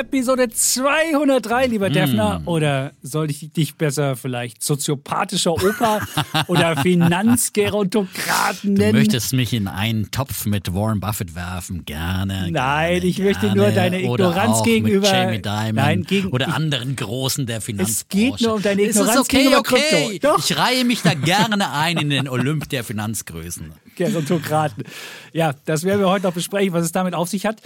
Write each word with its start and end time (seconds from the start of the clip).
Episode 0.00 0.48
203, 0.48 1.66
lieber 1.66 1.90
Defner. 1.90 2.42
Oder 2.46 2.92
soll 3.02 3.30
ich 3.30 3.52
dich 3.52 3.74
besser 3.74 4.16
vielleicht 4.16 4.62
soziopathischer 4.62 5.52
Opa 5.52 6.00
oder 6.46 6.76
Finanzgerontokraten 6.82 8.74
Du 8.76 8.80
nennen? 8.82 8.98
möchtest 8.98 9.32
mich 9.32 9.52
in 9.52 9.66
einen 9.68 10.10
Topf 10.10 10.46
mit 10.46 10.72
Warren 10.74 11.00
Buffett 11.00 11.34
werfen? 11.34 11.84
Gerne. 11.84 12.50
Nein, 12.50 12.52
gerne, 13.00 13.06
ich 13.06 13.18
möchte 13.18 13.40
gerne. 13.46 13.56
nur 13.56 13.70
deine 13.70 13.98
Oder 14.08 14.24
Ignoranz 14.28 14.58
auch 14.58 14.64
gegenüber- 14.64 15.00
Mit 15.08 15.10
Jamie 15.10 15.42
Dimon 15.42 15.74
Nein, 15.74 16.02
gegen- 16.04 16.28
oder 16.28 16.54
anderen 16.54 16.96
Großen 16.96 17.46
der 17.46 17.60
Finanzbranche. 17.60 17.98
Es 17.98 18.08
geht 18.38 18.40
nur 18.46 18.54
um 18.54 18.62
deine 18.62 18.82
Es 18.82 18.96
Ignoranz 18.96 19.14
ist 19.14 19.20
okay, 19.20 19.36
gegenüber 19.38 19.58
okay. 19.60 20.18
Doch. 20.20 20.38
Ich 20.38 20.56
reihe 20.56 20.84
mich 20.84 21.02
da 21.02 21.14
gerne 21.14 21.72
ein 21.72 21.96
in 21.98 22.10
den 22.10 22.28
Olymp 22.28 22.68
der 22.68 22.84
Finanzgrößen. 22.84 23.72
Gerontokraten. 23.96 24.84
Ja, 25.32 25.54
das 25.64 25.82
werden 25.84 26.00
wir 26.00 26.08
heute 26.08 26.26
noch 26.26 26.32
besprechen, 26.34 26.72
was 26.72 26.84
es 26.84 26.92
damit 26.92 27.14
auf 27.14 27.28
sich 27.28 27.44
hat. 27.46 27.60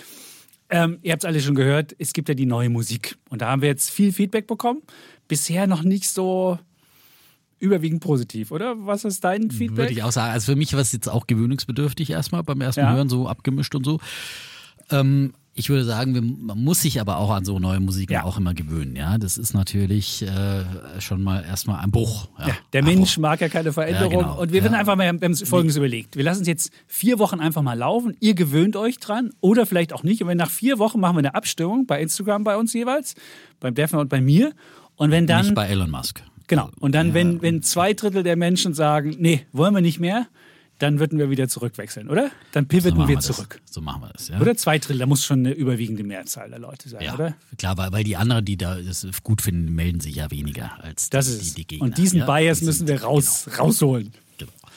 Ähm, 0.73 0.99
ihr 1.03 1.13
habt 1.13 1.23
es 1.23 1.29
alle 1.29 1.41
schon 1.41 1.55
gehört, 1.55 1.95
es 1.99 2.13
gibt 2.13 2.29
ja 2.29 2.35
die 2.35 2.47
neue 2.47 2.71
Musik. 2.71 3.17
Und 3.29 3.43
da 3.43 3.51
haben 3.51 3.61
wir 3.63 3.69
jetzt 3.69 3.91
viel 3.91 4.13
Feedback 4.13 4.47
bekommen. 4.47 4.83
Bisher 5.29 5.67
noch 5.67 5.83
nicht 5.83 6.09
so 6.09 6.59
überwiegend 7.59 8.01
positiv, 8.01 8.51
oder? 8.51 8.75
Was 8.79 9.05
ist 9.05 9.23
dein 9.23 9.51
Feedback? 9.51 9.77
Würde 9.77 9.93
ich 9.93 10.03
auch 10.03 10.11
sagen. 10.11 10.33
Also 10.33 10.53
für 10.53 10.57
mich 10.57 10.73
war 10.73 10.81
es 10.81 10.93
jetzt 10.93 11.09
auch 11.09 11.27
gewöhnungsbedürftig 11.27 12.11
erstmal 12.11 12.43
beim 12.43 12.61
ersten 12.61 12.81
Ja. 12.81 12.95
Hören, 12.95 13.09
so 13.09 13.29
abgemischt 13.29 13.75
und 13.75 13.85
so. 13.85 14.01
Ähm, 14.91 15.35
ich 15.55 15.69
würde 15.69 15.85
sagen, 15.85 16.39
man 16.47 16.63
muss 16.65 16.81
sich 16.81 17.01
aber 17.01 17.19
auch 17.19 17.31
an 17.31 17.45
so 17.45 17.59
neue 17.59 17.79
Musik 17.81 18.11
Ja. 18.11 18.25
auch 18.25 18.39
immer 18.39 18.55
gewöhnen. 18.55 18.97
Ja, 18.97 19.19
das 19.19 19.37
ist 19.37 19.53
natürlich 19.55 20.23
äh, 20.23 20.65
schon 21.01 21.23
mal 21.23 21.45
erstmal 21.45 21.81
ein 21.85 21.91
Bruch. 21.91 22.29
Ja, 22.39 22.49
Ja, 22.49 22.55
der 22.73 22.83
Mensch 22.83 23.15
Bruch. 23.17 23.23
mag 23.23 23.41
ja 23.43 23.49
keine 23.51 23.73
Veränderung. 23.73 24.11
Genau. 24.23 24.41
Und 24.41 24.53
wir 24.53 24.63
werden 24.63 24.75
einfach 24.75 24.97
mal, 24.97 25.05
wir 25.05 25.09
haben 25.27 25.37
Folgendes 25.37 25.77
überlegt. 25.77 26.17
Wir 26.17 26.25
lassen 26.25 26.39
uns 26.41 26.49
jetzt 26.49 26.73
vier 26.87 27.19
Wochen 27.19 27.39
einfach 27.41 27.61
mal 27.63 27.77
laufen. 27.77 28.17
Ihr 28.21 28.35
gewöhnt 28.35 28.77
euch 28.77 28.99
dran 28.99 29.31
oder 29.41 29.67
vielleicht 29.67 29.93
auch 29.93 30.03
nicht. 30.05 30.23
Und 30.23 30.29
wenn 30.29 30.39
nach 30.39 30.51
vier 30.51 30.79
Wochen 30.79 31.01
machen 31.01 31.17
wir 31.17 31.19
eine 31.21 31.35
Abstimmung 31.35 31.87
bei 31.87 32.01
Instagram 32.01 32.45
bei 32.45 32.57
uns 32.57 32.73
jeweils, 32.73 33.15
beim 33.61 33.75
Defner 33.75 33.99
und 34.01 34.09
bei 34.09 34.21
mir. 34.23 34.53
Und 34.97 35.11
wenn 35.11 35.27
dann. 35.27 35.43
Nicht 35.45 35.55
bei 35.55 35.67
Elon 35.67 35.91
Musk. 35.91 36.23
Genau. 36.47 36.71
Und 36.81 36.95
dann, 36.95 37.15
wenn, 37.15 37.41
wenn 37.43 37.63
zwei 37.63 37.93
Drittel 37.93 38.23
der 38.23 38.37
Menschen 38.37 38.75
sagen, 38.75 39.17
nee, 39.19 39.47
wollen 39.53 39.75
wir 39.75 39.81
nicht 39.81 40.01
mehr, 40.01 40.27
dann 40.79 40.99
würden 40.99 41.19
wir 41.19 41.31
wieder 41.31 41.49
zurückwechseln, 41.49 42.09
oder? 42.09 42.31
Dann 42.53 42.65
So 42.65 42.69
pivoten 42.69 42.99
machen 42.99 43.09
wir 43.09 43.17
das. 43.17 43.27
zurück. 43.27 43.61
So 43.71 43.81
machen 43.81 44.03
wir 44.03 44.09
das. 44.13 44.29
Ja. 44.29 44.41
Oder 44.41 44.57
zwei 44.57 44.79
Drittel, 44.79 44.99
da 44.99 45.07
muss 45.07 45.25
schon 45.25 45.41
eine 45.41 45.53
überwiegende 45.53 46.03
Mehrzahl 46.03 46.51
der 46.51 46.59
Leute 46.59 46.89
sein, 46.89 47.03
Ja, 47.03 47.15
oder? 47.15 47.37
klar, 47.57 47.77
weil, 47.79 47.93
weil 47.93 48.05
die 48.05 48.17
anderen, 48.17 48.45
die 48.45 48.57
da 48.57 48.77
das 48.81 49.07
gut 49.23 49.43
finden, 49.43 49.73
melden 49.75 50.01
sich 50.01 50.17
ja 50.17 50.31
weniger 50.31 50.83
als 50.83 51.05
die, 51.05 51.11
Das 51.11 51.29
ist 51.29 51.41
die, 51.41 51.47
es. 51.47 51.55
die 51.55 51.67
Gegner. 51.69 51.85
Und 51.85 51.99
diesen 51.99 52.19
ja? 52.21 52.27
Bias 52.27 52.59
Die 52.61 52.65
müssen 52.65 52.89
wir 52.89 53.03
raus, 53.03 53.47
rausholen. 53.59 54.13
Genau, 54.39 54.51
genau. 54.61 54.73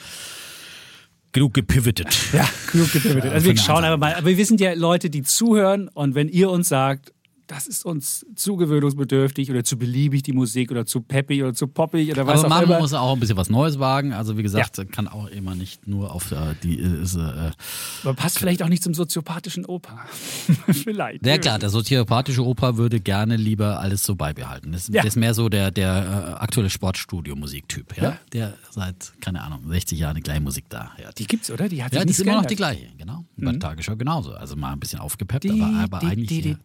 Genug 1.32 1.54
gepivotet. 1.54 2.16
Ja, 2.32 2.48
genug 2.72 2.92
gepivotet. 2.92 3.30
Also 3.32 3.46
wir 3.46 3.56
schauen 3.58 3.84
aber 3.84 3.96
mal. 3.98 4.14
Aber 4.14 4.26
wir 4.36 4.46
sind 4.46 4.60
ja 4.60 4.72
Leute, 4.74 5.10
die 5.10 5.22
zuhören 5.22 5.88
und 5.88 6.14
wenn 6.14 6.28
ihr 6.28 6.50
uns 6.50 6.68
sagt, 6.68 7.12
das 7.46 7.66
ist 7.66 7.84
uns 7.84 8.26
zu 8.34 8.56
gewöhnungsbedürftig 8.56 9.50
oder 9.50 9.62
zu 9.64 9.78
beliebig, 9.78 10.22
die 10.22 10.32
Musik 10.32 10.70
oder 10.70 10.84
zu 10.86 11.00
peppig 11.00 11.42
oder 11.42 11.54
zu 11.54 11.66
poppig 11.68 12.10
oder 12.10 12.26
was 12.26 12.44
Aber 12.44 12.46
auch 12.46 12.58
man 12.60 12.64
immer. 12.64 12.78
muss 12.80 12.92
auch 12.92 13.12
ein 13.12 13.20
bisschen 13.20 13.36
was 13.36 13.50
Neues 13.50 13.78
wagen. 13.78 14.12
Also 14.12 14.36
wie 14.36 14.42
gesagt, 14.42 14.90
kann 14.92 15.08
auch 15.08 15.26
immer 15.28 15.54
nicht 15.54 15.86
nur 15.86 16.12
auf 16.14 16.32
äh, 16.32 16.54
die 16.62 16.78
äh, 16.80 17.02
ist, 17.02 17.16
äh, 17.16 17.52
passt 18.14 18.38
vielleicht 18.38 18.62
auch 18.62 18.68
nicht 18.68 18.82
zum 18.82 18.94
soziopathischen 18.94 19.64
Opa. 19.66 20.06
vielleicht. 20.72 21.24
Ja 21.26 21.38
klar, 21.38 21.58
der 21.58 21.70
soziopathische 21.70 22.44
Opa 22.44 22.76
würde 22.76 23.00
gerne 23.00 23.36
lieber 23.36 23.80
alles 23.80 24.02
so 24.04 24.14
beibehalten. 24.16 24.72
Das, 24.72 24.88
Ja. 24.88 25.02
das 25.02 25.14
ist 25.14 25.16
mehr 25.16 25.34
so 25.34 25.48
der, 25.48 25.70
der 25.70 26.36
äh, 26.38 26.42
aktuelle 26.42 26.70
Sportstudio-Musiktyp, 26.70 27.96
ja? 27.96 28.02
Ja. 28.02 28.18
Der 28.32 28.54
seit, 28.70 29.12
keine 29.20 29.42
Ahnung, 29.42 29.60
60 29.68 29.98
Jahren 29.98 30.16
die 30.16 30.22
gleiche 30.22 30.40
Musik 30.40 30.64
da. 30.68 30.90
Ja, 31.02 31.10
Die 31.12 31.26
gibt's, 31.26 31.50
oder? 31.50 31.68
Die 31.68 31.82
hat 31.82 31.94
ja 31.94 32.04
die 32.04 32.10
ist 32.10 32.20
immer 32.20 32.36
noch 32.36 32.46
die 32.46 32.56
gleiche, 32.56 32.88
genau. 32.98 33.24
Bei 33.36 33.50
der 33.52 33.60
Tagesschau 33.60 33.96
genauso. 33.96 34.32
Also 34.32 34.56
mal 34.56 34.72
ein 34.72 34.80
bisschen 34.80 35.00
aufgepeppt, 35.00 35.44
Die, 35.44 35.60
aber, 35.60 35.78
aber 35.84 35.98
die, 36.00 36.06
eigentlich 36.06 36.28
die, 36.28 36.42
die, 36.42 36.56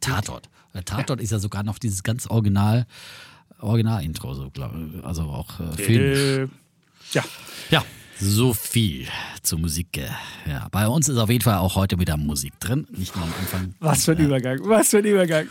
äh. 0.74 0.82
Tatort. 0.84 1.08
Tatort 1.08 1.22
ist 1.22 1.32
ja 1.32 1.40
sogar 1.40 1.64
noch 1.64 1.80
dieses 1.80 2.04
ganz 2.04 2.28
Original, 2.28 2.86
Original-Intro, 3.60 4.34
so, 4.34 4.52
also 5.04 5.24
auch 5.24 5.60
äh, 5.60 5.72
filmisch. 5.78 6.20
Äh, 6.20 6.48
ja. 7.14 7.24
Ja, 7.70 7.84
so 8.20 8.54
viel 8.54 9.08
zur 9.42 9.60
Musik. 9.60 9.98
äh, 9.98 10.08
Ja, 10.50 10.68
bei 10.72 10.88
uns 10.88 11.10
ist 11.10 11.18
auf 11.18 11.30
jeden 11.30 11.44
Fall 11.44 11.58
auch 11.58 11.76
heute 11.76 12.00
wieder 12.00 12.18
Musik 12.18 12.60
drin. 12.60 12.88
Nicht 12.92 13.16
nur 13.16 13.26
am 13.26 13.34
Anfang. 13.40 13.74
Was 13.80 14.06
für 14.06 14.12
ein 14.12 14.20
Übergang. 14.20 14.60
Was 14.64 14.90
für 14.90 15.00
ein 15.00 15.06
Übergang. 15.06 15.48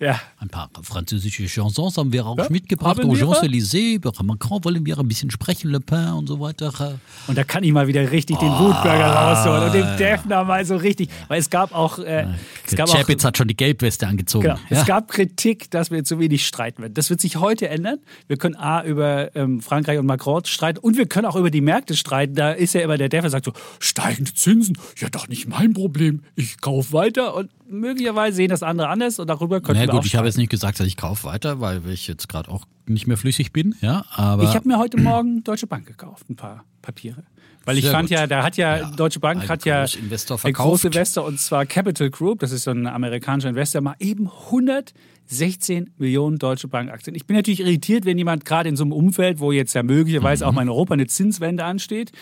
Ja. 0.00 0.20
Ein 0.38 0.48
paar 0.48 0.70
französische 0.82 1.46
Chansons 1.48 1.96
haben 1.96 2.12
wir 2.12 2.24
auch 2.24 2.38
Ja, 2.38 2.46
mitgebracht. 2.50 2.98
haben? 2.98 3.16
Champs-Élysées, 3.16 3.94
über 3.96 4.12
Macron 4.22 4.62
wollen 4.64 4.86
wir 4.86 4.96
ein 4.98 5.08
bisschen 5.08 5.30
sprechen, 5.30 5.70
Le 5.72 5.80
Pen 5.80 6.12
und 6.12 6.28
so 6.28 6.38
weiter. 6.38 7.00
Und 7.26 7.36
da 7.36 7.42
kann 7.42 7.64
ich 7.64 7.72
mal 7.72 7.88
wieder 7.88 8.08
richtig 8.12 8.38
den 8.38 8.48
Ah, 8.48 8.60
Wutbürger 8.60 9.06
rausholen 9.12 9.64
und 9.64 9.74
den 9.74 9.96
Defner 9.96 10.44
mal 10.44 10.64
so 10.64 10.76
richtig. 10.76 11.08
Weil 11.26 11.40
es 11.40 11.50
gab 11.50 11.74
auch. 11.74 11.98
Äh, 11.98 12.26
es 12.64 12.76
gab 12.76 12.88
Chapitz 12.88 13.24
hat 13.24 13.36
schon 13.38 13.48
die 13.48 13.56
Gelbweste 13.56 14.06
angezogen. 14.06 14.44
Genau. 14.44 14.58
Ja. 14.70 14.80
Es 14.80 14.86
gab 14.86 15.08
Kritik, 15.08 15.68
dass 15.72 15.90
wir 15.90 16.04
zu 16.04 16.20
wenig 16.20 16.46
streiten 16.46 16.80
werden. 16.82 16.94
Das 16.94 17.10
wird 17.10 17.20
sich 17.20 17.36
heute 17.36 17.68
ändern. 17.68 17.98
Wir 18.28 18.36
können 18.36 18.54
A 18.54 18.84
über 18.84 19.34
ähm, 19.34 19.60
Frankreich 19.60 19.98
und 19.98 20.06
Macron 20.06 20.44
streiten 20.44 20.78
und 20.78 20.96
wir 20.96 21.06
können 21.06 21.26
auch 21.26 21.36
über 21.36 21.50
die 21.50 21.60
Märkte 21.60 21.96
streiten. 21.96 22.34
Da 22.36 22.52
ist 22.52 22.72
ja 22.74 22.82
immer 22.82 22.98
der 22.98 23.08
Defner 23.08 23.30
sagt 23.30 23.46
so, 23.46 23.52
steigende 23.80 24.32
Zinsen, 24.32 24.78
ja 24.98 25.08
doch 25.08 25.26
nicht 25.26 25.48
mein 25.48 25.72
Problem. 25.74 26.22
Ich 26.36 26.60
kaufe 26.60 26.92
weiter 26.92 27.34
und 27.34 27.50
möglicherweise 27.70 28.36
sehen 28.36 28.48
das 28.50 28.62
andere 28.62 28.88
anders 28.88 29.18
und 29.18 29.26
darüber 29.28 29.60
können 29.60 29.78
Na 29.78 29.86
wir 29.86 29.92
gut, 29.92 30.00
auch 30.00 30.04
ich 30.06 30.16
habe 30.16 30.26
jetzt 30.26 30.36
nicht 30.38 30.50
gesagt, 30.50 30.80
dass 30.80 30.86
ich 30.86 30.96
kaufe 30.96 31.24
weiter, 31.24 31.60
weil 31.60 31.82
ich 31.90 32.06
jetzt 32.08 32.28
gerade 32.28 32.50
auch 32.50 32.64
nicht 32.86 33.06
mehr 33.06 33.16
flüssig 33.16 33.52
bin. 33.52 33.74
Ja, 33.80 34.04
aber 34.10 34.44
Ich 34.44 34.54
habe 34.54 34.66
mir 34.68 34.78
heute 34.78 34.96
Morgen 35.00 35.44
Deutsche 35.44 35.66
Bank 35.66 35.86
gekauft, 35.86 36.28
ein 36.30 36.36
paar 36.36 36.64
Papiere. 36.82 37.24
Weil 37.64 37.76
ich 37.76 37.84
Sehr 37.84 37.92
fand 37.92 38.08
gut. 38.08 38.16
ja, 38.16 38.26
da 38.26 38.42
hat 38.42 38.56
ja, 38.56 38.76
Ja, 38.78 38.90
Deutsche 38.92 39.20
Bank 39.20 39.42
ein 39.42 39.48
hat 39.48 39.64
ja 39.66 39.80
Großinvestor 39.82 40.36
der 40.36 40.40
verkauft. 40.40 40.68
große 40.70 40.86
Investor 40.86 41.24
und 41.26 41.38
zwar 41.38 41.66
Capital 41.66 42.08
Group, 42.08 42.38
das 42.40 42.50
ist 42.52 42.62
so 42.64 42.70
ein 42.70 42.86
amerikanischer 42.86 43.50
Investor, 43.50 43.82
mal 43.82 43.94
eben 43.98 44.30
116 45.26 45.90
Millionen 45.98 46.38
Deutsche 46.38 46.68
Bank 46.68 46.90
Aktien. 46.90 47.14
Ich 47.14 47.26
bin 47.26 47.36
natürlich 47.36 47.60
irritiert, 47.60 48.04
wenn 48.06 48.16
jemand 48.16 48.44
gerade 48.44 48.68
in 48.68 48.76
so 48.76 48.84
einem 48.84 48.92
Umfeld, 48.92 49.40
wo 49.40 49.52
jetzt 49.52 49.74
ja 49.74 49.82
möglicherweise 49.82 50.44
Mhm. 50.44 50.48
auch 50.48 50.54
mal 50.54 50.62
in 50.62 50.68
Europa 50.70 50.94
eine 50.94 51.06
Zinswende 51.06 51.64
ansteht, 51.64 52.12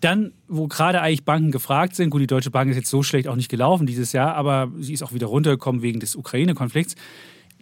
dann, 0.00 0.32
wo 0.46 0.68
gerade 0.68 1.00
eigentlich 1.00 1.24
Banken 1.24 1.50
gefragt 1.50 1.96
sind, 1.96 2.10
gut, 2.10 2.20
die 2.20 2.26
Deutsche 2.26 2.50
Bank 2.50 2.70
ist 2.70 2.76
jetzt 2.76 2.90
so 2.90 3.02
schlecht 3.02 3.28
auch 3.28 3.36
nicht 3.36 3.48
gelaufen 3.48 3.86
dieses 3.86 4.12
Jahr, 4.12 4.34
aber 4.34 4.70
sie 4.78 4.92
ist 4.92 5.02
auch 5.02 5.12
wieder 5.12 5.26
runtergekommen 5.26 5.82
wegen 5.82 6.00
des 6.00 6.14
Ukraine-Konflikts, 6.14 6.94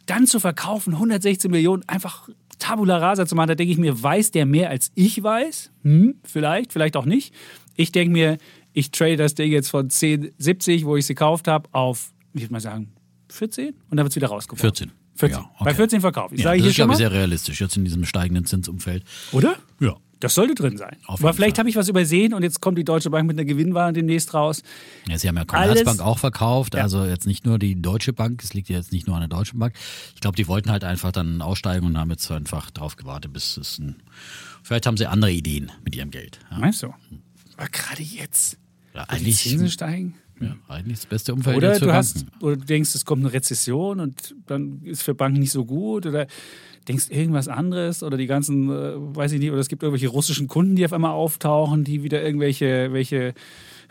dann 0.06 0.26
zu 0.26 0.38
verkaufen, 0.38 0.94
116 0.94 1.50
Millionen, 1.50 1.82
einfach 1.88 2.28
Tabula 2.58 2.98
rasa 2.98 3.26
zu 3.26 3.34
machen, 3.34 3.48
da 3.48 3.54
denke 3.54 3.72
ich 3.72 3.78
mir, 3.78 4.02
weiß 4.02 4.30
der 4.30 4.46
mehr 4.46 4.70
als 4.70 4.90
ich 4.94 5.22
weiß? 5.22 5.70
Hm, 5.82 6.16
vielleicht, 6.24 6.72
vielleicht 6.72 6.96
auch 6.96 7.04
nicht. 7.04 7.34
Ich 7.74 7.92
denke 7.92 8.12
mir, 8.12 8.38
ich 8.72 8.90
trade 8.90 9.16
das 9.16 9.34
Ding 9.34 9.50
jetzt 9.50 9.68
von 9.68 9.88
10,70, 9.88 10.84
wo 10.84 10.96
ich 10.96 11.06
sie 11.06 11.14
gekauft 11.14 11.48
habe, 11.48 11.68
auf, 11.72 12.12
ich 12.34 12.42
würde 12.42 12.52
mal 12.52 12.60
sagen, 12.60 12.92
14 13.30 13.68
und 13.68 13.76
dann 13.90 13.98
wird 13.98 14.10
es 14.10 14.16
wieder 14.16 14.28
rausgeworfen. 14.28 14.62
14. 14.62 14.92
14. 15.16 15.38
Ja, 15.38 15.50
okay. 15.54 15.64
Bei 15.64 15.74
14 15.74 16.00
verkaufe 16.00 16.34
ich. 16.34 16.42
ja, 16.42 16.52
ich 16.52 16.58
das 16.58 16.64
hier 16.64 16.70
ist, 16.70 16.76
glaube 16.76 16.92
ich, 16.92 16.98
sehr 16.98 17.12
realistisch, 17.12 17.60
jetzt 17.60 17.76
in 17.76 17.84
diesem 17.84 18.04
steigenden 18.04 18.44
Zinsumfeld. 18.44 19.02
Oder? 19.32 19.56
Ja. 19.80 19.96
Das 20.20 20.34
sollte 20.34 20.54
drin 20.54 20.78
sein. 20.78 20.96
Aber 21.06 21.34
vielleicht 21.34 21.58
habe 21.58 21.68
ich 21.68 21.76
was 21.76 21.88
übersehen 21.90 22.32
und 22.32 22.42
jetzt 22.42 22.60
kommt 22.62 22.78
die 22.78 22.84
Deutsche 22.84 23.10
Bank 23.10 23.26
mit 23.26 23.36
einer 23.38 23.44
Gewinnware 23.44 23.92
demnächst 23.92 24.32
raus. 24.32 24.62
Ja, 25.08 25.18
sie 25.18 25.28
haben 25.28 25.36
ja 25.36 25.44
Commerzbank 25.44 26.00
auch 26.00 26.18
verkauft, 26.18 26.74
Ja. 26.74 26.82
also 26.82 27.04
jetzt 27.04 27.26
nicht 27.26 27.44
nur 27.44 27.58
die 27.58 27.80
Deutsche 27.82 28.14
Bank, 28.14 28.42
es 28.42 28.54
liegt 28.54 28.70
ja 28.70 28.76
jetzt 28.78 28.92
nicht 28.92 29.06
nur 29.06 29.14
an 29.16 29.20
der 29.28 29.28
Deutschen 29.28 29.58
Bank. 29.58 29.74
Ich 30.14 30.20
glaube, 30.22 30.36
die 30.36 30.48
wollten 30.48 30.70
halt 30.70 30.84
einfach 30.84 31.12
dann 31.12 31.42
aussteigen 31.42 31.84
und 31.86 31.98
haben 31.98 32.10
jetzt 32.10 32.30
einfach 32.30 32.70
drauf 32.70 32.96
gewartet, 32.96 33.32
bis 33.34 33.58
es 33.58 33.78
ein. 33.78 33.96
Vielleicht 34.62 34.86
haben 34.86 34.96
sie 34.96 35.06
andere 35.06 35.32
Ideen 35.32 35.70
mit 35.84 35.94
ihrem 35.94 36.10
Geld. 36.10 36.38
Ja, 36.50 36.58
Meinst 36.58 36.82
du? 36.82 36.94
Aber 37.58 37.68
gerade 37.68 38.02
jetzt, 38.02 38.56
ja, 38.94 39.02
wo 39.02 39.12
die 39.14 39.20
eigentlich, 39.20 39.36
Zinsen 39.36 39.70
steigen. 39.70 40.14
ja, 40.40 40.56
eigentlich 40.68 40.98
das 40.98 41.06
beste 41.06 41.34
Umfeld 41.34 41.56
Oder 41.58 41.78
du, 41.78 41.92
hast, 41.92 42.26
Banken. 42.30 42.44
oder 42.44 42.56
du 42.56 42.64
denkst, 42.64 42.94
es 42.94 43.04
kommt 43.04 43.22
eine 43.22 43.32
Rezession 43.34 44.00
und 44.00 44.34
dann 44.46 44.80
ist 44.82 45.02
für 45.02 45.14
Banken 45.14 45.40
nicht 45.40 45.52
so 45.52 45.64
gut. 45.66 46.06
Oder 46.06 46.26
denkst 46.88 47.10
irgendwas 47.10 47.48
anderes. 47.48 48.02
Oder 48.02 48.16
die 48.16 48.26
ganzen, 48.26 48.70
äh, 48.70 48.94
weiß 48.96 49.32
ich 49.32 49.40
nicht, 49.40 49.50
oder 49.50 49.60
es 49.60 49.68
gibt 49.68 49.82
irgendwelche 49.82 50.08
russischen 50.08 50.48
Kunden, 50.48 50.76
die 50.76 50.84
auf 50.84 50.92
einmal 50.92 51.12
auftauchen, 51.12 51.84
die 51.84 52.02
wieder 52.02 52.22
irgendwelche 52.22 52.92
welche 52.92 53.34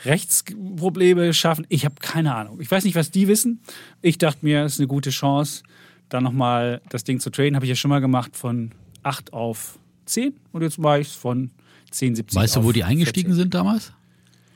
Rechtsprobleme 0.04 1.34
schaffen. 1.34 1.66
Ich 1.70 1.86
habe 1.86 1.96
keine 2.00 2.36
Ahnung. 2.36 2.60
Ich 2.60 2.70
weiß 2.70 2.84
nicht, 2.84 2.96
was 2.96 3.12
die 3.12 3.28
wissen. 3.28 3.62
Ich 4.02 4.18
dachte 4.18 4.40
mir, 4.42 4.64
es 4.64 4.74
ist 4.74 4.80
eine 4.80 4.88
gute 4.88 5.10
Chance, 5.10 5.64
da 6.10 6.22
nochmal 6.22 6.82
das 6.90 7.04
Ding 7.04 7.20
zu 7.20 7.30
traden. 7.30 7.56
Habe 7.56 7.66
ich 7.66 7.70
ja 7.70 7.76
schon 7.76 7.90
mal 7.90 8.02
gemacht 8.02 8.36
von 8.36 8.72
8 9.04 9.34
auf 9.34 9.80
10. 10.06 10.34
Und 10.52 10.62
jetzt 10.62 10.82
war 10.82 11.00
ich 11.00 11.10
von 11.10 11.52
10, 11.92 12.16
17 12.16 12.40
Weißt 12.42 12.56
du, 12.58 12.64
wo 12.64 12.72
die 12.72 12.84
eingestiegen 12.84 13.30
14. 13.30 13.36
sind 13.36 13.54
damals? 13.54 13.94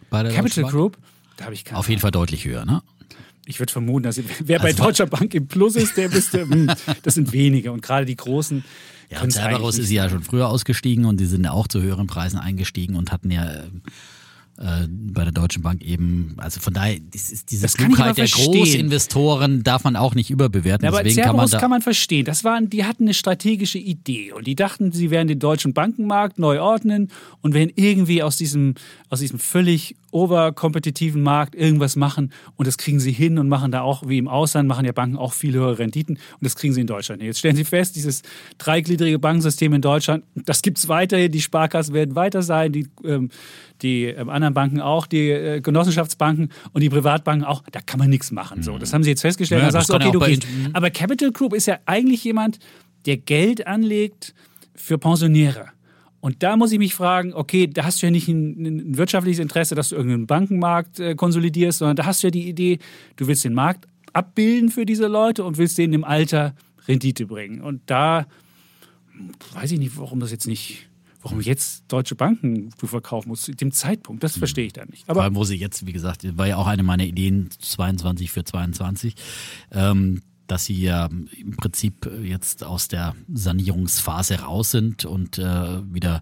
Bei 0.09 0.23
der 0.23 0.33
Capital? 0.33 0.65
Group? 0.65 0.97
Da 1.37 1.45
habe 1.45 1.53
ich 1.53 1.63
keine 1.63 1.79
Auf 1.79 1.87
jeden 1.87 2.01
Fall 2.01 2.11
deutlich 2.11 2.45
höher, 2.45 2.65
ne? 2.65 2.81
Ich 3.49 3.59
würde 3.59 3.73
vermuten, 3.73 4.03
dass 4.03 4.21
wer 4.45 4.59
bei 4.59 4.73
Deutscher 4.73 5.07
Bank 5.07 5.33
im 5.33 5.47
Plus 5.47 5.75
ist, 5.75 5.97
der 5.97 6.07
müsste, 6.09 6.41
hm, 6.49 6.71
das 7.01 7.15
sind 7.15 7.33
wenige. 7.33 7.71
Und 7.71 7.81
gerade 7.81 8.05
die 8.05 8.15
großen. 8.15 8.63
Ja, 9.09 9.23
und 9.23 9.31
Cerberus 9.31 9.79
ist 9.79 9.89
ja 9.89 10.07
schon 10.07 10.21
früher 10.21 10.47
ausgestiegen 10.47 11.05
und 11.05 11.19
die 11.19 11.25
sind 11.25 11.43
ja 11.43 11.51
auch 11.51 11.67
zu 11.67 11.81
höheren 11.81 12.05
Preisen 12.05 12.37
eingestiegen 12.37 12.95
und 12.95 13.11
hatten 13.11 13.31
ja 13.31 13.63
äh, 14.59 14.87
bei 14.87 15.23
der 15.23 15.31
Deutschen 15.31 15.63
Bank 15.63 15.81
eben, 15.81 16.35
also 16.37 16.59
von 16.59 16.75
daher, 16.75 16.99
das 17.11 17.31
ist 17.31 17.49
diese 17.49 17.63
das 17.63 17.75
Klugheit 17.75 18.17
der 18.17 18.27
Großinvestoren 18.27 19.63
darf 19.63 19.83
man 19.83 19.95
auch 19.95 20.13
nicht 20.13 20.29
überbewerten. 20.29 20.83
Ja, 20.83 20.91
aber 20.91 21.01
Deswegen 21.01 21.25
kann 21.25 21.35
man, 21.35 21.49
da 21.49 21.59
kann 21.59 21.71
man 21.71 21.81
verstehen. 21.81 22.25
Das 22.25 22.43
waren, 22.43 22.69
die 22.69 22.85
hatten 22.85 23.03
eine 23.05 23.15
strategische 23.15 23.79
Idee 23.79 24.31
und 24.31 24.45
die 24.45 24.55
dachten, 24.55 24.91
sie 24.91 25.09
werden 25.09 25.27
den 25.27 25.39
deutschen 25.39 25.73
Bankenmarkt 25.73 26.37
neu 26.37 26.59
ordnen 26.61 27.09
und 27.41 27.55
werden 27.55 27.71
irgendwie 27.75 28.21
aus 28.21 28.37
diesem, 28.37 28.75
aus 29.09 29.21
diesem 29.21 29.39
völlig 29.39 29.95
oberkompetitiven 30.11 31.21
Markt 31.21 31.55
irgendwas 31.55 31.95
machen 31.95 32.31
und 32.55 32.67
das 32.67 32.77
kriegen 32.77 32.99
sie 32.99 33.11
hin 33.11 33.37
und 33.37 33.47
machen 33.47 33.71
da 33.71 33.81
auch, 33.81 34.07
wie 34.07 34.17
im 34.17 34.27
Ausland, 34.27 34.67
machen 34.67 34.85
ja 34.85 34.91
Banken 34.91 35.17
auch 35.17 35.33
viel 35.33 35.53
höhere 35.53 35.79
Renditen 35.79 36.15
und 36.15 36.43
das 36.43 36.55
kriegen 36.55 36.73
sie 36.73 36.81
in 36.81 36.87
Deutschland. 36.87 37.21
Jetzt 37.21 37.39
stellen 37.39 37.55
sie 37.55 37.65
fest, 37.65 37.95
dieses 37.95 38.21
dreigliedrige 38.57 39.19
Bankensystem 39.19 39.73
in 39.73 39.81
Deutschland, 39.81 40.23
das 40.35 40.61
gibt 40.61 40.77
es 40.77 40.87
weiterhin, 40.87 41.31
die 41.31 41.41
Sparkassen 41.41 41.93
werden 41.93 42.15
weiter 42.15 42.41
sein, 42.41 42.71
die, 42.71 42.87
ähm, 43.03 43.29
die 43.81 44.05
ähm, 44.05 44.29
anderen 44.29 44.53
Banken 44.53 44.81
auch, 44.81 45.07
die 45.07 45.29
äh, 45.29 45.61
Genossenschaftsbanken 45.61 46.49
und 46.73 46.81
die 46.81 46.89
Privatbanken 46.89 47.45
auch, 47.45 47.63
da 47.71 47.79
kann 47.81 47.99
man 47.99 48.09
nichts 48.09 48.31
machen. 48.31 48.63
So, 48.63 48.77
das 48.77 48.93
haben 48.93 49.03
sie 49.03 49.11
jetzt 49.11 49.21
festgestellt. 49.21 49.63
Ja, 49.63 49.71
sagst 49.71 49.91
okay, 49.91 50.11
du 50.11 50.19
gehst. 50.19 50.45
Aber 50.73 50.89
Capital 50.89 51.31
Group 51.31 51.53
ist 51.53 51.65
ja 51.65 51.79
eigentlich 51.85 52.23
jemand, 52.23 52.59
der 53.05 53.17
Geld 53.17 53.65
anlegt 53.67 54.33
für 54.75 54.97
Pensionäre. 54.97 55.69
Und 56.21 56.43
da 56.43 56.57
muss 56.57 56.71
ich 56.71 56.79
mich 56.79 56.93
fragen, 56.95 57.33
okay, 57.33 57.67
da 57.67 57.85
hast 57.85 58.01
du 58.01 58.07
ja 58.07 58.11
nicht 58.11 58.27
ein, 58.27 58.65
ein 58.65 58.97
wirtschaftliches 58.97 59.39
Interesse, 59.39 59.75
dass 59.75 59.89
du 59.89 59.95
irgendeinen 59.95 60.27
Bankenmarkt 60.27 60.99
äh, 60.99 61.15
konsolidierst, 61.15 61.79
sondern 61.79 61.95
da 61.95 62.05
hast 62.05 62.23
du 62.23 62.27
ja 62.27 62.31
die 62.31 62.49
Idee, 62.49 62.79
du 63.15 63.27
willst 63.27 63.43
den 63.43 63.53
Markt 63.53 63.87
abbilden 64.13 64.69
für 64.69 64.85
diese 64.85 65.07
Leute 65.07 65.43
und 65.43 65.57
willst 65.57 65.77
denen 65.77 65.93
im 65.93 66.03
Alter 66.03 66.55
Rendite 66.87 67.25
bringen. 67.25 67.61
Und 67.61 67.81
da 67.85 68.25
weiß 69.53 69.71
ich 69.71 69.79
nicht, 69.79 69.97
warum 69.97 70.19
das 70.19 70.31
jetzt 70.31 70.47
nicht, 70.47 70.89
warum 71.21 71.39
jetzt 71.41 71.83
deutsche 71.87 72.15
Banken 72.15 72.71
du 72.79 72.87
verkaufen 72.87 73.29
musst, 73.29 73.45
zu 73.45 73.51
dem 73.53 73.71
Zeitpunkt, 73.71 74.23
das 74.23 74.37
verstehe 74.37 74.65
ich 74.65 74.73
da 74.73 74.85
nicht. 74.85 75.03
Aber 75.07 75.15
Vor 75.19 75.23
allem, 75.23 75.35
wo 75.35 75.43
sie 75.43 75.55
jetzt, 75.55 75.85
wie 75.85 75.93
gesagt, 75.93 76.37
war 76.37 76.47
ja 76.47 76.57
auch 76.57 76.67
eine 76.67 76.83
meiner 76.83 77.03
Ideen 77.03 77.49
22 77.59 78.31
für 78.31 78.43
22. 78.43 79.15
Ähm, 79.71 80.21
dass 80.51 80.65
sie 80.65 80.81
ja 80.81 81.05
im 81.05 81.55
Prinzip 81.57 82.09
jetzt 82.23 82.63
aus 82.63 82.87
der 82.87 83.15
Sanierungsphase 83.33 84.41
raus 84.41 84.71
sind 84.71 85.05
und 85.05 85.37
äh, 85.37 85.93
wieder 85.93 86.21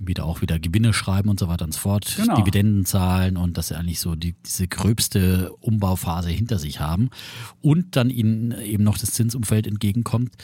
wieder 0.00 0.24
auch 0.24 0.40
wieder 0.42 0.58
Gewinne 0.58 0.92
schreiben 0.92 1.28
und 1.28 1.40
so 1.40 1.48
weiter 1.48 1.64
und 1.64 1.74
so 1.74 1.80
fort, 1.80 2.14
genau. 2.16 2.36
Dividenden 2.36 2.84
zahlen 2.84 3.36
und 3.36 3.58
dass 3.58 3.68
sie 3.68 3.76
eigentlich 3.76 4.00
so 4.00 4.14
die, 4.14 4.34
diese 4.46 4.68
gröbste 4.68 5.52
Umbauphase 5.60 6.30
hinter 6.30 6.58
sich 6.58 6.80
haben 6.80 7.10
und 7.60 7.96
dann 7.96 8.08
ihnen 8.10 8.52
eben 8.60 8.84
noch 8.84 8.96
das 8.96 9.10
Zinsumfeld 9.12 9.66
entgegenkommt, 9.66 10.34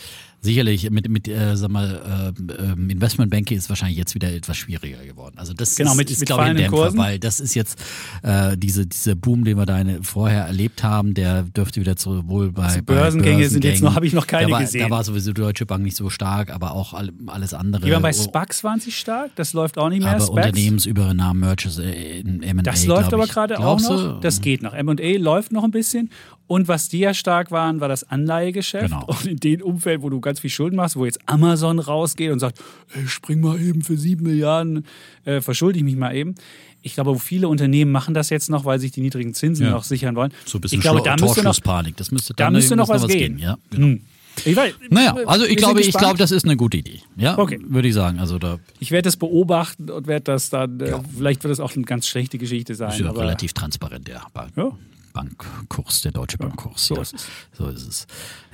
Sicherlich, 0.44 0.90
mit, 0.90 1.08
mit 1.08 1.26
äh, 1.26 1.56
sag 1.56 1.70
mal, 1.70 2.34
äh, 2.38 2.62
ähm, 2.62 2.90
Investmentbanking 2.90 3.56
ist 3.56 3.70
wahrscheinlich 3.70 3.96
jetzt 3.96 4.14
wieder 4.14 4.30
etwas 4.30 4.58
schwieriger 4.58 5.02
geworden. 5.02 5.36
Also 5.38 5.54
das 5.54 5.74
genau, 5.74 5.92
ist, 5.92 5.96
mit, 5.96 6.10
ist 6.10 6.20
mit 6.20 6.26
glaube 6.26 6.42
ich, 6.42 6.48
ein 6.50 6.56
Dämpfer, 6.56 6.76
Kursen. 6.76 6.98
weil 6.98 7.18
das 7.18 7.40
ist 7.40 7.54
jetzt 7.54 7.82
äh, 8.22 8.54
diese, 8.58 8.86
diese 8.86 9.16
Boom, 9.16 9.44
den 9.44 9.56
wir 9.56 9.64
da 9.64 9.82
vorher 10.02 10.44
erlebt 10.44 10.82
haben, 10.82 11.14
der 11.14 11.44
dürfte 11.44 11.80
wieder 11.80 11.94
so 11.96 12.28
wohl 12.28 12.52
bei, 12.52 12.64
also 12.64 12.76
bei 12.84 12.94
Börsengänge 12.94 13.48
sind 13.48 13.64
jetzt 13.64 13.82
noch, 13.82 13.94
habe 13.94 14.06
ich 14.06 14.12
noch 14.12 14.26
keine 14.26 14.48
da 14.48 14.52
war, 14.52 14.60
gesehen. 14.60 14.82
Da 14.82 14.90
war 14.90 15.02
sowieso 15.02 15.32
die 15.32 15.40
Deutsche 15.40 15.64
Bank 15.64 15.82
nicht 15.82 15.96
so 15.96 16.10
stark, 16.10 16.50
aber 16.50 16.72
auch 16.72 16.92
alles 17.26 17.54
andere. 17.54 17.86
Die 17.86 17.92
waren 17.92 18.02
bei 18.02 18.12
SPACs 18.12 18.62
waren 18.64 18.80
sie 18.80 18.92
stark, 18.92 19.30
das 19.36 19.54
läuft 19.54 19.78
auch 19.78 19.88
nicht 19.88 20.02
mehr. 20.02 20.10
Aber 20.10 20.26
Specs. 20.26 20.46
Unternehmensübernahmen, 20.46 21.40
Mergers, 21.40 21.78
äh, 21.78 22.20
M&A, 22.20 22.62
Das 22.62 22.84
läuft 22.84 23.14
aber 23.14 23.26
gerade 23.26 23.58
auch 23.58 23.80
noch. 23.80 24.20
Das 24.20 24.42
geht 24.42 24.62
noch. 24.62 24.74
M&A 24.74 25.16
läuft 25.16 25.52
noch 25.52 25.64
ein 25.64 25.70
bisschen 25.70 26.10
und 26.46 26.68
was 26.68 26.88
die 26.88 26.98
ja 26.98 27.14
stark 27.14 27.50
waren, 27.50 27.80
war 27.80 27.88
das 27.88 28.04
Anleihegeschäft. 28.04 28.86
Genau. 28.86 29.06
Und 29.06 29.26
in 29.26 29.36
dem 29.38 29.62
Umfeld, 29.62 30.02
wo 30.02 30.10
du 30.10 30.20
ganz 30.20 30.40
viel 30.40 30.50
Schulden 30.50 30.76
machst, 30.76 30.96
wo 30.96 31.04
jetzt 31.04 31.18
Amazon 31.26 31.78
rausgeht 31.78 32.30
und 32.30 32.38
sagt, 32.38 32.60
ey, 32.94 33.06
spring 33.08 33.40
mal 33.40 33.60
eben 33.60 33.82
für 33.82 33.96
sieben 33.96 34.24
Milliarden, 34.24 34.86
äh, 35.24 35.40
verschulde 35.40 35.78
ich 35.78 35.84
mich 35.84 35.96
mal 35.96 36.14
eben. 36.14 36.34
Ich 36.82 36.94
glaube, 36.94 37.18
viele 37.18 37.48
Unternehmen 37.48 37.90
machen 37.90 38.12
das 38.12 38.28
jetzt 38.28 38.50
noch, 38.50 38.66
weil 38.66 38.78
sich 38.78 38.92
die 38.92 39.00
niedrigen 39.00 39.32
Zinsen 39.32 39.66
ja. 39.66 39.72
noch 39.72 39.84
sichern 39.84 40.16
wollen. 40.16 40.32
So 40.44 40.58
ein 40.58 40.60
bisschen 40.60 40.78
ich 40.78 40.82
glaube, 40.82 41.00
da 41.02 41.16
müsste 41.16 41.42
noch, 41.42 41.58
Das 41.96 42.10
müsste 42.10 42.34
da 42.34 42.50
müsste 42.50 42.76
noch 42.76 42.88
was, 42.88 43.02
was 43.02 43.10
gehen. 43.10 43.36
gehen. 43.36 43.38
Ja, 43.38 43.56
genau. 43.70 43.86
Hm. 43.86 44.00
Ich 44.44 44.56
weiß, 44.56 44.74
naja, 44.90 45.14
also 45.26 45.44
ich 45.44 45.56
glaube, 45.56 45.80
ich 45.80 45.94
glaube, 45.94 46.18
das 46.18 46.32
ist 46.32 46.44
eine 46.44 46.56
gute 46.56 46.78
Idee. 46.78 47.00
Ja, 47.16 47.38
okay. 47.38 47.60
würde 47.62 47.88
ich 47.88 47.94
sagen. 47.94 48.18
Also 48.18 48.38
da 48.38 48.58
ich 48.80 48.90
werde 48.90 49.02
das 49.02 49.16
beobachten 49.16 49.88
und 49.90 50.06
werde 50.08 50.24
das 50.24 50.50
dann, 50.50 50.80
äh, 50.80 50.90
ja. 50.90 51.00
vielleicht 51.16 51.44
wird 51.44 51.52
das 51.52 51.60
auch 51.60 51.74
eine 51.74 51.84
ganz 51.84 52.08
schlechte 52.08 52.36
Geschichte 52.36 52.74
sein. 52.74 52.90
Ist 52.90 52.98
ja 52.98 53.12
relativ 53.12 53.52
transparent, 53.52 54.08
ja. 54.08 54.26
ja. 54.56 54.72
Bankkurs, 55.14 56.02
der 56.02 56.12
deutsche 56.12 56.36
Bankkurs. 56.36 56.88
Ja, 56.90 56.96
so, 56.96 57.00
ist 57.02 57.14
es. 57.14 57.26
so 57.56 57.68
ist 57.68 57.88
es. 57.88 58.06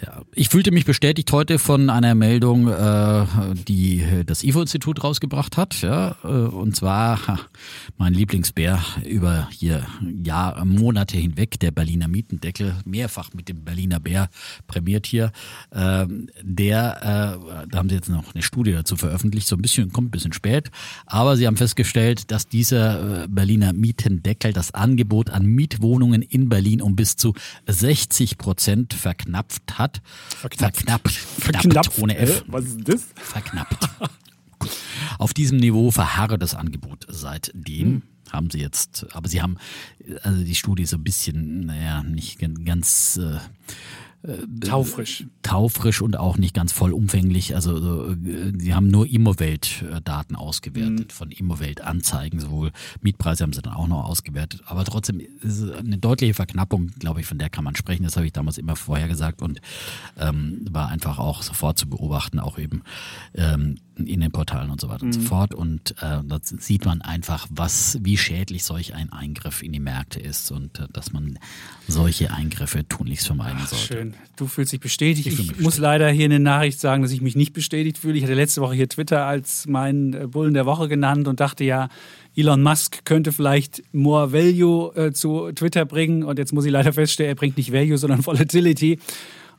Ja. 0.05 0.23
Ich 0.35 0.49
fühlte 0.49 0.71
mich 0.71 0.85
bestätigt 0.85 1.31
heute 1.33 1.59
von 1.59 1.91
einer 1.91 2.15
Meldung, 2.15 2.69
äh, 2.69 3.27
die 3.69 4.03
das 4.25 4.43
IFO-Institut 4.43 5.03
rausgebracht 5.03 5.57
hat. 5.57 5.83
Ja, 5.83 6.17
äh, 6.25 6.29
und 6.29 6.75
zwar 6.77 7.19
mein 7.99 8.15
Lieblingsbär 8.15 8.83
über 9.07 9.49
hier 9.51 9.87
Jahr, 10.25 10.65
Monate 10.65 11.17
hinweg, 11.17 11.59
der 11.61 11.71
Berliner 11.71 12.09
Mietendeckel, 12.09 12.77
mehrfach 12.85 13.35
mit 13.35 13.49
dem 13.49 13.65
Berliner 13.65 14.01
Bär 14.01 14.29
prämiert 14.67 15.07
hier. 15.07 15.33
Äh, 15.71 16.07
der, 16.43 17.39
äh, 17.43 17.67
da 17.69 17.79
haben 17.79 17.89
sie 17.89 17.97
jetzt 17.97 18.09
noch 18.09 18.35
eine 18.35 18.43
Studie 18.43 18.73
dazu 18.73 18.97
veröffentlicht, 18.97 19.49
so 19.49 19.57
ein 19.57 19.63
bisschen, 19.63 19.93
kommt 19.93 20.09
ein 20.09 20.13
bisschen 20.13 20.33
spät, 20.33 20.71
aber 21.07 21.37
sie 21.37 21.47
haben 21.47 21.57
festgestellt, 21.57 22.31
dass 22.31 22.47
dieser 22.47 23.25
äh, 23.25 23.29
Berliner 23.29 23.73
Mietendeckel 23.73 24.53
das 24.53 24.73
Angebot 24.73 25.31
an 25.31 25.45
Mietwohnungen 25.45 26.23
in 26.23 26.49
Berlin 26.49 26.81
um 26.81 26.97
bis 26.97 27.17
zu 27.17 27.35
60 27.67 28.39
Prozent 28.39 28.95
verknapft 28.95 29.79
hat. 29.79 29.90
Verknappt. 30.37 30.77
Verknappt. 30.77 31.11
Verknappt. 31.11 31.99
Ohne 31.99 32.17
F. 32.17 32.45
Was 32.47 32.65
ist 32.65 32.89
das? 32.89 33.09
Verknappt. 33.15 33.89
Auf 35.19 35.35
diesem 35.35 35.59
Niveau 35.59 35.91
verharre 35.91 36.39
das 36.39 36.55
Angebot 36.55 37.07
seitdem. 37.09 37.87
Hm. 37.87 38.03
Haben 38.31 38.51
sie 38.51 38.61
jetzt, 38.61 39.07
aber 39.13 39.29
sie 39.29 39.43
haben, 39.43 39.57
also 40.23 40.45
die 40.45 40.55
Studie 40.55 40.85
ist 40.85 40.91
so 40.91 40.97
ein 40.97 41.03
bisschen, 41.03 41.67
naja, 41.67 42.05
nicht 42.05 42.39
ganz. 42.65 43.17
Äh, 43.17 43.39
Taufrisch. 44.61 45.25
Taufrisch 45.43 46.03
und 46.03 46.19
auch 46.19 46.37
nicht 46.37 46.55
ganz 46.55 46.73
vollumfänglich. 46.73 47.55
Also 47.55 48.15
sie 48.59 48.75
haben 48.75 48.89
nur 48.89 49.07
Immowelt-Daten 49.07 50.37
ausgewertet, 50.37 51.09
mhm. 51.09 51.11
von 51.11 51.31
Immowelt-Anzeigen, 51.31 52.39
sowohl 52.39 52.71
Mietpreise 53.01 53.45
haben 53.45 53.55
sie 53.55 53.63
dann 53.63 53.73
auch 53.73 53.89
noch 53.89 54.05
ausgewertet. 54.05 54.61
Aber 54.67 54.85
trotzdem 54.85 55.21
ist 55.21 55.61
es 55.61 55.71
eine 55.71 55.97
deutliche 55.97 56.35
Verknappung, 56.35 56.89
glaube 56.99 57.21
ich, 57.21 57.27
von 57.27 57.39
der 57.39 57.49
kann 57.49 57.65
man 57.65 57.77
sprechen. 57.77 58.03
Das 58.03 58.17
habe 58.17 58.27
ich 58.27 58.33
damals 58.33 58.59
immer 58.59 58.77
vorher 58.77 59.09
gesagt 59.09 59.41
und 59.41 59.61
ähm, 60.19 60.67
war 60.71 60.89
einfach 60.89 61.19
auch 61.19 61.43
sofort 61.43 61.79
zu 61.79 61.89
beobachten, 61.89 62.41
auch 62.41 62.59
eben 62.59 62.83
ähm, 63.35 63.79
in 63.97 64.21
den 64.21 64.31
Portalen 64.31 64.71
und 64.71 64.81
so 64.81 64.89
weiter 64.89 65.05
mhm. 65.05 65.09
und 65.09 65.13
so 65.15 65.21
mhm. 65.21 65.27
fort. 65.27 65.55
Und 65.55 65.93
äh, 66.03 66.21
da 66.25 66.39
sieht 66.43 66.85
man 66.85 67.01
einfach, 67.03 67.47
was, 67.51 67.99
wie 68.03 68.17
schädlich 68.17 68.65
solch 68.65 68.95
ein 68.95 69.13
Eingriff 69.13 69.63
in 69.63 69.73
die 69.73 69.81
Märkte 69.81 70.21
ist 70.21 70.51
und 70.51 70.79
äh, 70.79 70.89
dass 70.93 71.13
man 71.13 71.39
solche 71.89 72.33
Eingriffe 72.33 72.87
tunlichst 72.87 73.27
vermeiden 73.27 73.67
sollte. 73.67 73.87
Schön. 73.87 74.10
Du 74.37 74.47
fühlst 74.47 74.73
dich 74.73 74.81
bestätigt. 74.81 75.27
Ich, 75.27 75.35
ich 75.35 75.47
muss 75.47 75.57
bestätigt. 75.57 75.79
leider 75.79 76.11
hier 76.11 76.25
eine 76.27 76.41
Nachricht 76.41 76.81
sagen, 76.81 77.03
dass 77.03 77.13
ich 77.13 77.21
mich 77.21 77.37
nicht 77.37 77.53
bestätigt 77.53 77.99
fühle. 77.99 78.17
Ich 78.17 78.23
hatte 78.25 78.35
letzte 78.35 78.61
Woche 78.61 78.75
hier 78.75 78.89
Twitter 78.89 79.27
als 79.27 79.67
meinen 79.67 80.15
äh, 80.15 80.27
Bullen 80.27 80.55
der 80.55 80.67
Woche 80.67 80.89
genannt 80.89 81.29
und 81.29 81.41
dachte 81.41 81.65
ja, 81.65 81.89
Elon 82.37 82.63
Musk 82.63 83.05
könnte 83.05 83.33
vielleicht 83.33 83.83
more 83.93 84.33
Value 84.33 84.95
äh, 84.95 85.13
zu 85.13 85.53
Twitter 85.53 85.85
bringen. 85.85 86.23
Und 86.23 86.39
jetzt 86.39 86.53
muss 86.53 86.65
ich 86.65 86.71
leider 86.71 86.93
feststellen, 86.93 87.31
er 87.31 87.35
bringt 87.35 87.57
nicht 87.57 87.73
Value, 87.73 87.99
sondern 87.99 88.25
Volatility. 88.27 88.99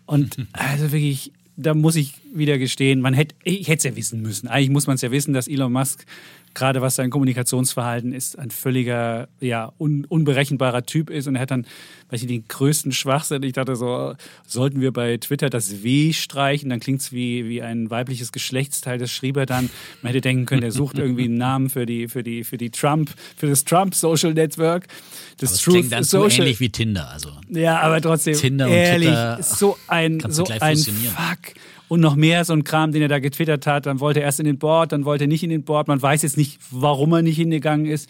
Und 0.06 0.38
also 0.54 0.92
wirklich, 0.92 1.32
da 1.58 1.74
muss 1.74 1.96
ich 1.96 2.16
wieder 2.34 2.58
gestehen, 2.58 3.02
man 3.02 3.14
hätte, 3.14 3.36
ich 3.44 3.68
hätte 3.68 3.78
es 3.78 3.84
ja 3.84 3.96
wissen 3.96 4.22
müssen. 4.22 4.48
Eigentlich 4.48 4.70
muss 4.70 4.88
man 4.88 4.96
es 4.96 5.02
ja 5.02 5.12
wissen, 5.12 5.34
dass 5.34 5.48
Elon 5.48 5.72
Musk 5.72 6.06
gerade 6.54 6.82
was 6.82 6.96
sein 6.96 7.10
Kommunikationsverhalten 7.10 8.14
ist, 8.14 8.38
ein 8.38 8.52
völliger, 8.52 9.28
ja, 9.40 9.72
un, 9.80 10.06
unberechenbarer 10.06 10.86
Typ 10.86 11.10
ist. 11.10 11.28
Und 11.28 11.36
er 11.36 11.42
hat 11.42 11.52
dann, 11.52 11.66
weiß 12.10 12.22
ich, 12.22 12.28
den 12.28 12.48
größten 12.48 12.92
Schwachsinn. 12.92 13.44
Ich 13.44 13.54
dachte 13.54 13.76
so, 13.76 14.16
sollten 14.46 14.82
wir 14.82 14.92
bei 14.92 15.18
Twitter 15.18 15.50
das 15.50 15.84
W 15.84 16.14
streichen, 16.14 16.70
dann 16.70 16.80
klingt 16.80 17.02
es 17.02 17.12
wie, 17.12 17.48
wie 17.48 17.62
ein 17.62 17.90
weibliches 17.90 18.32
Geschlechtsteil. 18.32 18.98
Das 18.98 19.12
schrieb 19.12 19.38
er 19.38 19.46
dann. 19.46 19.70
Man 20.02 20.12
hätte 20.12 20.22
denken 20.22 20.46
können, 20.46 20.64
er 20.64 20.72
sucht 20.72 20.98
irgendwie 20.98 21.26
einen 21.26 21.38
Namen 21.38 21.70
für 21.70 21.86
die, 21.86 22.08
für 22.08 22.24
die, 22.24 22.44
für 22.44 22.58
die 22.58 22.70
Trump, 22.70 23.12
für 23.36 23.48
das 23.48 23.64
Trump 23.64 23.96
Social 23.96 24.34
Network. 24.34 24.88
Das, 25.38 25.52
das 25.52 25.62
Truth 25.62 25.92
dann 25.92 26.04
Social. 26.04 26.30
So 26.30 26.42
ähnlich 26.42 26.60
wie 26.60 26.70
Tinder, 26.70 27.10
also. 27.10 27.30
Ja, 27.50 27.80
aber 27.80 28.02
trotzdem. 28.02 28.36
Tinder 28.36 28.66
und 28.66 28.74
ehrlich, 28.74 29.10
Twitter, 29.10 29.44
so 29.44 29.78
ein, 29.88 30.20
so 30.30 30.46
ein 30.46 30.78
Fuck 30.78 31.56
und 31.92 32.00
noch 32.00 32.16
mehr 32.16 32.46
so 32.46 32.54
ein 32.54 32.64
Kram, 32.64 32.94
den 32.94 33.02
er 33.02 33.10
da 33.10 33.20
getwittert 33.20 33.68
hat. 33.68 33.86
Dann 33.86 34.00
wollte 34.00 34.22
er 34.22 34.26
erst 34.28 34.40
in 34.40 34.46
den 34.46 34.58
Board, 34.58 34.94
dann 34.94 35.04
wollte 35.04 35.26
er 35.26 35.28
nicht 35.28 35.44
in 35.44 35.50
den 35.50 35.64
Board. 35.66 35.90
Man 35.90 36.02
weiß 36.02 36.22
jetzt 36.22 36.38
nicht, 36.38 36.58
warum 36.72 37.12
er 37.12 37.22
nicht 37.22 37.36
hingegangen 37.36 37.86
ist. 37.86 38.08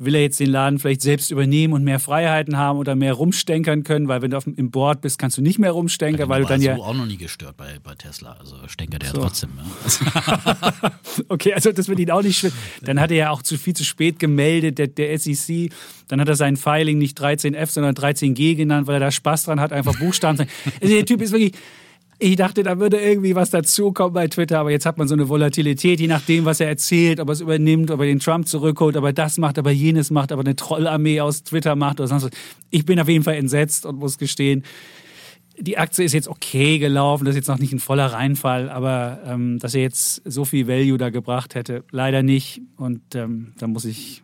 will 0.00 0.14
er 0.14 0.22
jetzt 0.22 0.38
den 0.38 0.48
Laden 0.48 0.78
vielleicht 0.78 1.02
selbst 1.02 1.30
übernehmen 1.32 1.74
und 1.74 1.82
mehr 1.82 1.98
Freiheiten 1.98 2.56
haben 2.56 2.78
oder 2.78 2.94
mehr 2.94 3.12
rumstenkern 3.14 3.82
können, 3.82 4.06
weil 4.06 4.22
wenn 4.22 4.30
du 4.30 4.36
auf, 4.36 4.44
dem- 4.44 4.54
im 4.54 4.70
Board 4.70 5.00
bist, 5.00 5.18
kannst 5.18 5.36
du 5.36 5.42
nicht 5.42 5.58
mehr 5.58 5.72
rumstenkern, 5.72 6.28
weil 6.28 6.42
du 6.42 6.46
dann 6.48 6.62
ja. 6.62 6.76
auch 6.76 6.94
noch 6.94 7.04
nie 7.04 7.16
gestört 7.18 7.56
bei, 7.56 7.78
bei 7.82 7.94
Tesla. 7.96 8.36
Also 8.38 8.54
stänkert 8.68 9.02
er 9.02 9.10
So. 9.10 9.20
trotzdem. 9.22 9.50
Ja. 9.58 10.92
Okay, 11.28 11.52
also 11.52 11.72
das 11.72 11.88
wird 11.88 11.98
ihn 11.98 12.10
auch 12.12 12.22
nicht 12.22 12.38
schwer. 12.38 12.52
Dann 12.82 13.00
hat 13.00 13.10
er 13.10 13.16
ja 13.16 13.30
auch 13.30 13.42
zu 13.42 13.58
viel 13.58 13.74
zu 13.74 13.84
spät 13.84 14.18
gemeldet, 14.20 14.78
der, 14.78 14.86
der 14.86 15.18
SEC. 15.18 15.70
Dann 16.06 16.20
hat 16.20 16.28
er 16.28 16.36
sein 16.36 16.56
Filing 16.56 16.96
nicht 16.98 17.20
13F, 17.20 17.66
sondern 17.66 17.94
13G 17.94 18.54
genannt, 18.54 18.86
weil 18.86 18.94
er 18.94 19.00
da 19.00 19.10
Spaß 19.10 19.44
dran 19.44 19.60
hat, 19.60 19.72
einfach 19.72 19.98
Buchstaben. 19.98 20.38
Also 20.80 20.94
der 20.94 21.04
Typ 21.04 21.20
ist 21.20 21.32
wirklich. 21.32 21.52
Ich 22.20 22.34
dachte, 22.34 22.64
da 22.64 22.80
würde 22.80 23.00
irgendwie 23.00 23.36
was 23.36 23.50
dazukommen 23.50 24.12
bei 24.12 24.26
Twitter, 24.26 24.58
aber 24.58 24.72
jetzt 24.72 24.86
hat 24.86 24.98
man 24.98 25.06
so 25.06 25.14
eine 25.14 25.28
Volatilität, 25.28 26.00
je 26.00 26.08
nachdem, 26.08 26.44
was 26.44 26.58
er 26.58 26.66
erzählt, 26.66 27.20
ob 27.20 27.28
er 27.28 27.32
es 27.32 27.40
übernimmt, 27.40 27.92
ob 27.92 28.00
er 28.00 28.06
den 28.06 28.18
Trump 28.18 28.48
zurückholt, 28.48 28.96
ob 28.96 29.04
er 29.04 29.12
das 29.12 29.38
macht, 29.38 29.56
ob 29.56 29.66
er 29.66 29.72
jenes 29.72 30.10
macht, 30.10 30.32
ob 30.32 30.40
er 30.40 30.44
eine 30.44 30.56
Trollarmee 30.56 31.20
aus 31.20 31.44
Twitter 31.44 31.76
macht 31.76 32.00
oder 32.00 32.08
sonst 32.08 32.24
was. 32.24 32.30
Ich 32.70 32.84
bin 32.84 32.98
auf 32.98 33.08
jeden 33.08 33.22
Fall 33.22 33.36
entsetzt 33.36 33.86
und 33.86 34.00
muss 34.00 34.18
gestehen, 34.18 34.64
die 35.60 35.78
Aktie 35.78 36.04
ist 36.04 36.12
jetzt 36.12 36.28
okay 36.28 36.78
gelaufen, 36.78 37.24
das 37.24 37.32
ist 37.32 37.38
jetzt 37.38 37.48
noch 37.48 37.58
nicht 37.58 37.72
ein 37.72 37.78
voller 37.78 38.06
Reinfall, 38.06 38.68
aber 38.68 39.20
ähm, 39.24 39.58
dass 39.58 39.74
er 39.74 39.82
jetzt 39.82 40.22
so 40.24 40.44
viel 40.44 40.68
Value 40.68 40.98
da 40.98 41.10
gebracht 41.10 41.54
hätte, 41.54 41.84
leider 41.90 42.22
nicht. 42.22 42.60
Und 42.76 43.00
ähm, 43.14 43.52
da 43.58 43.66
muss 43.66 43.84
ich, 43.84 44.22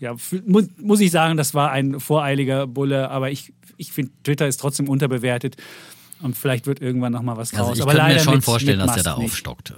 ja, 0.00 0.16
muss, 0.46 0.68
muss 0.78 1.00
ich 1.00 1.10
sagen, 1.10 1.36
das 1.36 1.54
war 1.54 1.70
ein 1.70 2.00
voreiliger 2.00 2.66
Bulle, 2.66 3.10
aber 3.10 3.30
ich, 3.30 3.52
ich 3.76 3.92
finde, 3.92 4.12
Twitter 4.22 4.48
ist 4.48 4.58
trotzdem 4.58 4.88
unterbewertet. 4.88 5.56
Und 6.22 6.36
vielleicht 6.36 6.66
wird 6.66 6.80
irgendwann 6.80 7.12
noch 7.12 7.22
mal 7.22 7.36
was 7.36 7.52
Also 7.52 7.64
raus. 7.64 7.76
ich 7.76 7.82
aber 7.82 7.92
könnte 7.94 8.14
mir 8.14 8.20
schon 8.20 8.34
mit, 8.36 8.44
vorstellen, 8.44 8.78
mit 8.78 8.86
dass 8.88 8.94
der 8.94 9.04
da 9.04 9.10
Musk 9.16 9.22
nicht. 9.22 9.32
aufstockt. 9.48 9.70
Äh, 9.70 9.74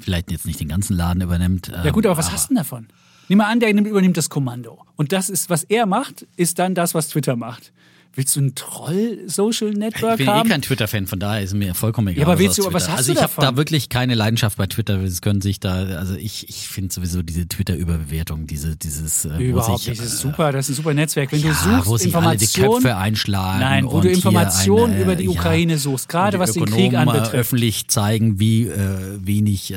vielleicht 0.00 0.30
jetzt 0.30 0.46
nicht 0.46 0.58
den 0.60 0.68
ganzen 0.68 0.96
Laden 0.96 1.20
übernimmt. 1.22 1.68
Ja 1.68 1.90
gut, 1.90 2.06
aber 2.06 2.16
was 2.16 2.32
hast 2.32 2.44
du 2.46 2.54
denn 2.54 2.56
davon? 2.58 2.86
Nimm 3.28 3.38
mal 3.38 3.50
an, 3.50 3.60
der 3.60 3.72
nimmt- 3.72 3.86
übernimmt 3.88 4.16
das 4.16 4.28
Kommando. 4.30 4.84
Und 4.96 5.12
das 5.12 5.28
ist, 5.30 5.48
was 5.50 5.64
er 5.64 5.86
macht, 5.86 6.26
ist 6.36 6.58
dann 6.58 6.74
das, 6.74 6.94
was 6.94 7.08
Twitter 7.08 7.36
macht. 7.36 7.72
Willst 8.14 8.36
du 8.36 8.40
ein 8.42 8.54
Troll-Social-Network 8.54 10.12
Ich 10.12 10.16
bin 10.18 10.26
eh 10.26 10.30
haben? 10.30 10.48
kein 10.48 10.60
Twitter-Fan, 10.62 11.06
von 11.06 11.18
daher 11.18 11.42
ist 11.42 11.54
mir 11.54 11.74
vollkommen 11.74 12.08
egal. 12.08 12.20
Ja, 12.20 12.26
aber 12.26 12.34
was 12.34 12.40
willst 12.40 12.58
du- 12.58 12.64
was 12.64 12.70
Twitter- 12.84 12.92
hast 12.92 12.98
Also 12.98 13.12
du 13.12 13.18
ich 13.18 13.22
habe 13.22 13.34
davon? 13.36 13.44
da 13.54 13.56
wirklich 13.56 13.88
keine 13.88 14.14
Leidenschaft 14.14 14.58
bei 14.58 14.66
Twitter. 14.66 15.00
Es 15.02 15.22
können 15.22 15.40
sich 15.40 15.60
da, 15.60 15.72
also 15.96 16.14
ich, 16.14 16.48
ich 16.48 16.68
finde 16.68 16.92
sowieso 16.92 17.22
diese 17.22 17.48
Twitter-Überbewertung, 17.48 18.46
diese, 18.46 18.76
dieses, 18.76 19.24
äh, 19.24 19.38
Überhaupt 19.38 19.86
nicht. 19.86 19.98
Das 20.00 20.06
ist 20.06 20.14
äh, 20.14 20.28
super, 20.28 20.52
das 20.52 20.68
ist 20.68 20.74
ein 20.74 20.82
super 20.82 20.94
Netzwerk. 20.94 21.32
Wenn 21.32 21.40
ja, 21.40 21.48
du 21.48 21.54
suchst 21.54 21.86
wo 21.86 21.96
sich 21.96 22.14
alle 22.14 22.36
die 22.36 22.46
Köpfe 22.46 22.96
einschlagen. 22.96 23.60
Nein, 23.60 23.86
wo 23.90 24.00
du 24.00 24.08
Informationen 24.10 24.92
eine, 24.94 25.02
über 25.02 25.16
die 25.16 25.24
ja, 25.24 25.30
Ukraine 25.30 25.78
suchst, 25.78 26.08
gerade 26.08 26.38
was 26.38 26.52
den 26.52 26.66
Krieg 26.66 26.92
äh, 26.92 26.96
anbetrifft. 26.96 27.34
öffentlich 27.34 27.88
zeigen, 27.88 28.38
wie 28.38 28.66
äh, 28.66 29.18
wenig 29.24 29.72
äh, 29.72 29.76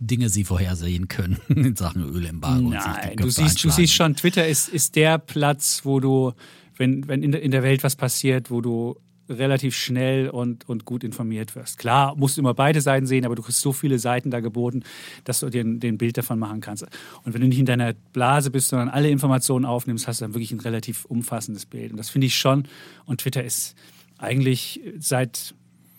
Dinge 0.00 0.28
sie 0.28 0.44
vorhersehen 0.44 1.08
können 1.08 1.38
in 1.48 1.76
Sachen 1.76 2.02
Ölembargo. 2.02 2.66
und 2.66 2.72
sich 2.72 2.82
die 2.82 2.88
Nein, 2.88 3.10
du 3.16 3.24
Köpfe 3.24 3.30
siehst, 3.42 3.64
du 3.64 3.70
siehst 3.70 3.94
schon, 3.94 4.16
Twitter 4.16 4.46
ist, 4.46 4.68
ist 4.68 4.96
der 4.96 5.16
Platz, 5.18 5.80
wo 5.84 5.98
du, 6.00 6.32
wenn, 6.76 7.08
wenn 7.08 7.22
in, 7.22 7.32
der, 7.32 7.42
in 7.42 7.50
der 7.50 7.62
Welt 7.62 7.84
was 7.84 7.96
passiert, 7.96 8.50
wo 8.50 8.60
du 8.60 8.96
relativ 9.28 9.74
schnell 9.74 10.28
und, 10.28 10.68
und 10.68 10.84
gut 10.84 11.02
informiert 11.02 11.56
wirst. 11.56 11.78
Klar, 11.78 12.14
musst 12.16 12.36
du 12.36 12.42
immer 12.42 12.54
beide 12.54 12.80
Seiten 12.80 13.06
sehen, 13.06 13.24
aber 13.24 13.34
du 13.34 13.42
kriegst 13.42 13.60
so 13.60 13.72
viele 13.72 13.98
Seiten 13.98 14.30
da 14.30 14.40
geboten, 14.40 14.82
dass 15.24 15.40
du 15.40 15.48
dir 15.48 15.62
ein 15.64 15.98
Bild 15.98 16.18
davon 16.18 16.38
machen 16.38 16.60
kannst. 16.60 16.84
Und 17.22 17.32
wenn 17.32 17.40
du 17.40 17.48
nicht 17.48 17.58
in 17.58 17.66
deiner 17.66 17.94
Blase 18.12 18.50
bist, 18.50 18.68
sondern 18.68 18.88
alle 18.90 19.08
Informationen 19.08 19.64
aufnimmst, 19.64 20.06
hast 20.06 20.20
du 20.20 20.26
dann 20.26 20.34
wirklich 20.34 20.52
ein 20.52 20.60
relativ 20.60 21.04
umfassendes 21.06 21.66
Bild. 21.66 21.92
Und 21.92 21.96
das 21.96 22.10
finde 22.10 22.26
ich 22.26 22.36
schon. 22.36 22.68
Und 23.06 23.22
Twitter 23.22 23.42
ist 23.42 23.74
eigentlich 24.18 24.80
seit 24.98 25.54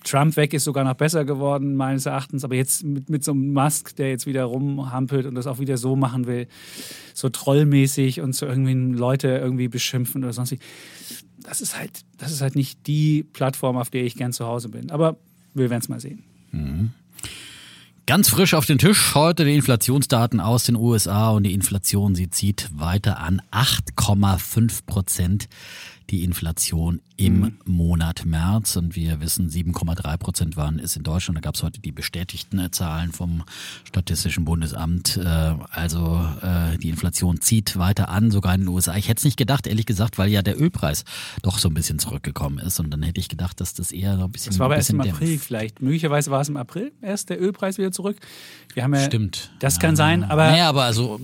Trump 0.06 0.38
weg 0.38 0.54
ist 0.54 0.64
sogar 0.64 0.84
noch 0.84 0.94
besser 0.94 1.26
geworden, 1.26 1.76
meines 1.76 2.06
Erachtens. 2.06 2.44
Aber 2.44 2.56
jetzt 2.56 2.84
mit, 2.84 3.10
mit 3.10 3.24
so 3.24 3.32
einem 3.32 3.52
Musk, 3.54 3.96
der 3.96 4.10
jetzt 4.10 4.26
wieder 4.26 4.46
rumhampelt 4.46 5.26
und 5.26 5.36
das 5.36 5.48
auch 5.48 5.60
wieder 5.60 5.78
so 5.78 5.96
machen 5.96 6.28
will, 6.28 6.48
so 7.14 7.30
trollmäßig 7.30 8.22
und 8.22 8.34
so 8.34 8.46
irgendwie 8.46 8.74
Leute 8.74 9.30
irgendwie 9.30 9.68
beschimpfen 9.68 10.24
oder 10.24 10.32
sonst 10.34 10.56
Das 11.44 11.62
ist 11.62 11.78
halt, 11.78 11.92
das 12.18 12.32
ist 12.32 12.42
halt 12.42 12.56
nicht 12.56 12.88
die 12.88 13.24
Plattform, 13.24 13.78
auf 13.78 13.90
der 13.90 14.04
ich 14.06 14.16
gern 14.16 14.32
zu 14.32 14.46
Hause 14.46 14.70
bin. 14.70 14.92
Aber 14.92 15.18
wir 15.54 15.70
werden 15.70 15.82
es 15.82 15.90
mal 15.90 16.00
sehen. 16.00 16.24
Ganz 18.08 18.30
frisch 18.30 18.54
auf 18.54 18.68
den 18.68 18.78
Tisch 18.78 19.16
heute 19.16 19.46
die 19.46 19.56
Inflationsdaten 19.56 20.40
aus 20.40 20.66
den 20.66 20.76
USA 20.76 21.32
und 21.32 21.42
die 21.42 21.56
Inflation, 21.56 22.14
sie 22.14 22.30
zieht 22.30 22.70
weiter 22.72 23.20
an 23.20 23.42
8,5 23.52 24.86
Prozent 24.86 25.48
die 26.10 26.24
Inflation 26.24 27.02
im 27.18 27.58
Monat 27.66 28.26
März 28.26 28.76
und 28.76 28.96
wir 28.96 29.22
wissen 29.22 29.50
7,3 29.50 30.18
Prozent 30.18 30.58
waren 30.58 30.80
es 30.80 30.96
in 30.96 31.04
Deutschland. 31.04 31.38
Da 31.38 31.42
gab 31.42 31.56
es 31.56 31.64
heute 31.64 31.80
die 31.80 31.92
bestätigten 31.92 32.60
äh, 32.60 32.72
Zahlen 32.72 33.12
vom 33.12 33.44
Statistischen 33.86 34.46
Bundesamt. 34.46 35.18
Äh, 35.18 35.54
Also 35.72 36.28
äh, 36.42 36.78
die 36.78 36.90
Inflation 36.90 37.42
zieht 37.42 37.78
weiter 37.78 38.10
an, 38.10 38.32
sogar 38.32 38.54
in 38.54 38.62
den 38.62 38.68
USA. 38.68 38.96
Ich 38.96 39.08
hätte 39.08 39.20
es 39.20 39.26
nicht 39.26 39.38
gedacht, 39.38 39.66
ehrlich 39.66 39.86
gesagt, 39.86 40.18
weil 40.18 40.30
ja 40.30 40.42
der 40.42 40.60
Ölpreis 40.60 41.06
doch 41.42 41.58
so 41.58 41.70
ein 41.70 41.74
bisschen 41.74 42.00
zurückgekommen 42.00 42.60
ist 42.60 42.80
und 42.80 42.92
dann 42.92 43.02
hätte 43.02 43.20
ich 43.20 43.30
gedacht, 43.30 43.62
dass 43.62 43.74
das 43.74 43.92
eher 43.92 44.18
noch 44.18 44.26
ein 44.26 44.32
bisschen 44.32 44.52
Das 44.52 44.60
war 44.60 44.66
aber 44.66 44.76
erst 44.76 44.90
im 44.90 45.02
April 45.02 45.40
vielleicht. 45.40 45.82
Möglicherweise 45.82 46.32
war 46.32 46.42
es 46.42 46.50
im 46.50 46.58
April 46.58 46.92
erst 47.02 47.30
der 47.30 47.42
Ölpreis 47.42 47.78
wieder 47.78 47.92
zurück. 47.92 48.18
Wir 48.74 48.84
haben 48.84 48.94
ja, 48.94 49.02
Stimmt. 49.02 49.52
Das 49.60 49.80
kann 49.80 49.96
sein, 49.96 50.24
aber 50.24 50.48
naja, 50.48 50.70
aber 50.70 50.84
also, 50.84 51.20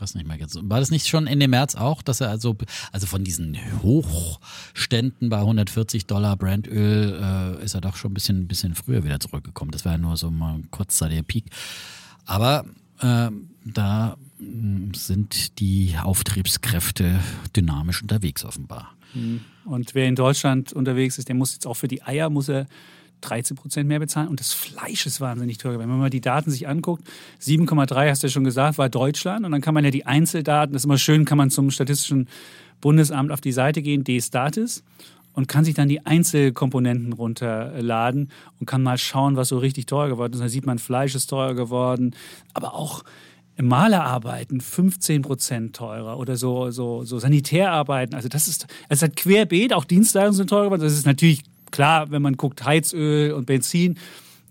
weiß 0.00 0.14
nicht 0.14 0.26
mehr 0.26 0.36
jetzt. 0.36 0.58
War 0.62 0.80
das 0.80 0.90
nicht 0.90 1.06
schon 1.08 1.26
Ende 1.26 1.48
März 1.48 1.74
auch, 1.74 2.02
dass 2.02 2.20
er 2.20 2.30
also, 2.30 2.56
also 2.92 3.06
von 3.06 3.24
diesen 3.24 3.56
Hochständen 3.82 5.28
bei 5.28 5.38
140 5.38 6.06
Dollar 6.06 6.36
Brandöl 6.36 7.58
äh, 7.60 7.64
ist 7.64 7.74
er 7.74 7.80
doch 7.80 7.96
schon 7.96 8.12
ein 8.12 8.14
bisschen, 8.14 8.48
bisschen 8.48 8.74
früher 8.74 9.04
wieder 9.04 9.20
zurückgekommen. 9.20 9.70
Das 9.70 9.84
war 9.84 9.92
ja 9.92 9.98
nur 9.98 10.16
so 10.16 10.30
mal 10.30 10.54
ein 10.54 10.70
kurzzeitiger 10.70 11.22
Peak. 11.22 11.46
Aber 12.24 12.64
äh, 13.00 13.30
da 13.64 14.16
mh, 14.38 14.92
sind 14.96 15.58
die 15.60 15.96
Auftriebskräfte 16.00 17.20
dynamisch 17.56 18.02
unterwegs 18.02 18.44
offenbar. 18.44 18.94
Und 19.64 19.94
wer 19.94 20.06
in 20.06 20.14
Deutschland 20.14 20.72
unterwegs 20.72 21.18
ist, 21.18 21.28
der 21.28 21.34
muss 21.34 21.54
jetzt 21.54 21.66
auch 21.66 21.74
für 21.74 21.88
die 21.88 22.02
Eier 22.02 22.30
muss 22.30 22.48
er 22.48 22.66
13 23.20 23.56
Prozent 23.56 23.88
mehr 23.88 23.98
bezahlen. 23.98 24.28
Und 24.28 24.40
das 24.40 24.52
Fleisch 24.52 25.06
ist 25.06 25.20
wahnsinnig 25.20 25.58
teuer. 25.58 25.78
Wenn 25.78 25.88
man 25.88 25.98
mal 25.98 26.10
die 26.10 26.20
Daten 26.20 26.50
sich 26.50 26.68
anguckt, 26.68 27.04
7,3 27.40 28.10
hast 28.10 28.22
du 28.22 28.26
ja 28.26 28.30
schon 28.30 28.44
gesagt, 28.44 28.78
war 28.78 28.88
Deutschland. 28.88 29.44
Und 29.44 29.52
dann 29.52 29.60
kann 29.60 29.74
man 29.74 29.84
ja 29.84 29.90
die 29.90 30.06
Einzeldaten, 30.06 30.72
das 30.72 30.82
ist 30.82 30.86
immer 30.86 30.98
schön, 30.98 31.24
kann 31.24 31.38
man 31.38 31.50
zum 31.50 31.70
Statistischen 31.70 32.28
Bundesamt 32.80 33.32
auf 33.32 33.40
die 33.40 33.52
Seite 33.52 33.82
gehen, 33.82 34.04
D-Status, 34.04 34.84
und 35.34 35.46
kann 35.46 35.64
sich 35.64 35.74
dann 35.74 35.88
die 35.88 36.04
Einzelkomponenten 36.04 37.12
runterladen 37.12 38.30
und 38.58 38.66
kann 38.66 38.82
mal 38.82 38.98
schauen, 38.98 39.36
was 39.36 39.48
so 39.48 39.58
richtig 39.58 39.86
teuer 39.86 40.08
geworden 40.08 40.32
ist. 40.32 40.40
Da 40.40 40.48
sieht 40.48 40.66
man, 40.66 40.78
Fleisch 40.78 41.14
ist 41.14 41.28
teuer 41.28 41.54
geworden, 41.54 42.14
aber 42.54 42.74
auch 42.74 43.04
Malerarbeiten 43.60 44.60
15 44.60 45.22
Prozent 45.22 45.76
teurer 45.76 46.18
oder 46.18 46.36
so, 46.36 46.70
so, 46.70 47.04
so 47.04 47.18
Sanitärarbeiten. 47.18 48.14
Also 48.14 48.28
das 48.28 48.48
ist, 48.48 48.66
es 48.88 49.02
hat 49.02 49.16
querbeet, 49.16 49.72
auch 49.72 49.84
Dienstleistungen 49.84 50.36
sind 50.36 50.50
teurer 50.50 50.64
geworden. 50.64 50.82
Das 50.82 50.92
ist 50.92 51.06
natürlich 51.06 51.42
klar, 51.70 52.10
wenn 52.10 52.22
man 52.22 52.36
guckt, 52.36 52.64
Heizöl 52.64 53.32
und 53.32 53.46
Benzin, 53.46 53.98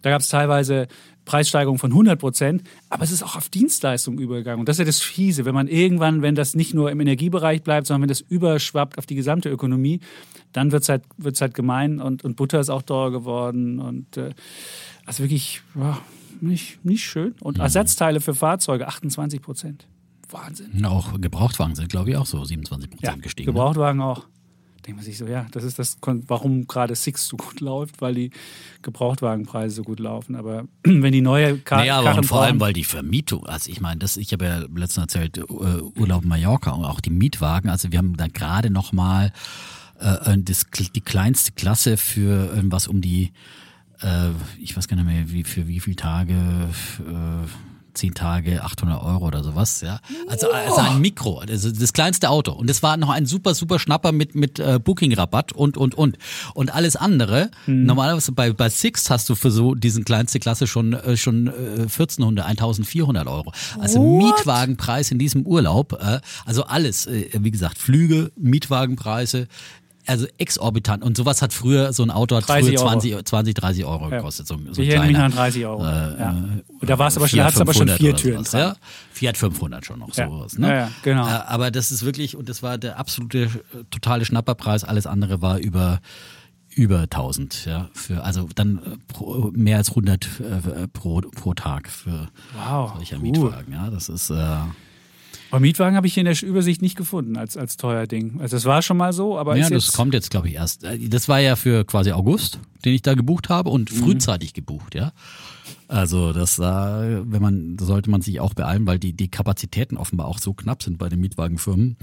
da 0.01 0.09
gab 0.09 0.21
es 0.21 0.27
teilweise 0.29 0.87
Preissteigerungen 1.25 1.79
von 1.79 1.91
100 1.91 2.17
Prozent, 2.19 2.63
aber 2.89 3.03
es 3.03 3.11
ist 3.11 3.21
auch 3.21 3.35
auf 3.35 3.49
Dienstleistungen 3.49 4.17
übergegangen. 4.19 4.59
Und 4.61 4.69
das 4.69 4.75
ist 4.75 4.79
ja 4.79 4.85
das 4.85 5.01
Fiese, 5.01 5.43
wenn 5.43 5.53
man 5.53 5.67
irgendwann, 5.67 6.21
wenn 6.21 6.35
das 6.35 6.55
nicht 6.55 6.73
nur 6.73 6.89
im 6.89 7.01
Energiebereich 7.01 7.63
bleibt, 7.63 7.87
sondern 7.87 8.03
wenn 8.03 8.09
das 8.09 8.21
überschwappt 8.21 8.97
auf 8.97 9.05
die 9.05 9.15
gesamte 9.15 9.49
Ökonomie, 9.49 9.99
dann 10.53 10.71
wird 10.71 10.83
es 10.83 10.89
halt, 10.89 11.03
wird's 11.17 11.41
halt 11.41 11.53
gemein 11.53 11.99
und, 11.99 12.23
und 12.23 12.37
Butter 12.37 12.59
ist 12.61 12.69
auch 12.69 12.81
teurer 12.81 13.11
geworden. 13.11 13.79
Und 13.79 14.15
äh, 14.15 14.29
also 15.05 15.23
wirklich 15.23 15.61
ja, 15.75 15.97
nicht, 16.39 16.83
nicht 16.85 17.03
schön. 17.03 17.35
Und 17.41 17.59
Ersatzteile 17.59 18.21
für 18.21 18.33
Fahrzeuge 18.33 18.87
28 18.87 19.41
Prozent. 19.41 19.85
Wahnsinn. 20.29 20.85
Auch 20.85 21.19
Gebrauchtwagen 21.19 21.75
sind, 21.75 21.89
glaube 21.89 22.11
ich, 22.11 22.15
auch 22.15 22.25
so 22.25 22.43
27 22.43 22.89
Prozent 22.89 23.15
Ja, 23.17 23.21
gestiegen. 23.21 23.49
ne? 23.49 23.53
Gebrauchtwagen 23.53 23.99
auch. 24.01 24.25
Denkt 24.87 24.99
man 24.99 25.05
sich 25.05 25.17
so, 25.17 25.27
ja, 25.27 25.45
das 25.51 25.65
ist 25.65 25.79
das, 25.79 25.97
warum 26.01 26.65
gerade 26.65 26.95
Six 26.95 27.27
so 27.27 27.35
gut 27.35 27.59
läuft, 27.59 27.99
weil 27.99 28.15
die 28.15 28.31
Gebrauchtwagenpreise 28.83 29.75
so 29.75 29.83
gut 29.83 29.99
laufen. 29.99 30.37
Aber 30.37 30.63
wenn 30.83 31.11
die 31.11 31.19
neue 31.19 31.57
Kar 31.57 31.79
Naja, 31.79 31.97
aber 31.97 32.05
Karren 32.05 32.19
und 32.19 32.25
vor 32.25 32.43
allem, 32.43 32.61
weil 32.61 32.71
die 32.71 32.85
Vermietung, 32.85 33.45
also 33.45 33.69
ich 33.69 33.81
meine, 33.81 33.99
das, 33.99 34.15
ich 34.15 34.31
habe 34.31 34.45
ja 34.45 34.59
letztens 34.73 35.13
erzählt, 35.13 35.39
äh, 35.39 35.41
Urlaub 35.43 36.23
in 36.23 36.29
Mallorca 36.29 36.71
und 36.71 36.85
auch 36.85 37.01
die 37.01 37.09
Mietwagen, 37.09 37.69
also 37.69 37.91
wir 37.91 37.97
haben 37.97 38.15
da 38.15 38.27
gerade 38.27 38.69
noch 38.69 38.93
mal 38.93 39.33
äh, 39.99 40.37
das, 40.37 40.67
die 40.95 41.01
kleinste 41.01 41.51
Klasse 41.51 41.97
für 41.97 42.55
irgendwas 42.55 42.87
um 42.87 43.01
die, 43.01 43.33
äh, 43.99 44.29
ich 44.57 44.77
weiß 44.77 44.87
gar 44.87 44.95
nicht 44.95 45.05
mehr, 45.05 45.29
wie 45.29 45.43
für 45.43 45.67
wie 45.67 45.81
viele 45.81 45.97
Tage, 45.97 46.33
äh, 46.33 47.45
zehn 47.97 48.13
Tage, 48.13 48.63
800 48.63 49.03
Euro 49.03 49.27
oder 49.27 49.43
sowas, 49.43 49.81
ja. 49.81 49.99
Also, 50.27 50.51
also 50.51 50.77
ein 50.77 51.01
Mikro, 51.01 51.39
also 51.39 51.71
das 51.71 51.93
kleinste 51.93 52.29
Auto. 52.29 52.51
Und 52.53 52.69
es 52.69 52.83
war 52.83 52.97
noch 52.97 53.09
ein 53.09 53.25
super, 53.25 53.53
super 53.53 53.79
Schnapper 53.79 54.11
mit, 54.11 54.35
mit 54.35 54.59
äh, 54.59 54.79
Booking-Rabatt 54.83 55.53
und, 55.53 55.77
und, 55.77 55.95
und. 55.95 56.17
Und 56.53 56.73
alles 56.73 56.95
andere, 56.95 57.51
normalerweise 57.65 58.31
bei, 58.31 58.53
bei 58.53 58.69
Six 58.69 59.09
hast 59.09 59.29
du 59.29 59.35
für 59.35 59.51
so 59.51 59.75
diesen 59.75 60.05
kleinste 60.05 60.39
Klasse 60.39 60.67
schon, 60.67 60.93
äh, 60.93 61.17
schon 61.17 61.47
äh, 61.47 61.81
1400, 61.81 62.45
1400 62.45 63.27
Euro. 63.27 63.51
Also 63.79 64.01
Mietwagenpreis 64.01 65.11
in 65.11 65.19
diesem 65.19 65.45
Urlaub, 65.45 65.93
äh, 65.93 66.19
also 66.45 66.63
alles, 66.63 67.07
äh, 67.07 67.29
wie 67.33 67.51
gesagt, 67.51 67.77
Flüge, 67.77 68.31
Mietwagenpreise, 68.35 69.47
also 70.07 70.25
exorbitant. 70.37 71.03
Und 71.03 71.17
sowas 71.17 71.41
hat 71.41 71.53
früher, 71.53 71.93
so 71.93 72.03
ein 72.03 72.11
Auto 72.11 72.35
hat 72.35 72.45
früher 72.45 72.55
30 72.61 72.79
Euro. 72.79 72.89
20, 72.89 73.25
20, 73.25 73.53
30 73.53 73.85
Euro 73.85 74.09
gekostet. 74.09 74.47
So, 74.47 74.57
so 74.71 74.81
ich 74.81 74.89
erinnere 74.89 75.23
an 75.23 75.31
30 75.31 75.65
Euro. 75.65 75.83
Äh, 75.83 75.87
ja. 75.87 76.31
äh, 76.31 76.63
Und 76.79 76.89
da 76.89 76.97
war 76.97 77.07
es 77.07 77.17
aber 77.17 77.27
schon, 77.27 77.39
aber 77.39 77.51
schon 77.51 77.87
500 77.87 77.97
vier 77.97 78.15
Türen 78.15 78.43
sowas. 78.45 78.53
Ja? 78.53 78.75
Fiat 79.11 79.37
500 79.37 79.85
schon 79.85 79.99
noch 79.99 80.15
Ja. 80.15 80.27
sowas. 80.27 80.57
Ne? 80.57 80.67
Ja, 80.67 80.73
ja, 80.75 80.91
genau. 81.03 81.27
Äh, 81.27 81.31
aber 81.31 81.71
das 81.71 81.91
ist 81.91 82.03
wirklich, 82.05 82.35
und 82.35 82.49
das 82.49 82.63
war 82.63 82.77
der 82.77 82.99
absolute 82.99 83.43
äh, 83.43 83.49
totale 83.91 84.25
Schnapperpreis. 84.25 84.83
Alles 84.83 85.07
andere 85.07 85.41
war 85.41 85.57
über 85.59 85.99
über 86.69 86.99
1000, 87.01 87.65
ja, 87.65 87.89
für, 87.93 88.23
also 88.23 88.47
dann 88.53 88.79
pro, 89.07 89.49
mehr 89.51 89.77
als 89.77 89.89
100 89.89 90.25
äh, 90.39 90.87
pro, 90.89 91.21
pro 91.21 91.55
Tag 91.55 91.89
für 91.89 92.27
Wow, 92.55 92.93
solcher 92.97 93.15
cool. 93.15 93.21
Mietwagen, 93.23 93.73
ja, 93.73 93.89
das 93.89 94.09
ist, 94.09 94.29
äh, 94.29 94.35
Aber 95.51 95.59
Mietwagen 95.59 95.95
habe 95.95 96.07
ich 96.07 96.13
hier 96.13 96.21
in 96.21 96.33
der 96.33 96.43
Übersicht 96.43 96.81
nicht 96.81 96.95
gefunden 96.97 97.37
als, 97.37 97.55
als 97.57 97.77
teuer 97.77 98.05
Ding. 98.07 98.39
Also 98.41 98.55
das 98.57 98.65
war 98.65 98.81
schon 98.81 98.97
mal 98.97 99.13
so, 99.13 99.37
aber 99.37 99.55
ja, 99.55 99.63
das 99.69 99.85
jetzt, 99.87 99.95
kommt 99.95 100.13
jetzt, 100.13 100.29
glaube 100.29 100.47
ich, 100.49 100.55
erst. 100.55 100.83
Äh, 100.83 100.99
Das 101.09 101.27
war 101.29 101.39
ja 101.39 101.55
für 101.55 101.85
quasi 101.85 102.11
August, 102.11 102.59
den 102.85 102.93
ich 102.93 103.01
da 103.01 103.13
gebucht 103.13 103.49
habe 103.49 103.69
und 103.69 103.91
Mhm. 103.91 103.97
frühzeitig 104.03 104.53
gebucht, 104.53 104.95
ja. 104.95 105.11
Also 105.87 106.33
das, 106.33 106.59
äh, 106.59 106.63
wenn 106.63 107.41
man, 107.41 107.77
da 107.77 107.85
sollte 107.85 108.09
man 108.09 108.21
sich 108.21 108.39
auch 108.39 108.53
beeilen, 108.53 108.85
weil 108.85 108.99
die, 108.99 109.13
die 109.13 109.29
Kapazitäten 109.29 109.97
offenbar 109.97 110.27
auch 110.27 110.39
so 110.39 110.53
knapp 110.53 110.83
sind 110.83 110.97
bei 110.97 111.07
den 111.09 111.19
Mietwagenfirmen, 111.21 111.95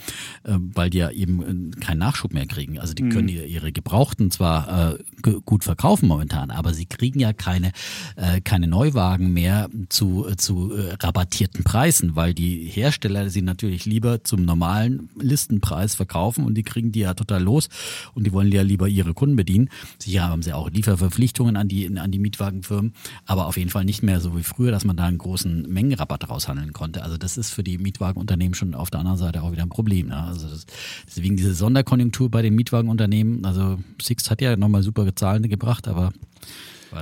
äh, 0.44 0.56
weil 0.58 0.90
die 0.90 0.98
ja 0.98 1.10
eben 1.10 1.72
äh, 1.72 1.80
keinen 1.80 1.98
Nachschub 1.98 2.32
mehr 2.32 2.46
kriegen. 2.46 2.78
Also 2.78 2.94
die 2.94 3.02
Mhm. 3.02 3.10
können 3.10 3.28
ihre, 3.28 3.44
ihre 3.46 3.72
Gebrauchten 3.72 4.30
zwar 4.30 4.94
äh, 4.94 4.98
gut 5.44 5.64
verkaufen 5.64 6.08
momentan, 6.08 6.50
aber 6.50 6.72
sie 6.72 6.86
kriegen 6.86 7.20
ja 7.20 7.32
keine, 7.32 7.72
äh, 8.16 8.40
keine 8.40 8.66
Neuwagen 8.68 9.32
mehr 9.32 9.68
zu, 9.88 10.26
äh, 10.28 10.36
zu 10.36 10.72
rabattierten 11.00 11.64
Preisen, 11.64 12.16
weil 12.16 12.32
die 12.34 12.64
Hersteller 12.66 13.28
sie 13.28 13.42
natürlich 13.42 13.84
lieber 13.84 14.24
zum 14.24 14.44
normalen 14.44 15.10
Listenpreis 15.18 15.94
verkaufen 15.94 16.44
und 16.44 16.54
die 16.54 16.62
kriegen 16.62 16.92
die 16.92 17.00
ja 17.00 17.14
total 17.14 17.42
los 17.42 17.68
und 18.14 18.24
die 18.26 18.32
wollen 18.32 18.50
ja 18.50 18.62
lieber 18.62 18.88
ihre 18.88 19.12
Kunden 19.14 19.36
bedienen. 19.36 19.68
Sicher 19.98 20.24
haben 20.24 20.42
sie 20.42 20.52
auch 20.52 20.70
Lieferverpflichtungen 20.70 21.56
an 21.56 21.68
die, 21.68 21.98
an 21.98 22.10
die 22.10 22.18
Mietwagenfirmen, 22.18 22.94
aber 23.26 23.46
auf 23.46 23.56
jeden 23.56 23.70
Fall 23.70 23.73
nicht 23.82 24.02
mehr 24.02 24.20
so 24.20 24.36
wie 24.36 24.44
früher, 24.44 24.70
dass 24.70 24.84
man 24.84 24.96
da 24.96 25.04
einen 25.04 25.18
großen 25.18 25.62
Mengenrabatt 25.62 26.28
raushandeln 26.28 26.72
konnte. 26.72 27.02
Also 27.02 27.16
das 27.16 27.36
ist 27.36 27.50
für 27.50 27.64
die 27.64 27.78
Mietwagenunternehmen 27.78 28.54
schon 28.54 28.74
auf 28.74 28.90
der 28.90 29.00
anderen 29.00 29.18
Seite 29.18 29.42
auch 29.42 29.50
wieder 29.50 29.62
ein 29.62 29.70
Problem. 29.70 30.08
Ne? 30.08 30.22
Also 30.22 30.48
das, 30.48 30.66
deswegen 31.06 31.36
diese 31.36 31.54
Sonderkonjunktur 31.54 32.30
bei 32.30 32.42
den 32.42 32.54
Mietwagenunternehmen, 32.54 33.44
also 33.44 33.78
Sixt 34.00 34.30
hat 34.30 34.40
ja 34.40 34.56
nochmal 34.56 34.82
super 34.82 35.16
Zahlen 35.16 35.48
gebracht, 35.48 35.88
aber 35.88 36.12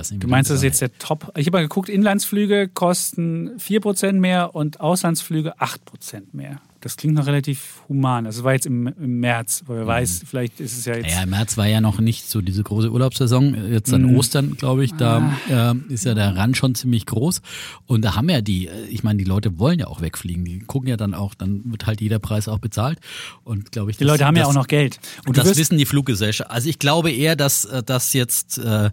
nicht, 0.09 0.23
Du 0.23 0.27
meinst, 0.27 0.49
das 0.49 0.57
ist 0.57 0.63
jetzt 0.63 0.81
der 0.81 0.97
Top? 0.97 1.31
Ich 1.35 1.45
habe 1.45 1.57
mal 1.57 1.61
geguckt, 1.61 1.87
Inlandsflüge 1.87 2.67
kosten 2.67 3.51
4% 3.57 4.13
mehr 4.13 4.55
und 4.55 4.79
Auslandsflüge 4.79 5.59
8% 5.59 6.23
mehr. 6.31 6.61
Das 6.83 6.97
klingt 6.97 7.15
noch 7.15 7.25
relativ 7.27 7.81
human. 7.87 8.25
Das 8.25 8.43
war 8.43 8.53
jetzt 8.53 8.65
im, 8.65 8.87
im 8.87 9.19
März, 9.21 9.63
weil 9.67 9.77
wer 9.77 9.87
weiß, 9.87 10.23
vielleicht 10.25 10.59
ist 10.59 10.77
es 10.77 10.85
ja 10.85 10.95
jetzt. 10.95 11.05
Mhm. 11.05 11.11
Ja, 11.11 11.23
im 11.23 11.29
März 11.29 11.57
war 11.57 11.65
ja 11.67 11.79
noch 11.79 11.99
nicht 11.99 12.29
so 12.29 12.41
diese 12.41 12.61
große 12.61 12.91
Urlaubssaison. 12.91 13.71
Jetzt 13.71 13.93
an 13.93 14.03
Mhm. 14.03 14.17
Ostern, 14.17 14.57
glaube 14.57 14.83
ich, 14.83 14.91
da 14.93 15.33
äh, 15.49 15.93
ist 15.93 16.03
ja 16.05 16.13
der 16.13 16.35
Rand 16.35 16.57
schon 16.57 16.75
ziemlich 16.75 17.05
groß. 17.05 17.41
Und 17.85 18.03
da 18.03 18.15
haben 18.15 18.27
ja 18.29 18.41
die, 18.41 18.67
äh, 18.67 18.85
ich 18.89 19.03
meine, 19.03 19.17
die 19.17 19.23
Leute 19.23 19.57
wollen 19.59 19.79
ja 19.79 19.87
auch 19.87 20.01
wegfliegen. 20.01 20.43
Die 20.43 20.59
gucken 20.59 20.89
ja 20.89 20.97
dann 20.97 21.13
auch, 21.13 21.33
dann 21.35 21.71
wird 21.71 21.85
halt 21.85 22.01
jeder 22.01 22.19
Preis 22.19 22.47
auch 22.47 22.59
bezahlt. 22.59 22.99
Und 23.43 23.71
glaube 23.71 23.91
ich, 23.91 23.97
die 23.97 24.03
Leute 24.03 24.25
haben 24.25 24.35
ja 24.35 24.45
auch 24.45 24.53
noch 24.53 24.67
Geld. 24.67 24.99
Und 25.25 25.37
das 25.37 25.57
wissen 25.57 25.77
die 25.77 25.85
Fluggesellschaften. 25.85 26.53
Also 26.53 26.67
ich 26.69 26.79
glaube 26.79 27.11
eher, 27.11 27.35
dass 27.35 27.63
äh, 27.65 27.81
dass 27.81 28.13
jetzt 28.13 28.57
äh, 28.57 28.91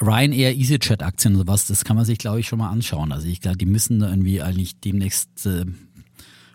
Ryanair, 0.00 0.56
EasyJet-Aktien 0.56 1.34
und 1.34 1.40
sowas, 1.46 1.66
das 1.66 1.84
kann 1.84 1.94
man 1.96 2.04
sich, 2.04 2.18
glaube 2.18 2.40
ich, 2.40 2.48
schon 2.48 2.58
mal 2.58 2.70
anschauen. 2.70 3.12
Also 3.12 3.28
ich 3.28 3.40
glaube, 3.40 3.56
die 3.58 3.66
müssen 3.66 4.00
da 4.00 4.10
irgendwie 4.10 4.42
eigentlich 4.42 4.80
demnächst 4.80 5.46
äh, 5.46 5.64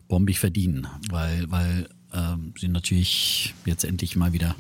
bombig 0.10 0.40
verdienen, 0.40 0.88
weil, 1.10 1.50
weil 1.50 1.88
ähm, 2.14 2.54
sie 2.60 2.68
natürlich 2.68 3.54
jetzt 3.66 3.86
endlich 3.86 4.18
mal 4.18 4.34
wieder 4.34 4.56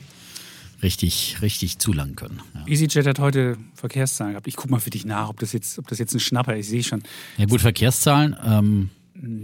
richtig, 0.82 1.38
richtig 1.42 1.80
zulangen 1.80 2.16
können. 2.16 2.40
Ja. 2.56 2.66
EasyJet 2.68 3.06
hat 3.08 3.20
heute 3.20 3.58
Verkehrszahlen 3.74 4.34
gehabt. 4.34 4.48
Ich 4.48 4.56
guck 4.56 4.70
mal 4.72 4.80
für 4.80 4.92
dich 4.92 5.04
nach, 5.06 5.28
ob 5.28 5.40
das 5.40 5.52
jetzt, 5.52 5.78
ob 5.78 5.88
das 5.88 6.00
jetzt 6.00 6.14
ein 6.14 6.22
Schnapper 6.22 6.56
ist. 6.56 6.68
Ich 6.68 6.70
sehe 6.70 6.84
schon. 6.84 7.04
ja 7.38 7.46
gut, 7.46 7.60
Verkehrszahlen, 7.60 8.38
ähm, 8.46 8.90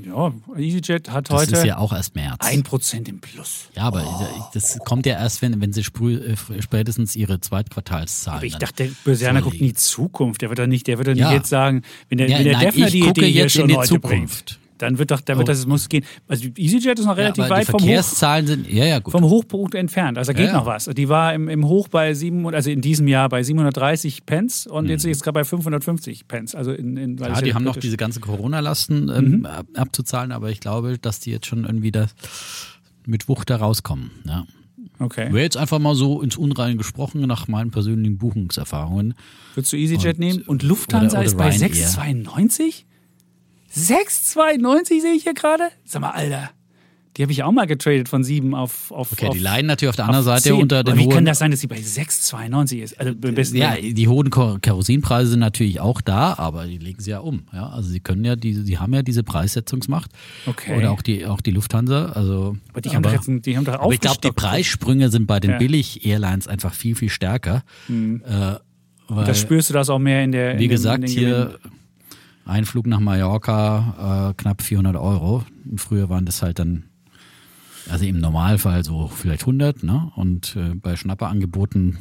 Ja, 0.05 0.31
EasyJet 0.55 1.09
hat 1.11 1.29
das 1.29 1.41
heute 1.41 1.55
ist 1.57 1.65
ja 1.65 1.77
auch 1.77 1.91
erst 1.91 2.15
März. 2.15 2.41
1% 2.45 3.09
im 3.09 3.19
Plus. 3.19 3.65
ja, 3.75 3.83
aber 3.83 4.05
das 4.53 4.77
kommt 4.85 5.05
ja 5.05 5.15
erst, 5.15 5.41
wenn, 5.41 5.59
wenn 5.59 5.73
sie 5.73 5.81
äh, 5.81 6.61
spätestens 6.61 7.15
ihre 7.17 7.41
Zweitquartalszahlen. 7.41 8.37
Aber 8.37 8.45
ich 8.45 8.55
dachte, 8.55 8.85
der 8.85 8.91
Börsianer 9.03 9.41
guckt 9.41 9.55
in 9.57 9.67
die 9.67 9.73
Zukunft. 9.73 10.41
Der 10.41 10.47
wird 10.49 10.59
doch 10.59 10.67
nicht, 10.67 10.87
der 10.87 10.97
wird 10.99 11.07
doch 11.09 11.13
nicht 11.13 11.21
Ja. 11.21 11.33
jetzt 11.33 11.49
sagen, 11.49 11.81
wenn 12.07 12.19
der, 12.19 12.29
Ja, 12.29 12.37
wenn 12.37 12.45
der 12.45 12.53
nein, 12.53 12.65
Defner 12.67 12.89
die 12.91 12.99
gucke 13.01 13.21
Idee 13.21 13.29
jetzt 13.39 13.53
schon 13.53 13.63
in 13.63 13.67
die 13.69 13.75
heute 13.75 13.89
Zukunft. 13.89 14.45
bringt, 14.45 14.59
dann 14.77 14.97
wird 14.97 15.11
doch, 15.11 15.21
dann 15.21 15.37
wird 15.37 15.47
Oh. 15.47 15.51
das 15.51 15.65
muss 15.65 15.87
gehen. 15.89 16.03
Also 16.27 16.47
EasyJet 16.57 16.99
ist 16.99 17.05
noch 17.05 17.17
relativ 17.17 17.43
ja, 17.45 17.49
weit 17.49 17.65
vom 17.67 17.81
Hoch, 17.81 18.03
sind, 18.03 18.69
ja, 18.69 18.85
ja, 18.85 18.99
gut. 18.99 19.11
vom 19.11 19.23
Hochpunkt 19.23 19.73
entfernt. 19.75 20.17
Also 20.17 20.31
da 20.33 20.37
geht 20.37 20.47
Ja, 20.47 20.53
noch 20.53 20.65
was. 20.65 20.85
Die 20.85 21.09
war 21.09 21.33
im, 21.33 21.47
im 21.49 21.65
Hoch 21.65 21.87
bei 21.87 22.13
7, 22.13 22.45
also 22.53 22.69
in 22.69 22.81
diesem 22.81 23.07
Jahr 23.07 23.29
bei 23.29 23.41
730 23.43 24.25
Pence 24.25 24.67
und 24.67 24.89
jetzt 24.89 25.05
ist 25.05 25.23
gerade 25.23 25.33
bei 25.33 25.43
550 25.43 26.27
Pence. 26.27 26.55
Also 26.55 26.71
in, 26.71 26.97
in 26.97 27.11
Mhm. 27.15 27.17
Ja, 27.19 27.41
die 27.41 27.53
haben 27.53 27.63
noch 27.63 27.77
diese 27.77 27.97
ganzen 27.97 28.21
Corona-Lasten 28.21 29.09
ähm, 29.09 29.45
ab- 29.45 29.67
abzuzahlen, 29.75 30.31
aber 30.31 30.49
ich 30.49 30.59
glaube, 30.59 30.97
dass 30.97 31.19
die 31.19 31.31
jetzt 31.31 31.45
schon 31.47 31.63
irgendwie 31.65 31.91
da 31.91 32.07
mit 33.05 33.27
Wucht 33.29 33.49
da 33.49 33.57
rauskommen. 33.57 34.11
Ja. 34.25 34.45
Okay. 34.99 35.27
Wäre 35.33 35.43
jetzt 35.43 35.57
einfach 35.57 35.79
mal 35.79 35.93
so 35.95 36.21
ins 36.21 36.37
Unreine 36.37 36.77
gesprochen 36.77 37.21
nach 37.21 37.47
meinen 37.47 37.69
persönlichen 37.71 38.17
Buchungserfahrungen. 38.17 39.13
Würdest 39.53 39.73
du 39.73 39.77
EasyJet 39.77 40.13
Und- 40.15 40.19
nehmen? 40.19 40.41
Und 40.43 40.63
Lufthansa 40.63 41.07
oder- 41.07 41.17
oder 41.19 41.25
ist 41.25 41.37
bei 41.37 41.49
Ryanair. 41.49 41.69
6,92? 41.69 42.85
6,92 43.75 45.01
sehe 45.01 45.13
ich 45.15 45.23
hier 45.23 45.33
gerade? 45.33 45.63
Sag 45.85 46.01
mal, 46.01 46.11
Alter. 46.11 46.49
Die 47.17 47.21
habe 47.21 47.31
ich 47.31 47.43
auch 47.43 47.51
mal 47.53 47.65
getradet 47.65 48.09
von 48.09 48.25
7 48.25 48.53
auf, 48.53 48.91
auf, 48.91 49.13
Okay, 49.13 49.27
auf 49.27 49.33
die 49.33 49.39
leiden 49.39 49.67
natürlich 49.67 49.87
auf 49.89 49.95
der 49.95 50.03
auf 50.03 50.09
anderen 50.09 50.25
Seite 50.25 50.43
10. 50.49 50.53
unter 50.55 50.83
den 50.83 50.91
Aber 50.91 50.99
wie 51.01 51.05
kann 51.07 51.19
hohen. 51.19 51.25
das 51.25 51.39
sein, 51.39 51.49
dass 51.49 51.61
sie 51.61 51.67
bei 51.67 51.77
6,92 51.77 52.79
ist? 52.83 52.99
Also 52.99 53.15
besten 53.15 53.55
Ja, 53.55 53.73
Willen. 53.77 53.95
die 53.95 54.07
hohen 54.09 54.29
Kerosinpreise 54.29 55.29
sind 55.31 55.39
natürlich 55.39 55.79
auch 55.79 56.01
da, 56.01 56.33
aber 56.37 56.65
die 56.65 56.77
legen 56.77 56.99
sie 57.01 57.11
ja 57.11 57.19
um. 57.19 57.43
Ja, 57.53 57.69
also 57.69 57.87
sie 57.89 58.01
können 58.01 58.25
ja 58.25 58.35
diese, 58.35 58.65
sie 58.65 58.79
haben 58.79 58.93
ja 58.93 59.01
diese 59.01 59.23
Preissetzungsmacht. 59.23 60.11
Okay. 60.45 60.77
Oder 60.77 60.91
auch 60.91 61.01
die, 61.01 61.25
auch 61.25 61.39
die 61.39 61.51
Lufthansa. 61.51 62.07
Also, 62.07 62.57
aber 62.73 62.81
die 62.81 62.89
haben 62.89 63.03
doch 63.03 63.13
jetzt 63.13 63.29
die 63.45 63.55
haben 63.55 63.63
doch 63.63 63.75
aber 63.79 63.93
ich 63.93 64.01
glaube, 64.01 64.19
die. 64.21 64.31
Preissprünge 64.33 65.09
sind 65.09 65.25
bei 65.25 65.39
den 65.39 65.51
Ja. 65.51 65.57
Billig-Airlines 65.57 66.49
einfach 66.49 66.73
viel, 66.73 66.95
viel 66.95 67.09
stärker. 67.09 67.63
Äh, 67.87 68.55
weil, 69.07 69.25
Das 69.25 69.39
spürst 69.39 69.69
du 69.69 69.73
das 69.73 69.89
auch 69.89 69.99
mehr 69.99 70.21
in 70.25 70.33
der. 70.33 70.51
in 70.53 70.57
Wie 70.59 70.63
den- 70.63 70.69
gesagt, 70.69 70.97
in 70.97 71.05
den 71.05 71.09
hier 71.17 71.29
Gewinnen. 71.29 71.55
Ein 72.45 72.65
Flug 72.65 72.87
nach 72.87 72.99
Mallorca, 72.99 74.29
äh, 74.31 74.33
knapp 74.41 74.61
400 74.61 74.95
Euro. 74.95 75.43
Früher 75.77 76.09
waren 76.09 76.25
das 76.25 76.41
halt 76.41 76.59
dann, 76.59 76.83
also 77.89 78.05
im 78.05 78.19
Normalfall 78.19 78.83
so 78.83 79.07
vielleicht 79.07 79.41
100, 79.41 79.83
ne? 79.83 80.11
Und 80.15 80.55
äh, 80.55 80.75
bei 80.75 80.95
Schnapperangeboten 80.95 81.97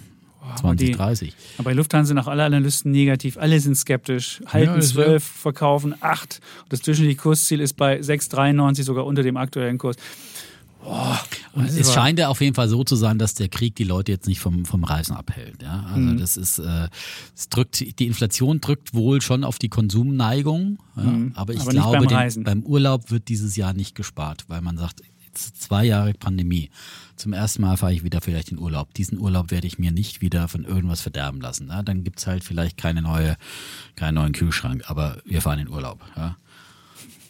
20, 0.56 0.88
die- 0.90 0.92
30. 0.94 1.34
Aber 1.56 1.64
bei 1.64 1.72
Lufthansa 1.72 2.08
sind 2.08 2.18
auch 2.18 2.28
alle 2.28 2.44
Analysten 2.44 2.92
negativ. 2.92 3.38
Alle 3.38 3.58
sind 3.60 3.76
skeptisch. 3.76 4.42
Halten 4.46 4.72
Ja, 4.72 4.76
ist 4.76 4.90
12, 4.90 5.24
verkaufen 5.24 5.94
8. 6.00 6.40
Das 6.68 6.80
durchschnittliche 6.82 7.18
Kursziel 7.20 7.60
ist 7.60 7.74
bei 7.74 7.98
6,93, 8.00 8.82
sogar 8.82 9.06
unter 9.06 9.22
dem 9.22 9.38
aktuellen 9.38 9.78
Kurs. 9.78 9.96
Und 11.52 11.66
Das 11.68 11.76
es 11.76 11.92
scheint 11.92 12.18
ja 12.18 12.28
auf 12.28 12.40
jeden 12.40 12.54
Fall 12.54 12.68
so 12.68 12.84
zu 12.84 12.96
sein, 12.96 13.18
dass 13.18 13.34
der 13.34 13.48
Krieg 13.48 13.74
die 13.76 13.84
Leute 13.84 14.12
jetzt 14.12 14.26
nicht 14.26 14.40
vom, 14.40 14.64
vom 14.64 14.84
Reisen 14.84 15.14
abhält. 15.16 15.62
Ja? 15.62 15.84
Also 15.88 16.00
Mhm. 16.00 16.18
das 16.18 16.36
ist, 16.36 16.58
äh, 16.58 16.88
es 17.34 17.48
drückt, 17.48 17.98
die 17.98 18.06
Inflation 18.06 18.60
drückt 18.60 18.92
wohl 18.94 19.20
schon 19.22 19.44
auf 19.44 19.58
die 19.58 19.68
Konsumneigung, 19.68 20.78
ja? 20.96 21.02
aber 21.34 21.52
ich 21.54 21.60
Mhm. 21.60 21.62
Aber 21.62 21.70
glaube, 21.98 22.06
beim 22.06 22.28
den, 22.30 22.44
beim 22.44 22.62
Urlaub 22.64 23.10
wird 23.10 23.28
dieses 23.28 23.56
Jahr 23.56 23.72
nicht 23.72 23.94
gespart, 23.94 24.44
weil 24.48 24.60
man 24.60 24.76
sagt, 24.76 25.00
zwei 25.34 25.84
Jahre 25.84 26.12
Pandemie. 26.14 26.70
Zum 27.16 27.32
ersten 27.32 27.62
Mal 27.62 27.76
fahre 27.76 27.92
ich 27.92 28.04
wieder 28.04 28.20
vielleicht 28.20 28.50
in 28.52 28.58
Urlaub. 28.58 28.94
Diesen 28.94 29.18
Urlaub 29.18 29.50
werde 29.50 29.66
ich 29.66 29.78
mir 29.80 29.90
nicht 29.90 30.20
wieder 30.20 30.46
von 30.48 30.64
irgendwas 30.64 31.00
verderben 31.00 31.40
lassen. 31.40 31.68
Ja? 31.68 31.82
Dann 31.82 32.04
gibt's 32.04 32.26
halt 32.28 32.44
vielleicht 32.44 32.76
keine 32.76 33.02
neue, 33.02 33.36
keinen 33.96 34.14
neuen 34.14 34.32
Kühlschrank, 34.32 34.84
aber 34.86 35.18
wir 35.24 35.40
fahren 35.42 35.58
in 35.58 35.68
Urlaub. 35.68 36.00
Ja? 36.16 36.36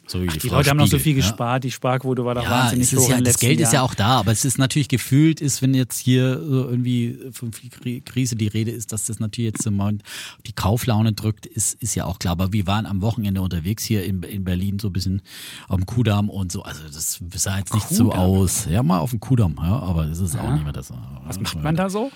So 0.07 0.23
wie 0.23 0.27
die, 0.27 0.39
Die 0.39 0.49
Frau 0.49 0.57
Leute 0.57 0.71
haben 0.71 0.77
noch 0.77 0.87
so 0.87 0.99
Spiegel, 0.99 1.23
viel 1.23 1.25
ja? 1.25 1.31
gespart. 1.31 1.65
Die 1.65 1.71
Sparquote 1.71 2.25
war 2.25 2.35
da 2.35 2.43
Ja, 2.43 2.51
wahnsinnig 2.51 2.95
hoch 2.95 3.09
ja 3.09 3.21
das 3.23 3.39
Geld 3.39 3.59
ist 3.61 3.73
ja 3.73 3.81
auch 3.83 3.95
da, 3.95 4.19
aber 4.19 4.33
es 4.33 4.45
ist 4.45 4.59
natürlich 4.59 4.89
gefühlt, 4.89 5.41
ist, 5.41 5.63
wenn 5.63 5.73
jetzt 5.73 5.99
hier 5.99 6.39
so 6.39 6.69
irgendwie 6.69 7.19
von 7.33 7.53
viel 7.53 7.71
Kri- 7.71 8.03
Krise 8.05 8.37
die 8.37 8.49
Rede 8.49 8.71
ist, 8.71 8.93
dass 8.93 9.07
das 9.07 9.19
natürlich 9.19 9.53
jetzt 9.55 9.67
im 9.67 9.75
Moment 9.77 10.03
die 10.47 10.53
Kauflaune 10.53 11.13
drückt, 11.15 11.47
ist, 11.47 11.81
ist 11.83 11.95
ja 11.95 12.05
auch 12.05 12.19
klar. 12.19 12.33
Aber 12.33 12.53
wir 12.53 12.67
waren 12.67 12.85
am 12.87 13.01
Wochenende 13.01 13.41
unterwegs 13.41 13.83
hier 13.85 14.05
in, 14.05 14.23
in 14.25 14.45
Berlin 14.45 14.79
so 14.79 14.89
ein 14.89 14.93
bisschen 14.93 15.23
auf 15.69 15.77
dem 15.77 15.87
Kudamm 15.87 16.29
und 16.29 16.53
so. 16.53 16.63
Also 16.63 16.83
das 16.93 17.21
sah 17.37 17.59
jetzt 17.59 17.73
nicht 17.73 17.89
so 17.89 18.05
Kudamm? 18.05 18.21
aus. 18.21 18.67
Ja, 18.71 18.83
mal 18.83 18.99
auf 18.99 19.11
dem 19.11 19.21
Kudamm, 19.21 19.57
ja, 19.59 19.79
aber 19.79 20.05
es 20.07 20.19
ist 20.19 20.37
auch 20.39 20.53
nicht 20.53 20.65
mehr 20.65 20.73
das. 20.75 20.93
Was 21.25 21.41
macht 21.41 21.63
man 21.63 21.77
da 21.77 21.89
so? 21.89 22.11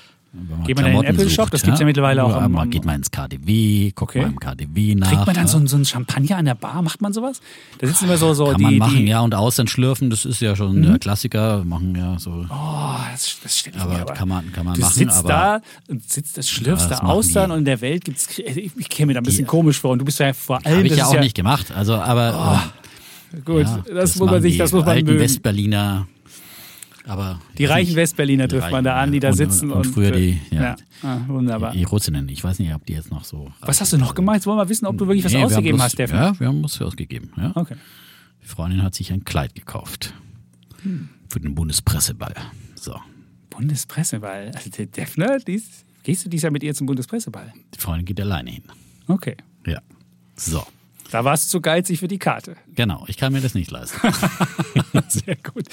Geht 0.66 0.76
man 0.76 0.86
in 0.86 0.92
den 0.92 1.04
Apple 1.04 1.30
Shop? 1.30 1.50
Das 1.50 1.62
gibt's 1.62 1.80
ja 1.80 1.86
mittlerweile 1.86 2.22
auch 2.22 2.30
Ja, 2.30 2.40
am- 2.44 2.70
geht 2.70 2.84
man 2.84 2.96
ins 2.96 3.10
KDW, 3.10 3.92
guckt 3.94 4.10
Okay. 4.10 4.20
mal 4.22 4.28
im 4.28 4.38
KDW 4.38 4.94
nach. 4.94 5.08
Kriegt 5.08 5.26
man 5.26 5.34
dann 5.34 5.46
ja. 5.46 5.48
so, 5.50 5.66
so 5.66 5.76
einen 5.76 5.86
Champagner 5.86 6.36
an 6.36 6.44
der 6.44 6.54
Bar? 6.54 6.82
Macht 6.82 7.00
man 7.00 7.14
sowas? 7.14 7.40
Da 7.78 7.86
sitzen 7.86 8.04
immer 8.04 8.18
so, 8.18 8.34
so 8.34 8.46
Kann 8.46 8.56
die, 8.58 8.62
man 8.64 8.76
machen, 8.78 8.96
die, 8.98 9.04
ja, 9.06 9.20
und 9.20 9.34
Austern 9.34 9.68
schlürfen, 9.68 10.10
das 10.10 10.26
ist 10.26 10.40
ja 10.40 10.54
schon 10.54 10.82
der 10.82 10.98
Klassiker. 10.98 11.64
Machen 11.64 11.94
ja 11.96 12.18
so. 12.18 12.44
Oh, 12.50 12.94
das, 13.10 13.38
das 13.42 13.58
stelle 13.58 13.76
ich 13.76 13.82
Aber 13.82 13.94
mir 13.94 14.02
aber. 14.02 14.12
kann 14.14 14.28
man- 14.28 14.52
kann 14.52 14.66
man 14.66 14.74
du 14.74 14.80
machen, 14.82 14.92
sitzt 14.94 15.16
aber- 15.18 15.28
da 15.28 15.60
und 15.88 16.08
sitzt, 16.08 16.36
das 16.36 16.48
schlürfst 16.48 16.84
Ja, 16.84 16.90
das 16.90 17.00
da 17.00 17.06
Austern 17.06 17.50
und 17.50 17.60
in 17.60 17.64
der 17.64 17.80
Welt 17.80 18.04
gibt's. 18.04 18.28
also 18.46 18.60
Ich, 18.60 18.88
käme 18.90 19.06
mir 19.08 19.14
da 19.14 19.20
ein 19.20 19.24
bisschen 19.24 19.44
Die- 19.44 19.50
komisch 19.50 19.80
vor 19.80 19.92
und 19.92 19.98
du 20.00 20.04
bist 20.04 20.18
ja 20.20 20.32
vor 20.34 20.64
allem. 20.64 20.76
Habe 20.76 20.86
ich 20.86 20.90
das 20.90 20.98
ja 20.98 21.06
auch 21.06 21.20
nicht 21.20 21.34
gemacht. 21.36 21.72
Also, 21.72 21.94
aber 21.94 22.64
Gut, 23.44 23.62
ja, 23.66 23.82
das, 23.94 24.16
muss 24.16 24.30
man 24.30 24.40
sich, 24.42 24.56
das 24.58 24.72
muss 24.72 24.84
man 24.84 24.96
mögen. 25.04 25.18
Westberliner 25.18 26.06
Aber 27.08 27.40
die 27.56 27.64
reichen 27.64 27.96
Westberliner 27.96 28.48
trifft 28.48 28.70
man 28.70 28.84
da 28.84 29.00
an, 29.00 29.10
die 29.12 29.18
da 29.18 29.28
und, 29.28 29.34
sitzen. 29.34 29.70
Und, 29.70 29.78
und 29.78 29.86
früher 29.86 30.10
die, 30.10 30.38
ja, 30.50 30.62
ja. 30.62 30.76
Ah, 31.02 31.20
wunderbar. 31.26 31.72
Die 31.72 31.84
Russinnen, 31.84 32.28
ich 32.28 32.44
weiß 32.44 32.58
nicht, 32.58 32.74
ob 32.74 32.84
die 32.84 32.92
jetzt 32.92 33.10
noch 33.10 33.24
so. 33.24 33.50
Was 33.60 33.80
hast 33.80 33.94
du 33.94 33.98
noch 33.98 34.14
gemacht? 34.14 34.36
Jetzt 34.36 34.46
wollen 34.46 34.58
wir 34.58 34.68
wissen, 34.68 34.84
ob 34.86 34.98
du 34.98 35.06
wirklich 35.06 35.24
was 35.24 35.32
nee, 35.32 35.42
ausgegeben 35.42 35.80
hast, 35.80 35.92
Steffen. 35.92 36.16
Ja, 36.16 36.38
wir 36.38 36.46
haben 36.48 36.62
was 36.62 36.80
ausgegeben. 36.82 37.32
Ja. 37.38 37.52
Okay. 37.54 37.76
Die 38.42 38.46
Freundin 38.46 38.82
hat 38.82 38.94
sich 38.94 39.10
ein 39.10 39.24
Kleid 39.24 39.54
gekauft. 39.54 40.12
Hm. 40.82 41.08
Für 41.30 41.40
den 41.40 41.54
Bundespresseball. 41.54 42.34
So. 42.74 42.94
Bundespresseball? 43.48 44.52
Also 44.54 44.68
der 44.70 44.86
Defner, 44.86 45.38
dies, 45.38 45.84
gehst 46.02 46.26
du 46.26 46.28
dies 46.28 46.42
Jahr 46.42 46.52
mit 46.52 46.62
ihr 46.62 46.74
zum 46.74 46.86
Bundespresseball? 46.86 47.54
Die 47.74 47.78
Freundin 47.78 48.04
geht 48.04 48.20
alleine 48.20 48.50
hin. 48.50 48.64
Okay. 49.06 49.36
Ja. 49.66 49.80
So. 50.36 50.62
Da 51.10 51.24
warst 51.24 51.46
du 51.46 51.50
zu 51.58 51.60
geizig 51.62 52.00
für 52.00 52.08
die 52.08 52.18
Karte. 52.18 52.56
Genau, 52.74 53.04
ich 53.08 53.16
kann 53.16 53.32
mir 53.32 53.40
das 53.40 53.54
nicht 53.54 53.70
leisten. 53.70 53.98
Sehr 55.08 55.36
gut. 55.36 55.64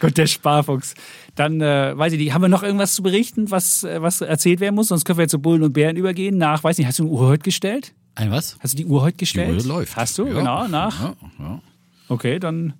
Gut, 0.00 0.16
der 0.16 0.26
Sparfuchs. 0.26 0.94
Dann, 1.34 1.60
äh, 1.60 1.96
weiß 1.96 2.12
ich 2.14 2.18
nicht, 2.18 2.32
haben 2.32 2.42
wir 2.42 2.48
noch 2.48 2.62
irgendwas 2.62 2.94
zu 2.94 3.02
berichten, 3.02 3.50
was, 3.50 3.84
äh, 3.84 4.00
was 4.00 4.20
erzählt 4.22 4.60
werden 4.60 4.74
muss? 4.74 4.88
Sonst 4.88 5.04
können 5.04 5.18
wir 5.18 5.24
jetzt 5.24 5.32
zu 5.32 5.38
Bullen 5.40 5.62
und 5.62 5.72
Bären 5.74 5.96
übergehen. 5.96 6.38
Nach, 6.38 6.64
weiß 6.64 6.78
nicht, 6.78 6.86
hast 6.86 6.98
du 6.98 7.02
eine 7.04 7.12
Uhr 7.12 7.28
heute 7.28 7.42
gestellt? 7.42 7.92
Ein 8.14 8.30
was? 8.30 8.56
Hast 8.60 8.72
du 8.72 8.76
die 8.78 8.86
Uhr 8.86 9.02
heute 9.02 9.18
gestellt? 9.18 9.60
Die 9.60 9.66
Uhr 9.68 9.74
läuft. 9.74 9.96
Hast 9.96 10.16
du? 10.18 10.26
Ja. 10.26 10.32
Genau, 10.34 10.66
nach. 10.68 11.00
Ja, 11.02 11.14
ja. 11.38 11.62
Okay, 12.08 12.38
dann. 12.38 12.72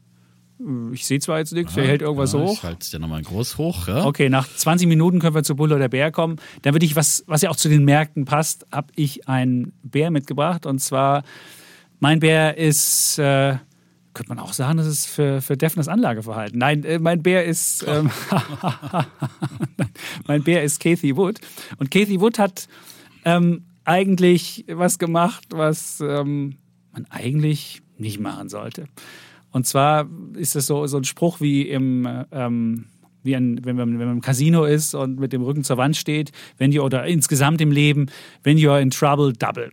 äh, 0.58 0.94
Ich 0.94 1.04
sehe 1.06 1.20
zwar 1.20 1.38
jetzt 1.38 1.52
nichts, 1.52 1.76
wer 1.76 1.86
hält 1.86 2.00
irgendwas 2.00 2.32
ja, 2.32 2.38
hoch? 2.40 2.54
Ich 2.54 2.62
halte 2.62 2.78
es 2.80 2.90
dir 2.90 2.98
nochmal 2.98 3.20
groß 3.22 3.58
hoch. 3.58 3.88
Ja? 3.88 4.06
Okay, 4.06 4.30
nach 4.30 4.48
20 4.48 4.88
Minuten 4.88 5.18
können 5.20 5.34
wir 5.34 5.42
zu 5.42 5.54
Bulle 5.54 5.76
oder 5.76 5.88
Bär 5.90 6.10
kommen. 6.10 6.36
Dann 6.62 6.74
würde 6.74 6.86
ich, 6.86 6.96
was, 6.96 7.24
was 7.26 7.42
ja 7.42 7.50
auch 7.50 7.56
zu 7.56 7.68
den 7.68 7.84
Märkten 7.84 8.24
passt, 8.24 8.66
habe 8.72 8.88
ich 8.96 9.28
einen 9.28 9.72
Bär 9.82 10.10
mitgebracht. 10.10 10.64
Und 10.66 10.80
zwar, 10.80 11.22
mein 12.00 12.20
Bär 12.20 12.56
ist, 12.56 13.18
äh, 13.18 13.56
könnte 14.14 14.30
man 14.30 14.38
auch 14.38 14.52
sagen, 14.52 14.78
das 14.78 14.86
ist 14.86 15.06
für, 15.06 15.40
für 15.40 15.56
Defners 15.56 15.86
Anlageverhalten. 15.86 16.58
Nein, 16.58 16.82
äh, 16.84 16.98
mein 16.98 17.22
Bär 17.22 17.44
ist, 17.44 17.84
ähm, 17.86 18.10
mein 20.26 20.42
Bär 20.42 20.64
ist 20.64 20.80
Kathy 20.80 21.16
Wood. 21.16 21.40
Und 21.78 21.90
Kathy 21.90 22.20
Wood 22.20 22.38
hat 22.38 22.68
ähm, 23.24 23.64
eigentlich 23.84 24.64
was 24.68 24.98
gemacht, 24.98 25.44
was 25.50 26.00
ähm, 26.00 26.56
man 26.92 27.06
eigentlich 27.10 27.82
nicht 27.98 28.18
machen 28.18 28.48
sollte. 28.48 28.86
Und 29.52 29.66
zwar 29.66 30.08
ist 30.34 30.56
es 30.56 30.66
so, 30.66 30.86
so 30.86 30.96
ein 30.96 31.04
Spruch 31.04 31.40
wie 31.40 31.62
im, 31.62 32.08
ähm, 32.32 32.86
wie 33.22 33.36
ein, 33.36 33.60
wenn, 33.64 33.76
man, 33.76 33.98
wenn 33.98 34.06
man 34.06 34.16
im 34.16 34.20
Casino 34.20 34.64
ist 34.64 34.94
und 34.94 35.18
mit 35.18 35.32
dem 35.32 35.42
Rücken 35.42 35.64
zur 35.64 35.76
Wand 35.76 35.96
steht, 35.96 36.32
wenn 36.58 36.72
you, 36.72 36.82
oder 36.82 37.06
insgesamt 37.06 37.60
im 37.60 37.72
Leben, 37.72 38.06
when 38.42 38.56
you're 38.56 38.80
in 38.80 38.90
trouble, 38.90 39.32
double. 39.32 39.70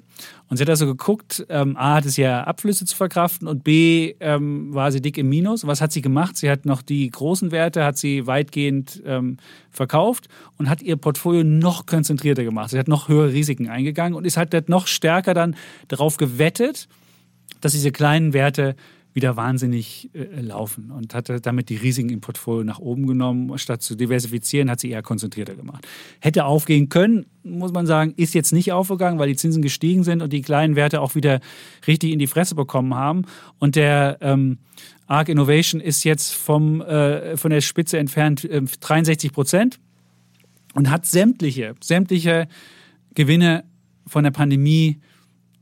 Und 0.49 0.57
sie 0.57 0.63
hat 0.63 0.69
also 0.69 0.85
geguckt, 0.85 1.45
ähm, 1.49 1.75
A 1.75 1.95
hat 1.95 2.05
es 2.05 2.15
ja 2.15 2.43
Abflüsse 2.43 2.85
zu 2.85 2.95
verkraften 2.95 3.47
und 3.47 3.63
B 3.63 4.15
ähm, 4.19 4.73
war 4.73 4.91
sie 4.91 5.01
dick 5.01 5.17
im 5.17 5.27
Minus. 5.27 5.67
Was 5.67 5.81
hat 5.81 5.91
sie 5.91 6.01
gemacht? 6.01 6.37
Sie 6.37 6.49
hat 6.49 6.65
noch 6.65 6.81
die 6.81 7.09
großen 7.09 7.51
Werte, 7.51 7.83
hat 7.83 7.97
sie 7.97 8.27
weitgehend 8.27 9.01
ähm, 9.05 9.37
verkauft 9.71 10.27
und 10.57 10.69
hat 10.69 10.81
ihr 10.81 10.95
Portfolio 10.95 11.43
noch 11.43 11.85
konzentrierter 11.85 12.43
gemacht. 12.43 12.69
Sie 12.71 12.79
hat 12.79 12.87
noch 12.87 13.09
höhere 13.09 13.33
Risiken 13.33 13.67
eingegangen 13.67 14.15
und 14.15 14.25
ist 14.25 14.37
halt 14.37 14.69
noch 14.69 14.87
stärker 14.87 15.33
dann 15.33 15.55
darauf 15.89 16.17
gewettet, 16.17 16.87
dass 17.59 17.73
diese 17.73 17.91
kleinen 17.91 18.33
Werte 18.33 18.75
wieder 19.17 19.35
wahnsinnig 19.35 20.11
äh, 20.13 20.41
laufen 20.41 20.91
und 20.91 21.15
hatte 21.15 21.41
damit 21.41 21.69
die 21.69 21.75
Risiken 21.75 22.09
im 22.09 22.21
Portfolio 22.21 22.63
nach 22.63 22.77
oben 22.77 23.07
genommen. 23.07 23.57
Statt 23.57 23.81
zu 23.81 23.95
diversifizieren, 23.95 24.69
hat 24.69 24.79
sie 24.79 24.91
eher 24.91 25.01
konzentrierter 25.01 25.55
gemacht. 25.55 25.87
Hätte 26.19 26.45
aufgehen 26.45 26.87
können, 26.89 27.25
muss 27.43 27.73
man 27.73 27.87
sagen, 27.87 28.13
ist 28.15 28.35
jetzt 28.35 28.53
nicht 28.53 28.71
aufgegangen, 28.71 29.17
weil 29.17 29.27
die 29.27 29.35
Zinsen 29.35 29.63
gestiegen 29.63 30.03
sind 30.03 30.21
und 30.21 30.31
die 30.31 30.43
kleinen 30.43 30.75
Werte 30.75 31.01
auch 31.01 31.15
wieder 31.15 31.39
richtig 31.87 32.11
in 32.11 32.19
die 32.19 32.27
Fresse 32.27 32.53
bekommen 32.53 32.93
haben. 32.93 33.23
Und 33.57 33.75
der 33.75 34.19
ähm, 34.21 34.59
ARC 35.07 35.29
Innovation 35.29 35.81
ist 35.81 36.03
jetzt 36.03 36.35
vom, 36.35 36.81
äh, 36.81 37.37
von 37.37 37.49
der 37.49 37.61
Spitze 37.61 37.97
entfernt 37.97 38.45
äh, 38.45 38.61
63 38.61 39.33
Prozent 39.33 39.79
und 40.75 40.91
hat 40.91 41.07
sämtliche, 41.07 41.73
sämtliche 41.81 42.47
Gewinne 43.15 43.63
von 44.05 44.23
der 44.23 44.31
Pandemie 44.31 44.99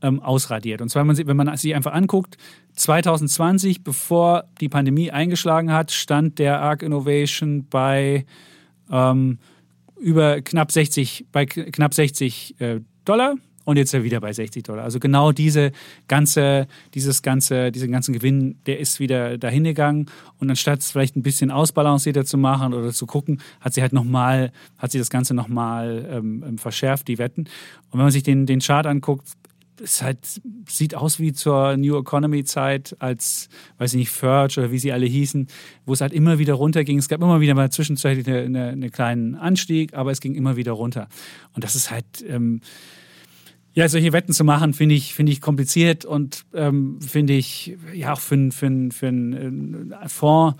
ähm, 0.06 0.20
ausradiert. 0.20 0.80
Und 0.80 0.88
zwar, 0.88 1.00
wenn 1.00 1.08
man, 1.08 1.16
sie, 1.16 1.26
wenn 1.26 1.36
man 1.36 1.56
sich 1.56 1.74
einfach 1.74 1.92
anguckt, 1.92 2.36
2020, 2.74 3.82
bevor 3.82 4.44
die 4.60 4.68
Pandemie 4.68 5.10
eingeschlagen 5.10 5.72
hat, 5.72 5.90
stand 5.90 6.38
der 6.38 6.60
ARC 6.60 6.82
Innovation 6.82 7.66
bei 7.68 8.24
ähm, 8.90 9.38
über 9.98 10.40
knapp 10.42 10.70
60, 10.72 11.26
bei 11.32 11.46
knapp 11.46 11.94
60 11.94 12.60
äh, 12.60 12.80
Dollar 13.04 13.36
und 13.66 13.76
jetzt 13.76 13.92
er 13.92 14.04
wieder 14.04 14.20
bei 14.20 14.32
60 14.32 14.62
Dollar. 14.62 14.84
Also 14.84 15.00
genau 15.00 15.32
diese 15.32 15.72
ganze, 16.06 16.68
dieses 16.94 17.22
ganze, 17.22 17.72
diesen 17.72 17.90
ganzen 17.90 18.12
Gewinn, 18.12 18.58
der 18.66 18.78
ist 18.78 19.00
wieder 19.00 19.38
dahin 19.38 19.64
gegangen 19.64 20.06
und 20.38 20.48
anstatt 20.48 20.80
es 20.80 20.92
vielleicht 20.92 21.16
ein 21.16 21.22
bisschen 21.22 21.50
ausbalancierter 21.50 22.24
zu 22.24 22.38
machen 22.38 22.74
oder 22.74 22.92
zu 22.92 23.06
gucken, 23.06 23.40
hat 23.60 23.74
sie 23.74 23.82
halt 23.82 23.92
nochmal, 23.92 24.52
hat 24.78 24.92
sie 24.92 24.98
das 24.98 25.10
Ganze 25.10 25.34
nochmal 25.34 26.06
ähm, 26.10 26.58
verschärft, 26.58 27.08
die 27.08 27.18
Wetten. 27.18 27.42
Und 27.90 27.94
wenn 27.94 28.02
man 28.02 28.12
sich 28.12 28.22
den, 28.22 28.46
den 28.46 28.60
Chart 28.60 28.86
anguckt, 28.86 29.32
es 29.80 30.02
halt, 30.02 30.18
sieht 30.68 30.94
aus 30.94 31.18
wie 31.18 31.32
zur 31.32 31.76
New 31.76 31.98
Economy 31.98 32.44
Zeit, 32.44 32.96
als, 32.98 33.48
weiß 33.78 33.94
ich 33.94 33.98
nicht, 33.98 34.10
Verge 34.10 34.60
oder 34.60 34.70
wie 34.70 34.78
sie 34.78 34.92
alle 34.92 35.06
hießen, 35.06 35.46
wo 35.84 35.92
es 35.92 36.00
halt 36.00 36.12
immer 36.12 36.38
wieder 36.38 36.54
runterging. 36.54 36.98
Es 36.98 37.08
gab 37.08 37.20
immer 37.22 37.40
wieder 37.40 37.54
mal 37.54 37.70
zwischenzeitlich 37.70 38.26
einen 38.28 38.56
eine, 38.56 38.68
eine 38.68 38.90
kleinen 38.90 39.34
Anstieg, 39.34 39.94
aber 39.94 40.10
es 40.10 40.20
ging 40.20 40.34
immer 40.34 40.56
wieder 40.56 40.72
runter. 40.72 41.08
Und 41.54 41.64
das 41.64 41.76
ist 41.76 41.90
halt, 41.90 42.06
ähm, 42.26 42.60
ja, 43.74 43.88
solche 43.88 44.12
Wetten 44.12 44.32
zu 44.32 44.42
machen, 44.42 44.72
finde 44.72 44.94
ich, 44.94 45.12
finde 45.12 45.32
ich 45.32 45.42
kompliziert 45.42 46.06
und 46.06 46.44
ähm, 46.54 46.98
finde 47.00 47.34
ich, 47.34 47.76
ja, 47.92 48.14
auch 48.14 48.20
für, 48.20 48.50
für, 48.50 48.88
für 48.90 49.06
einen 49.08 49.94
Fonds, 50.06 50.56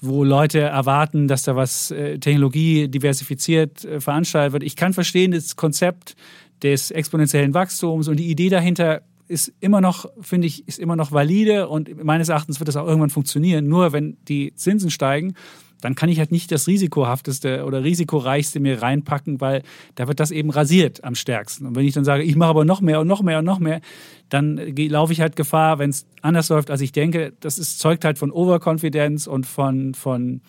wo 0.00 0.24
Leute 0.24 0.60
erwarten, 0.60 1.28
dass 1.28 1.42
da 1.42 1.56
was 1.56 1.90
äh, 1.90 2.18
Technologie 2.18 2.88
diversifiziert 2.88 3.84
äh, 3.84 4.00
veranstaltet 4.00 4.52
wird. 4.52 4.62
Ich 4.62 4.76
kann 4.76 4.92
verstehen, 4.92 5.32
das 5.32 5.56
Konzept 5.56 6.16
des 6.62 6.90
exponentiellen 6.90 7.54
Wachstums 7.54 8.08
und 8.08 8.18
die 8.18 8.30
Idee 8.30 8.48
dahinter 8.48 9.02
ist 9.28 9.52
immer 9.60 9.80
noch, 9.80 10.06
finde 10.20 10.48
ich, 10.48 10.66
ist 10.66 10.80
immer 10.80 10.96
noch 10.96 11.12
valide 11.12 11.68
und 11.68 12.02
meines 12.02 12.28
Erachtens 12.28 12.58
wird 12.58 12.66
das 12.66 12.76
auch 12.76 12.86
irgendwann 12.86 13.10
funktionieren. 13.10 13.68
Nur 13.68 13.92
wenn 13.92 14.16
die 14.26 14.52
Zinsen 14.56 14.90
steigen, 14.90 15.34
dann 15.80 15.94
kann 15.94 16.08
ich 16.08 16.18
halt 16.18 16.32
nicht 16.32 16.50
das 16.52 16.66
risikohafteste 16.66 17.64
oder 17.64 17.84
risikoreichste 17.84 18.60
mir 18.60 18.82
reinpacken, 18.82 19.40
weil 19.40 19.62
da 19.94 20.08
wird 20.08 20.20
das 20.20 20.30
eben 20.30 20.50
rasiert 20.50 21.04
am 21.04 21.14
stärksten. 21.14 21.66
Und 21.66 21.76
wenn 21.76 21.86
ich 21.86 21.94
dann 21.94 22.04
sage, 22.04 22.22
ich 22.22 22.36
mache 22.36 22.50
aber 22.50 22.64
noch 22.64 22.80
mehr 22.80 23.00
und 23.00 23.06
noch 23.06 23.22
mehr 23.22 23.38
und 23.38 23.44
noch 23.44 23.60
mehr, 23.60 23.80
dann 24.28 24.56
laufe 24.56 25.12
ich 25.12 25.20
halt 25.20 25.36
Gefahr, 25.36 25.78
wenn 25.78 25.90
es 25.90 26.06
anders 26.22 26.48
läuft, 26.48 26.70
als 26.70 26.80
ich 26.80 26.92
denke. 26.92 27.32
Das 27.40 27.58
ist, 27.58 27.78
zeugt 27.78 28.04
halt 28.04 28.18
von 28.18 28.30
Overconfidence 28.30 29.26
und 29.26 29.46
von, 29.46 29.94
von 29.94 30.40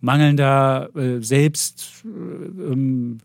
mangelnder 0.00 0.90
äh, 0.94 1.22
Selbst, 1.22 2.04
äh, 2.04 2.72
ähm. 2.72 3.18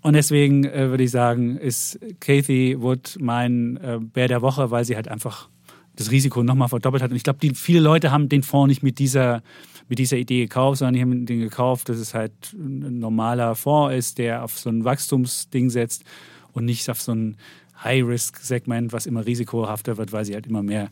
Und 0.00 0.14
deswegen 0.14 0.64
äh, 0.64 0.90
würde 0.90 1.04
ich 1.04 1.10
sagen, 1.10 1.56
ist 1.56 1.98
Kathy 2.20 2.80
Wood 2.80 3.16
mein 3.20 3.76
äh, 3.78 3.98
Bär 4.00 4.28
der 4.28 4.42
Woche, 4.42 4.70
weil 4.70 4.84
sie 4.84 4.96
halt 4.96 5.08
einfach 5.08 5.48
das 5.96 6.12
Risiko 6.12 6.44
nochmal 6.44 6.68
verdoppelt 6.68 7.02
hat. 7.02 7.10
Und 7.10 7.16
ich 7.16 7.24
glaube, 7.24 7.40
viele 7.54 7.80
Leute 7.80 8.12
haben 8.12 8.28
den 8.28 8.44
Fonds 8.44 8.68
nicht 8.68 8.82
mit 8.84 9.00
dieser, 9.00 9.42
mit 9.88 9.98
dieser 9.98 10.16
Idee 10.16 10.42
gekauft, 10.42 10.78
sondern 10.78 10.94
die 10.94 11.00
haben 11.00 11.26
den 11.26 11.40
gekauft, 11.40 11.88
dass 11.88 11.96
es 11.96 12.14
halt 12.14 12.32
ein 12.52 13.00
normaler 13.00 13.56
Fonds 13.56 13.96
ist, 13.96 14.18
der 14.18 14.44
auf 14.44 14.56
so 14.56 14.70
ein 14.70 14.84
Wachstumsding 14.84 15.70
setzt 15.70 16.04
und 16.52 16.64
nicht 16.64 16.88
auf 16.88 17.00
so 17.00 17.12
ein 17.12 17.36
High-Risk-Segment, 17.82 18.92
was 18.92 19.06
immer 19.06 19.26
risikohafter 19.26 19.96
wird, 19.96 20.12
weil 20.12 20.24
sie 20.24 20.34
halt 20.34 20.46
immer 20.46 20.62
mehr 20.62 20.88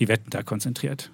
die 0.00 0.08
Wetten 0.08 0.30
da 0.30 0.42
konzentriert. 0.42 1.12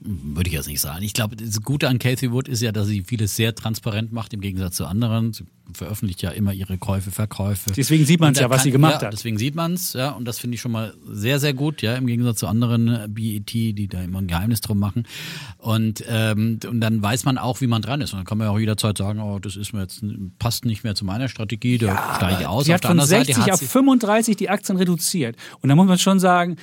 Würde 0.00 0.48
ich 0.48 0.54
jetzt 0.54 0.68
nicht 0.68 0.80
sagen. 0.80 1.02
Ich 1.02 1.14
glaube, 1.14 1.36
das 1.36 1.62
Gute 1.62 1.88
an 1.88 1.98
Cathy 1.98 2.30
Wood 2.30 2.48
ist 2.48 2.60
ja, 2.60 2.70
dass 2.70 2.86
sie 2.86 3.02
vieles 3.02 3.34
sehr 3.34 3.54
transparent 3.54 4.12
macht 4.12 4.34
im 4.34 4.40
Gegensatz 4.40 4.76
zu 4.76 4.86
anderen. 4.86 5.32
Sie 5.32 5.44
veröffentlicht 5.72 6.22
ja 6.22 6.30
immer 6.30 6.52
ihre 6.52 6.78
Käufe, 6.78 7.10
Verkäufe. 7.10 7.72
Deswegen 7.72 8.04
sieht 8.04 8.20
man 8.20 8.32
es 8.32 8.40
ja, 8.40 8.50
was 8.50 8.58
kann, 8.58 8.64
sie 8.64 8.70
gemacht 8.70 9.00
ja, 9.02 9.06
hat. 9.06 9.12
Deswegen 9.12 9.38
sieht 9.38 9.54
man 9.54 9.74
es, 9.74 9.94
ja, 9.94 10.10
und 10.10 10.26
das 10.26 10.38
finde 10.38 10.54
ich 10.54 10.60
schon 10.60 10.70
mal 10.70 10.94
sehr, 11.10 11.40
sehr 11.40 11.54
gut, 11.54 11.82
ja, 11.82 11.94
im 11.96 12.06
Gegensatz 12.06 12.38
zu 12.38 12.46
anderen 12.46 12.88
äh, 12.88 13.08
BET, 13.08 13.52
die 13.52 13.88
da 13.88 14.02
immer 14.02 14.18
ein 14.18 14.26
Geheimnis 14.26 14.60
drum 14.60 14.78
machen. 14.78 15.06
Und, 15.58 16.04
ähm, 16.08 16.60
und 16.68 16.80
dann 16.80 17.02
weiß 17.02 17.24
man 17.24 17.38
auch, 17.38 17.60
wie 17.60 17.66
man 17.66 17.82
dran 17.82 18.00
ist. 18.00 18.12
Und 18.12 18.18
dann 18.18 18.26
kann 18.26 18.38
man 18.38 18.48
ja 18.48 18.52
auch 18.52 18.58
jederzeit 18.58 18.98
sagen, 18.98 19.20
oh, 19.20 19.38
das 19.38 19.56
ist 19.56 19.72
mir 19.72 19.80
jetzt 19.80 20.04
passt 20.38 20.66
nicht 20.66 20.84
mehr 20.84 20.94
zu 20.94 21.04
meiner 21.04 21.28
Strategie, 21.28 21.78
da 21.78 21.86
Ja, 21.86 22.14
steige 22.16 22.40
ich 22.40 22.46
aus. 22.46 22.66
Sie 22.66 22.72
Auf 22.72 22.76
hat 22.76 22.82
von 22.82 22.90
anderen 22.92 23.08
60 23.08 23.34
Seite 23.34 23.46
hat 23.46 23.54
auf 23.54 23.60
sie, 23.60 23.66
35 23.66 24.36
die 24.36 24.50
Aktien 24.50 24.76
reduziert. 24.76 25.36
Und 25.62 25.68
da 25.68 25.74
muss 25.74 25.86
man 25.86 25.98
schon 25.98 26.20
sagen, 26.20 26.56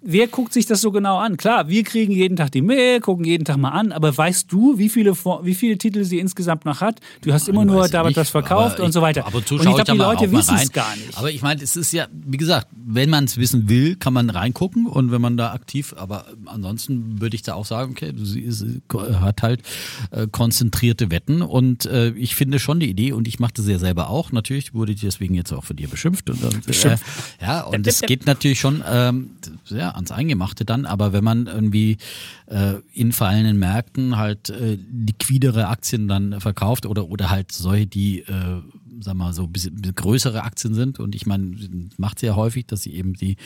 wer 0.00 0.26
guckt 0.28 0.52
sich 0.52 0.66
das 0.66 0.80
so 0.80 0.92
genau 0.92 1.18
an? 1.18 1.36
Klar, 1.36 1.68
wir 1.68 1.82
kriegen 1.82 2.12
jeden 2.12 2.36
Tag 2.36 2.52
die 2.52 2.62
Mail, 2.62 3.00
gucken 3.00 3.24
jeden 3.24 3.44
Tag 3.44 3.56
mal 3.56 3.70
an, 3.70 3.92
aber 3.92 4.16
weißt 4.16 4.50
du, 4.50 4.78
wie 4.78 4.88
viele, 4.88 5.14
wie 5.14 5.54
viele 5.54 5.78
Titel 5.78 6.04
sie 6.04 6.18
insgesamt 6.18 6.64
noch 6.64 6.80
hat? 6.80 7.00
Du 7.22 7.32
hast 7.32 7.48
immer 7.48 7.64
nur 7.64 7.88
da 7.88 8.04
was 8.04 8.30
verkauft 8.30 8.76
aber 8.76 8.84
und 8.84 8.92
so 8.92 9.02
weiter. 9.02 9.26
Ab 9.26 9.34
und 9.34 9.50
ich 9.50 9.60
glaube, 9.60 9.84
die 9.84 9.98
Leute 9.98 10.32
wissen 10.32 10.56
es 10.56 10.72
gar 10.72 10.94
nicht. 10.96 11.16
Aber 11.16 11.30
ich 11.30 11.42
meine, 11.42 11.62
es 11.62 11.76
ist 11.76 11.92
ja, 11.92 12.06
wie 12.12 12.36
gesagt, 12.36 12.68
wenn 12.72 13.10
man 13.10 13.24
es 13.24 13.36
wissen 13.36 13.68
will, 13.68 13.96
kann 13.96 14.12
man 14.12 14.30
reingucken 14.30 14.86
und 14.86 15.10
wenn 15.10 15.20
man 15.20 15.36
da 15.36 15.52
aktiv, 15.52 15.94
aber 15.96 16.26
ansonsten 16.46 17.20
würde 17.20 17.36
ich 17.36 17.42
da 17.42 17.54
auch 17.54 17.66
sagen, 17.66 17.92
okay, 17.92 18.12
sie, 18.16 18.50
sie 18.50 18.80
hat 19.20 19.42
halt 19.42 19.62
äh, 20.10 20.26
konzentrierte 20.30 21.10
Wetten 21.10 21.42
und 21.42 21.86
äh, 21.86 22.10
ich 22.10 22.34
finde 22.36 22.58
schon 22.58 22.80
die 22.80 22.88
Idee 22.88 23.12
und 23.12 23.28
ich 23.28 23.40
mache 23.40 23.54
das 23.56 23.66
ja 23.66 23.78
selber 23.78 24.10
auch. 24.10 24.32
Natürlich 24.32 24.74
wurde 24.74 24.92
ich 24.92 25.00
deswegen 25.00 25.34
jetzt 25.34 25.52
auch 25.52 25.64
von 25.64 25.76
dir 25.76 25.88
beschimpft 25.88 26.30
und, 26.30 26.42
und 26.44 26.66
Beschimpft. 26.66 27.04
Äh, 27.40 27.44
ja 27.44 27.60
und 27.62 27.86
es 27.86 28.00
geht 28.02 28.26
natürlich 28.26 28.60
schon 28.60 28.82
ähm, 28.88 29.30
ja, 29.68 29.90
ans 29.90 30.10
Eingemachte 30.10 30.64
dann, 30.64 30.86
aber 30.86 31.12
wenn 31.12 31.24
man 31.24 31.46
irgendwie 31.46 31.98
äh, 32.46 32.74
in 32.92 33.12
fallenden 33.12 33.58
Märkten 33.58 34.16
halt 34.16 34.50
äh, 34.50 34.78
liquidere 34.92 35.68
Aktien 35.68 36.08
dann 36.08 36.40
verkauft 36.40 36.86
oder 36.86 37.08
oder 37.08 37.30
halt 37.30 37.52
solche, 37.52 37.86
die 37.86 38.20
äh, 38.20 38.62
sag 39.00 39.14
mal 39.14 39.32
so 39.32 39.46
bisschen, 39.46 39.80
größere 39.94 40.42
Aktien 40.42 40.74
sind 40.74 40.98
und 40.98 41.14
ich 41.14 41.26
meine, 41.26 41.56
macht 41.96 42.18
sie 42.18 42.26
ja 42.26 42.36
häufig, 42.36 42.66
dass 42.66 42.82
sie 42.82 42.94
eben 42.94 43.14
die 43.14 43.36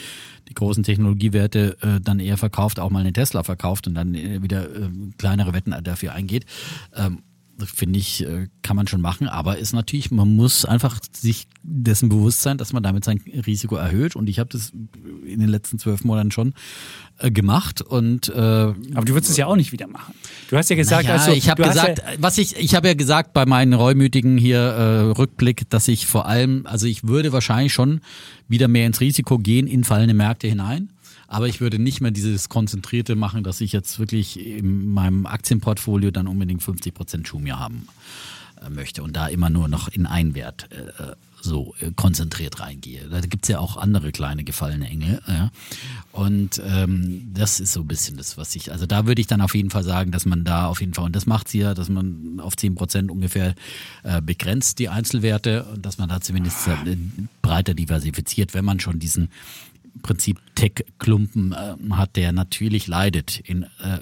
die 0.48 0.54
großen 0.54 0.82
Technologiewerte 0.82 1.76
äh, 1.80 2.00
dann 2.00 2.20
eher 2.20 2.36
verkauft, 2.36 2.80
auch 2.80 2.90
mal 2.90 3.00
eine 3.00 3.12
Tesla 3.12 3.42
verkauft 3.42 3.86
und 3.86 3.94
dann 3.94 4.14
äh, 4.14 4.42
wieder 4.42 4.64
äh, 4.64 4.90
kleinere 5.18 5.52
Wetten 5.52 5.74
dafür 5.82 6.12
eingeht. 6.12 6.46
Ähm, 6.94 7.22
finde 7.64 7.98
ich, 7.98 8.24
äh, 8.24 8.48
kann 8.62 8.76
man 8.76 8.86
schon 8.86 9.00
machen, 9.00 9.28
aber 9.28 9.58
ist 9.58 9.72
natürlich, 9.72 10.10
man 10.10 10.34
muss 10.34 10.64
einfach 10.64 10.98
sich 11.12 11.46
dessen 11.62 12.08
bewusst 12.08 12.42
sein, 12.42 12.58
dass 12.58 12.72
man 12.72 12.82
damit 12.82 13.04
sein 13.04 13.20
Risiko 13.46 13.76
erhöht 13.76 14.16
und 14.16 14.28
ich 14.28 14.38
habe 14.38 14.50
das 14.50 14.72
in 15.24 15.40
den 15.40 15.48
letzten 15.48 15.78
zwölf 15.78 16.04
Monaten 16.04 16.30
schon 16.30 16.54
äh, 17.18 17.30
gemacht 17.30 17.82
und 17.82 18.28
äh, 18.28 18.32
Aber 18.32 19.04
du 19.04 19.14
würdest 19.14 19.30
es 19.30 19.36
ja 19.36 19.46
auch 19.46 19.56
nicht 19.56 19.72
wieder 19.72 19.86
machen. 19.86 20.14
Du 20.50 20.56
hast 20.56 20.70
ja 20.70 20.76
gesagt, 20.76 21.06
ja, 21.06 21.14
also 21.14 21.32
ich 21.32 21.48
habe 21.48 21.62
du 21.62 21.68
hast 21.68 21.74
gesagt, 21.74 22.02
was 22.18 22.38
ich 22.38 22.56
ich 22.56 22.74
habe 22.74 22.88
ja 22.88 22.94
gesagt 22.94 23.32
bei 23.32 23.46
meinen 23.46 23.72
reumütigen 23.74 24.38
hier 24.38 24.58
äh, 24.58 25.00
Rückblick, 25.10 25.68
dass 25.70 25.88
ich 25.88 26.06
vor 26.06 26.26
allem, 26.26 26.66
also 26.66 26.86
ich 26.86 27.04
würde 27.06 27.32
wahrscheinlich 27.32 27.72
schon 27.72 28.00
wieder 28.48 28.68
mehr 28.68 28.86
ins 28.86 29.00
Risiko 29.00 29.38
gehen 29.38 29.66
in 29.66 29.84
fallende 29.84 30.14
Märkte 30.14 30.48
hinein. 30.48 30.90
Aber 31.33 31.49
ich 31.49 31.62
würde 31.62 31.79
nicht 31.79 32.03
mehr 32.03 32.11
dieses 32.11 32.51
Konzentrierte 32.51 33.16
machen, 33.16 33.42
dass 33.42 33.62
ich 33.62 33.73
jetzt 33.73 33.99
wirklich 33.99 34.38
in 34.38 34.92
meinem 34.92 35.25
Aktienportfolio 35.25 36.11
dann 36.11 36.27
unbedingt 36.27 36.62
50 36.62 36.92
Prozent 36.92 37.27
Schumia 37.27 37.59
haben 37.59 37.88
äh, 38.61 38.68
möchte 38.68 39.03
und 39.03 39.16
da 39.16 39.29
immer 39.29 39.49
nur 39.49 39.66
noch 39.66 39.88
in 39.88 40.05
einen 40.05 40.35
Wert 40.35 40.68
äh, 40.73 41.14
so 41.40 41.75
äh, 41.81 41.90
konzentriert 41.97 42.61
reingehe. 42.61 43.09
Da 43.09 43.21
gibt's 43.21 43.49
ja 43.49 43.61
auch 43.61 43.79
andere 43.79 44.12
kleine 44.12 44.45
gefallene 44.45 44.87
Engel. 44.87 45.23
Ja. 45.27 45.51
Und 46.12 46.61
ähm, 46.66 47.31
das 47.33 47.61
ist 47.61 47.73
so 47.73 47.81
ein 47.81 47.88
bisschen 47.88 48.18
das, 48.18 48.37
was 48.37 48.55
ich, 48.55 48.71
also 48.71 48.85
da 48.85 49.07
würde 49.07 49.23
ich 49.23 49.27
dann 49.27 49.40
auf 49.40 49.55
jeden 49.55 49.71
Fall 49.71 49.85
sagen, 49.85 50.12
dass 50.12 50.27
man 50.27 50.45
da 50.45 50.66
auf 50.66 50.81
jeden 50.81 50.92
Fall, 50.92 51.07
und 51.07 51.16
das 51.16 51.25
macht 51.25 51.49
sie 51.49 51.61
ja, 51.61 51.73
dass 51.73 51.88
man 51.88 52.40
auf 52.40 52.59
10 52.59 52.75
Prozent 52.75 53.11
ungefähr 53.11 53.55
äh, 54.03 54.21
begrenzt 54.21 54.79
die 54.81 54.90
Einzelwerte 54.90 55.64
und 55.64 55.87
dass 55.87 55.97
man 55.97 56.11
da 56.11 56.21
zumindest 56.21 56.68
äh, 56.68 56.97
breiter 57.40 57.73
diversifiziert, 57.73 58.53
wenn 58.53 58.66
man 58.66 58.81
schon 58.81 58.99
diesen 58.99 59.31
Prinzip 60.02 60.40
Tech-Klumpen 60.55 61.52
äh, 61.52 61.92
hat, 61.94 62.16
der 62.16 62.33
natürlich 62.33 62.87
leidet 62.87 63.38
in 63.40 63.64
äh, 63.64 63.98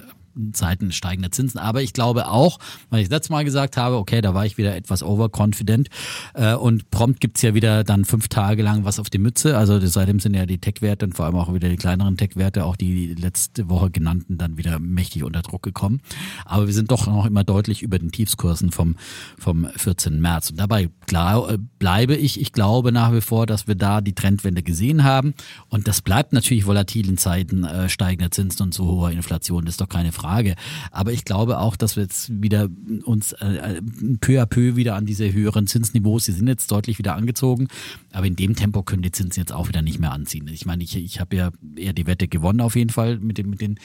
Zeiten 0.53 0.93
steigender 0.93 1.31
Zinsen. 1.31 1.59
Aber 1.59 1.83
ich 1.83 1.93
glaube 1.93 2.29
auch, 2.29 2.59
weil 2.89 3.01
ich 3.01 3.09
das 3.09 3.19
letzte 3.19 3.33
Mal 3.33 3.45
gesagt 3.45 3.77
habe, 3.77 3.97
okay, 3.97 4.21
da 4.21 4.35
war 4.35 4.47
ich 4.47 4.59
wieder 4.59 4.77
etwas 4.77 5.03
overconfident 5.03 5.89
äh, 6.35 6.55
und 6.55 6.91
prompt 6.91 7.21
gibt's 7.21 7.43
ja 7.43 7.55
wieder 7.55 7.85
dann 7.85 8.05
fünf 8.05 8.29
Tage 8.29 8.63
lang 8.63 8.85
was 8.85 8.99
auf 8.99 9.11
die 9.11 9.19
Mütze. 9.19 9.57
Also 9.57 9.79
seitdem 9.81 10.21
sind 10.21 10.35
ja 10.35 10.47
die 10.47 10.59
Tech-Werte 10.59 11.07
und 11.07 11.15
vor 11.15 11.27
allem 11.27 11.37
auch 11.37 11.53
wieder 11.53 11.69
die 11.69 11.77
kleineren 11.77 12.17
Tech-Werte, 12.17 12.65
auch 12.65 12.77
die 12.77 13.15
letzte 13.15 13.69
Woche 13.69 13.91
genannten, 13.91 14.39
dann 14.39 14.57
wieder 14.57 14.79
mächtig 14.79 15.25
unter 15.25 15.43
Druck 15.43 15.63
gekommen. 15.63 16.01
Aber 16.45 16.67
wir 16.67 16.75
sind 16.75 16.91
doch 16.91 17.07
noch 17.07 17.27
immer 17.27 17.45
deutlich 17.45 17.83
über 17.83 17.99
den 17.99 18.13
Tiefskursen 18.13 18.71
vom, 18.71 18.97
vom 19.39 19.67
14. 19.77 20.21
März. 20.21 20.51
Und 20.51 20.61
dabei 20.61 20.91
klar, 21.11 21.51
äh, 21.51 21.59
bleibe 21.81 22.15
ich. 22.15 22.41
Ich 22.41 22.53
glaube 22.53 22.93
nach 22.93 23.13
wie 23.13 23.21
vor, 23.21 23.45
dass 23.45 23.67
wir 23.67 23.75
da 23.75 24.01
die 24.01 24.15
Trendwende 24.15 24.63
gesehen 24.63 25.03
haben. 25.03 25.35
Und 25.69 25.89
das 25.89 26.03
bleibt 26.03 26.33
natürlich 26.33 26.67
volatil 26.67 27.09
in 27.09 27.17
Zeiten 27.17 27.65
äh, 27.65 27.89
steigender 27.89 28.31
Zinsen 28.31 28.63
und 28.63 28.75
so 28.75 28.87
hoher 28.87 29.11
Inflation. 29.11 29.65
Das 29.65 29.73
ist 29.75 29.81
doch 29.81 29.89
keine 29.89 30.13
Frage. 30.13 30.55
Aber 30.93 31.13
ich 31.13 31.25
glaube 31.25 31.59
auch, 31.59 31.75
dass 31.75 31.97
wir 31.97 32.05
jetzt 32.05 32.31
wieder 32.41 32.69
uns 33.05 33.33
äh, 33.33 33.83
peu 34.21 34.41
à 34.41 34.47
peu 34.47 34.77
wieder 34.77 34.95
an 34.95 35.05
diese 35.05 35.33
höheren 35.33 35.67
Zinsniveaus, 35.67 36.27
die 36.27 36.33
sind 36.33 36.47
jetzt 36.47 36.71
deutlich 36.71 36.99
wieder 36.99 37.17
angezogen. 37.17 37.67
Aber 38.13 38.27
in 38.27 38.37
dem 38.37 38.55
Tempo 38.55 38.85
können 38.85 39.03
die 39.03 39.11
Zinsen 39.11 39.41
jetzt 39.41 39.53
auch 39.53 39.67
wieder 39.67 39.83
nicht 39.83 39.99
mehr 39.99 40.13
anziehen. 40.13 40.47
Ich 40.47 40.65
meine, 40.65 40.85
ich, 40.85 40.97
ich 40.97 41.19
habe 41.19 41.35
ja 41.35 41.51
eher 41.75 41.93
die 41.93 42.07
Wette 42.07 42.29
gewonnen 42.29 42.61
auf 42.61 42.77
jeden 42.77 42.91
Fall 42.91 43.19
mit, 43.19 43.37
dem, 43.37 43.51
mit 43.51 43.61
den 43.61 43.81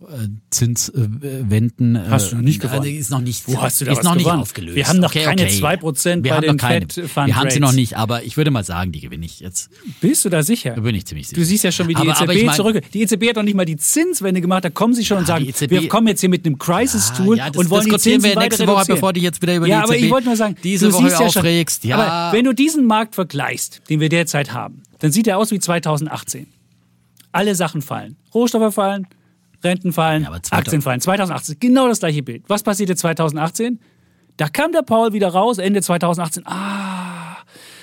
äh, 0.00 0.28
Zinswänden. 0.50 1.96
Äh, 1.96 2.04
Hast 2.08 2.30
du 2.32 2.36
noch 2.36 2.42
nicht 2.42 2.60
gewonnen? 2.60 2.78
Also 2.82 2.88
ist 2.90 3.10
noch 3.10 3.20
nicht, 3.20 3.48
Wo 3.48 3.60
hast 3.60 3.80
du 3.80 3.84
da 3.84 3.92
ist 3.92 4.04
noch 4.04 4.14
nicht 4.14 4.24
gewonnen? 4.24 4.42
aufgelöst. 4.42 4.76
Wir 4.76 4.86
haben 4.88 5.00
noch 5.00 5.10
Okay, 5.10 5.24
keine 5.24 5.42
okay. 5.42 5.60
2% 5.60 6.04
wir 6.04 6.22
bei 6.22 6.30
haben 6.36 6.42
den 6.42 6.50
noch 6.52 6.56
keine. 6.56 6.86
Fed 6.88 7.10
Fund 7.10 7.26
Wir 7.26 7.36
haben 7.36 7.50
sie 7.50 7.58
noch 7.60 7.72
nicht, 7.72 7.96
aber 7.96 8.22
ich 8.22 8.36
würde 8.36 8.50
mal 8.50 8.62
sagen, 8.64 8.92
die 8.92 9.00
gewinne 9.00 9.26
ich 9.26 9.40
jetzt. 9.40 9.70
Bist 10.00 10.24
du 10.24 10.28
da 10.28 10.42
sicher? 10.42 10.74
Da 10.74 10.80
bin 10.82 10.94
ich 10.94 11.04
ziemlich 11.06 11.28
sicher. 11.28 11.40
Du 11.40 11.44
siehst 11.44 11.64
ja 11.64 11.72
schon, 11.72 11.88
wie 11.88 11.94
die 11.94 12.00
Aber- 12.00 12.10
EZB 12.12 12.22
aber 12.22 12.34
ich 12.34 12.44
mein- 12.46 12.54
zurück. 12.56 12.80
Die 12.92 13.02
EZB 13.02 13.28
hat 13.30 13.36
doch 13.38 13.42
nicht 13.42 13.54
mal 13.56 13.64
die 13.64 13.76
Zinswende 13.76 14.40
gemacht. 14.40 14.64
Da 14.64 14.70
kommen 14.70 14.94
sie 14.94 15.04
schon 15.04 15.18
und 15.18 15.26
sagen, 15.26 15.44
die 15.44 15.50
EZB 15.50 15.70
wir 15.70 15.88
kommen 15.88 16.06
jetzt 16.08 16.20
hier 16.20 16.28
mit 16.28 16.46
einem 16.46 16.58
Crisis-Tool 16.58 17.38
ja, 17.38 17.48
das 17.50 17.56
und 17.56 17.70
wollen 17.70 17.86
die 17.86 17.96
Zinsen 17.98 18.22
wir 18.22 18.38
nächste 18.38 18.66
Woche, 18.66 18.84
bevor 18.86 19.12
du 19.12 19.20
jetzt 19.20 19.42
wieder 19.42 19.56
über 19.56 19.66
ja, 19.66 19.78
die 19.78 19.82
aber 19.84 19.94
EZB 19.94 20.04
ich 20.04 20.10
wollte 20.12 20.26
nur 20.28 20.36
sagen, 20.36 20.56
diese 20.62 20.88
du 20.88 20.92
Woche 20.94 21.08
ja 21.10 21.16
schon, 21.16 21.26
aufregst. 21.26 21.84
Ja. 21.84 21.96
Aber 21.96 22.36
wenn 22.36 22.44
du 22.44 22.52
diesen 22.52 22.86
Markt 22.86 23.14
vergleichst, 23.16 23.82
den 23.90 24.00
wir 24.00 24.08
derzeit 24.08 24.52
haben, 24.52 24.82
dann 25.00 25.12
sieht 25.12 25.26
er 25.26 25.38
aus 25.38 25.50
wie 25.50 25.58
2018. 25.58 26.46
Alle 27.32 27.54
Sachen 27.54 27.82
fallen. 27.82 28.16
Rohstoffe 28.34 28.74
fallen, 28.74 29.06
Renten 29.62 29.92
fallen, 29.92 30.22
Ja, 30.22 30.28
aber 30.28 30.42
2000 30.42 30.66
Aktien 30.66 30.82
fallen. 30.82 31.00
2018, 31.00 31.56
genau 31.58 31.88
das 31.88 32.00
gleiche 32.00 32.22
Bild. 32.22 32.44
Was 32.48 32.62
passierte 32.62 32.94
2018? 32.96 33.80
Da 34.36 34.48
kam 34.48 34.72
der 34.72 34.82
Paul 34.82 35.12
wieder 35.12 35.28
raus, 35.28 35.58
Ende 35.58 35.82
2018. 35.82 36.46
Ah, 36.46 37.17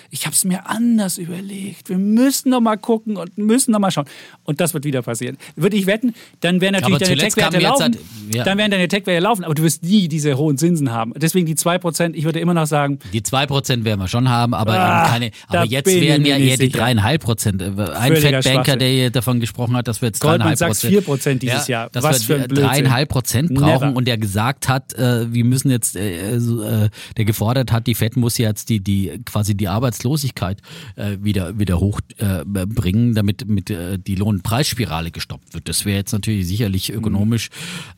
ich 0.10 0.26
habe 0.26 0.34
es 0.36 0.46
mir 0.46 0.70
anders 0.70 1.18
überlegt. 1.18 1.90
Wir 1.90 1.98
müssen 1.98 2.50
noch 2.50 2.62
mal 2.62 2.78
gucken 2.78 3.18
und 3.18 3.38
müssen 3.38 3.72
noch 3.72 3.80
mal 3.80 3.92
schauen. 3.92 4.06
Und 4.44 4.62
das 4.62 4.74
wird 4.74 4.86
wieder 4.86 5.02
passieren. 5.02 5.38
Würde 5.56 5.76
ich 5.78 5.86
wetten, 5.88 6.14
dann 6.42 6.62
werden 6.62 6.74
natürlich 6.74 6.96
Aber 6.96 7.06
deine 7.06 7.18
Tech-Werte 7.18 7.60
laufen. 7.60 7.82
halt- 7.84 7.98
ja. 8.34 8.44
Dann 8.44 8.58
werden 8.58 8.72
deine 8.72 8.88
Tech-Werte 8.88 9.22
laufen, 9.24 9.44
aber 9.44 9.54
du 9.56 9.64
wirst 9.64 9.84
nie 9.84 10.08
diese 10.08 10.38
hohen 10.38 10.58
Zinsen 10.58 10.92
haben. 10.92 11.14
Deswegen 11.16 11.46
die 11.46 11.56
2%, 11.56 12.16
ich 12.16 12.24
würde 12.26 12.40
immer 12.40 12.54
noch 12.54 12.68
sagen, 12.68 13.00
Die 13.14 13.22
2% 13.22 13.84
werden 13.86 14.00
wir 14.00 14.08
schon 14.08 14.30
haben, 14.30 14.54
aber 14.54 14.74
Ah, 14.80 15.08
keine. 15.08 15.32
Aber 15.48 15.66
jetzt 15.66 15.88
wären 15.88 16.26
ja 16.26 16.38
eher 16.38 16.58
die 16.58 16.66
sicher. 16.66 16.80
3,5 16.80 17.18
Prozent. 17.20 17.62
Ein 17.64 18.16
Fettbanker, 18.16 18.78
der 18.78 18.90
hier 18.90 19.10
davon 19.10 19.40
gesprochen 19.40 19.76
hat, 19.76 19.88
dass 19.88 20.02
wir 20.02 20.08
jetzt 20.10 20.22
3,5 20.24 20.28
Goldman 20.30 20.56
Sachs 20.56 20.82
4% 20.86 21.40
dieses 21.42 21.68
Jahr. 21.68 21.90
Dass 21.90 22.04
Was 22.04 22.28
wir 22.28 22.38
für 22.38 22.44
ein 22.44 22.48
Blödsinn. 22.50 22.86
3,5 22.88 23.06
Prozent 23.08 23.54
brauchen 23.54 23.88
Never. 23.90 23.96
und 23.98 24.08
der 24.08 24.18
gesagt 24.18 24.68
hat, 24.68 24.94
äh, 24.94 25.32
wir 25.34 25.46
müssen 25.46 25.72
jetzt, 25.72 25.96
äh, 25.96 26.40
so, 26.40 26.62
äh, 26.64 26.90
der 27.18 27.26
gefordert 27.26 27.72
hat, 27.72 27.88
die 27.88 27.96
Fed 27.96 28.16
muss 28.18 28.38
jetzt 28.38 28.70
die, 28.70 28.80
die 28.80 29.22
quasi 29.26 29.56
die 29.56 29.68
Arbeitslosigkeit 29.96 30.62
äh, 30.96 31.18
wieder, 31.22 31.58
wieder 31.58 31.80
hochbringen, 31.80 33.12
äh, 33.12 33.14
damit 33.14 33.48
mit, 33.48 33.70
äh, 33.70 33.98
die 33.98 34.16
Lohnpreisspirale 34.16 35.12
gestoppt 35.12 35.54
wird. 35.54 35.70
Das 35.70 35.86
wäre 35.86 35.98
jetzt 35.98 36.12
natürlich 36.12 36.48
sicherlich 36.48 36.90
Mhm. 36.90 36.98
ökonomisch 36.98 37.50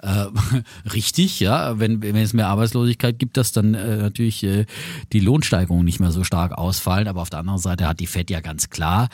äh, 0.01 0.25
richtig, 0.93 1.39
ja. 1.39 1.79
Wenn, 1.79 2.01
wenn 2.01 2.15
es 2.15 2.33
mehr 2.33 2.47
Arbeitslosigkeit 2.47 3.19
gibt, 3.19 3.37
dass 3.37 3.51
dann 3.51 3.73
äh, 3.73 3.97
natürlich 3.97 4.43
äh, 4.43 4.65
die 5.13 5.19
Lohnsteigerungen 5.19 5.85
nicht 5.85 5.99
mehr 5.99 6.11
so 6.11 6.23
stark 6.23 6.51
ausfallen. 6.51 7.07
Aber 7.07 7.21
auf 7.21 7.29
der 7.29 7.39
anderen 7.39 7.59
Seite 7.59 7.87
hat 7.87 7.99
die 7.99 8.07
Fed 8.07 8.29
ja 8.29 8.41
ganz 8.41 8.69
klar 8.69 9.09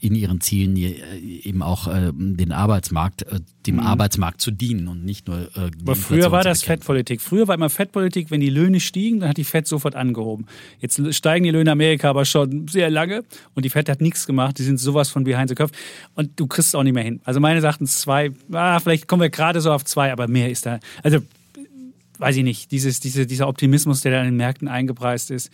in 0.00 0.14
ihren 0.14 0.40
Zielen 0.40 0.76
eben 0.76 1.62
auch 1.62 1.88
den 1.88 2.52
Arbeitsmarkt, 2.52 3.24
dem 3.66 3.80
Arbeitsmarkt 3.80 4.40
zu 4.40 4.50
dienen 4.50 4.88
und 4.88 5.04
nicht 5.04 5.28
nur. 5.28 5.38
Mhm. 5.38 5.70
Aber 5.82 5.96
früher 5.96 6.30
war 6.30 6.42
das. 6.42 6.62
Fettpolitik. 6.62 7.20
Früher 7.20 7.48
war 7.48 7.54
immer 7.54 7.70
Fettpolitik, 7.70 8.30
wenn 8.30 8.40
die 8.40 8.50
Löhne 8.50 8.80
stiegen, 8.80 9.20
dann 9.20 9.30
hat 9.30 9.36
die 9.36 9.44
Fett 9.44 9.66
sofort 9.66 9.94
angehoben. 9.94 10.46
Jetzt 10.80 11.00
steigen 11.14 11.44
die 11.44 11.50
Löhne 11.50 11.62
in 11.72 11.78
Amerika 11.96 12.10
aber 12.10 12.24
schon 12.24 12.68
sehr 12.68 12.90
lange 12.90 13.24
und 13.54 13.64
die 13.64 13.70
Fett 13.70 13.88
hat 13.88 14.00
nichts 14.00 14.26
gemacht. 14.26 14.58
Die 14.58 14.62
sind 14.62 14.78
sowas 14.78 15.08
von 15.08 15.24
behind 15.24 15.48
the 15.48 15.54
curve 15.54 15.72
und 16.14 16.38
du 16.38 16.46
kriegst 16.46 16.68
es 16.68 16.74
auch 16.74 16.82
nicht 16.82 16.94
mehr 16.94 17.04
hin. 17.04 17.20
Also 17.24 17.40
meines 17.40 17.64
Erachtens 17.64 18.00
zwei, 18.00 18.32
ah, 18.52 18.78
vielleicht 18.80 19.08
kommen 19.08 19.22
wir 19.22 19.30
gerade 19.30 19.60
so 19.60 19.72
auf 19.72 19.84
zwei, 19.84 20.12
aber 20.12 20.28
mehr 20.28 20.50
ist 20.50 20.66
da. 20.66 20.78
Also 21.02 21.18
weiß 22.18 22.36
ich 22.36 22.44
nicht, 22.44 22.70
dieses, 22.70 23.00
diese, 23.00 23.26
dieser 23.26 23.48
Optimismus, 23.48 24.00
der 24.00 24.12
da 24.12 24.20
in 24.20 24.26
den 24.26 24.36
Märkten 24.36 24.68
eingepreist 24.68 25.30
ist. 25.30 25.50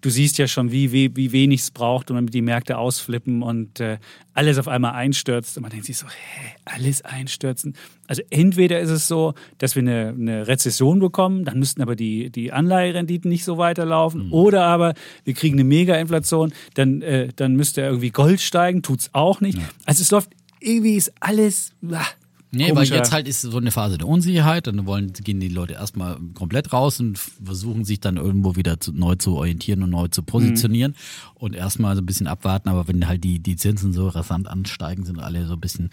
Du 0.00 0.10
siehst 0.10 0.38
ja 0.38 0.46
schon, 0.46 0.70
wie, 0.70 0.92
wie, 0.92 1.14
wie 1.16 1.32
wenig 1.32 1.62
es 1.62 1.70
braucht, 1.70 2.10
damit 2.10 2.32
die 2.32 2.42
Märkte 2.42 2.78
ausflippen 2.78 3.42
und 3.42 3.80
äh, 3.80 3.98
alles 4.32 4.58
auf 4.58 4.68
einmal 4.68 4.92
einstürzt. 4.92 5.56
Und 5.56 5.62
man 5.62 5.70
denkt 5.70 5.86
sich 5.86 5.96
so, 5.96 6.06
hä, 6.06 6.54
alles 6.64 7.02
einstürzen. 7.02 7.74
Also 8.06 8.22
entweder 8.30 8.78
ist 8.80 8.90
es 8.90 9.08
so, 9.08 9.34
dass 9.58 9.74
wir 9.74 9.82
eine, 9.82 10.14
eine 10.16 10.46
Rezession 10.46 11.00
bekommen, 11.00 11.44
dann 11.44 11.58
müssten 11.58 11.82
aber 11.82 11.96
die, 11.96 12.30
die 12.30 12.52
Anleiherenditen 12.52 13.28
nicht 13.28 13.44
so 13.44 13.58
weiterlaufen. 13.58 14.30
Oder 14.30 14.64
aber 14.64 14.94
wir 15.24 15.34
kriegen 15.34 15.56
eine 15.56 15.64
Mega-Inflation, 15.64 16.52
dann, 16.74 17.02
äh, 17.02 17.28
dann 17.34 17.56
müsste 17.56 17.80
irgendwie 17.80 18.10
Gold 18.10 18.40
steigen, 18.40 18.82
tut's 18.82 19.10
auch 19.12 19.40
nicht. 19.40 19.58
Also 19.84 20.02
es 20.02 20.10
läuft, 20.10 20.30
irgendwie 20.60 20.94
ist 20.94 21.12
alles, 21.20 21.72
ah, 21.90 22.06
Nee, 22.50 22.74
weil 22.74 22.86
jetzt 22.86 23.12
halt 23.12 23.28
ist 23.28 23.42
so 23.42 23.58
eine 23.58 23.70
Phase 23.70 23.98
der 23.98 24.08
Unsicherheit, 24.08 24.66
dann 24.66 24.86
wollen, 24.86 25.12
gehen 25.12 25.38
die 25.38 25.48
Leute 25.48 25.74
erstmal 25.74 26.16
komplett 26.34 26.72
raus 26.72 26.98
und 26.98 27.18
versuchen 27.18 27.84
sich 27.84 28.00
dann 28.00 28.16
irgendwo 28.16 28.56
wieder 28.56 28.80
zu, 28.80 28.92
neu 28.92 29.16
zu 29.16 29.36
orientieren 29.36 29.82
und 29.82 29.90
neu 29.90 30.08
zu 30.08 30.22
positionieren 30.22 30.92
mhm. 30.92 31.36
und 31.42 31.54
erstmal 31.54 31.94
so 31.94 32.00
ein 32.00 32.06
bisschen 32.06 32.26
abwarten, 32.26 32.70
aber 32.70 32.88
wenn 32.88 33.06
halt 33.06 33.22
die, 33.22 33.38
die 33.38 33.56
Zinsen 33.56 33.92
so 33.92 34.08
rasant 34.08 34.48
ansteigen, 34.48 35.04
sind 35.04 35.20
alle 35.20 35.46
so 35.46 35.54
ein 35.54 35.60
bisschen 35.60 35.90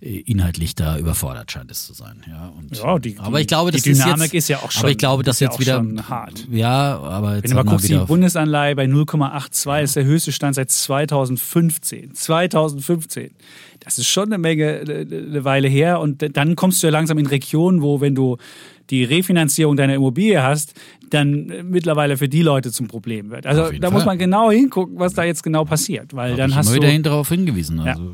äh, 0.00 0.18
inhaltlich 0.20 0.74
da 0.74 0.98
überfordert, 0.98 1.52
scheint 1.52 1.70
es 1.70 1.86
zu 1.86 1.92
sein. 1.92 2.24
Ja, 2.28 2.48
und, 2.58 2.76
ja 2.76 2.98
die, 2.98 3.18
aber 3.20 3.40
ich 3.40 3.46
glaube, 3.46 3.70
die 3.70 3.80
Dynamik 3.80 4.26
ist, 4.26 4.32
jetzt, 4.32 4.34
ist, 4.34 4.48
ja 4.48 4.58
auch 4.58 4.72
schon, 4.72 4.80
aber 4.80 4.90
ich 4.90 4.98
glaube, 4.98 5.22
dass 5.22 5.38
jetzt 5.38 5.60
ja 5.60 5.82
wieder 5.82 6.08
hart. 6.08 6.48
Ja, 6.50 6.98
aber 6.98 7.36
jetzt 7.36 7.44
wenn 7.44 7.50
du 7.50 7.56
mal 7.56 7.70
guckst, 7.70 7.88
die 7.88 7.94
Bundesanleihe 7.96 8.74
bei 8.74 8.86
0,82 8.86 9.68
ja. 9.68 9.78
ist 9.78 9.94
der 9.94 10.04
höchste 10.04 10.32
Stand 10.32 10.56
seit 10.56 10.70
2015. 10.70 12.14
2015 12.14 13.30
das 13.84 13.98
ist 13.98 14.08
schon 14.08 14.26
eine 14.26 14.38
Menge, 14.38 14.80
eine 14.86 15.44
Weile 15.44 15.68
her. 15.68 16.00
Und 16.00 16.36
dann 16.36 16.56
kommst 16.56 16.82
du 16.82 16.86
ja 16.86 16.92
langsam 16.92 17.18
in 17.18 17.26
Regionen, 17.26 17.82
wo, 17.82 18.00
wenn 18.00 18.14
du 18.14 18.36
die 18.90 19.04
Refinanzierung 19.04 19.76
deiner 19.76 19.94
Immobilie 19.94 20.42
hast, 20.42 20.74
dann 21.10 21.52
mittlerweile 21.70 22.16
für 22.16 22.28
die 22.28 22.42
Leute 22.42 22.72
zum 22.72 22.88
Problem 22.88 23.30
wird. 23.30 23.46
Also 23.46 23.70
da 23.70 23.88
Fall. 23.88 23.90
muss 23.90 24.04
man 24.04 24.18
genau 24.18 24.50
hingucken, 24.50 24.98
was 24.98 25.14
da 25.14 25.24
jetzt 25.24 25.42
genau 25.42 25.64
passiert, 25.64 26.14
weil 26.14 26.32
Hab 26.32 26.38
dann 26.38 26.50
ich 26.50 26.56
hast 26.56 26.68
immer 26.68 26.80
du 26.80 26.88
wieder 26.88 27.02
darauf 27.02 27.28
hingewiesen, 27.28 27.80
also 27.80 28.02
ja. 28.02 28.10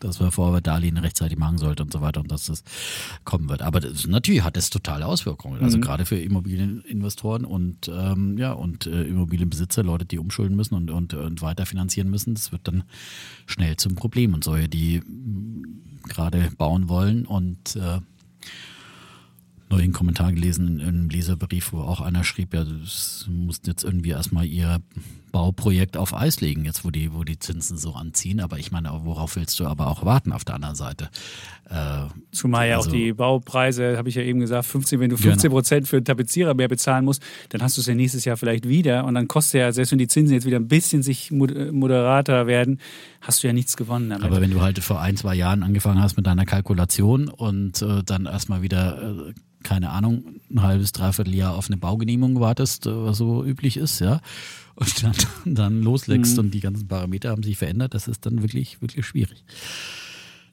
Dass 0.00 0.20
man 0.20 0.30
Vordarlehen 0.30 0.96
rechtzeitig 0.96 1.38
machen 1.38 1.58
sollte 1.58 1.82
und 1.82 1.92
so 1.92 2.00
weiter 2.00 2.20
und 2.20 2.30
dass 2.30 2.46
das 2.46 2.62
kommen 3.24 3.48
wird. 3.48 3.62
Aber 3.62 3.80
das, 3.80 4.06
natürlich 4.06 4.42
hat 4.42 4.56
das 4.56 4.70
totale 4.70 5.06
Auswirkungen, 5.06 5.62
also 5.62 5.78
mhm. 5.78 5.82
gerade 5.82 6.04
für 6.04 6.16
Immobilieninvestoren 6.16 7.44
und 7.44 7.88
ähm, 7.88 8.38
ja 8.38 8.52
und 8.52 8.86
äh, 8.86 9.04
Immobilienbesitzer, 9.04 9.82
Leute, 9.82 10.04
die 10.04 10.18
umschulden 10.18 10.56
müssen 10.56 10.74
und, 10.74 10.90
und, 10.90 11.14
und 11.14 11.42
weiterfinanzieren 11.42 12.10
müssen, 12.10 12.34
das 12.34 12.52
wird 12.52 12.68
dann 12.68 12.84
schnell 13.46 13.76
zum 13.76 13.94
Problem 13.94 14.34
und 14.34 14.44
solche, 14.44 14.68
die 14.68 15.02
gerade 16.08 16.50
bauen 16.56 16.88
wollen 16.88 17.26
und 17.26 17.76
äh, 17.76 18.00
neulichen 19.68 19.92
Kommentar 19.92 20.32
gelesen 20.32 20.80
in 20.80 20.86
einem 20.86 21.08
Leserbrief, 21.08 21.72
wo 21.72 21.80
auch 21.80 22.00
einer 22.00 22.24
schrieb, 22.24 22.54
ja, 22.54 22.64
das 22.64 23.26
mussten 23.28 23.68
jetzt 23.68 23.84
irgendwie 23.84 24.10
erstmal 24.10 24.46
ihr 24.46 24.80
Bauprojekt 25.32 25.98
auf 25.98 26.14
Eis 26.14 26.40
legen, 26.40 26.64
jetzt 26.64 26.84
wo 26.84 26.90
die, 26.90 27.12
wo 27.12 27.22
die 27.22 27.38
Zinsen 27.38 27.76
so 27.76 27.92
anziehen. 27.92 28.40
Aber 28.40 28.58
ich 28.58 28.72
meine, 28.72 28.90
worauf 29.02 29.36
willst 29.36 29.60
du 29.60 29.66
aber 29.66 29.88
auch 29.88 30.02
warten 30.02 30.32
auf 30.32 30.44
der 30.46 30.54
anderen 30.54 30.76
Seite? 30.76 31.10
Äh, 31.68 32.06
Zumal 32.30 32.68
ja 32.68 32.76
also, 32.76 32.88
auch 32.88 32.92
die 32.94 33.12
Baupreise, 33.12 33.98
habe 33.98 34.08
ich 34.08 34.14
ja 34.14 34.22
eben 34.22 34.40
gesagt, 34.40 34.64
15, 34.64 34.98
wenn 34.98 35.10
du 35.10 35.18
15 35.18 35.50
Prozent 35.50 35.80
genau. 35.80 35.90
für 35.90 35.96
einen 35.96 36.04
Tapezierer 36.06 36.54
mehr 36.54 36.68
bezahlen 36.68 37.04
musst, 37.04 37.22
dann 37.50 37.60
hast 37.60 37.76
du 37.76 37.82
es 37.82 37.86
ja 37.86 37.94
nächstes 37.94 38.24
Jahr 38.24 38.38
vielleicht 38.38 38.66
wieder. 38.66 39.04
Und 39.04 39.14
dann 39.14 39.28
kostet 39.28 39.60
ja, 39.60 39.72
selbst 39.72 39.90
wenn 39.90 39.98
die 39.98 40.08
Zinsen 40.08 40.32
jetzt 40.32 40.46
wieder 40.46 40.58
ein 40.58 40.68
bisschen 40.68 41.02
sich 41.02 41.30
moderater 41.30 42.46
werden, 42.46 42.80
hast 43.20 43.42
du 43.42 43.48
ja 43.48 43.52
nichts 43.52 43.76
gewonnen 43.76 44.08
damit. 44.08 44.24
Aber 44.24 44.40
wenn 44.40 44.52
du 44.52 44.62
halt 44.62 44.78
vor 44.78 45.02
ein, 45.02 45.18
zwei 45.18 45.34
Jahren 45.34 45.62
angefangen 45.62 46.00
hast 46.00 46.16
mit 46.16 46.26
deiner 46.26 46.46
Kalkulation 46.46 47.28
und 47.28 47.82
äh, 47.82 48.02
dann 48.04 48.24
erstmal 48.24 48.62
wieder 48.62 49.02
äh, 49.02 49.34
keine 49.66 49.90
Ahnung, 49.90 50.40
ein 50.48 50.62
halbes, 50.62 50.92
dreiviertel 50.92 51.34
Jahr 51.34 51.56
auf 51.56 51.66
eine 51.68 51.76
Baugenehmigung 51.76 52.40
wartest, 52.40 52.86
äh, 52.86 52.90
was 52.92 53.18
so 53.18 53.44
üblich 53.44 53.76
ist, 53.76 54.00
ja, 54.00 54.20
und 54.76 55.02
dann, 55.02 55.14
dann 55.44 55.82
loslegst 55.82 56.34
mhm. 56.34 56.44
und 56.44 56.50
die 56.52 56.60
ganzen 56.60 56.86
Parameter 56.86 57.30
haben 57.30 57.42
sich 57.42 57.58
verändert, 57.58 57.92
das 57.92 58.06
ist 58.06 58.24
dann 58.24 58.42
wirklich, 58.42 58.80
wirklich 58.80 59.04
schwierig. 59.04 59.42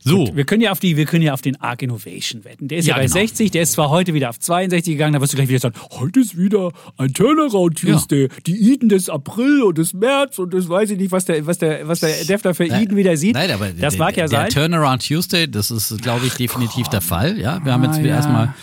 So. 0.06 0.26
Gut, 0.26 0.36
wir 0.36 0.44
können 0.44 0.62
ja 0.62 0.72
auf 0.72 0.82
die, 0.82 0.98
wir 0.98 1.06
können 1.06 1.24
ja 1.24 1.34
auf 1.34 1.42
den 1.42 1.62
Arc 1.62 1.82
Innovation 1.82 2.44
wetten. 2.44 2.68
Der 2.68 2.80
ist 2.80 2.88
ja, 2.88 2.96
ja 2.96 3.02
bei 3.02 3.06
genau. 3.06 3.14
60, 3.14 3.52
der 3.52 3.62
ist 3.62 3.72
zwar 3.72 3.90
heute 3.90 4.14
wieder 4.14 4.32
auf 4.32 4.40
62 4.40 4.96
gegangen, 4.96 5.14
da 5.14 5.22
wirst 5.22 5.32
du 5.32 5.38
gleich 5.38 5.48
wieder 5.48 5.60
sagen, 5.60 5.76
heute 5.92 6.20
ist 6.20 6.38
wieder 6.38 6.72
ein 6.98 7.14
Turnaround 7.14 7.80
Tuesday. 7.80 8.24
Ja. 8.24 8.28
Die 8.46 8.74
Iden 8.74 8.90
des 8.90 9.10
April 9.10 9.62
und 9.62 9.78
des 9.78 9.94
März 9.94 10.40
und 10.40 10.54
das 10.54 10.68
weiß 10.68 10.90
ich 10.90 10.98
nicht, 10.98 11.12
was 11.12 11.24
der, 11.24 11.46
was 11.46 11.60
der, 11.60 11.88
was 11.88 12.02
der 12.02 12.26
Defner 12.26 12.54
für 12.54 12.66
Iden 12.66 12.98
wieder 12.98 13.16
sieht. 13.16 13.36
Nein, 13.36 13.52
aber 13.52 13.70
das 13.70 13.94
der, 13.94 14.00
mag 14.00 14.18
ja 14.18 14.24
der 14.24 14.28
sein. 14.28 14.50
Der 14.50 14.68
Turnaround 14.68 15.08
Tuesday, 15.08 15.50
das 15.50 15.72
ist, 15.72 16.02
glaube 16.02 16.26
ich, 16.26 16.34
definitiv 16.34 16.88
Ach, 16.88 16.92
der 16.92 17.02
Fall. 17.02 17.40
Ja, 17.40 17.64
wir 17.64 17.72
haben 17.72 17.84
jetzt 17.86 18.00
ah, 18.00 18.02
ja. 18.02 18.16
erstmal 18.16 18.54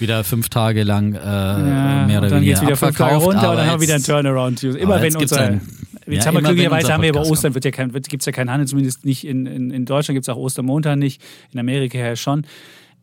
wieder 0.00 0.24
fünf 0.24 0.48
Tage 0.48 0.82
lang 0.82 1.14
äh, 1.14 1.18
ja, 1.18 2.06
mehr 2.06 2.18
oder 2.18 2.30
weniger 2.30 2.60
wieder 2.62 2.76
fünf 2.76 2.96
Tage 2.96 3.16
runter 3.16 3.50
und 3.50 3.56
dann 3.56 3.66
haben 3.66 3.80
wir 3.80 3.86
wieder 3.86 3.96
ein 3.96 4.02
Turnaround. 4.02 4.62
Immer 4.62 5.00
wenn 5.02 5.16
unser 5.16 5.40
ein, 5.40 5.60
Jetzt 6.06 6.24
ja, 6.24 6.26
haben 6.26 6.34
wir 6.36 6.42
glücklicherweise 6.42 6.92
haben 6.92 7.02
wir 7.02 7.10
über 7.10 7.22
Ostern 7.26 7.54
wird 7.54 7.64
ja 7.64 7.70
kein, 7.70 7.92
gibt 7.92 8.20
es 8.20 8.26
ja 8.26 8.32
keinen 8.32 8.50
Handel, 8.50 8.66
zumindest 8.66 9.04
nicht 9.04 9.26
in, 9.26 9.46
in, 9.46 9.70
in 9.70 9.84
Deutschland 9.84 10.16
gibt 10.16 10.24
es 10.24 10.28
auch 10.28 10.36
Ostermontag 10.36 10.98
nicht, 10.98 11.22
in 11.52 11.60
Amerika 11.60 11.98
ja 11.98 12.16
schon. 12.16 12.46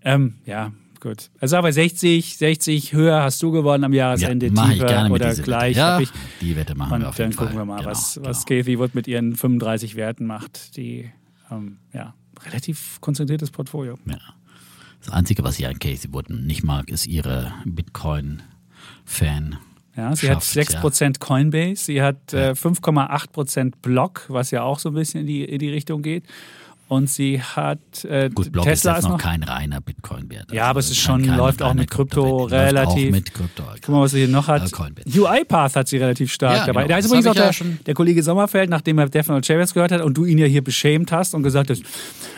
Ähm, 0.03 0.35
ja, 0.45 0.73
gut. 0.99 1.29
Also 1.39 1.57
aber 1.57 1.71
60, 1.71 2.37
60 2.37 2.93
höher 2.93 3.21
hast 3.21 3.41
du 3.41 3.51
gewonnen 3.51 3.83
am 3.83 3.93
Jahresende, 3.93 4.47
ja, 4.47 4.67
tiefer 4.67 5.11
oder 5.11 5.33
gleich. 5.35 5.77
Ja, 5.77 5.99
ich, 5.99 6.09
die 6.41 6.55
Wette 6.55 6.75
machen 6.75 6.93
und 6.93 7.01
wir 7.01 7.09
auf 7.09 7.15
Dann 7.15 7.31
gucken 7.31 7.55
Fall. 7.55 7.57
wir 7.57 7.65
mal, 7.65 7.77
genau, 7.77 7.91
was, 7.91 8.15
genau. 8.15 8.29
was 8.29 8.45
Kathy 8.45 8.77
Wood 8.79 8.95
mit 8.95 9.07
ihren 9.07 9.35
35 9.35 9.95
Werten 9.95 10.25
macht. 10.25 10.75
Die, 10.75 11.09
ähm, 11.51 11.77
ja, 11.93 12.13
relativ 12.45 12.99
konzentriertes 12.99 13.51
Portfolio. 13.51 13.97
Ja. 14.05 14.17
Das 15.07 15.15
Einzige, 15.15 15.41
was 15.45 15.57
ich 15.57 15.65
an 15.65 15.79
Casey 15.79 16.11
Wood 16.11 16.29
nicht 16.29 16.65
mag, 16.65 16.89
ist 16.89 17.07
ihre 17.07 17.53
Bitcoin-Fan. 17.63 19.55
Ja, 19.95 20.13
sie 20.13 20.27
Schafft, 20.27 20.55
hat 20.57 20.83
6% 20.83 21.03
ja. 21.03 21.11
Coinbase, 21.17 21.85
sie 21.85 22.01
hat 22.01 22.33
äh, 22.33 22.51
5,8% 22.51 23.71
Block, 23.81 24.25
was 24.27 24.51
ja 24.51 24.63
auch 24.63 24.79
so 24.79 24.89
ein 24.89 24.95
bisschen 24.95 25.21
in 25.21 25.27
die, 25.27 25.45
in 25.45 25.59
die 25.59 25.69
Richtung 25.69 26.01
geht. 26.01 26.25
Und 26.89 27.09
sie 27.09 27.41
hat 27.41 28.05
äh, 28.05 28.29
Gut, 28.33 28.49
Block 28.51 28.63
Tesla 28.63 28.93
ist 28.93 29.03
jetzt 29.03 29.11
noch, 29.11 29.17
kein 29.17 29.43
reiner 29.43 29.81
Bitcoin-Wert. 29.81 30.53
Ja, 30.53 30.65
aber 30.65 30.79
es 30.79 30.89
ist 30.89 30.99
schon, 30.99 31.23
läuft 31.25 31.61
auch 31.61 31.73
mit 31.73 31.91
Krypto 31.91 32.45
relativ. 32.45 33.09
Auch 33.09 33.11
mit 33.11 33.33
Krypto. 33.33 33.63
Guck 33.81 33.89
mal, 33.89 34.01
was 34.01 34.11
sie 34.11 34.19
hier 34.19 34.29
noch 34.29 34.47
hat. 34.47 34.71
UiPath 35.05 35.75
hat 35.75 35.87
sie 35.89 35.97
relativ 35.97 36.31
stark 36.31 36.59
ja, 36.59 36.65
dabei. 36.67 36.83
Genau. 36.83 36.93
Da 36.93 36.99
ist 36.99 37.05
übrigens 37.07 37.27
auch 37.27 37.33
der, 37.33 37.51
der, 37.85 37.93
Kollege 37.93 38.23
Sommerfeld, 38.23 38.69
nachdem 38.69 38.99
er 38.99 39.09
Defner 39.09 39.41
Chavez 39.43 39.73
gehört 39.73 39.91
hat 39.91 40.01
und 40.01 40.15
du 40.15 40.23
ihn 40.23 40.37
ja 40.37 40.45
hier 40.45 40.63
beschämt 40.63 41.11
hast 41.11 41.33
und 41.33 41.43
gesagt 41.43 41.69
hast, 41.69 41.83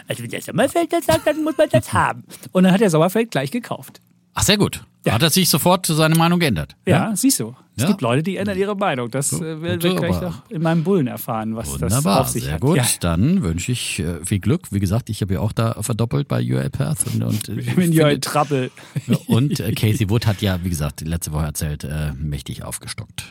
also 0.07 0.23
wenn 0.23 0.29
der 0.31 0.41
Sommerfeld 0.41 0.91
das 0.91 1.05
sagt, 1.05 1.27
dann 1.27 1.43
muss 1.43 1.55
man 1.55 1.69
das 1.69 1.93
haben. 1.93 2.23
Und 2.51 2.63
dann 2.63 2.73
hat 2.73 2.81
der 2.81 2.89
Sommerfeld 2.89 3.29
gleich 3.29 3.51
gekauft. 3.51 4.01
Ach, 4.33 4.43
sehr 4.43 4.57
gut. 4.57 4.83
Ja. 5.05 5.13
Hat 5.13 5.23
er 5.23 5.29
sich 5.29 5.47
sofort 5.49 5.85
seine 5.85 6.15
Meinung 6.15 6.39
geändert? 6.39 6.75
Ja, 6.85 7.09
ja? 7.09 7.15
siehst 7.15 7.39
du. 7.39 7.55
Es 7.77 7.83
ja. 7.83 7.89
gibt 7.89 8.01
Leute, 8.01 8.21
die 8.21 8.35
ändern 8.35 8.57
ihre 8.57 8.75
Meinung. 8.75 9.09
Das 9.09 9.31
äh, 9.31 9.61
werden 9.61 9.81
wir 9.81 9.95
gleich 9.95 10.21
noch 10.21 10.43
in 10.49 10.61
meinem 10.61 10.83
Bullen 10.83 11.07
erfahren, 11.07 11.55
was 11.55 11.69
Wunderbar, 11.71 12.01
das 12.01 12.05
auf 12.05 12.27
sich 12.27 12.43
sehr 12.43 12.55
hat. 12.55 12.61
gut. 12.61 12.75
Ja. 12.75 12.85
Dann 12.99 13.41
wünsche 13.41 13.71
ich 13.71 13.99
äh, 13.99 14.25
viel 14.25 14.39
Glück. 14.39 14.63
Wie 14.71 14.81
gesagt, 14.81 15.09
ich 15.09 15.21
habe 15.21 15.35
ja 15.35 15.39
auch 15.39 15.53
da 15.53 15.81
verdoppelt 15.81 16.27
bei 16.27 16.41
UiPath. 16.41 17.05
Und, 17.13 17.23
und 17.23 17.47
ich 17.47 17.75
bin 17.75 17.91
UiPath 17.91 18.21
Trouble. 18.21 18.71
Und 19.27 19.61
äh, 19.61 19.71
Casey 19.71 20.09
Wood 20.09 20.27
hat 20.27 20.41
ja, 20.41 20.61
wie 20.63 20.69
gesagt, 20.69 20.99
letzte 21.01 21.31
Woche 21.31 21.45
erzählt, 21.45 21.85
äh, 21.85 22.11
mächtig 22.13 22.63
aufgestockt. 22.63 23.23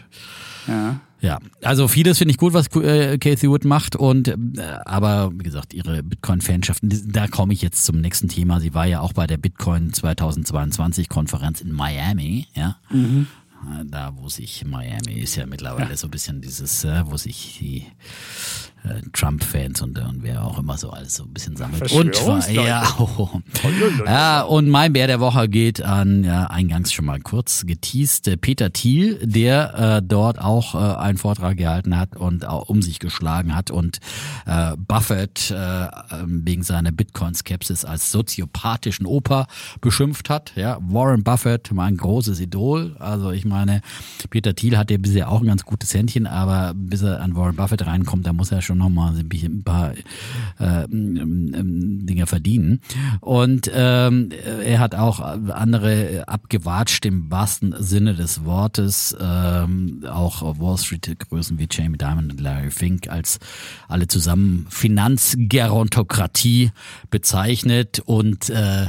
Ja. 0.66 1.00
Ja, 1.20 1.38
also 1.62 1.88
vieles 1.88 2.18
finde 2.18 2.30
ich 2.30 2.38
gut, 2.38 2.52
was 2.52 2.68
äh, 2.76 3.18
Casey 3.18 3.50
Wood 3.50 3.64
macht 3.64 3.96
und 3.96 4.28
äh, 4.28 4.34
aber 4.84 5.32
wie 5.34 5.42
gesagt, 5.42 5.74
ihre 5.74 6.04
Bitcoin-Fanschaften, 6.04 7.10
da 7.12 7.26
komme 7.26 7.52
ich 7.52 7.60
jetzt 7.60 7.84
zum 7.84 8.00
nächsten 8.00 8.28
Thema. 8.28 8.60
Sie 8.60 8.72
war 8.72 8.86
ja 8.86 9.00
auch 9.00 9.14
bei 9.14 9.26
der 9.26 9.36
Bitcoin 9.36 9.92
2022 9.92 11.08
Konferenz 11.08 11.57
in 11.60 11.72
Miami, 11.72 12.46
ja. 12.54 12.78
Mhm. 12.90 13.26
Da, 13.86 14.12
wo 14.14 14.28
sich 14.28 14.64
Miami 14.64 15.14
ist 15.14 15.34
ja 15.34 15.44
mittlerweile 15.44 15.90
ja. 15.90 15.96
so 15.96 16.06
ein 16.06 16.12
bisschen 16.12 16.40
dieses, 16.40 16.84
äh, 16.84 17.02
wo 17.06 17.16
sich 17.16 17.58
die 17.58 17.86
äh, 18.84 19.00
Trump-Fans 19.12 19.82
und, 19.82 19.98
und 19.98 20.22
wer 20.22 20.44
auch 20.44 20.58
immer 20.58 20.78
so 20.78 20.90
alles 20.90 21.14
so 21.16 21.24
ein 21.24 21.32
bisschen 21.32 21.56
sammelt. 21.56 21.90
Und 21.92 22.14
zwar, 22.14 22.48
ja, 22.50 22.86
oh. 22.98 23.28
ja, 24.06 24.42
und 24.42 24.68
mein 24.68 24.92
Bär 24.92 25.06
der 25.06 25.20
Woche 25.20 25.48
geht 25.48 25.82
an, 25.82 26.24
ja, 26.24 26.44
eingangs 26.46 26.92
schon 26.92 27.04
mal 27.04 27.20
kurz 27.20 27.66
geteased, 27.66 28.40
Peter 28.40 28.72
Thiel, 28.72 29.18
der 29.22 29.98
äh, 29.98 30.02
dort 30.02 30.40
auch 30.40 30.74
äh, 30.74 30.96
einen 30.98 31.18
Vortrag 31.18 31.56
gehalten 31.56 31.96
hat 31.96 32.16
und 32.16 32.46
auch 32.46 32.68
um 32.68 32.82
sich 32.82 32.98
geschlagen 32.98 33.54
hat 33.54 33.70
und 33.70 33.98
äh, 34.46 34.76
Buffett 34.76 35.50
äh, 35.50 35.54
ähm, 35.54 36.42
wegen 36.44 36.62
seiner 36.62 36.92
Bitcoin-Skepsis 36.92 37.84
als 37.84 38.10
soziopathischen 38.12 39.06
Opa 39.06 39.46
beschimpft 39.80 40.30
hat. 40.30 40.52
Ja, 40.56 40.78
Warren 40.80 41.24
Buffett, 41.24 41.72
mein 41.72 41.96
großes 41.96 42.40
Idol. 42.40 42.96
Also 42.98 43.30
ich 43.30 43.44
meine, 43.44 43.80
Peter 44.30 44.54
Thiel 44.54 44.76
hat 44.76 44.90
ja 44.90 44.98
bisher 44.98 45.30
auch 45.30 45.40
ein 45.40 45.46
ganz 45.46 45.64
gutes 45.64 45.92
Händchen, 45.94 46.26
aber 46.26 46.72
bis 46.74 47.02
er 47.02 47.20
an 47.20 47.36
Warren 47.36 47.56
Buffett 47.56 47.86
reinkommt, 47.86 48.26
da 48.26 48.32
muss 48.32 48.52
er 48.52 48.62
schon 48.68 48.78
nochmal 48.78 49.16
ein 49.16 49.62
paar 49.64 49.92
äh, 50.58 50.86
Dinge 50.88 52.26
verdienen. 52.26 52.80
Und 53.20 53.70
ähm, 53.74 54.28
er 54.64 54.78
hat 54.78 54.94
auch 54.94 55.18
andere 55.20 56.28
abgewatscht 56.28 57.04
im 57.06 57.30
wahrsten 57.30 57.74
Sinne 57.78 58.14
des 58.14 58.44
Wortes, 58.44 59.16
ähm, 59.20 60.04
auch 60.08 60.60
Wall 60.60 60.78
Street 60.78 61.18
Größen 61.18 61.58
wie 61.58 61.66
Jamie 61.70 61.98
Dimon 61.98 62.30
und 62.30 62.40
Larry 62.40 62.70
Fink 62.70 63.08
als 63.08 63.38
alle 63.88 64.06
zusammen 64.06 64.66
Finanzgerontokratie 64.68 66.70
bezeichnet 67.10 68.00
und 68.04 68.50
äh, 68.50 68.86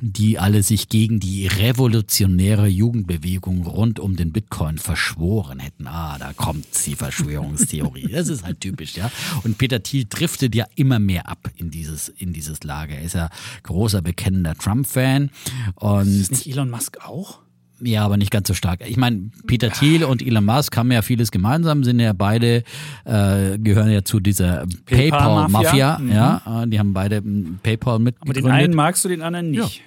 die 0.00 0.38
alle 0.38 0.62
sich 0.62 0.88
gegen 0.88 1.20
die 1.20 1.46
revolutionäre 1.46 2.66
Jugendbewegung 2.66 3.66
rund 3.66 4.00
um 4.00 4.16
den 4.16 4.32
Bitcoin 4.32 4.78
verschworen 4.78 5.58
hätten. 5.58 5.86
Ah, 5.86 6.18
da 6.18 6.32
kommt 6.32 6.66
die 6.86 6.96
Verschwörungstheorie. 6.96 8.08
Das 8.14 8.28
ist 8.28 8.44
halt 8.44 8.60
typisch, 8.60 8.96
ja. 8.96 9.10
Und 9.42 9.58
Peter 9.58 9.82
Thiel 9.82 10.06
driftet 10.08 10.54
ja 10.54 10.66
immer 10.76 10.98
mehr 10.98 11.28
ab 11.28 11.50
in 11.56 11.70
dieses, 11.70 12.08
in 12.08 12.32
dieses 12.32 12.62
Lager. 12.62 12.94
Er 12.94 13.02
ist 13.02 13.14
ja 13.14 13.28
großer 13.64 14.02
bekennender 14.02 14.54
Trump-Fan. 14.54 15.30
Und 15.74 16.20
ist 16.20 16.30
nicht 16.30 16.46
Elon 16.46 16.70
Musk 16.70 16.98
auch? 17.04 17.43
Ja, 17.84 18.04
aber 18.04 18.16
nicht 18.16 18.30
ganz 18.30 18.48
so 18.48 18.54
stark. 18.54 18.80
Ich 18.86 18.96
meine, 18.96 19.30
Peter 19.46 19.70
Thiel 19.70 20.04
und 20.04 20.22
Elon 20.22 20.44
Musk 20.44 20.76
haben 20.76 20.90
ja 20.90 21.02
vieles 21.02 21.30
gemeinsam, 21.30 21.84
sind 21.84 22.00
ja 22.00 22.12
beide, 22.12 22.64
äh, 23.04 23.58
gehören 23.58 23.90
ja 23.90 24.04
zu 24.04 24.20
dieser 24.20 24.66
PayPal-Mafia. 24.86 25.70
PayPal-Mafia. 25.70 25.98
Mhm. 25.98 26.12
ja, 26.12 26.62
äh, 26.62 26.66
die 26.68 26.78
haben 26.78 26.92
beide 26.94 27.16
ähm, 27.16 27.58
PayPal 27.62 27.94
Aber 27.94 28.04
mitgegründet. 28.04 28.44
den 28.44 28.50
einen 28.50 28.74
magst 28.74 29.04
du, 29.04 29.08
den 29.08 29.22
anderen 29.22 29.50
nicht. 29.50 29.82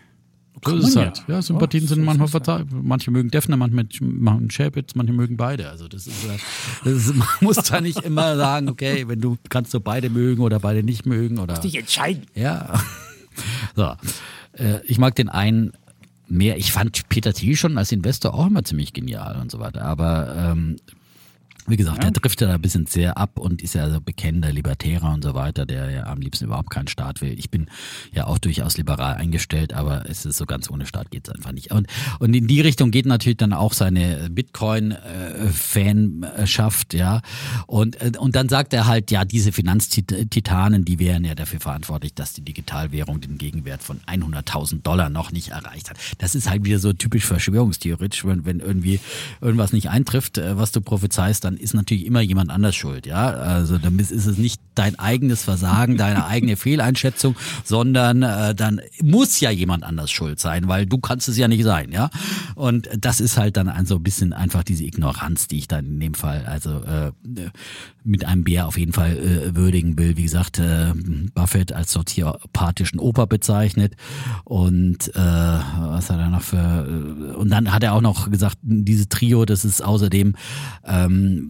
So 0.63 0.71
Kann 0.71 0.79
ist 0.79 0.87
es 0.89 0.95
halt. 0.95 1.23
ja. 1.27 1.35
Ja, 1.35 1.41
Sympathien 1.43 1.83
Ja, 1.83 1.89
sind 1.89 1.99
so 1.99 2.05
manchmal 2.05 2.25
es 2.25 2.31
verteilt. 2.31 2.67
Manche 2.71 3.11
mögen 3.11 3.29
Defner, 3.29 3.57
manche 3.57 3.75
machen 4.01 4.47
Chapitz, 4.49 4.95
manche 4.95 5.13
mögen 5.13 5.37
beide. 5.37 5.69
Also 5.69 5.87
das 5.87 6.07
ist, 6.07 6.25
äh, 6.25 6.37
das 6.83 6.93
ist 6.93 7.15
man 7.15 7.27
muss 7.41 7.57
da 7.57 7.79
nicht 7.79 7.99
immer 8.03 8.35
sagen, 8.37 8.67
okay, 8.67 9.07
wenn 9.07 9.21
du 9.21 9.37
kannst 9.49 9.71
du 9.75 9.79
beide 9.79 10.09
mögen 10.09 10.41
oder 10.41 10.59
beide 10.59 10.81
nicht 10.81 11.05
mögen 11.05 11.37
oder 11.37 11.55
Dich 11.59 11.75
entscheiden. 11.77 12.23
ja. 12.33 12.73
So, 13.75 13.83
äh, 14.53 14.79
ich 14.87 14.97
mag 14.97 15.13
den 15.13 15.29
einen 15.29 15.73
mehr. 16.27 16.57
Ich 16.57 16.71
fand 16.71 17.07
Peter 17.09 17.33
Thiel 17.33 17.55
schon 17.55 17.77
als 17.77 17.91
Investor 17.91 18.33
auch 18.33 18.47
immer 18.47 18.63
ziemlich 18.63 18.93
genial 18.93 19.39
und 19.39 19.51
so 19.51 19.59
weiter. 19.59 19.83
Aber 19.83 20.35
ähm, 20.35 20.77
wie 21.67 21.75
gesagt, 21.75 22.01
der 22.01 22.11
driftet 22.11 22.47
da 22.49 22.53
ein 22.53 22.61
bisschen 22.61 22.85
sehr 22.85 23.17
ab 23.17 23.37
und 23.37 23.61
ist 23.61 23.75
ja 23.75 23.89
so 23.89 23.99
bekennender 23.99 24.53
Libertärer 24.53 25.13
und 25.13 25.21
so 25.23 25.33
weiter, 25.33 25.65
der 25.65 25.89
ja 25.89 26.05
am 26.05 26.21
liebsten 26.21 26.45
überhaupt 26.45 26.69
keinen 26.69 26.87
Staat 26.87 27.19
will. 27.19 27.37
Ich 27.37 27.49
bin 27.49 27.69
ja 28.13 28.27
auch 28.27 28.37
durchaus 28.37 28.77
liberal 28.77 29.15
eingestellt, 29.15 29.73
aber 29.73 30.09
es 30.09 30.25
ist 30.25 30.37
so 30.37 30.45
ganz 30.45 30.69
ohne 30.69 30.85
Staat 30.85 31.11
geht's 31.11 31.29
einfach 31.29 31.51
nicht. 31.51 31.71
Und, 31.71 31.87
und 32.19 32.33
in 32.33 32.47
die 32.47 32.61
Richtung 32.61 32.91
geht 32.91 33.05
natürlich 33.05 33.35
dann 33.37 33.51
auch 33.51 33.73
seine 33.73 34.29
Bitcoin-Fanschaft, 34.29 36.93
ja. 36.93 37.19
Und, 37.65 37.97
und 38.17 38.37
dann 38.37 38.47
sagt 38.47 38.73
er 38.73 38.87
halt, 38.87 39.11
ja, 39.11 39.25
diese 39.25 39.51
Finanztitanen, 39.51 40.85
die 40.85 40.99
wären 40.99 41.25
ja 41.25 41.35
dafür 41.35 41.59
verantwortlich, 41.59 42.13
dass 42.13 42.31
die 42.31 42.43
Digitalwährung 42.43 43.19
den 43.19 43.37
Gegenwert 43.37 43.83
von 43.83 43.99
100.000 44.07 44.83
Dollar 44.83 45.09
noch 45.09 45.33
nicht 45.33 45.49
erreicht 45.49 45.89
hat. 45.89 45.97
Das 46.19 46.33
ist 46.33 46.49
halt 46.49 46.63
wieder 46.63 46.79
so 46.79 46.93
typisch 46.93 47.25
verschwörungstheoretisch, 47.25 48.23
wenn, 48.23 48.45
wenn 48.45 48.61
irgendwie 48.61 49.01
irgendwas 49.41 49.73
nicht 49.73 49.89
eintrifft, 49.89 50.37
äh, 50.37 50.57
was 50.57 50.71
du 50.71 50.79
prophezeist, 50.79 51.43
dann 51.43 51.56
ist 51.57 51.73
natürlich 51.73 52.05
immer 52.05 52.21
jemand 52.21 52.49
anders 52.49 52.75
schuld, 52.75 53.05
ja. 53.05 53.29
Also 53.29 53.77
dann 53.77 53.97
ist 53.99 54.11
es 54.11 54.37
nicht 54.37 54.61
dein 54.75 54.97
eigenes 54.99 55.43
Versagen, 55.43 55.97
deine 55.97 56.25
eigene 56.25 56.55
Fehleinschätzung, 56.57 57.35
sondern 57.63 58.23
äh, 58.23 58.55
dann 58.55 58.81
muss 59.01 59.39
ja 59.39 59.49
jemand 59.49 59.83
anders 59.83 60.11
schuld 60.11 60.39
sein, 60.39 60.67
weil 60.67 60.85
du 60.85 60.97
kannst 60.97 61.27
es 61.27 61.37
ja 61.37 61.47
nicht 61.47 61.63
sein, 61.63 61.91
ja. 61.91 62.09
Und 62.55 62.89
das 62.97 63.19
ist 63.19 63.37
halt 63.37 63.57
dann 63.57 63.69
ein 63.69 63.85
so 63.85 63.95
ein 63.95 64.03
bisschen 64.03 64.33
einfach 64.33 64.63
diese 64.63 64.83
Ignoranz, 64.83 65.47
die 65.47 65.59
ich 65.59 65.67
dann 65.67 65.85
in 65.85 65.99
dem 65.99 66.13
Fall 66.13 66.45
also 66.45 66.81
äh, 66.83 67.11
mit 68.03 68.25
einem 68.25 68.43
Bär 68.43 68.67
auf 68.67 68.77
jeden 68.77 68.93
Fall 68.93 69.17
äh, 69.17 69.55
würdigen 69.55 69.97
will. 69.97 70.17
Wie 70.17 70.23
gesagt, 70.23 70.59
äh, 70.59 70.93
Buffett 71.33 71.73
als 71.73 71.91
soziopathischen 71.91 72.99
Opa 72.99 73.25
bezeichnet 73.25 73.95
und 74.43 75.09
äh, 75.09 75.19
was 75.19 76.09
hat 76.09 76.19
er 76.19 76.29
noch 76.29 76.41
für 76.41 76.57
äh, 76.57 77.35
und 77.35 77.49
dann 77.49 77.71
hat 77.71 77.83
er 77.83 77.93
auch 77.93 78.01
noch 78.01 78.31
gesagt, 78.31 78.57
diese 78.61 79.09
Trio, 79.09 79.45
das 79.45 79.65
ist 79.65 79.83
außerdem 79.83 80.35
ähm, 80.85 81.46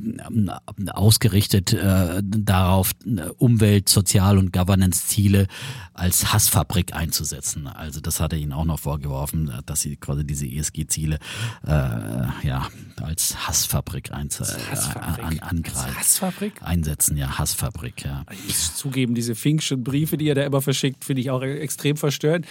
ausgerichtet 0.93 1.73
äh, 1.73 2.21
darauf, 2.23 2.91
Umwelt, 3.37 3.89
Sozial- 3.89 4.37
und 4.37 4.53
Governance-Ziele 4.53 5.47
als 5.93 6.31
Hassfabrik 6.33 6.93
einzusetzen. 6.93 7.67
Also 7.67 7.99
das 7.99 8.19
hat 8.19 8.33
er 8.33 8.39
ihnen 8.39 8.53
auch 8.53 8.65
noch 8.65 8.79
vorgeworfen, 8.79 9.51
dass 9.65 9.81
sie 9.81 9.95
quasi 9.95 10.25
diese 10.25 10.45
ESG-Ziele 10.45 11.19
äh, 11.65 11.69
ja 11.69 12.67
als 13.01 13.47
Hassfabrik, 13.47 14.11
einzu 14.11 14.43
Hassfabrik. 14.43 15.23
An, 15.23 15.39
angreifen. 15.39 15.95
Hassfabrik? 15.95 16.53
Einsetzen, 16.61 17.17
ja, 17.17 17.37
Hassfabrik, 17.37 18.05
ja. 18.05 18.23
Ich 18.31 18.47
muss 18.47 18.75
zugeben, 18.75 19.15
diese 19.15 19.35
Finkschen 19.35 19.83
Briefe, 19.83 20.17
die 20.17 20.27
er 20.27 20.35
da 20.35 20.43
immer 20.43 20.61
verschickt, 20.61 21.05
finde 21.05 21.21
ich 21.21 21.31
auch 21.31 21.41
extrem 21.41 21.97
verstörend. 21.97 22.45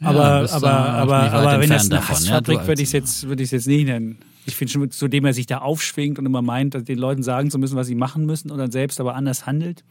Ja, 0.00 0.08
Aber, 0.08 0.46
du 0.46 0.52
aber, 0.52 0.70
aber, 0.70 1.10
weit 1.10 1.32
aber 1.32 1.60
wenn 1.60 1.70
das 1.70 1.86
eine 1.86 1.96
davon, 1.96 2.16
ja, 2.16 2.32
Hassfabrik 2.34 2.60
du 2.60 2.66
würde 2.68 2.82
ich 2.82 2.88
es 2.88 2.92
jetzt, 2.92 3.28
würde 3.28 3.42
ich 3.42 3.48
es 3.48 3.52
jetzt 3.52 3.66
nicht 3.66 3.86
nennen. 3.86 4.18
Ich 4.46 4.56
finde 4.56 4.72
schon, 4.72 4.90
zu 4.90 5.08
dem 5.08 5.24
er 5.24 5.34
sich 5.34 5.46
da 5.46 5.58
aufschwingt 5.58 6.18
und 6.18 6.26
immer 6.26 6.42
meint, 6.42 6.88
den 6.88 6.98
Leuten 6.98 7.22
sagen 7.22 7.50
zu 7.50 7.58
müssen, 7.58 7.76
was 7.76 7.86
sie 7.86 7.94
machen 7.94 8.26
müssen 8.26 8.50
und 8.50 8.58
dann 8.58 8.70
selbst 8.70 9.00
aber 9.00 9.14
anders 9.14 9.46
handelt. 9.46 9.84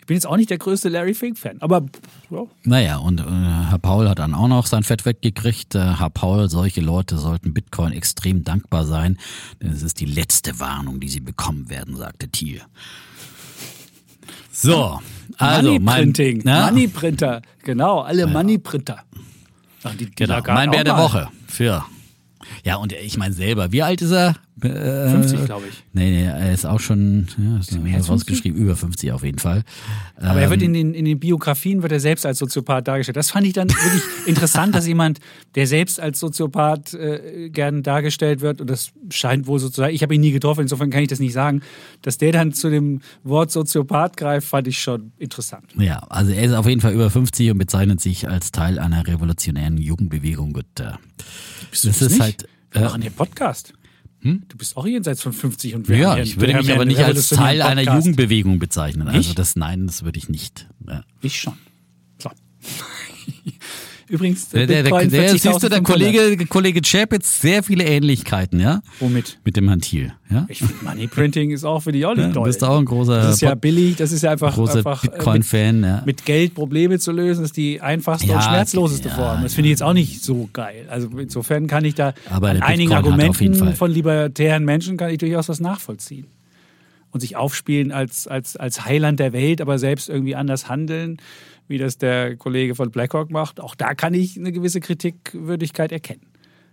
Ich 0.00 0.06
bin 0.06 0.14
jetzt 0.14 0.26
auch 0.26 0.36
nicht 0.36 0.48
der 0.48 0.58
größte 0.58 0.88
Larry 0.88 1.12
Fink-Fan, 1.12 1.58
aber 1.60 1.84
ja, 2.30 2.44
Naja, 2.64 2.96
und 2.96 3.20
äh, 3.20 3.24
Herr 3.24 3.78
Paul 3.78 4.08
hat 4.08 4.20
dann 4.20 4.34
auch 4.34 4.48
noch 4.48 4.66
sein 4.66 4.82
Fett 4.82 5.04
weggekriegt. 5.04 5.74
Äh, 5.74 5.96
Herr 5.98 6.08
Paul, 6.08 6.48
solche 6.48 6.80
Leute 6.80 7.18
sollten 7.18 7.52
Bitcoin 7.52 7.92
extrem 7.92 8.42
dankbar 8.44 8.86
sein, 8.86 9.18
denn 9.60 9.70
es 9.70 9.82
ist 9.82 10.00
die 10.00 10.06
letzte 10.06 10.60
Warnung, 10.60 11.00
die 11.00 11.08
sie 11.08 11.20
bekommen 11.20 11.68
werden, 11.68 11.96
sagte 11.96 12.28
Thiel. 12.28 12.62
So, 14.50 14.98
also 15.36 15.72
mein, 15.72 15.82
Money-Printing, 15.82 16.40
na, 16.44 16.66
Money-Printer, 16.66 17.42
genau, 17.62 18.00
alle 18.00 18.26
Money-Printer. 18.26 19.04
Ach, 19.84 19.92
die, 19.92 20.06
die 20.06 20.14
genau, 20.14 20.40
mein 20.46 20.70
Bär 20.70 20.84
der. 20.84 20.96
Woche 20.96 21.28
für. 21.46 21.84
Ja, 22.64 22.76
und 22.76 22.92
ich 22.92 23.16
meine 23.16 23.34
selber, 23.34 23.72
wie 23.72 23.82
alt 23.82 24.02
ist 24.02 24.12
er? 24.12 24.36
Äh, 24.60 25.10
50, 25.10 25.44
glaube 25.44 25.66
ich. 25.68 25.84
Nee, 25.92 26.10
nee, 26.10 26.24
er 26.24 26.52
ist 26.52 26.66
auch 26.66 26.80
schon, 26.80 27.28
ja, 27.38 27.58
ist 27.60 27.72
als 27.94 28.08
rausgeschrieben, 28.10 28.60
über 28.60 28.74
50 28.74 29.12
auf 29.12 29.22
jeden 29.22 29.38
Fall. 29.38 29.62
Aber 30.16 30.40
er 30.40 30.50
wird 30.50 30.62
Ähm. 30.62 30.68
in 30.68 30.72
den, 30.74 30.94
in 30.94 31.04
den 31.04 31.20
Biografien 31.20 31.82
wird 31.82 31.92
er 31.92 32.00
selbst 32.00 32.26
als 32.26 32.38
Soziopath 32.38 32.88
dargestellt. 32.88 33.16
Das 33.16 33.30
fand 33.30 33.46
ich 33.46 33.52
dann 33.52 33.68
wirklich 33.70 34.02
interessant, 34.26 34.74
dass 34.74 34.84
jemand, 34.88 35.20
der 35.54 35.68
selbst 35.68 36.00
als 36.00 36.18
Soziopath 36.18 36.92
äh, 36.94 37.50
gern 37.50 37.84
dargestellt 37.84 38.40
wird, 38.40 38.60
und 38.60 38.68
das 38.68 38.90
scheint 39.10 39.46
wohl 39.46 39.60
so 39.60 39.68
zu 39.68 39.80
sein, 39.82 39.94
ich 39.94 40.02
habe 40.02 40.16
ihn 40.16 40.20
nie 40.20 40.32
getroffen, 40.32 40.62
insofern 40.62 40.90
kann 40.90 41.02
ich 41.02 41.08
das 41.08 41.20
nicht 41.20 41.34
sagen, 41.34 41.60
dass 42.02 42.18
der 42.18 42.32
dann 42.32 42.52
zu 42.52 42.68
dem 42.68 43.00
Wort 43.22 43.52
Soziopath 43.52 44.16
greift, 44.16 44.48
fand 44.48 44.66
ich 44.66 44.80
schon 44.80 45.12
interessant. 45.18 45.66
Ja, 45.78 45.98
also 46.08 46.32
er 46.32 46.42
ist 46.42 46.52
auf 46.54 46.66
jeden 46.66 46.80
Fall 46.80 46.94
über 46.94 47.10
50 47.10 47.52
und 47.52 47.58
bezeichnet 47.58 48.00
sich 48.00 48.28
als 48.28 48.50
Teil 48.50 48.80
einer 48.80 49.06
revolutionären 49.06 49.78
Jugendbewegung. 49.78 50.56
Und, 50.56 50.80
äh, 50.80 50.94
Bist 51.70 51.84
das 51.86 52.02
ist 52.02 52.10
nicht? 52.12 52.20
halt. 52.20 52.48
Wir 52.70 52.80
Äh, 52.82 52.84
machen 52.84 53.02
hier 53.02 53.10
Podcast. 53.10 53.72
Du 54.20 54.56
bist 54.56 54.76
auch 54.76 54.84
jenseits 54.84 55.22
von 55.22 55.32
50 55.32 55.76
und 55.76 55.88
wir 55.88 55.96
ja, 55.96 56.10
haben 56.10 56.22
ich 56.22 56.40
würde 56.40 56.54
mich 56.54 56.72
aber 56.72 56.84
nicht 56.84 56.98
als 56.98 57.28
Teil 57.28 57.62
einer. 57.62 57.82
Jugendbewegung 57.82 58.58
bezeichnen. 58.58 59.06
Also 59.06 59.32
das, 59.32 59.54
nein, 59.54 59.86
das 59.86 60.02
würde 60.02 60.18
ich 60.18 60.28
nicht. 60.28 60.68
Ja. 60.88 61.04
Ich 61.22 61.40
schon. 61.40 61.54
So. 62.18 62.30
Übrigens, 64.08 64.48
Der, 64.48 64.66
der, 64.66 64.82
der, 64.82 64.82
Bitcoin 64.84 65.10
der, 65.10 65.30
siehst 65.30 65.44
du, 65.44 65.68
der 65.68 65.80
40.500. 65.80 65.82
Kollege, 65.82 66.46
Kollege 66.46 66.80
Chapitz, 66.82 67.40
sehr 67.40 67.62
viele 67.62 67.84
Ähnlichkeiten, 67.84 68.58
ja? 68.58 68.80
Womit? 69.00 69.38
Mit 69.44 69.56
dem 69.56 69.68
Herrn 69.68 69.80
Thiel, 69.80 70.12
ja? 70.30 70.46
Ich 70.48 70.58
finde 70.58 70.74
Money 70.82 71.06
Printing 71.08 71.50
ist 71.50 71.64
auch 71.64 71.80
für 71.80 71.92
die 71.92 72.06
auch 72.06 72.14
nicht 72.14 72.28
ja 72.28 72.32
du 72.32 72.42
bist 72.42 72.64
auch 72.64 72.78
ein 72.78 72.86
großer, 72.86 73.20
Das 73.20 73.34
ist 73.34 73.40
ja 73.42 73.54
billig, 73.54 73.96
das 73.96 74.12
ist 74.12 74.22
ja 74.22 74.30
einfach, 74.30 74.54
großer 74.54 74.80
äh, 74.80 74.90
mit, 75.02 75.12
Bitcoin-Fan, 75.12 75.82
ja. 75.82 76.02
mit 76.06 76.24
Geld 76.24 76.54
Probleme 76.54 76.98
zu 76.98 77.12
lösen, 77.12 77.44
ist 77.44 77.56
die 77.56 77.80
einfachste 77.82 78.28
Ja, 78.28 78.36
und 78.36 78.44
schmerzloseste 78.44 79.08
ja, 79.08 79.14
Form. 79.14 79.42
Das 79.42 79.54
finde 79.54 79.68
ich 79.68 79.72
jetzt 79.72 79.82
auch 79.82 79.92
nicht 79.92 80.22
so 80.22 80.48
geil. 80.52 80.86
Also 80.88 81.08
insofern 81.18 81.66
kann 81.66 81.84
ich 81.84 81.94
da 81.94 82.14
Aber 82.30 82.48
an 82.48 82.56
der 82.56 82.66
einigen 82.66 82.94
Argumenten 82.94 83.74
von 83.74 83.90
libertären 83.90 84.64
Menschen 84.64 84.96
kann 84.96 85.10
ich 85.10 85.18
durchaus 85.18 85.48
was 85.48 85.60
nachvollziehen. 85.60 86.28
Und 87.10 87.20
sich 87.20 87.36
aufspielen 87.36 87.90
als, 87.90 88.26
als, 88.26 88.56
als 88.56 88.84
Heiland 88.84 89.18
der 89.18 89.32
Welt, 89.32 89.62
aber 89.62 89.78
selbst 89.78 90.10
irgendwie 90.10 90.34
anders 90.34 90.68
handeln, 90.68 91.16
wie 91.68 91.78
das 91.78 91.98
der 91.98 92.36
Kollege 92.36 92.74
von 92.74 92.90
BlackRock 92.90 93.30
macht. 93.30 93.60
Auch 93.60 93.74
da 93.74 93.94
kann 93.94 94.14
ich 94.14 94.36
eine 94.38 94.52
gewisse 94.52 94.80
Kritikwürdigkeit 94.80 95.92
erkennen. 95.92 96.22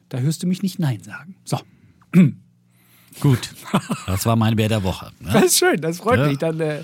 Da 0.09 0.19
hörst 0.19 0.41
du 0.43 0.47
mich 0.47 0.61
nicht 0.63 0.79
Nein 0.79 1.01
sagen. 1.03 1.35
So. 1.43 1.59
Gut. 3.21 3.49
Das 4.07 4.25
war 4.25 4.35
mein 4.35 4.55
Bär 4.55 4.69
der 4.69 4.83
Woche. 4.83 5.11
Das 5.21 5.33
Ja? 5.33 5.39
ist 5.41 5.57
schön, 5.57 5.81
das 5.81 5.99
freut 5.99 6.19
Ja. 6.19 6.27
mich. 6.27 6.37
Dann 6.37 6.59
äh, 6.59 6.81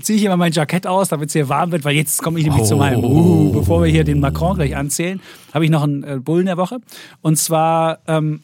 ziehe 0.00 0.18
ich 0.18 0.24
immer 0.24 0.36
mein 0.36 0.52
Jackett 0.52 0.86
aus, 0.86 1.08
damit 1.10 1.28
es 1.28 1.34
hier 1.34 1.48
warm 1.48 1.72
wird, 1.72 1.84
weil 1.84 1.94
jetzt 1.94 2.22
komme 2.22 2.38
ich 2.38 2.44
nämlich 2.46 2.62
Oh. 2.62 2.66
zu 2.68 2.76
meinem, 2.76 3.04
uh, 3.04 3.52
bevor 3.52 3.82
wir 3.82 3.90
hier 3.90 4.04
den 4.04 4.20
Macron 4.20 4.56
gleich 4.56 4.74
anzählen, 4.76 5.20
habe 5.52 5.64
ich 5.64 5.70
noch 5.70 5.82
einen 5.82 6.02
äh, 6.04 6.18
Bullen 6.22 6.46
der 6.46 6.56
Woche. 6.56 6.78
Und 7.20 7.36
zwar 7.36 7.98
ähm, 8.06 8.42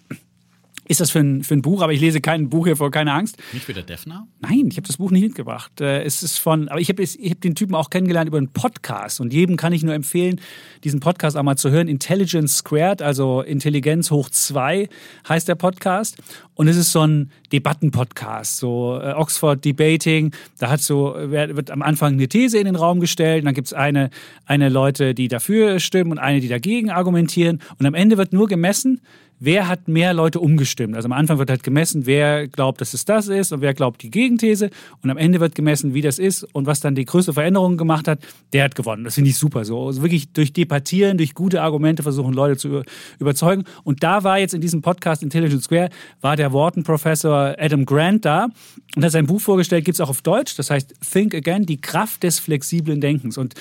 ist 0.86 1.00
das 1.00 1.10
für 1.10 1.20
ein, 1.20 1.42
für 1.42 1.54
ein 1.54 1.62
Buch, 1.62 1.82
aber 1.82 1.92
ich 1.92 2.00
lese 2.00 2.20
kein 2.20 2.50
Buch 2.50 2.66
hier 2.66 2.76
vor, 2.76 2.90
keine 2.90 3.12
Angst. 3.12 3.36
Nicht 3.52 3.66
wieder 3.68 3.82
Defner? 3.82 4.26
Nein, 4.40 4.68
ich 4.70 4.76
habe 4.76 4.86
das 4.86 4.98
Buch 4.98 5.10
nicht 5.10 5.22
mitgebracht. 5.22 5.80
Äh, 5.80 6.02
Es 6.02 6.22
ist 6.22 6.38
von, 6.38 6.68
aber 6.68 6.80
ich 6.80 6.88
habe 6.88 7.02
ich 7.02 7.16
hab 7.30 7.40
den 7.40 7.54
Typen 7.54 7.74
auch 7.74 7.90
kennengelernt 7.90 8.28
über 8.28 8.38
einen 8.38 8.48
Podcast 8.52 9.20
und 9.20 9.32
jedem 9.32 9.56
kann 9.56 9.72
ich 9.72 9.82
nur 9.82 9.94
empfehlen, 9.94 10.40
diesen 10.84 11.00
Podcast 11.00 11.36
auch 11.36 11.42
mal 11.42 11.56
zu 11.56 11.70
hören. 11.70 11.88
Intelligence 11.88 12.56
Squared, 12.56 13.02
also 13.02 13.40
Intelligenz 13.40 14.10
hoch 14.10 14.28
zwei 14.30 14.88
heißt 15.28 15.48
der 15.48 15.54
Podcast 15.54 16.18
und 16.54 16.68
es 16.68 16.76
ist 16.76 16.92
so 16.92 17.06
ein 17.06 17.30
Debattenpodcast, 17.52 18.58
so 18.58 18.98
äh, 19.00 19.12
Oxford 19.12 19.64
Debating. 19.64 20.32
Da 20.58 20.70
hat 20.70 20.80
so 20.80 21.14
wird 21.16 21.70
am 21.70 21.82
Anfang 21.82 22.14
eine 22.14 22.28
These 22.28 22.58
in 22.58 22.66
den 22.66 22.76
Raum 22.76 23.00
gestellt, 23.00 23.42
und 23.42 23.46
dann 23.46 23.54
gibt 23.54 23.68
es 23.68 23.72
eine 23.72 24.10
eine 24.46 24.68
Leute, 24.68 25.14
die 25.14 25.28
dafür 25.28 25.80
stimmen 25.80 26.12
und 26.12 26.18
eine, 26.18 26.40
die 26.40 26.48
dagegen 26.48 26.90
argumentieren 26.90 27.60
und 27.78 27.86
am 27.86 27.94
Ende 27.94 28.18
wird 28.18 28.32
nur 28.32 28.46
gemessen, 28.48 29.00
wer 29.40 29.68
hat 29.68 29.88
mehr 29.88 30.14
Leute 30.14 30.40
umgestimmt. 30.40 30.96
Also 30.96 31.06
am 31.06 31.12
Anfang 31.12 31.38
wird 31.38 31.50
halt 31.50 31.62
gemessen, 31.62 32.06
wer 32.06 32.48
glaubt, 32.48 32.80
dass 32.80 32.94
es 32.94 33.04
das 33.04 33.28
ist 33.28 33.52
und 33.52 33.60
wer 33.60 33.74
glaubt 33.74 34.02
die 34.02 34.10
Gegenthese. 34.10 34.70
Und 35.02 35.10
am 35.10 35.16
Ende 35.16 35.40
wird 35.40 35.54
gemessen, 35.54 35.94
wie 35.94 36.00
das 36.00 36.18
ist 36.18 36.44
und 36.54 36.66
was 36.66 36.80
dann 36.80 36.94
die 36.94 37.04
größte 37.04 37.32
Veränderung 37.32 37.76
gemacht 37.76 38.08
hat, 38.08 38.20
der 38.52 38.64
hat 38.64 38.74
gewonnen. 38.74 39.04
Das 39.04 39.14
finde 39.16 39.30
ich 39.30 39.38
super. 39.38 39.64
So 39.64 39.86
also 39.86 40.02
wirklich 40.02 40.32
durch 40.32 40.52
Debattieren, 40.52 41.18
durch 41.18 41.34
gute 41.34 41.62
Argumente 41.62 42.02
versuchen 42.02 42.32
Leute 42.32 42.56
zu 42.56 42.68
über- 42.68 42.84
überzeugen. 43.18 43.64
Und 43.82 44.02
da 44.02 44.24
war 44.24 44.38
jetzt 44.38 44.54
in 44.54 44.60
diesem 44.60 44.82
Podcast 44.82 45.22
Intelligence 45.22 45.64
Square, 45.64 45.90
war 46.20 46.36
der 46.36 46.52
Wharton-Professor 46.52 47.56
Adam 47.58 47.84
Grant 47.84 48.24
da 48.24 48.48
und 48.96 49.04
hat 49.04 49.12
sein 49.12 49.26
Buch 49.26 49.40
vorgestellt, 49.40 49.84
gibt 49.84 49.96
es 49.96 50.00
auch 50.00 50.10
auf 50.10 50.22
Deutsch. 50.22 50.56
Das 50.56 50.70
heißt 50.70 50.94
Think 51.12 51.34
Again, 51.34 51.66
die 51.66 51.80
Kraft 51.80 52.22
des 52.22 52.38
flexiblen 52.38 53.00
Denkens. 53.00 53.38
Und 53.38 53.54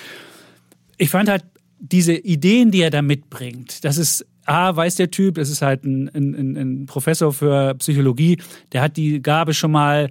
ich 0.98 1.10
fand 1.10 1.30
halt 1.30 1.44
diese 1.80 2.14
Ideen, 2.14 2.72
die 2.72 2.82
er 2.82 2.92
da 2.92 3.02
mitbringt, 3.02 3.84
das 3.84 3.98
ist 3.98 4.26
A, 4.46 4.76
weiß 4.76 4.96
der 4.96 5.12
Typ, 5.12 5.36
das 5.36 5.50
ist 5.50 5.62
halt 5.62 5.84
ein, 5.84 6.10
ein, 6.14 6.58
ein 6.58 6.86
Professor 6.86 7.32
für 7.34 7.76
Psychologie, 7.76 8.38
der 8.72 8.82
hat 8.82 8.98
die 8.98 9.22
Gabe 9.22 9.54
schon 9.54 9.72
mal, 9.72 10.10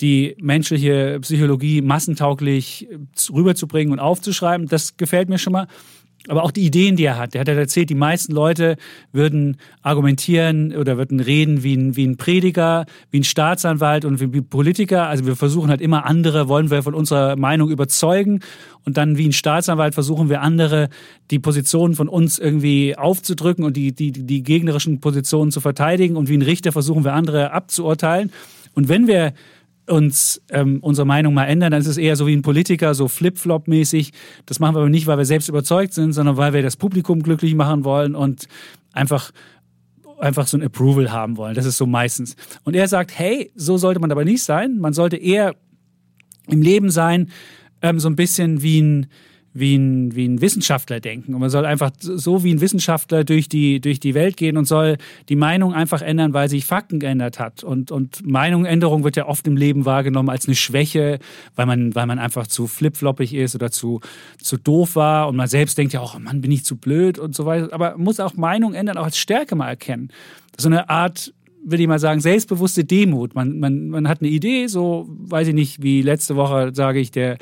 die 0.00 0.34
menschliche 0.40 1.18
Psychologie 1.20 1.82
massentauglich 1.82 2.88
rüberzubringen 3.32 3.92
und 3.92 3.98
aufzuschreiben. 3.98 4.66
Das 4.66 4.96
gefällt 4.96 5.28
mir 5.28 5.38
schon 5.38 5.52
mal 5.52 5.66
aber 6.28 6.42
auch 6.42 6.50
die 6.50 6.66
Ideen, 6.66 6.96
die 6.96 7.04
er 7.04 7.18
hat. 7.18 7.34
Er 7.34 7.40
hat 7.40 7.48
erzählt, 7.48 7.88
die 7.88 7.94
meisten 7.94 8.32
Leute 8.32 8.76
würden 9.12 9.56
argumentieren 9.82 10.76
oder 10.76 10.98
würden 10.98 11.18
reden 11.18 11.62
wie 11.62 11.74
ein, 11.74 11.96
wie 11.96 12.06
ein 12.06 12.18
Prediger, 12.18 12.84
wie 13.10 13.20
ein 13.20 13.24
Staatsanwalt 13.24 14.04
und 14.04 14.20
wie 14.20 14.38
ein 14.38 14.48
Politiker. 14.48 15.06
Also 15.06 15.24
wir 15.24 15.34
versuchen 15.34 15.70
halt 15.70 15.80
immer 15.80 16.04
andere, 16.04 16.48
wollen 16.48 16.70
wir 16.70 16.82
von 16.82 16.94
unserer 16.94 17.36
Meinung 17.36 17.70
überzeugen. 17.70 18.40
Und 18.84 18.96
dann 18.96 19.16
wie 19.16 19.28
ein 19.28 19.32
Staatsanwalt 19.32 19.94
versuchen 19.94 20.28
wir 20.28 20.42
andere, 20.42 20.90
die 21.30 21.38
Positionen 21.38 21.94
von 21.94 22.08
uns 22.08 22.38
irgendwie 22.38 22.96
aufzudrücken 22.96 23.64
und 23.64 23.76
die, 23.76 23.92
die, 23.92 24.12
die 24.12 24.42
gegnerischen 24.42 25.00
Positionen 25.00 25.50
zu 25.50 25.60
verteidigen. 25.60 26.16
Und 26.16 26.28
wie 26.28 26.36
ein 26.36 26.42
Richter 26.42 26.72
versuchen 26.72 27.04
wir 27.04 27.14
andere 27.14 27.52
abzuurteilen. 27.52 28.30
Und 28.74 28.88
wenn 28.88 29.06
wir 29.06 29.32
uns 29.90 30.40
ähm, 30.50 30.78
unsere 30.80 31.06
Meinung 31.06 31.34
mal 31.34 31.46
ändern, 31.46 31.72
dann 31.72 31.80
ist 31.80 31.86
es 31.86 31.96
eher 31.96 32.16
so 32.16 32.26
wie 32.26 32.34
ein 32.34 32.42
Politiker, 32.42 32.94
so 32.94 33.08
Flip-Flop-mäßig. 33.08 34.12
Das 34.46 34.60
machen 34.60 34.74
wir 34.74 34.80
aber 34.80 34.88
nicht, 34.90 35.06
weil 35.06 35.18
wir 35.18 35.24
selbst 35.24 35.48
überzeugt 35.48 35.94
sind, 35.94 36.12
sondern 36.12 36.36
weil 36.36 36.52
wir 36.52 36.62
das 36.62 36.76
Publikum 36.76 37.22
glücklich 37.22 37.54
machen 37.54 37.84
wollen 37.84 38.14
und 38.14 38.46
einfach 38.92 39.32
einfach 40.18 40.46
so 40.46 40.58
ein 40.58 40.62
Approval 40.62 41.10
haben 41.10 41.38
wollen. 41.38 41.54
Das 41.54 41.64
ist 41.64 41.78
so 41.78 41.86
meistens. 41.86 42.36
Und 42.64 42.76
er 42.76 42.86
sagt, 42.88 43.18
hey, 43.18 43.50
so 43.54 43.78
sollte 43.78 44.00
man 44.00 44.12
aber 44.12 44.24
nicht 44.24 44.42
sein. 44.42 44.78
Man 44.78 44.92
sollte 44.92 45.16
eher 45.16 45.56
im 46.46 46.60
Leben 46.60 46.90
sein, 46.90 47.30
ähm, 47.80 47.98
so 48.00 48.08
ein 48.08 48.16
bisschen 48.16 48.62
wie 48.62 48.82
ein 48.82 49.06
wie 49.52 49.76
ein, 49.76 50.14
wie 50.14 50.28
ein 50.28 50.40
Wissenschaftler 50.40 51.00
denken. 51.00 51.34
Und 51.34 51.40
man 51.40 51.50
soll 51.50 51.66
einfach 51.66 51.90
so 52.00 52.44
wie 52.44 52.54
ein 52.54 52.60
Wissenschaftler 52.60 53.24
durch 53.24 53.48
die, 53.48 53.80
durch 53.80 53.98
die 53.98 54.14
Welt 54.14 54.36
gehen 54.36 54.56
und 54.56 54.66
soll 54.66 54.96
die 55.28 55.36
Meinung 55.36 55.74
einfach 55.74 56.02
ändern, 56.02 56.32
weil 56.32 56.48
sich 56.48 56.64
Fakten 56.66 57.00
geändert 57.00 57.40
hat. 57.40 57.64
Und, 57.64 57.90
und 57.90 58.24
Meinungsänderung 58.24 59.02
wird 59.02 59.16
ja 59.16 59.26
oft 59.26 59.46
im 59.48 59.56
Leben 59.56 59.84
wahrgenommen 59.86 60.28
als 60.30 60.46
eine 60.46 60.54
Schwäche, 60.54 61.18
weil 61.56 61.66
man, 61.66 61.94
weil 61.94 62.06
man 62.06 62.20
einfach 62.20 62.46
zu 62.46 62.68
flipfloppig 62.68 63.34
ist 63.34 63.56
oder 63.56 63.72
zu, 63.72 64.00
zu 64.40 64.56
doof 64.56 64.94
war. 64.94 65.28
Und 65.28 65.36
man 65.36 65.48
selbst 65.48 65.76
denkt 65.78 65.92
ja 65.92 66.00
auch, 66.00 66.14
oh 66.14 66.20
Mann, 66.20 66.40
bin 66.40 66.52
ich 66.52 66.64
zu 66.64 66.76
blöd 66.76 67.18
und 67.18 67.34
so 67.34 67.44
weiter. 67.44 67.72
Aber 67.72 67.92
man 67.92 68.04
muss 68.04 68.20
auch 68.20 68.34
Meinung 68.34 68.74
ändern, 68.74 68.98
auch 68.98 69.04
als 69.04 69.18
Stärke 69.18 69.56
mal 69.56 69.68
erkennen. 69.68 70.10
So 70.56 70.68
eine 70.68 70.88
Art 70.88 71.32
würde 71.62 71.82
ich 71.82 71.88
mal 71.88 71.98
sagen, 71.98 72.20
selbstbewusste 72.20 72.84
Demut. 72.84 73.34
Man, 73.34 73.58
man, 73.58 73.88
man 73.88 74.08
hat 74.08 74.22
eine 74.22 74.30
Idee, 74.30 74.66
so 74.66 75.06
weiß 75.08 75.48
ich 75.48 75.54
nicht, 75.54 75.82
wie 75.82 76.00
letzte 76.00 76.36
Woche 76.36 76.70
sage 76.72 77.00
ich, 77.00 77.10
der, 77.10 77.36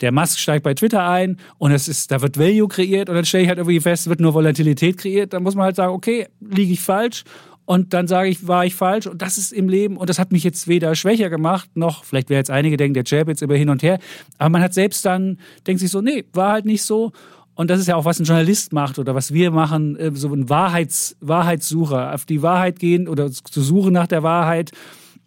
der 0.00 0.12
Musk 0.12 0.38
steigt 0.38 0.64
bei 0.64 0.74
Twitter 0.74 1.08
ein 1.08 1.38
und 1.58 1.72
es 1.72 1.88
ist, 1.88 2.10
da 2.10 2.20
wird 2.20 2.38
Value 2.38 2.68
kreiert 2.68 3.08
und 3.08 3.14
dann 3.14 3.24
stelle 3.24 3.44
ich 3.44 3.48
halt 3.48 3.58
irgendwie 3.58 3.80
fest, 3.80 4.02
es 4.02 4.08
wird 4.08 4.20
nur 4.20 4.34
Volatilität 4.34 4.98
kreiert. 4.98 5.32
Dann 5.32 5.42
muss 5.42 5.54
man 5.54 5.64
halt 5.64 5.76
sagen, 5.76 5.92
okay, 5.92 6.28
liege 6.40 6.72
ich 6.72 6.80
falsch? 6.80 7.24
Und 7.64 7.92
dann 7.92 8.08
sage 8.08 8.30
ich, 8.30 8.48
war 8.48 8.64
ich 8.64 8.74
falsch? 8.74 9.06
Und 9.06 9.20
das 9.20 9.36
ist 9.36 9.52
im 9.52 9.68
Leben 9.68 9.98
und 9.98 10.08
das 10.08 10.18
hat 10.18 10.32
mich 10.32 10.42
jetzt 10.42 10.68
weder 10.68 10.94
schwächer 10.94 11.28
gemacht, 11.28 11.68
noch, 11.74 12.04
vielleicht 12.04 12.30
wäre 12.30 12.38
jetzt 12.38 12.50
einige 12.50 12.78
denken, 12.78 12.94
der 12.94 13.04
Jab 13.04 13.28
jetzt 13.28 13.42
immer 13.42 13.56
hin 13.56 13.68
und 13.68 13.82
her, 13.82 13.98
aber 14.38 14.48
man 14.48 14.62
hat 14.62 14.72
selbst 14.72 15.04
dann, 15.04 15.38
denkt 15.66 15.80
sich 15.80 15.90
so, 15.90 16.00
nee, 16.00 16.24
war 16.32 16.52
halt 16.52 16.64
nicht 16.64 16.82
so. 16.82 17.12
Und 17.54 17.68
das 17.70 17.80
ist 17.80 17.88
ja 17.88 17.96
auch, 17.96 18.04
was 18.04 18.20
ein 18.20 18.24
Journalist 18.24 18.72
macht 18.72 18.98
oder 18.98 19.14
was 19.14 19.34
wir 19.34 19.50
machen, 19.50 19.96
äh, 19.96 20.12
so 20.14 20.32
ein 20.32 20.48
Wahrheits, 20.48 21.16
Wahrheitssucher, 21.20 22.14
auf 22.14 22.24
die 22.24 22.40
Wahrheit 22.40 22.78
gehen 22.78 23.08
oder 23.08 23.30
zu 23.30 23.60
suchen 23.60 23.92
nach 23.92 24.06
der 24.06 24.22
Wahrheit 24.22 24.70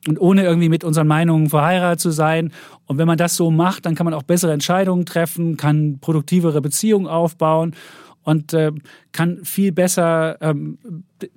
und 0.08 0.20
ohne 0.20 0.44
irgendwie 0.44 0.70
mit 0.70 0.84
unseren 0.84 1.08
Meinungen 1.08 1.50
verheiratet 1.50 2.00
zu 2.00 2.12
sein. 2.12 2.52
Und 2.88 2.98
wenn 2.98 3.08
man 3.08 3.18
das 3.18 3.36
so 3.36 3.52
macht, 3.52 3.86
dann 3.86 3.96
kann 3.96 4.06
man 4.06 4.14
auch 4.14 4.24
bessere 4.24 4.52
Entscheidungen 4.52 5.06
treffen, 5.06 5.58
kann 5.58 6.00
produktivere 6.00 6.62
Beziehungen 6.62 7.08
aufbauen 7.08 7.76
und 8.24 8.54
äh, 8.54 8.72
kann 9.12 9.44
viel 9.44 9.72
besser 9.72 10.38
ähm, 10.42 10.78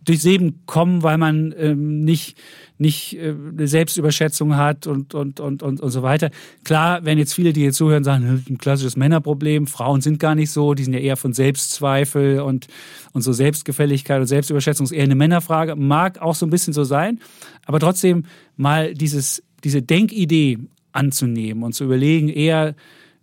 durchs 0.05 0.25
Leben 0.25 0.61
kommen, 0.67 1.03
weil 1.03 1.19
man 1.19 1.55
ähm, 1.59 2.05
nicht, 2.05 2.39
nicht 2.79 3.15
äh, 3.15 3.35
eine 3.51 3.67
Selbstüberschätzung 3.67 4.57
hat 4.57 4.87
und, 4.87 5.15
und, 5.15 5.41
und, 5.41 5.63
und, 5.63 5.81
und 5.81 5.91
so 5.91 6.03
weiter. 6.03 6.31
Klar, 6.65 7.05
wenn 7.05 7.19
jetzt 7.19 7.35
viele, 7.35 7.53
die 7.53 7.63
jetzt 7.63 7.77
zuhören, 7.77 8.05
sagen, 8.05 8.45
ein 8.49 8.59
klassisches 8.59 8.97
Männerproblem, 8.97 9.67
Frauen 9.67 10.01
sind 10.03 10.19
gar 10.19 10.35
nicht 10.35 10.51
so, 10.51 10.75
die 10.75 10.85
sind 10.85 10.93
ja 10.93 11.01
eher 11.01 11.17
von 11.17 11.33
Selbstzweifel 11.33 12.41
und, 12.41 12.69
und 13.13 13.23
so 13.23 13.33
Selbstgefälligkeit 13.33 14.21
und 14.21 14.27
Selbstüberschätzung 14.27 14.85
ist 14.85 14.93
eher 14.93 15.05
eine 15.05 15.15
Männerfrage. 15.15 15.77
Mag 15.77 16.21
auch 16.21 16.35
so 16.35 16.47
ein 16.47 16.51
bisschen 16.51 16.73
so 16.75 16.85
sein, 16.85 17.21
aber 17.65 17.81
trotzdem 17.81 18.25
mal 18.57 18.95
dieses, 18.95 19.43
diese 19.65 19.83
Denkidee 19.83 20.59
anzunehmen 20.93 21.65
und 21.65 21.75
zu 21.75 21.85
überlegen, 21.85 22.29
eher 22.29 22.75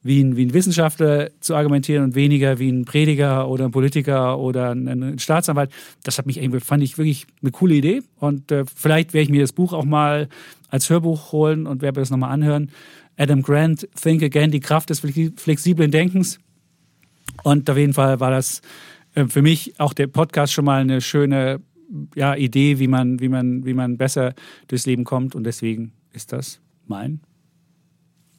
wie 0.03 0.23
ein, 0.23 0.35
wie 0.35 0.45
ein 0.45 0.53
Wissenschaftler 0.53 1.29
zu 1.41 1.55
argumentieren 1.55 2.03
und 2.03 2.15
weniger 2.15 2.59
wie 2.59 2.71
ein 2.71 2.85
Prediger 2.85 3.47
oder 3.47 3.65
ein 3.65 3.71
Politiker 3.71 4.39
oder 4.39 4.71
ein, 4.71 4.87
ein 4.87 5.19
Staatsanwalt. 5.19 5.71
Das 6.03 6.17
hat 6.17 6.25
mich 6.25 6.41
irgendwie, 6.41 6.59
fand 6.59 6.83
ich 6.83 6.97
wirklich 6.97 7.27
eine 7.41 7.51
coole 7.51 7.75
Idee. 7.75 8.01
Und 8.17 8.51
äh, 8.51 8.65
vielleicht 8.65 9.13
werde 9.13 9.23
ich 9.23 9.29
mir 9.29 9.41
das 9.41 9.53
Buch 9.53 9.73
auch 9.73 9.85
mal 9.85 10.27
als 10.69 10.89
Hörbuch 10.89 11.31
holen 11.31 11.67
und 11.67 11.81
werde 11.81 11.99
mir 11.99 12.01
das 12.03 12.09
nochmal 12.09 12.31
anhören. 12.31 12.71
Adam 13.17 13.41
Grant, 13.43 13.87
Think 14.01 14.23
Again, 14.23 14.51
die 14.51 14.59
Kraft 14.59 14.89
des 14.89 14.99
flexiblen 14.99 15.91
Denkens. 15.91 16.39
Und 17.43 17.69
auf 17.69 17.77
jeden 17.77 17.93
Fall 17.93 18.19
war 18.19 18.31
das 18.31 18.61
äh, 19.13 19.25
für 19.25 19.41
mich 19.41 19.79
auch 19.79 19.93
der 19.93 20.07
Podcast 20.07 20.53
schon 20.53 20.65
mal 20.65 20.81
eine 20.81 21.01
schöne 21.01 21.61
ja, 22.15 22.35
Idee, 22.35 22.79
wie 22.79 22.87
man, 22.87 23.19
wie, 23.19 23.29
man, 23.29 23.65
wie 23.65 23.73
man 23.73 23.97
besser 23.97 24.33
durchs 24.67 24.85
Leben 24.85 25.03
kommt. 25.03 25.35
Und 25.35 25.43
deswegen 25.43 25.93
ist 26.13 26.31
das 26.31 26.59
mein 26.87 27.19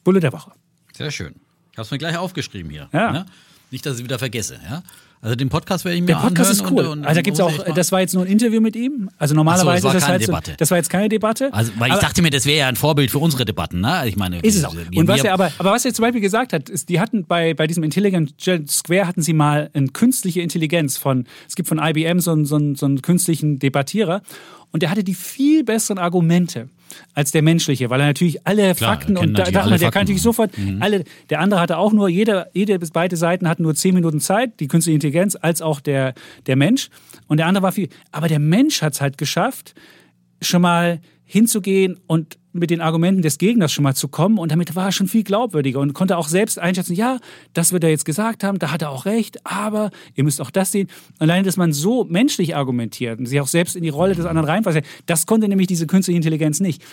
Bulle 0.03 0.19
der 0.19 0.33
Woche. 0.33 0.51
Sehr 0.93 1.11
schön. 1.11 1.42
Ich 1.73 1.77
habe 1.79 1.85
es 1.85 1.91
mir 1.91 1.97
gleich 1.97 2.17
aufgeschrieben 2.17 2.69
hier. 2.69 2.87
Ja. 2.93 3.11
Ne? 3.11 3.25
Nicht, 3.71 3.83
dass 3.83 3.95
ich 3.95 4.01
es 4.01 4.03
wieder 4.03 4.19
vergesse. 4.19 4.59
Ja? 4.69 4.83
Also 5.23 5.35
den 5.35 5.49
Podcast 5.49 5.85
werde 5.85 5.95
ich 5.95 6.01
mir 6.01 6.07
Der 6.07 6.15
Podcast 6.17 6.51
ist 6.51 6.69
cool. 6.69 6.85
Und, 6.85 6.99
und, 6.99 7.05
also 7.05 7.15
da 7.15 7.21
gibt's 7.23 7.39
auch, 7.39 7.51
das 7.73 7.91
war 7.91 8.01
jetzt 8.01 8.13
nur 8.13 8.25
ein 8.25 8.31
Interview 8.31 8.61
mit 8.61 8.75
ihm. 8.75 9.09
Also 9.17 9.33
normalerweise 9.33 9.81
so, 9.81 9.87
das 9.87 9.93
war 9.93 9.95
ist 9.95 9.95
das 9.95 10.03
keine 10.03 10.11
halt 10.19 10.27
Debatte. 10.27 10.51
So, 10.51 10.57
das 10.57 10.69
war 10.69 10.77
jetzt 10.77 10.89
keine 10.91 11.09
Debatte. 11.09 11.51
Also, 11.51 11.71
weil 11.79 11.87
ich 11.87 11.93
aber, 11.93 12.01
dachte 12.01 12.21
mir, 12.21 12.29
das 12.29 12.45
wäre 12.45 12.59
ja 12.59 12.67
ein 12.67 12.75
Vorbild 12.75 13.09
für 13.09 13.17
unsere 13.17 13.43
Debatten. 13.43 13.81
Ne? 13.81 14.03
Ich 14.05 14.17
meine, 14.17 14.39
ist 14.41 14.55
es 14.55 14.65
auch. 14.65 14.75
Wir, 14.75 14.99
und 14.99 15.07
was 15.07 15.23
er 15.23 15.33
aber, 15.33 15.51
aber 15.57 15.71
was 15.71 15.83
er 15.83 15.95
zum 15.95 16.03
Beispiel 16.03 16.21
gesagt 16.21 16.53
hat, 16.53 16.69
ist, 16.69 16.89
die 16.89 16.99
hatten 16.99 17.25
bei, 17.25 17.55
bei 17.55 17.65
diesem 17.65 17.83
Intelligent 17.83 18.69
Square 18.69 19.07
hatten 19.07 19.23
sie 19.23 19.33
mal 19.33 19.71
eine 19.73 19.87
künstliche 19.87 20.41
Intelligenz 20.41 20.97
von, 20.97 21.25
es 21.47 21.55
gibt 21.55 21.69
von 21.69 21.79
IBM 21.79 22.19
so 22.19 22.33
einen, 22.33 22.45
so 22.45 22.57
einen, 22.57 22.75
so 22.75 22.85
einen 22.85 23.01
künstlichen 23.01 23.57
Debattierer 23.57 24.21
und 24.73 24.83
der 24.83 24.89
hatte 24.91 25.03
die 25.03 25.13
viel 25.13 25.63
besseren 25.63 25.97
Argumente 25.99 26.67
als 27.13 27.31
der 27.31 27.41
menschliche, 27.41 27.89
weil 27.89 28.01
er 28.01 28.07
natürlich 28.07 28.45
alle 28.45 28.75
Klar, 28.75 28.95
Fakten 28.95 29.17
und 29.17 29.33
da, 29.33 29.39
natürlich 29.43 29.53
da, 29.53 29.61
alle 29.61 29.77
der 29.77 29.91
kann 29.91 30.03
natürlich 30.03 30.21
sofort 30.21 30.55
Mhm. 30.57 30.81
alle. 30.81 31.03
Der 31.29 31.39
andere 31.39 31.59
hatte 31.61 31.77
auch 31.77 31.93
nur 31.93 32.09
jede, 32.09 32.47
jede 32.53 32.77
bis 32.77 32.91
beide 32.91 33.15
Seiten 33.15 33.47
hatten 33.47 33.63
nur 33.63 33.73
zehn 33.75 33.95
Minuten 33.95 34.19
Zeit, 34.19 34.59
die 34.59 34.67
künstliche 34.67 34.95
Intelligenz 34.95 35.37
als 35.39 35.61
auch 35.61 35.79
der 35.79 36.13
der 36.47 36.55
Mensch 36.55 36.89
und 37.27 37.37
der 37.37 37.47
andere 37.47 37.63
war 37.63 37.71
viel. 37.71 37.89
Aber 38.11 38.27
der 38.27 38.39
Mensch 38.39 38.81
hat 38.81 38.93
es 38.93 39.01
halt 39.01 39.17
geschafft, 39.17 39.73
schon 40.41 40.61
mal 40.61 40.99
hinzugehen 41.23 41.99
und 42.05 42.37
mit 42.53 42.69
den 42.69 42.81
Argumenten 42.81 43.21
des 43.21 43.37
Gegners 43.37 43.71
schon 43.71 43.83
mal 43.83 43.95
zu 43.95 44.07
kommen 44.07 44.37
und 44.37 44.51
damit 44.51 44.75
war 44.75 44.85
er 44.85 44.91
schon 44.91 45.07
viel 45.07 45.23
glaubwürdiger 45.23 45.79
und 45.79 45.93
konnte 45.93 46.17
auch 46.17 46.27
selbst 46.27 46.59
einschätzen, 46.59 46.93
ja, 46.93 47.19
das 47.53 47.73
wird 47.73 47.83
er 47.83 47.89
jetzt 47.89 48.05
gesagt 48.05 48.43
haben, 48.43 48.59
da 48.59 48.71
hat 48.71 48.81
er 48.81 48.91
auch 48.91 49.05
recht, 49.05 49.45
aber 49.45 49.91
ihr 50.15 50.23
müsst 50.23 50.39
auch 50.39 50.51
das 50.51 50.71
sehen. 50.71 50.87
Allein, 51.19 51.43
dass 51.43 51.57
man 51.57 51.73
so 51.73 52.05
menschlich 52.05 52.55
argumentiert 52.55 53.19
und 53.19 53.25
sich 53.25 53.41
auch 53.41 53.47
selbst 53.47 53.75
in 53.75 53.83
die 53.83 53.89
Rolle 53.89 54.15
des 54.15 54.25
anderen 54.25 54.47
reinfasst, 54.47 54.81
das 55.05 55.25
konnte 55.25 55.47
nämlich 55.47 55.67
diese 55.67 55.87
künstliche 55.87 56.15
Intelligenz 56.15 56.59
nicht. 56.59 56.83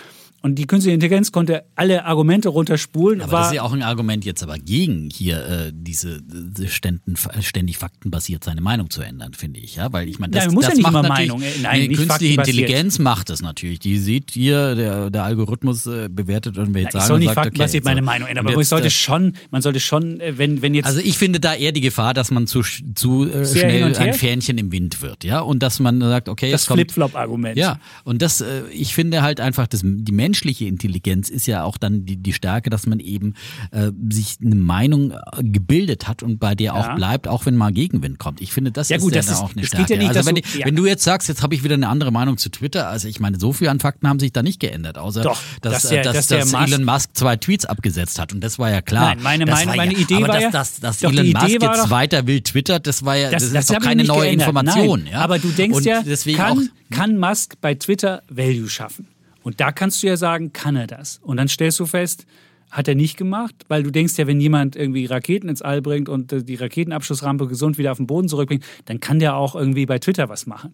Und 0.43 0.55
die 0.55 0.67
künstliche 0.67 0.95
Intelligenz 0.95 1.33
konnte 1.33 1.65
alle 1.77 2.07
Argumente 2.07 2.49
runterspulen. 2.49 3.21
Aber 3.21 3.33
war, 3.33 3.41
das 3.41 3.49
ist 3.49 3.57
ja 3.57 3.63
auch 3.63 3.75
ein 3.75 3.83
Argument 3.83 4.25
jetzt 4.25 4.43
aber 4.43 4.57
gegen 4.59 5.11
hier 5.11 5.45
äh, 5.47 5.73
diese, 5.75 6.23
diese 6.23 6.69
ständen, 6.69 7.15
ständig 7.41 7.77
faktenbasiert 7.77 8.43
seine 8.45 8.63
Meinung 8.63 8.89
zu 8.89 9.03
ändern, 9.03 9.35
finde 9.35 9.61
ich. 9.61 9.77
Ja, 9.77 9.93
weil 9.93 10.09
ich 10.09 10.19
meine, 10.19 10.33
das, 10.33 10.47
Nein, 10.47 10.55
muss 10.55 10.65
das 10.65 10.73
ja 10.73 10.77
nicht 10.79 10.91
macht 10.91 11.05
immer 11.05 11.09
Meinung, 11.09 11.43
äh, 11.43 11.47
nein, 11.63 11.89
nee, 11.89 11.95
künstliche. 11.95 12.41
Intelligenz 12.41 12.99
macht 12.99 13.29
es 13.29 13.43
natürlich. 13.43 13.81
Die 13.81 13.99
sieht 13.99 14.31
hier, 14.31 14.75
der, 14.75 15.11
der 15.11 15.25
Algorithmus 15.25 15.87
äh, 15.87 16.09
bewertet 16.11 16.57
irgendwelche 16.57 16.89
ich 16.89 16.93
Zahlen 16.93 17.07
soll 17.07 17.15
und 17.17 17.21
nicht 17.21 17.35
sagt, 17.35 17.45
faktenbasiert 17.45 17.85
okay, 17.85 17.95
meine 17.95 18.01
so. 18.01 18.07
Meinung 18.07 18.29
ändern, 18.29 18.47
Und 18.47 18.49
aber 18.49 18.57
man 18.57 18.61
jetzt, 18.61 18.71
sollte 18.71 18.87
äh, 18.87 18.91
schon, 18.91 19.35
man 19.51 19.61
sollte 19.61 19.81
schon, 19.81 20.21
äh, 20.21 20.39
wenn, 20.39 20.63
wenn 20.63 20.73
jetzt 20.73 20.87
Also 20.87 21.01
ich 21.01 21.19
finde 21.19 21.41
da 21.41 21.55
eher 21.55 21.73
die 21.73 21.83
Gefahr, 21.83 22.15
dass 22.15 22.31
man 22.31 22.47
zu, 22.47 22.63
zu 22.95 23.29
äh, 23.29 23.45
schnell 23.45 23.85
und 23.85 23.99
ein 23.99 24.15
Fähnchen 24.15 24.57
im 24.57 24.73
Wind 24.73 25.03
wird, 25.03 25.23
ja, 25.23 25.41
und 25.41 25.63
dass 25.63 25.81
man 25.81 26.01
sagt, 26.01 26.31
okay, 26.31 26.51
das 26.51 26.67
jetzt 26.67 26.75
Flip-Flop-Argument. 26.75 27.59
ja, 27.59 27.79
und 28.05 28.23
das, 28.23 28.41
äh, 28.41 28.63
ich 28.73 28.95
finde 28.95 29.21
halt 29.21 29.41
einfach, 29.41 29.67
das, 29.67 29.83
die 29.85 30.13
menschliche 30.31 30.67
Intelligenz 30.67 31.29
ist 31.29 31.47
ja 31.47 31.65
auch 31.65 31.77
dann 31.77 32.05
die, 32.07 32.17
die 32.17 32.33
Stärke, 32.33 32.71
dass 32.71 32.87
man 32.87 33.01
eben 33.01 33.35
äh, 33.73 33.91
sich 34.11 34.37
eine 34.45 34.55
Meinung 34.55 35.11
äh, 35.11 35.17
gebildet 35.43 36.07
hat 36.07 36.23
und 36.23 36.39
bei 36.39 36.55
der 36.55 36.75
auch 36.75 36.87
Ja. 36.87 36.95
bleibt, 36.95 37.27
auch 37.27 37.47
wenn 37.47 37.57
mal 37.57 37.73
Gegenwind 37.73 38.19
kommt. 38.21 38.41
Ich 38.41 38.53
finde, 38.53 38.71
das 38.71 38.89
Ja 38.91 38.97
ist 38.99 39.03
gut, 39.03 39.13
ja 39.13 39.19
das 39.19 39.27
dann 39.27 39.35
ist- 39.35 39.41
auch 39.41 39.57
eine 39.57 39.67
Stärke. 39.67 39.93
ja 39.95 39.99
nicht, 39.99 40.09
also 40.09 40.21
dass 40.21 40.27
wenn, 40.27 40.35
du- 40.37 40.65
wenn 40.67 40.77
du 40.77 40.87
jetzt 40.87 41.03
sagst, 41.03 41.29
jetzt 41.29 41.43
habe 41.43 41.55
ich 41.57 41.65
wieder 41.65 41.75
eine 41.75 41.89
andere 41.89 42.13
Meinung 42.13 42.37
zu 42.39 42.49
Twitter, 42.49 42.89
also 42.89 43.09
ich 43.09 43.19
meine, 43.19 43.41
so 43.41 43.53
viel 43.53 43.69
an 43.69 43.81
Fakten 43.81 44.07
haben 44.09 44.21
sich 44.21 44.33
da 44.33 44.43
nicht 44.45 44.61
geändert, 44.61 44.99
außer 44.99 45.23
Doch, 45.23 45.41
dass, 45.63 45.73
dass 45.73 45.89
der- 45.91 46.01
äh, 46.01 46.05
dass, 46.05 46.15
dass 46.15 46.27
der 46.29 46.39
dass 46.45 46.53
Elon 46.71 46.85
Musk 46.85 47.11
zwei 47.15 47.37
Tweets 47.37 47.65
abgesetzt 47.65 48.21
hat 48.21 48.33
und 48.33 48.41
das 48.45 48.59
war 48.61 48.71
ja 48.71 48.83
klar. 48.83 49.15
Nein, 49.17 49.23
meine 49.25 49.45
das 49.47 49.67
meine 49.67 49.93
ja, 49.93 49.99
Idee 49.99 50.15
aber 50.17 50.29
war 50.29 50.35
dass, 50.35 50.43
ja- 50.45 50.51
dass, 50.51 50.81
dass 50.81 50.99
doch, 51.01 51.11
die 51.11 51.19
Elon 51.19 51.33
Musk 51.33 51.49
jetzt 51.49 51.63
doch- 51.65 51.91
weiter 51.91 52.27
will 52.29 52.41
twittert, 52.43 52.87
das 52.87 53.05
war 53.05 53.17
ja, 53.17 53.31
das, 53.31 53.43
ist 53.43 53.55
doch 53.69 53.75
hab 53.75 53.83
ich 53.83 53.89
keine 53.89 54.05
neue 54.05 54.27
geändert. 54.27 54.49
Information. 54.49 55.05
Nein? 55.05 55.15
Aber 55.15 55.39
du 55.41 55.49
denkst 55.49 55.77
und 55.77 55.85
ja, 55.85 56.03
deswegen 56.03 56.37
kann, 56.39 56.59
auch, 56.59 56.97
kann 56.97 57.19
Musk 57.19 57.55
bei 57.61 57.75
Twitter 57.75 58.23
Value 58.29 58.69
schaffen? 58.69 59.09
Und 59.51 59.61
da 59.61 59.73
kannst 59.73 60.01
du 60.01 60.07
ja 60.07 60.17
sagen, 60.17 60.53
kann 60.53 60.77
er 60.77 60.87
das? 60.87 61.19
Und 61.25 61.39
dann 61.39 61.49
stellst 61.49 61.81
du 61.81 61.87
fest, 61.87 62.25
Hat 62.71 62.87
er 62.87 62.95
nicht 62.95 63.17
gemacht, 63.17 63.53
weil 63.67 63.83
du 63.83 63.91
denkst 63.91 64.17
ja, 64.17 64.29
wenn 64.29 64.41
jemand 64.41 64.77
irgendwie 64.77 65.05
Raketen 65.05 65.49
ins 65.49 65.61
All 65.61 65.83
bringt 65.83 66.09
und 66.09 66.33
äh, 66.33 66.45
die 66.45 66.55
Raketenabschussrampe 66.55 67.49
gesund 67.49 67.79
wieder 67.79 67.91
auf 67.91 67.97
den 67.97 68.07
Boden 68.07 68.29
zurückbringt, 68.29 68.65
dann 68.85 69.01
kann 69.01 69.19
der 69.19 69.35
auch 69.35 69.57
irgendwie 69.57 69.87
bei 69.87 69.99
Twitter 69.99 70.29
was 70.29 70.47
machen. 70.47 70.73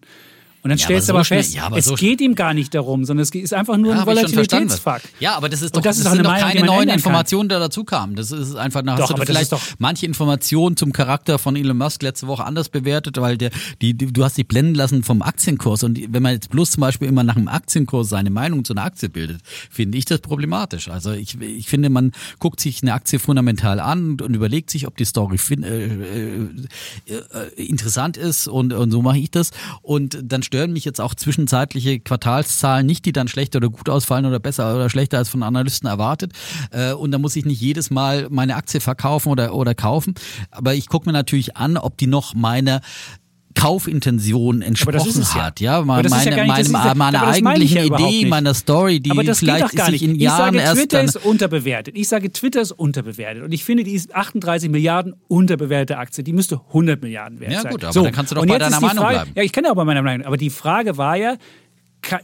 Und 0.67 0.71
dann 0.71 0.79
Ja, 0.79 0.83
stellst 0.85 1.07
du 1.07 1.13
aber 1.13 1.19
aber 1.19 1.23
so 1.23 1.27
schnell- 1.27 1.43
fest, 1.43 1.55
ja, 1.55 1.63
aber 1.63 1.77
es 1.77 1.85
so 1.85 1.95
geht 1.95 2.19
ihm 2.19 2.35
gar 2.35 2.53
nicht 2.53 2.73
darum, 2.75 3.05
sondern 3.05 3.23
es 3.23 3.29
ist 3.31 3.53
einfach 3.53 3.77
nur 3.77 3.93
Ja, 3.93 4.01
ein. 4.01 4.05
Volatilitätsfakt. 4.05 5.07
Ja, 5.21 5.35
aber 5.37 5.47
das 5.47 5.61
ist 5.61 5.67
Und 5.73 5.77
doch, 5.77 5.81
das 5.89 5.97
ist 5.97 6.03
das 6.03 6.11
auch 6.11 6.15
sind 6.17 6.25
doch 6.25 6.31
Meinung, 6.31 6.49
keine 6.51 6.65
neuen. 6.65 6.89
Informationen, 6.89 7.47
die 7.47 7.55
dazu 7.55 7.85
kamen. 7.85 8.15
Das 8.17 8.31
ist 8.31 8.55
einfach, 8.55 8.81
da 8.83 8.95
Doch, 8.95 9.03
hast 9.03 9.09
du 9.11 9.13
aber 9.13 9.19
das 9.23 9.27
vielleicht 9.29 9.43
ist 9.43 9.51
doch- 9.53 9.75
manche 9.79 10.05
Informationen 10.05 10.75
zum 10.75 10.91
Charakter 10.91 11.39
von 11.39 11.55
Elon 11.55 11.77
Musk 11.77 12.03
letzte 12.03 12.27
Woche 12.27 12.43
anders 12.43 12.67
bewertet, 12.67 13.15
weil 13.21 13.37
der, 13.37 13.51
die, 13.81 13.93
die, 13.93 14.07
du 14.11 14.23
hast 14.25 14.37
dich 14.37 14.45
blenden 14.47 14.75
lassen 14.75 15.03
vom 15.03 15.21
Aktienkurs 15.21 15.83
und 15.83 15.97
wenn 16.13 16.21
man 16.21 16.33
jetzt 16.33 16.49
bloß 16.49 16.71
zum 16.71 16.81
Beispiel 16.81 17.07
immer 17.07 17.23
nach 17.23 17.35
dem 17.35 17.47
Aktienkurs 17.47 18.09
seine 18.09 18.29
Meinung 18.29 18.65
zu 18.65 18.73
einer 18.73 18.83
Aktie 18.83 19.07
bildet, 19.07 19.39
finde 19.71 19.97
ich 19.97 20.03
das 20.03 20.19
problematisch. 20.19 20.89
Also 20.89 21.11
ich, 21.11 21.39
ich 21.39 21.67
finde, 21.69 21.89
man 21.89 22.11
guckt 22.39 22.59
sich 22.59 22.81
eine 22.81 22.93
Aktie 22.93 23.19
fundamental 23.19 23.79
an 23.79 24.11
und, 24.11 24.21
und 24.21 24.33
überlegt 24.33 24.69
sich, 24.69 24.85
ob 24.85 24.97
die 24.97 25.05
Story 25.05 25.37
fin 25.37 25.63
äh, 25.63 25.85
äh, 25.85 26.47
äh, 27.07 27.63
interessant 27.65 28.17
ist 28.17 28.47
und, 28.47 28.73
und 28.73 28.91
so 28.91 29.01
mache 29.01 29.17
ich 29.19 29.31
das. 29.31 29.51
Und 29.81 30.17
dann 30.23 30.43
stören 30.57 30.73
mich 30.73 30.85
jetzt 30.85 30.99
auch 30.99 31.13
zwischenzeitliche 31.13 31.99
Quartalszahlen 31.99 32.83
nicht, 32.83 33.05
die 33.05 33.11
dann 33.11 33.27
schlechter 33.27 33.57
oder 33.57 33.69
gut 33.69 33.89
ausfallen 33.89 34.25
oder 34.25 34.39
besser 34.39 34.73
oder 34.73 34.89
schlechter 34.89 35.19
als 35.19 35.29
von 35.29 35.43
Analysten 35.43 35.87
erwartet. 35.87 36.33
Äh, 36.71 36.93
und 36.93 37.11
da 37.11 37.19
muss 37.19 37.35
ich 37.35 37.45
nicht 37.45 37.61
jedes 37.61 37.91
Mal 37.91 38.25
meine 38.31 38.55
Aktie 38.55 38.79
verkaufen 38.79 39.29
oder, 39.29 39.53
oder 39.53 39.75
kaufen. 39.75 40.15
Aber 40.49 40.73
ich 40.73 40.87
gucke 40.87 41.07
mir 41.07 41.13
natürlich 41.13 41.57
an, 41.57 41.77
ob 41.77 41.99
die 41.99 42.07
noch 42.07 42.33
meiner 42.33 42.81
Kaufintention 43.57 44.61
entsprochen 44.61 45.21
ja. 45.35 45.43
hat, 45.45 45.59
ja, 45.59 45.81
meine, 45.81 46.07
ja 46.09 46.43
nicht- 46.43 46.71
meine, 46.71 46.87
ja- 46.87 46.95
meine 46.95 47.17
ich 47.17 47.23
eigentlichen 47.45 47.77
ja 47.77 47.83
Idee, 47.85 48.03
nicht. 48.19 48.29
meiner 48.29 48.53
Story, 48.53 48.99
die 48.99 49.09
vielleicht 49.09 49.69
sich 49.71 49.89
nicht. 49.91 50.03
in 50.03 50.15
Ich 50.15 50.21
Jahren 50.21 50.53
sage, 50.53 50.57
erst 50.59 50.75
Twitter 50.75 50.97
dann, 50.97 51.05
ist 51.07 51.15
unterbewertet. 51.17 51.95
Ich 51.97 52.07
sage, 52.07 52.31
Twitter 52.31 52.61
ist 52.61 52.71
unterbewertet. 52.71 53.43
Und 53.43 53.51
ich 53.51 53.63
finde, 53.63 53.83
die 53.83 53.93
ist 53.93 54.13
38 54.15 54.69
Milliarden 54.69 55.15
unterbewertete 55.27 55.97
Aktie. 55.97 56.23
Die 56.23 56.33
müsste 56.33 56.61
100 56.69 57.01
Milliarden 57.01 57.39
wert 57.39 57.51
Ja, 57.51 57.61
sein. 57.61 57.71
gut, 57.71 57.83
aber 57.83 58.01
dann 58.03 58.11
kannst 58.13 58.31
du 58.31 58.35
doch 58.35 58.45
bei 58.45 58.57
deiner 58.57 58.79
Meinung 58.79 58.97
Frage, 59.03 59.15
bleiben. 59.15 59.31
Ja, 59.35 59.43
ich 59.43 59.51
kann 59.51 59.63
ja 59.63 59.71
auch 59.71 59.75
bei 59.75 59.85
meiner 59.85 60.01
Meinung. 60.01 60.25
Aber 60.25 60.37
die 60.37 60.49
Frage 60.49 60.97
war 60.97 61.15
ja, 61.17 61.35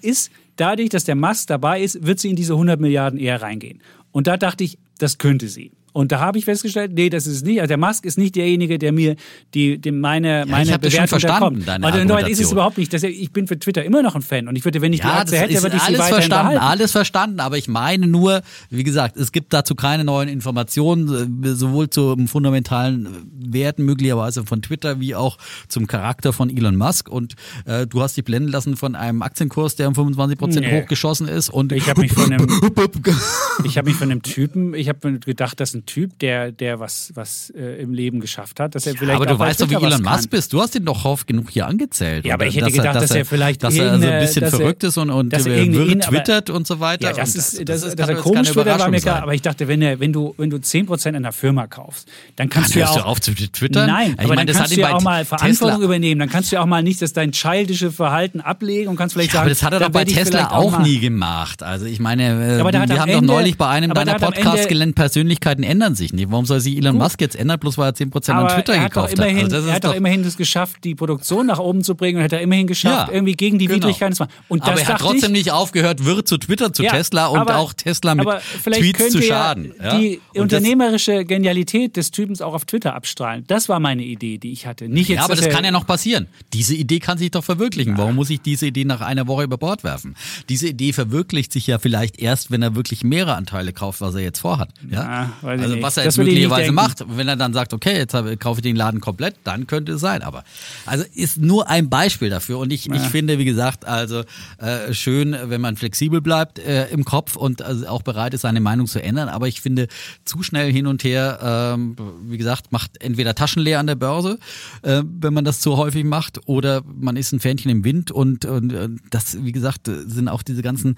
ist 0.02 0.32
dadurch, 0.56 0.90
dass 0.90 1.04
der 1.04 1.16
Musk 1.16 1.48
dabei 1.48 1.82
ist, 1.82 2.06
wird 2.06 2.20
sie 2.20 2.30
in 2.30 2.36
diese 2.36 2.54
100 2.54 2.80
Milliarden 2.80 3.20
eher 3.20 3.42
reingehen. 3.42 3.82
Und 4.12 4.28
da 4.28 4.38
dachte 4.38 4.64
ich, 4.64 4.78
das 5.00 5.18
könnte 5.18 5.48
sie. 5.50 5.72
Und 5.94 6.12
da 6.12 6.20
habe 6.20 6.38
ich 6.40 6.46
festgestellt, 6.46 6.92
nee, 6.94 7.10
das 7.10 7.28
ist 7.28 7.36
es 7.36 7.44
nicht. 7.44 7.62
Also 7.62 7.70
der 7.70 7.78
Musk 7.78 8.06
ist 8.06 8.18
nicht 8.18 8.36
derjenige, 8.36 8.78
der 8.80 8.92
mir 8.92 9.16
die, 9.54 9.78
die 9.78 9.92
meine, 9.92 10.46
meine 10.48 10.64
ich 10.64 10.70
das 10.70 10.74
schon 10.74 10.80
Bewertung 10.82 11.08
verstanden, 11.08 11.40
bekommt. 11.60 11.68
deine 11.68 11.86
Also 11.86 12.10
Wahrheit 12.10 12.28
ist 12.30 12.42
es 12.42 12.52
überhaupt 12.52 12.78
nicht. 12.78 12.92
Das, 12.94 13.04
ich 13.04 13.32
bin 13.32 13.48
für 13.48 13.58
Twitter 13.60 13.84
immer 13.86 14.02
noch 14.02 14.16
ein 14.16 14.22
Fan. 14.24 14.48
Und 14.48 14.56
ich 14.58 14.66
würde, 14.66 14.82
wenn 14.82 14.92
ich 14.92 15.02
die 15.02 15.08
Ja, 15.08 15.20
Aktie 15.20 15.32
das 15.40 15.50
hätte, 15.50 15.62
würde 15.64 15.76
ich 15.78 15.82
sie 15.84 15.88
alles 15.88 16.00
weiterhin 16.00 16.16
verstanden, 16.16 16.54
behalten. 16.56 16.64
alles 16.72 16.92
verstanden, 16.92 17.40
aber 17.40 17.58
ich 17.58 17.68
meine 17.68 18.08
nur, 18.08 18.42
wie 18.70 18.84
gesagt, 18.84 19.18
es 19.18 19.32
gibt 19.32 19.54
dazu 19.54 19.76
keine 19.76 20.04
neuen 20.04 20.30
Informationen, 20.30 21.44
äh, 21.44 21.50
sowohl 21.54 21.90
zum 21.90 22.28
fundamentalen 22.28 23.06
äh, 23.06 23.54
Werten 23.54 23.84
möglicherweise 23.86 24.46
von 24.46 24.62
Twitter 24.64 25.00
wie 25.00 25.14
auch 25.16 25.38
zum 25.68 25.86
Charakter 25.88 26.34
von 26.34 26.50
Elon 26.50 26.76
Musk 26.76 27.08
und 27.08 27.36
äh, 27.66 27.86
du 27.86 28.02
hast 28.02 28.18
dich 28.18 28.24
blenden 28.26 28.50
lassen 28.52 28.76
von 28.78 28.96
einem 28.96 29.22
Aktienkurs, 29.22 29.76
der 29.76 29.88
um 29.88 29.96
25 29.96 30.38
Prozent 30.40 30.66
Nee. 30.66 30.82
hochgeschossen 30.82 31.28
ist 31.28 31.50
und 31.50 31.72
Ich 31.72 31.88
habe 31.90 32.02
mich 32.02 32.14
von 32.14 32.32
einem, 32.34 32.48
ich 33.64 33.78
habe 33.78 33.90
mich 33.90 33.98
von 33.98 34.10
einem 34.10 34.22
Typen, 34.24 34.74
ich 34.74 34.90
habe 34.90 35.20
gedacht, 35.20 35.60
dass 35.60 35.74
ein 35.74 35.83
Typ, 35.86 36.18
der, 36.20 36.52
der 36.52 36.80
was, 36.80 37.12
was 37.16 37.52
äh, 37.56 37.82
im 37.82 37.94
Leben 37.94 38.20
geschafft 38.20 38.60
hat, 38.60 38.76
dass 38.76 38.86
er 38.88 38.96
vielleicht 38.96 39.16
aber 39.16 39.26
du 39.26 39.38
weißt 39.40 39.62
doch, 39.62 39.70
wie 39.70 39.76
Elon. 39.76 40.02
Musk 40.02 40.30
bist. 40.30 40.54
Du 40.54 40.62
hast 40.62 40.76
ihn 40.76 40.86
doch 40.86 41.06
oft 41.06 41.28
genug 41.28 41.50
hier 41.50 41.68
angezählt. 41.68 42.26
Ja, 42.26 42.34
aber 42.36 42.48
ich 42.48 42.56
hätte 42.56 42.68
äh, 42.68 42.72
gedacht, 42.72 42.96
dass 42.96 43.12
er 43.12 43.26
vielleicht 43.26 43.64
dass 43.64 43.74
er 43.76 43.78
so 43.78 43.84
ein 43.84 43.94
irgendeine- 44.02 44.22
bisschen 44.26 44.42
dass 44.44 44.54
er- 44.54 44.60
verrückt 44.60 44.84
ist 44.84 44.98
und, 44.98 45.10
und 45.10 45.32
dass 45.34 45.46
er 45.46 45.56
äh, 45.58 45.72
wirr 45.74 45.92
aber- 45.92 46.00
twittert 46.02 46.50
und 46.50 46.66
so 46.68 46.80
weiter. 46.80 47.08
Ja, 47.10 47.14
das 47.14 47.30
Und 47.34 47.40
ist, 47.40 47.70
das, 47.70 47.82
das, 47.82 47.96
dass 47.96 48.10
er 48.10 48.16
komisch 48.16 48.56
wird, 48.56 48.66
war 48.68 48.90
mir 48.90 49.00
klar. 49.02 49.22
Aber 49.24 49.34
ich 49.34 49.42
dachte, 49.42 49.68
wenn, 49.68 49.82
er, 49.82 50.00
wenn 50.00 50.14
du, 50.14 50.34
wenn 50.38 50.50
du 50.50 50.58
10% 50.58 51.16
einer 51.16 51.32
Firma 51.32 51.68
kaufst, 51.68 52.08
dann 52.36 52.50
kannst 52.50 52.70
Dann 52.72 52.74
du 52.74 52.80
ja 52.80 52.90
auch. 52.90 52.96
du 52.98 53.06
auf 53.06 53.22
zu 53.22 53.34
twittern? 53.34 53.88
Nein, 53.88 54.12
Ich 54.14 54.20
aber 54.20 54.30
meine, 54.30 54.38
dann 54.42 54.48
das 54.48 54.58
kannst 54.58 54.72
hat 54.72 54.78
du 54.78 54.82
ja 54.82 54.94
auch 54.96 55.02
mal 55.02 55.26
Verantwortung 55.26 55.82
übernehmen. 55.82 56.20
Dann 56.20 56.30
kannst 56.30 56.52
du 56.52 56.56
ja 56.56 56.62
auch 56.62 56.66
mal 56.66 56.84
nicht 56.84 57.02
das 57.02 57.14
dein 57.14 57.32
childische 57.32 57.92
Verhalten 57.92 58.42
ablegen 58.42 58.90
und 58.90 58.96
kannst 58.96 59.14
vielleicht 59.14 59.32
sagen, 59.32 59.42
aber 59.44 59.50
das 59.50 59.64
hat 59.64 59.74
er 59.74 59.80
doch 59.80 59.90
bei 59.90 60.06
Tesla 60.06 60.52
auch 60.52 60.80
nie 60.80 61.00
gemacht. 61.00 61.64
Also 61.64 61.86
ich 61.86 62.00
meine, 62.00 62.24
äh, 62.60 62.64
wir 62.64 62.66
am 62.66 62.90
haben 63.00 63.12
doch 63.12 63.22
neulich 63.22 63.58
bei 63.58 63.68
einem 63.68 63.94
deiner 63.94 64.16
Podcasts 64.16 64.68
gelernt, 64.68 64.96
Persönlichkeiten 64.96 65.64
ändern 65.74 65.96
sich 65.96 66.14
nicht. 66.14 66.32
Warum 66.32 66.46
soll 66.46 66.60
sich 66.60 66.78
Elon 66.78 66.98
Musk 66.98 67.20
jetzt 67.22 67.36
ändern, 67.36 67.60
bloß 67.60 67.78
weil 67.78 67.90
er 67.90 67.96
10% 67.96 68.30
an 68.32 68.38
Aber 68.46 68.54
Twitter 68.56 68.74
er 68.76 68.84
hat 68.84 68.92
doch 68.96 69.08
gekauft 69.08 69.14
immerhin, 69.16 69.38
hat? 69.38 69.44
Also 69.46 69.56
das 69.58 69.66
er 69.68 69.74
hat 69.74 69.84
doch 69.84 69.90
doch 69.90 69.96
immerhin 69.98 70.22
es 70.24 70.38
geschafft, 70.38 70.84
die 70.84 70.96
Produktion 70.96 71.46
nach 71.48 71.60
oben 71.60 71.84
zu 71.84 71.96
bringen 71.96 72.18
und 72.20 72.24
hat 72.24 72.34
er 72.34 72.42
immerhin 72.42 72.68
geschafft, 72.68 73.08
Ja, 73.10 73.14
irgendwie 73.14 73.34
gegen 73.34 73.60
die 73.60 73.66
genau. 73.68 73.80
Widrigkeiten 73.88 74.16
zu 74.16 74.24
machen. 74.24 74.32
Und 74.48 74.62
das 74.64 74.70
aber 74.70 74.80
er 74.82 74.88
hat 74.88 75.02
trotzdem 75.02 75.32
ich, 75.36 75.40
nicht 75.46 75.52
aufgehört, 75.52 76.06
wirr 76.06 76.24
zu 76.26 76.38
Twitter 76.38 76.72
zu 76.72 76.84
Ja, 76.84 76.92
Tesla 76.92 77.28
und 77.28 77.40
aber- 77.40 77.58
auch 77.58 77.74
Tesla 77.74 78.16
mit 78.16 78.28
Tweets 78.64 79.10
zu 79.10 79.22
schaden. 79.22 79.74
Ja? 79.82 79.98
Die 79.98 80.20
das- 80.34 80.42
unternehmerische 80.42 81.26
Genialität 81.26 81.98
des 81.98 82.12
Typens 82.12 82.42
auch 82.42 82.54
auf 82.54 82.66
Twitter 82.66 82.94
abstrahlen. 82.96 83.44
Das 83.48 83.70
war 83.70 83.80
meine 83.80 84.04
Idee, 84.04 84.38
die 84.38 84.52
ich 84.52 84.66
hatte. 84.66 84.88
Nicht 84.88 85.10
jetzt, 85.10 85.18
Ja, 85.18 85.26
aber 85.26 85.36
das 85.36 85.50
kann 85.50 85.64
ja 85.66 85.72
noch 85.72 85.86
passieren. 85.88 86.28
Diese 86.54 86.76
Idee 86.76 87.00
kann 87.00 87.18
sich 87.18 87.32
doch 87.32 87.44
verwirklichen. 87.44 87.98
Warum 87.98 88.16
muss 88.16 88.30
ich 88.30 88.42
diese 88.42 88.68
Idee 88.68 88.86
nach 88.86 89.02
einer 89.02 89.28
Woche 89.28 89.44
über 89.44 89.58
Bord 89.58 89.84
werfen? 89.84 90.16
Diese 90.50 90.68
Idee 90.68 90.94
verwirklicht 90.94 91.52
sich 91.52 91.68
ja 91.68 91.80
vielleicht 91.80 92.20
erst, 92.20 92.52
wenn 92.52 92.62
er 92.62 92.76
wirklich 92.76 93.04
mehrere 93.04 93.36
Anteile 93.36 93.74
kauft, 93.74 94.02
was 94.02 94.16
er 94.16 94.22
jetzt 94.22 94.40
vorhat. 94.40 94.70
Ja? 94.90 95.32
Ja, 95.42 95.58
ich 95.64 95.66
also 95.66 95.76
nicht. 95.76 95.84
was 95.84 95.98
er 95.98 96.04
jetzt 96.06 96.18
möglicherweise 96.18 96.72
macht. 96.72 97.06
Wenn 97.08 97.28
er 97.28 97.36
dann 97.36 97.54
sagt, 97.54 97.74
okay, 97.74 97.98
jetzt 97.98 98.14
kaufe 98.40 98.60
ich 98.60 98.64
den 98.64 98.76
Laden 98.76 99.02
komplett, 99.02 99.36
dann 99.44 99.68
könnte 99.68 99.94
es 99.94 100.02
sein. 100.02 100.22
Aber 100.22 100.44
also 100.86 101.06
ist 101.14 101.38
nur 101.38 101.70
ein 101.70 101.90
Beispiel 101.90 102.30
dafür. 102.30 102.60
Und 102.60 102.72
ich, 102.72 102.90
ich 102.90 103.02
finde, 103.02 103.40
wie 103.40 103.46
gesagt, 103.46 103.86
also 103.86 104.24
äh, 104.58 104.94
schön, 104.94 105.36
wenn 105.46 105.62
man 105.62 105.76
flexibel 105.76 106.22
bleibt 106.22 106.60
äh, 106.60 106.88
im 106.88 107.06
Kopf 107.06 107.36
und 107.36 107.62
also 107.62 107.88
auch 107.88 108.02
bereit 108.02 108.34
ist, 108.34 108.42
seine 108.42 108.62
Meinung 108.62 108.88
zu 108.88 109.02
ändern. 109.02 109.30
Aber 109.30 109.48
ich 109.48 109.62
finde, 109.62 109.88
zu 110.26 110.44
schnell 110.44 110.72
hin 110.72 110.88
und 110.88 111.04
her, 111.04 111.74
ähm, 111.74 111.96
wie 112.24 112.38
gesagt, 112.38 112.72
macht 112.72 113.02
entweder 113.02 113.36
Taschen 113.36 113.62
leer 113.62 113.80
an 113.80 113.88
der 113.88 113.96
Börse, 113.96 114.40
äh, 114.82 115.02
wenn 115.06 115.34
man 115.34 115.46
das 115.46 115.60
zu 115.60 115.78
häufig 115.78 116.04
macht, 116.04 116.48
oder 116.48 116.82
man 116.86 117.16
ist 117.16 117.32
ein 117.32 117.40
Fähnchen 117.40 117.72
im 117.72 117.84
Wind 117.84 118.12
und, 118.12 118.46
und 118.46 118.74
äh, 118.74 118.90
das, 119.10 119.44
wie 119.44 119.52
gesagt, 119.52 119.88
sind 119.88 120.28
auch 120.28 120.44
diese 120.44 120.62
ganzen 120.62 120.98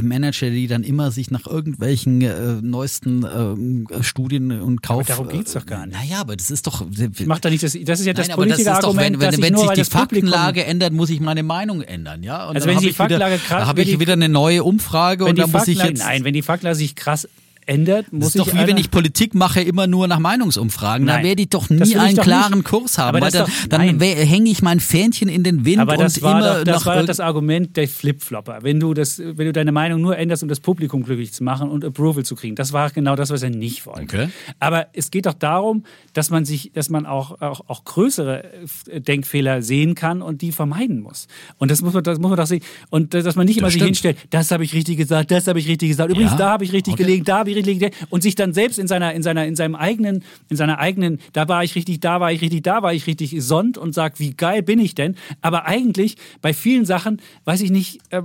Manager, 0.00 0.50
die 0.50 0.66
dann 0.66 0.82
immer 0.82 1.10
sich 1.10 1.30
nach 1.30 1.46
irgendwelchen 1.46 2.22
äh, 2.22 2.60
neuesten 2.62 3.24
ähm, 3.24 3.87
Studien 4.00 4.60
und 4.60 4.82
Kauf. 4.82 5.06
darum 5.06 5.28
geht's 5.28 5.52
doch 5.52 5.66
gar 5.66 5.86
nicht. 5.86 5.98
Naja, 5.98 6.20
aber 6.20 6.36
das 6.36 6.50
ist 6.50 6.66
doch. 6.66 6.84
Ich 6.90 7.26
mach 7.26 7.38
da 7.40 7.50
nicht 7.50 7.62
das, 7.62 7.72
das 7.84 8.00
ist 8.00 8.06
ja 8.06 8.12
das 8.12 8.28
Nein, 8.28 8.34
aber 8.34 8.46
das 8.46 8.58
ist 8.58 8.66
doch, 8.66 8.72
Politikerargument, 8.94 9.20
wenn, 9.20 9.32
wenn, 9.32 9.42
wenn 9.42 9.52
nur, 9.54 9.62
sich 9.64 9.70
die 9.72 9.80
das 9.80 9.90
Publikum- 9.90 10.30
Faktenlage 10.30 10.64
ändert, 10.64 10.92
muss 10.92 11.10
ich 11.10 11.20
meine 11.20 11.42
Meinung 11.42 11.82
ändern, 11.82 12.22
ja. 12.22 12.46
Und 12.48 12.56
Also 12.56 12.66
dann 12.66 12.76
wenn 12.76 12.82
die 12.82 12.92
Faktenlage 12.92 13.38
krass- 13.38 13.60
da 13.62 13.66
habe 13.66 13.82
ich 13.82 13.98
wieder 13.98 14.12
eine 14.14 14.28
neue 14.28 14.64
Umfrage 14.64 15.24
und 15.24 15.36
die 15.36 15.40
da 15.42 15.46
muss 15.46 15.66
ich 15.68 15.78
Faktenlage, 15.78 15.88
jetzt. 15.90 16.04
nein, 16.06 16.24
wenn 16.24 16.34
die 16.34 16.42
Faktenlage 16.42 16.76
sich 16.76 16.94
krass 16.94 17.28
ändert, 17.68 18.12
muss 18.12 18.32
Das 18.32 18.34
ist 18.34 18.38
doch 18.40 18.54
wie 18.54 18.66
wenn 18.66 18.76
ich 18.76 18.90
Politik 18.90 19.34
mache, 19.34 19.60
immer 19.60 19.86
nur 19.86 20.08
nach 20.08 20.18
Meinungsumfragen. 20.18 21.06
Da 21.06 21.14
Nein. 21.14 21.24
werde 21.24 21.42
ich 21.42 21.50
doch 21.50 21.66
Das 21.68 21.88
nie 21.88 21.96
einen 21.96 22.16
doch 22.16 22.22
klaren 22.24 22.58
nicht. 22.58 22.68
Kurs 22.68 22.98
haben. 22.98 23.08
Aber 23.16 23.20
weil 23.26 23.30
das 23.32 23.48
dann 23.68 23.98
dann 23.98 24.00
hänge 24.00 24.50
ich 24.50 24.62
mein 24.62 24.80
Fähnchen 24.80 25.28
in 25.28 25.44
den 25.44 25.64
Wind 25.64 25.78
Aber 25.80 25.92
und 25.92 26.00
das 26.00 26.22
war, 26.22 26.38
immer 26.38 26.58
doch, 26.58 26.64
das, 26.64 26.86
war 26.86 27.02
das 27.02 27.20
Argument 27.20 27.76
der 27.76 27.88
Flipflopper. 27.88 28.58
Wenn 28.62 28.80
du, 28.80 28.94
das, 28.94 29.18
wenn 29.18 29.46
du 29.46 29.52
deine 29.52 29.72
Meinung 29.72 30.00
nur 30.00 30.16
änderst, 30.16 30.42
um 30.42 30.48
das 30.48 30.60
Publikum 30.60 31.02
glücklich 31.02 31.32
zu 31.32 31.44
machen 31.44 31.70
und 31.70 31.84
Approval 31.84 32.24
zu 32.24 32.34
kriegen. 32.34 32.56
Das 32.56 32.72
war 32.72 32.90
genau 32.90 33.16
das, 33.16 33.30
was 33.30 33.42
er 33.42 33.50
nicht 33.50 33.86
wollte. 33.86 34.02
Okay. 34.02 34.28
Aber 34.58 34.86
es 34.92 35.10
geht 35.10 35.26
doch 35.26 35.34
darum, 35.34 35.84
dass 36.12 36.30
man 36.30 36.44
sich, 36.44 36.72
dass 36.72 36.88
man 36.90 37.06
auch, 37.06 37.40
auch, 37.40 37.60
auch 37.68 37.84
größere 37.84 38.44
äh, 38.90 39.00
Denkfehler 39.00 39.62
sehen 39.62 39.94
kann 39.94 40.22
und 40.22 40.42
die 40.42 40.52
vermeiden 40.52 41.00
muss. 41.00 41.26
Und 41.58 41.70
das 41.70 41.82
muss 41.82 41.92
man, 41.94 42.02
das 42.02 42.18
muss 42.18 42.30
man 42.30 42.36
doch 42.36 42.46
sehen. 42.46 42.62
Und 42.90 43.14
äh, 43.14 43.22
dass 43.22 43.36
man 43.36 43.46
nicht 43.46 43.58
immer 43.58 43.68
sich 43.68 43.76
stimmt. 43.76 43.88
hinstellt, 43.88 44.18
das 44.30 44.50
habe 44.50 44.64
ich 44.64 44.72
richtig 44.74 44.96
gesagt, 44.96 45.30
das 45.30 45.46
habe 45.46 45.58
ich 45.58 45.68
richtig 45.68 45.88
gesagt. 45.90 46.10
Übrigens, 46.10 46.32
Ja, 46.32 46.38
da 46.38 46.50
habe 46.50 46.64
ich 46.64 46.72
richtig 46.72 46.94
okay. 46.94 47.02
gelegen, 47.04 47.24
da 47.24 47.38
habe 47.38 47.50
ich 47.50 47.56
gelegen. 47.62 47.90
Und 48.10 48.22
sich 48.22 48.34
dann 48.34 48.52
selbst 48.52 48.78
in 48.78 48.88
seiner, 48.88 49.12
in 49.14 49.22
seiner, 49.22 49.46
in 49.46 49.56
seinem 49.56 49.74
eigenen, 49.74 50.24
in 50.48 50.56
seiner 50.56 50.78
eigenen, 50.78 51.18
da 51.32 51.48
war 51.48 51.64
ich 51.64 51.74
richtig, 51.74 52.00
da 52.00 52.20
war 52.20 52.32
ich 52.32 52.40
richtig, 52.40 52.62
da 52.62 52.82
war 52.82 52.92
ich 52.92 53.06
richtig 53.06 53.36
sonnt 53.42 53.78
und 53.78 53.94
sagt, 53.94 54.20
wie 54.20 54.34
geil 54.34 54.62
bin 54.62 54.78
ich 54.78 54.94
denn? 54.94 55.16
Aber 55.40 55.66
eigentlich 55.66 56.16
bei 56.40 56.54
vielen 56.54 56.84
Sachen, 56.84 57.20
weiß 57.44 57.60
ich 57.60 57.70
nicht, 57.70 58.00
äh, 58.10 58.22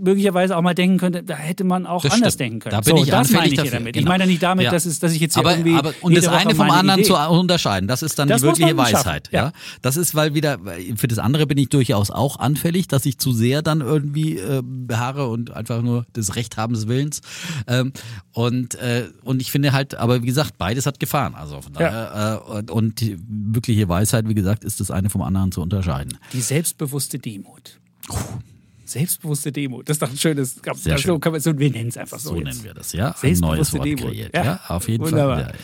möglicherweise 0.00 0.56
auch 0.56 0.62
mal 0.62 0.74
denken 0.74 0.98
könnte, 0.98 1.22
da 1.22 1.34
hätte 1.36 1.64
man 1.64 1.86
auch 1.86 2.02
Das 2.02 2.12
anders 2.12 2.34
stimmt. 2.34 2.52
denken 2.52 2.58
können. 2.60 2.76
Da 2.76 2.80
bin 2.80 2.96
so, 2.96 3.02
ich 3.02 3.10
das 3.10 3.30
meine 3.30 3.42
anfällig 3.42 3.44
ich 3.44 3.60
hier 3.60 3.64
dafür, 3.64 3.78
damit. 3.78 3.96
Ich 3.96 4.02
genau. 4.02 4.10
meine 4.12 4.26
nicht 4.26 4.42
damit, 4.42 4.64
Ja. 4.64 4.70
dass, 4.70 4.86
es, 4.86 4.98
dass 4.98 5.12
ich 5.12 5.20
jetzt 5.20 5.34
hier 5.34 5.40
aber, 5.40 5.52
irgendwie. 5.52 5.74
aber, 5.74 5.94
und 6.00 6.16
das 6.16 6.28
eine 6.28 6.46
Woche 6.46 6.54
vom 6.54 6.66
meine 6.66 6.80
anderen 6.80 7.00
Idee. 7.00 7.08
zu 7.08 7.16
unterscheiden, 7.16 7.88
das 7.88 8.02
ist 8.02 8.18
dann 8.18 8.28
Das 8.28 8.40
die 8.40 8.46
wirkliche 8.46 8.76
Weisheit. 8.76 9.28
Ja. 9.32 9.44
ja. 9.46 9.52
Das 9.82 9.96
ist, 9.96 10.14
weil 10.14 10.34
wieder, 10.34 10.58
für 10.96 11.08
das 11.08 11.18
andere 11.18 11.46
bin 11.46 11.58
ich 11.58 11.68
durchaus 11.68 12.10
auch 12.10 12.38
anfällig, 12.38 12.88
dass 12.88 13.06
ich 13.06 13.18
zu 13.18 13.32
sehr 13.32 13.62
dann 13.62 13.80
irgendwie 13.80 14.38
äh, 14.38 14.62
beharre 14.64 15.28
und 15.28 15.52
einfach 15.52 15.82
nur 15.82 16.06
des 16.16 16.36
Rechthabens 16.36 16.88
Willens. 16.88 17.20
Ähm, 17.66 17.92
und, 18.32 18.73
äh, 18.74 19.04
und 19.22 19.40
ich 19.40 19.50
finde 19.50 19.72
halt, 19.72 19.94
aber 19.94 20.22
wie 20.22 20.26
gesagt, 20.26 20.58
beides 20.58 20.86
hat 20.86 21.00
Gefahren. 21.00 21.34
Also 21.34 21.60
von 21.60 21.72
Ja. 21.74 21.78
daher, 21.78 22.42
äh, 22.48 22.52
und, 22.58 22.70
und 22.70 23.00
die 23.00 23.16
wirkliche 23.28 23.88
Weisheit, 23.88 24.28
wie 24.28 24.34
gesagt, 24.34 24.64
ist 24.64 24.80
das 24.80 24.90
eine 24.90 25.10
vom 25.10 25.22
anderen 25.22 25.52
zu 25.52 25.60
unterscheiden. 25.62 26.18
Die 26.32 26.40
selbstbewusste 26.40 27.18
Demut. 27.18 27.78
Selbstbewusste 28.84 29.50
Demut. 29.50 29.88
Das 29.88 29.94
ist 29.96 30.02
doch 30.02 30.10
ein 30.10 30.16
schönes. 30.18 30.56
Sehr 30.56 30.72
das 30.92 31.00
schön. 31.00 31.12
so 31.14 31.18
kann 31.18 31.32
man, 31.32 31.40
so, 31.40 31.58
wir 31.58 31.70
nennen 31.70 31.88
es 31.88 31.96
einfach 31.96 32.18
so. 32.18 32.30
So 32.30 32.36
jetzt. 32.36 32.44
nennen 32.44 32.64
wir 32.64 32.74
das, 32.74 32.92
ja. 32.92 33.14
Ein 33.22 33.38
neues 33.38 33.72
Wort 33.72 33.84
Demut. 33.86 34.04
kreiert. 34.10 34.34
Ja. 34.34 34.44
Ja, 34.44 34.60
auf 34.68 34.88
jeden 34.88 35.04
Wunderbar. 35.04 35.44
Fall. 35.44 35.54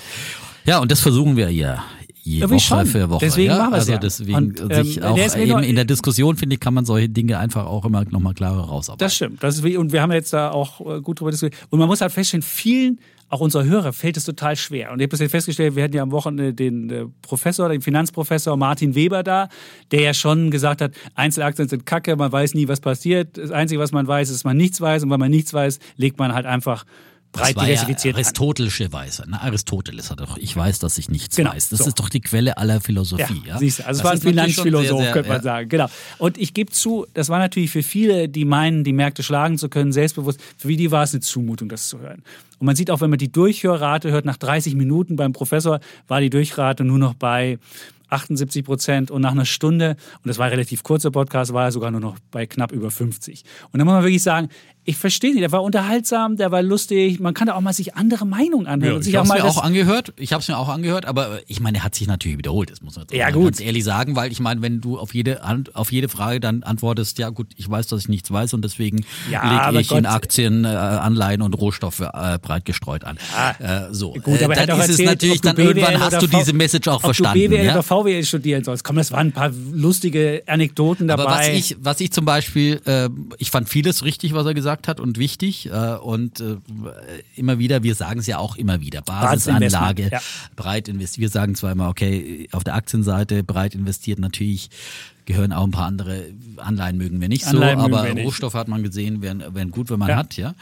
Ja. 0.65 0.73
ja, 0.75 0.79
und 0.79 0.91
das 0.91 1.01
versuchen 1.01 1.37
wir 1.37 1.51
ja. 1.53 1.85
Je 2.23 2.41
Irgendwie 2.41 2.57
Woche 2.57 2.61
schon. 2.61 2.87
für 2.87 3.11
Woche. 3.11 3.25
Deswegen 3.25 3.51
ja? 3.51 3.59
machen 3.59 3.73
wir 3.73 3.77
es 3.77 3.83
also 3.83 3.93
ja. 3.93 3.99
deswegen 3.99 4.37
Und, 4.37 4.61
ähm, 4.61 4.85
sich 4.85 5.03
auch 5.03 5.37
eben 5.37 5.63
in 5.63 5.77
der 5.77 5.85
Diskussion, 5.85 6.37
finde 6.37 6.55
ich, 6.55 6.61
kann 6.61 6.75
man 6.75 6.85
solche 6.85 7.09
Dinge 7.09 7.39
einfach 7.39 7.67
auch 7.67 7.85
immer 7.85 8.05
nochmal 8.05 8.35
klarer 8.35 8.61
rausarbeiten. 8.61 9.05
Das 9.05 9.15
stimmt. 9.15 9.43
Das 9.43 9.57
ist 9.57 9.65
wie, 9.65 9.77
und 9.77 9.93
wir 9.93 10.03
haben 10.03 10.13
jetzt 10.13 10.33
da 10.33 10.51
auch 10.51 10.81
äh, 10.81 11.01
gut 11.01 11.21
drüber 11.21 11.31
diskutiert. 11.31 11.61
Und 11.71 11.79
man 11.79 11.89
muss 11.89 12.01
halt 12.01 12.13
feststellen, 12.13 12.43
vielen 12.43 12.99
auch 13.31 13.41
unserer 13.41 13.65
Hörer 13.65 13.93
fällt 13.93 14.17
es 14.17 14.25
total 14.25 14.57
schwer. 14.57 14.91
Und 14.91 14.99
ich 14.99 15.05
habe 15.09 15.17
jetzt 15.17 15.31
festgestellt, 15.31 15.77
wir 15.77 15.85
hatten 15.85 15.95
ja 15.95 16.03
am 16.03 16.11
Wochenende 16.11 16.53
den 16.53 16.91
äh, 16.91 17.07
Professor, 17.23 17.69
den 17.69 17.81
Finanzprofessor 17.81 18.57
Martin 18.57 18.97
Weber 18.97 19.23
da, 19.23 19.49
der 19.93 20.01
ja 20.01 20.15
schon 20.15 20.51
gesagt 20.51 20.81
hat, 20.81 20.93
Einzelaktien 21.15 21.69
sind 21.69 21.87
kacke, 21.87 22.17
man 22.17 22.33
weiß 22.33 22.55
nie, 22.55 22.67
was 22.67 22.81
passiert. 22.81 23.39
Das 23.39 23.53
Einzige, 23.53 23.81
was 23.81 23.93
man 23.93 24.07
weiß, 24.07 24.31
ist, 24.31 24.39
dass 24.39 24.45
man 24.45 24.57
nichts 24.57 24.81
weiß. 24.81 25.05
Und 25.05 25.11
wenn 25.11 25.21
man 25.21 25.31
nichts 25.31 25.55
weiß, 25.55 25.79
legt 25.97 26.19
man 26.19 26.35
halt 26.35 26.45
einfach 26.45 26.85
breit 27.33 27.51
das 27.51 27.57
war 27.57 27.65
diversifiziert 27.65 28.15
ja 28.15 28.19
aristotelische 28.19 28.93
Weise. 28.93 29.29
Ne? 29.31 29.41
Aristoteles 29.41 30.11
hat 30.11 30.21
doch, 30.21 30.37
ich 30.37 30.57
weiß, 30.57 30.79
dass 30.81 30.99
ich 30.99 31.09
nichts 31.09 31.37
Genau, 31.37 31.53
weiß. 31.53 31.69
Das 31.69 31.81
so. 31.81 31.87
ist 31.87 31.99
doch 31.99 32.09
die 32.09 32.21
Quelle 32.21 32.57
aller 32.59 32.81
Philosophie. 32.81 33.43
Ja, 33.47 33.59
Siehst 33.59 33.81
du, 33.81 33.87
also 33.87 33.99
es 33.99 34.03
Das 34.03 34.05
war 34.05 34.13
ein 34.13 34.21
Finanzphilosoph, 34.21 34.89
sehr, 34.89 35.05
sehr, 35.05 35.13
könnte 35.13 35.29
man 35.29 35.39
ja. 35.39 35.43
sagen. 35.43 35.69
Genau. 35.69 35.87
Und 36.19 36.39
ich 36.39 36.55
gebe 36.55 36.73
zu, 36.73 37.07
das 37.15 37.29
war 37.29 37.39
natürlich 37.39 37.71
für 37.71 37.83
viele, 37.83 38.29
die 38.29 38.45
meinen, 38.45 38.85
die 38.85 38.93
Märkte 38.93 39.23
schlagen 39.23 39.59
zu 39.59 39.69
können, 39.69 39.93
selbstbewusst, 39.93 40.41
für 40.57 40.69
die 40.69 40.91
war 40.91 41.05
es 41.05 41.13
eine 41.13 41.21
Zumutung, 41.21 41.69
das 41.69 41.89
zu 41.89 42.01
hören. 42.01 42.23
Und 42.59 42.67
man 42.67 42.77
sieht 42.77 42.91
auch, 42.91 43.01
wenn 43.01 43.11
man 43.11 43.19
die 43.19 43.33
Durchhörrate 43.33 44.11
hört, 44.11 44.25
nach 44.25 44.37
30 44.37 44.75
Minuten 44.75 45.17
beim 45.17 45.33
Professor 45.33 45.81
war 46.09 46.21
die 46.21 46.31
Durchrate 46.31 46.85
nur 46.85 46.99
noch 46.99 47.15
bei 47.15 47.59
78 48.11 48.65
Prozent 48.65 49.11
und 49.11 49.23
nach 49.23 49.33
einer 49.33 49.45
Stunde, 49.45 49.97
und 50.23 50.29
das 50.29 50.39
war 50.39 50.47
ein 50.47 50.51
relativ 50.51 50.83
kurzer 50.83 51.11
Podcast, 51.11 51.53
war 51.53 51.65
er 51.65 51.73
sogar 51.73 51.91
nur 51.91 52.01
noch 52.01 52.17
bei 52.31 52.47
knapp 52.47 52.73
über 52.73 52.91
50. 52.91 53.45
Und 53.73 53.79
da 53.79 53.85
muss 53.85 53.95
man 53.95 54.03
wirklich 54.03 54.23
sagen, 54.23 54.49
ich 54.85 54.97
verstehe 54.97 55.31
nicht, 55.33 55.43
der 55.43 55.53
war 55.53 55.63
unterhaltsam, 55.63 56.37
der 56.37 56.51
war 56.51 56.63
lustig, 56.63 57.21
man 57.21 57.35
kann 57.35 57.47
da 57.47 57.55
auch 57.55 57.61
mal 57.61 57.73
sich 57.73 57.95
andere 57.97 58.25
Meinungen 58.27 58.67
anhören. 58.67 59.03
sich 59.03 59.13
ich 59.13 59.19
habe 59.19 59.29
es 59.29 59.35
mir 59.35 59.45
auch 59.45 59.63
angehört. 59.63 60.13
Ich 60.17 60.33
habe 60.33 60.41
es 60.41 60.49
mir 60.49 60.57
auch 60.57 60.69
angehört, 60.69 61.05
aber 61.05 61.39
äh, 61.41 61.43
ich 61.49 61.61
meine, 61.61 61.79
er 61.79 61.85
hat 61.85 61.95
sich 61.95 62.07
natürlich 62.09 62.39
wiederholt. 62.39 62.71
Das 62.71 62.81
muss 62.81 62.97
man 62.97 63.07
Ja, 63.13 63.31
gut. 63.31 63.45
ganz 63.45 63.61
ehrlich 63.61 63.85
sagen, 63.85 64.17
weil 64.17 64.33
ich 64.33 64.41
meine, 64.41 64.63
wenn 64.63 64.81
du 64.81 64.99
auf 64.99 65.15
jede 65.15 65.41
auf 65.75 65.93
jede 65.93 66.09
Frage 66.09 66.41
dann 66.41 66.63
antwortest, 66.63 67.19
ja 67.19 67.29
gut, 67.29 67.49
ich 67.57 67.69
weiß, 67.71 67.89
dass 67.89 68.01
ich 68.01 68.09
nichts 68.09 68.31
weiß 68.31 68.55
und 68.55 68.63
deswegen 68.65 69.05
Ja, 69.31 69.69
lege 69.69 69.81
ich 69.83 69.91
in 69.93 70.05
Gott. 70.05 70.13
Aktien, 70.13 70.65
äh, 70.65 70.69
Anleihen 70.69 71.43
und 71.43 71.55
Rohstoffe 71.55 72.01
äh, 72.01 72.39
breit 72.41 72.65
gestreut 72.65 73.05
an. 73.05 73.19
Äh, 73.59 73.93
so, 73.93 74.13
Gut, 74.15 74.41
äh, 74.41 74.45
aber 74.45 74.55
er 74.55 74.63
hat 74.63 74.69
dann 74.71 74.81
ist 74.81 74.85
es 74.89 74.99
erzählt, 74.99 75.09
natürlich 75.09 75.37
ob 75.37 75.43
du 75.43 75.49
dann 75.49 75.67
irgendwann 75.67 76.01
hast 76.01 76.23
du 76.23 76.27
diese 76.27 76.53
Message 76.55 76.89
auch 76.89 76.97
ob 76.97 77.03
verstanden. 77.03 77.39
du 77.43 77.49
BWL 77.51 77.65
ja? 77.67 77.73
oder 77.73 77.83
VWL 77.83 78.25
studieren 78.25 78.65
sollst. 78.65 78.83
Komm, 78.83 78.97
das 78.97 79.13
waren 79.13 79.29
ein 79.29 79.33
paar 79.33 79.51
lustige 79.73 80.43
Anekdoten 80.47 81.07
dabei. 81.09 81.25
Aber 81.25 81.33
was 81.39 81.49
ich, 81.49 81.77
was 81.81 82.01
ich 82.01 82.13
zum 82.13 82.25
Beispiel, 82.25 82.81
äh, 82.87 83.09
ich 83.39 83.51
fand 83.51 83.69
vieles 83.69 84.05
richtig, 84.05 84.33
was 84.35 84.47
er 84.47 84.55
gesagt 84.55 84.70
hat 84.89 85.01
und 85.01 85.19
wichtig. 85.19 85.67
Äh, 85.67 85.97
und 85.97 86.41
äh, 86.41 86.57
immer 87.37 87.59
wieder, 87.59 87.83
wir 87.83 87.95
sagen 87.95 88.21
es 88.21 88.27
ja 88.27 88.39
auch 88.39 88.57
immer 88.57 88.81
wieder, 88.81 89.03
Basisanlage, 89.03 90.11
ja. 90.11 90.21
breit 90.57 90.89
investiert. 90.89 91.23
Wir 91.23 91.29
sagen 91.29 91.55
zwar 91.55 91.73
immer, 91.73 91.89
okay, 91.89 92.49
auf 92.53 92.65
der 92.65 92.75
Aktienseite 92.75 93.43
breit 93.43 93.75
investiert 93.75 94.19
natürlich 94.19 94.71
gehören 95.31 95.53
auch 95.53 95.65
ein 95.65 95.71
paar 95.71 95.87
andere 95.87 96.25
Anleihen 96.57 96.99
mögen 96.99 97.21
wir 97.21 97.29
nicht 97.29 97.47
Anleihen 97.47 97.79
so, 97.79 97.85
aber. 97.87 98.11
Rohstoffe 98.11 98.55
hat 98.55 98.69
man 98.69 98.83
gesehen, 98.83 99.23
wären, 99.23 99.43
wären 99.55 99.71
gut, 99.71 99.91
wenn 99.91 99.99
man 99.99 100.09
Ja. 100.09 100.17
hat, 100.17 100.37
ja, 100.37 100.55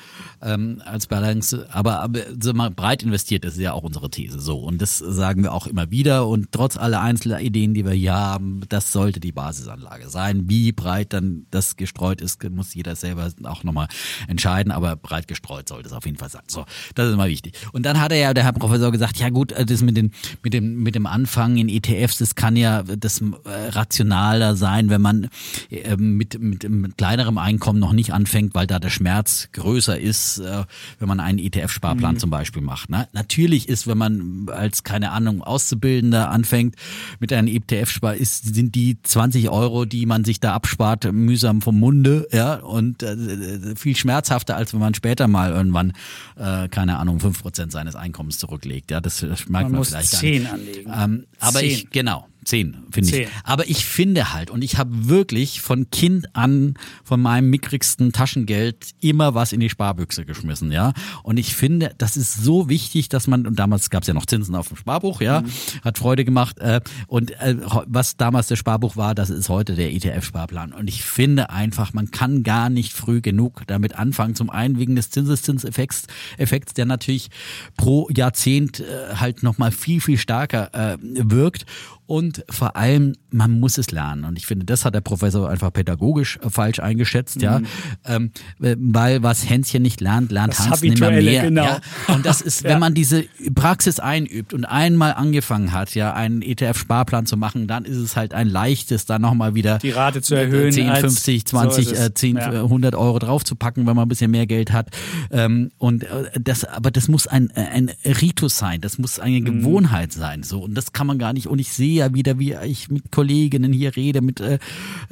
ähm, 0.43 0.83
als 0.85 1.07
Balance. 1.07 1.67
Aber, 1.73 2.01
aber 2.01 2.21
so 2.41 2.53
mal 2.53 2.71
breit 2.71 3.03
investiert, 3.03 3.45
das 3.45 3.55
ist 3.55 3.61
ja 3.61 3.73
auch 3.73 3.83
unsere 3.83 4.11
These 4.11 4.41
so 4.41 4.59
und 4.59 4.81
das 4.83 4.99
sagen 4.99 5.43
wir 5.43 5.53
auch 5.53 5.67
immer 5.67 5.91
wieder 5.91 6.27
und 6.27 6.53
trotz 6.53 6.77
aller 6.77 7.01
Einzelideen, 7.01 7.75
die 7.75 7.85
wir 7.85 7.93
hier 7.93 8.15
haben, 8.15 8.61
das 8.69 8.93
sollte 8.93 9.21
die 9.21 9.33
Basisanlage 9.33 10.09
sein. 10.09 10.49
Wie 10.49 10.73
breit 10.73 11.13
dann 11.13 11.47
das 11.51 11.77
gestreut 11.77 12.21
ist, 12.21 12.43
muss 12.51 12.75
jeder 12.75 12.95
selber 12.95 13.31
auch 13.45 13.65
nochmal 13.65 13.89
entscheiden, 14.29 14.71
aber 14.71 14.97
breit 14.97 15.29
gestreut 15.29 15.69
sollte 15.69 15.89
es 15.89 15.93
auf 15.95 16.05
jeden 16.05 16.19
Fall 16.19 16.29
sein. 16.31 16.43
So, 16.47 16.65
das 16.95 17.09
ist 17.09 17.15
immer 17.15 17.29
wichtig. 17.29 17.55
Und 17.73 17.85
dann 17.87 18.01
hat 18.01 18.13
er 18.13 18.19
ja, 18.19 18.35
der 18.35 18.45
Herr 18.45 18.53
Professor 18.53 18.93
gesagt, 18.93 19.19
ja 19.19 19.31
gut, 19.31 19.55
das 19.57 19.83
mit, 19.83 19.97
den, 19.97 20.13
mit, 20.43 20.53
dem, 20.53 20.83
mit 20.83 20.95
dem 20.95 21.07
Anfang 21.07 21.57
in 21.57 21.69
ETFs, 21.69 22.19
das 22.19 22.35
kann 22.35 22.57
ja 22.57 22.83
das 22.83 23.21
äh, 23.21 23.69
rationaler 23.71 24.57
sein, 24.59 24.91
wenn 24.91 25.01
man 25.01 25.29
äh, 25.71 25.97
mit, 25.97 26.41
mit, 26.41 26.69
mit 26.69 26.99
kleinerem 26.99 27.39
Einkommen 27.39 27.79
noch 27.79 27.93
nicht 27.93 28.13
anfängt, 28.13 28.55
weil 28.55 28.67
da 28.67 28.79
der 28.79 28.91
Schmerz 28.91 29.49
größer 29.53 29.99
ist, 29.99 30.39
äh, 30.39 30.65
wenn 30.99 31.09
man 31.09 31.21
einen 31.21 31.39
ETF-Sparplan 31.39 32.19
zum 32.19 32.31
Beispiel 32.31 32.63
macht. 32.63 32.91
Ne? 32.91 33.09
Natürlich 33.13 33.69
ist, 33.69 33.87
wenn 33.87 33.99
man 33.99 34.47
als, 34.51 34.85
keine 34.85 35.13
Ahnung, 35.13 35.43
Auszubildender 35.43 36.31
anfängt 36.31 36.77
mit 37.21 37.33
einem 37.33 37.49
ETF-Spar, 37.49 38.15
ist, 38.15 38.55
sind 38.55 38.75
die 38.75 39.01
20 39.03 39.49
Euro, 39.51 39.85
die 39.85 40.07
man 40.07 40.25
sich 40.25 40.41
da 40.41 40.55
abspart, 40.55 41.11
mühsam 41.13 41.63
vom 41.63 41.79
Munde, 41.79 42.27
ja, 42.33 42.57
und 42.57 43.03
äh, 43.03 43.77
viel 43.77 43.97
schmerzhafter, 43.97 44.57
als 44.57 44.73
wenn 44.73 44.81
man 44.81 44.95
später 44.95 45.29
mal 45.29 45.51
irgendwann, 45.53 45.93
äh, 46.37 46.69
keine 46.69 46.99
Ahnung, 46.99 47.19
5% 47.19 47.71
seines 47.71 47.97
Einkommens 47.97 48.39
zurücklegt. 48.39 48.91
Ja, 48.91 49.01
das, 49.01 49.21
das 49.21 49.49
merkt 49.49 49.51
man, 49.51 49.73
Man 49.73 49.79
muss 49.79 49.89
vielleicht 49.89 50.13
gar 50.13 50.21
10 50.21 50.43
nicht. 50.43 50.53
anlegen. 50.53 50.93
Ähm, 50.95 51.27
aber 51.41 51.59
Zehn. 51.61 51.71
ich, 51.71 51.91
genau, 51.91 52.28
zehn, 52.49 52.79
finde 52.91 53.21
ich. 53.21 53.29
Aber 53.45 53.69
ich 53.69 53.85
finde 53.85 54.33
halt, 54.33 54.51
und 54.51 54.63
ich 54.63 54.79
habe 54.79 55.09
wirklich 55.09 55.61
von 55.61 55.91
Kind 55.91 56.35
an 56.35 56.75
von 57.05 57.21
meinem 57.21 57.51
mickrigsten 57.51 58.13
Taschengeld 58.13 58.89
immer 59.01 59.35
was 59.35 59.53
in 59.53 59.61
die 59.61 59.69
Sparbüchse 59.69 60.25
geschmissen, 60.25 60.73
ja. 60.73 60.95
Und 61.23 61.37
ich 61.37 61.55
finde, 61.55 61.95
das 61.99 62.17
ist 62.17 62.43
so 62.43 62.69
wichtig, 62.69 63.11
dass 63.11 63.27
man, 63.27 63.47
und 63.47 63.59
damals 63.59 63.91
gab 63.91 64.03
es 64.03 64.09
ja 64.09 64.15
noch 64.15 64.25
Zinsen 64.27 64.55
auf 64.55 64.69
dem 64.69 64.79
Sparbuch, 64.79 65.21
ja, 65.21 65.43
hat 65.85 65.99
Freude 65.99 66.25
gemacht. 66.25 66.59
Äh, 66.59 66.81
und 67.07 67.33
äh, 67.33 67.57
was 67.87 68.17
damals 68.17 68.49
der 68.49 68.57
Sparbuch 68.57 68.97
war, 68.97 69.15
das 69.15 69.29
ist 69.29 69.51
heute 69.51 69.75
der 69.75 69.93
ETF-Sparplan. 69.93 70.73
Und 70.73 70.89
ich 70.89 71.03
finde 71.03 71.51
einfach, 71.51 71.93
man 71.93 72.11
kann 72.11 72.43
gar 72.43 72.71
nicht 72.71 72.93
früh 72.93 73.21
genug 73.21 73.63
damit 73.67 73.95
anfangen. 73.97 74.35
Zum 74.35 74.49
einen 74.49 74.79
wegen 74.79 74.97
des 74.97 75.11
Zinseszinseffekts, 75.11 76.07
Effekts, 76.39 76.73
der 76.73 76.87
natürlich 76.87 77.29
pro 77.77 78.09
Jahrzehnt 78.15 78.81
äh, 78.81 79.17
halt 79.17 79.43
nochmal 79.43 79.71
viel, 79.71 80.01
viel 80.01 80.17
stärker 80.17 80.75
äh, 80.75 80.97
wirkt. 81.03 81.67
Und 82.09 82.43
vor 82.49 82.75
allem, 82.75 83.13
man 83.31 83.61
muss 83.61 83.77
es 83.77 83.91
lernen. 83.91 84.25
Und 84.25 84.39
ich 84.39 84.47
finde, 84.47 84.65
das 84.65 84.87
hat 84.87 84.95
der 84.95 85.03
Professor 85.03 85.51
einfach 85.51 85.71
pädagogisch 85.71 86.39
äh, 86.43 86.49
falsch 86.49 86.81
eingeschätzt, 86.81 87.43
ja. 87.43 87.61
Ähm, 88.07 88.31
äh, 88.63 88.77
weil 88.79 89.23
was 89.23 89.47
Hänschen 89.47 89.83
nicht 89.83 90.01
lernt, 90.01 90.33
lernt 90.33 90.55
Das 90.55 90.61
Hans 90.71 90.81
nimmer 90.81 90.95
Habituelle, 91.09 91.31
mehr. 91.31 91.43
genau. 91.43 91.65
Ja? 91.65 91.81
Und 92.15 92.25
das 92.25 92.41
ist, 92.41 92.63
Ja. 92.65 92.71
wenn 92.71 92.79
man 92.81 92.95
diese 92.95 93.25
Praxis 93.55 94.01
einübt 94.01 94.55
und 94.55 94.65
einmal 94.65 95.13
angefangen 95.13 95.73
hat, 95.73 95.95
ja, 95.95 96.15
einen 96.15 96.41
ETF-Sparplan 96.41 97.27
zu 97.27 97.37
machen, 97.37 97.67
dann 97.67 97.85
ist 97.85 97.99
es 97.99 98.17
halt 98.17 98.33
ein 98.33 98.49
leichtes, 98.49 99.05
da 99.05 99.19
nochmal 99.19 99.55
wieder 99.55 99.77
Die 99.77 99.91
Rate 99.91 100.23
zu 100.23 100.35
erhöhen 100.35 100.73
10, 100.73 100.89
als- 100.89 101.01
50, 101.01 101.43
so 101.47 101.59
20, 101.59 101.87
ist 101.89 101.93
es. 101.93 102.07
äh, 102.07 102.15
10, 102.15 102.37
Ja. 102.37 102.53
äh, 102.55 102.57
100 102.61 102.95
Euro 102.95 103.19
draufzupacken, 103.19 103.87
wenn 103.87 103.95
man 103.97 104.07
ein 104.07 104.09
bisschen 104.09 104.31
mehr 104.31 104.47
Geld 104.47 104.73
hat. 104.73 104.89
Ähm, 105.31 105.73
und 105.77 106.07
das, 106.41 106.65
aber 106.65 106.91
das 106.91 107.09
muss 107.09 107.27
ein, 107.27 107.51
ein 107.51 107.91
Ritus 108.07 108.57
sein, 108.57 108.81
das 108.81 108.97
muss 108.97 109.19
Mhm. 109.19 109.25
eine 109.25 109.41
Gewohnheit 109.43 110.15
sein. 110.15 110.43
So 110.43 110.63
und 110.63 110.73
das 110.75 110.95
kann 110.95 111.07
man 111.07 111.19
gar 111.19 111.35
nicht. 111.35 111.47
Und 111.49 111.59
ich 111.59 111.71
sehe 111.71 111.98
ja 111.99 112.15
wieder, 112.15 112.39
wie 112.39 112.55
ich 112.65 112.91
mit 112.91 113.11
Kolleginnen 113.11 113.73
hier 113.73 113.95
rede, 113.97 114.21
mit 114.21 114.41
äh, 114.41 114.59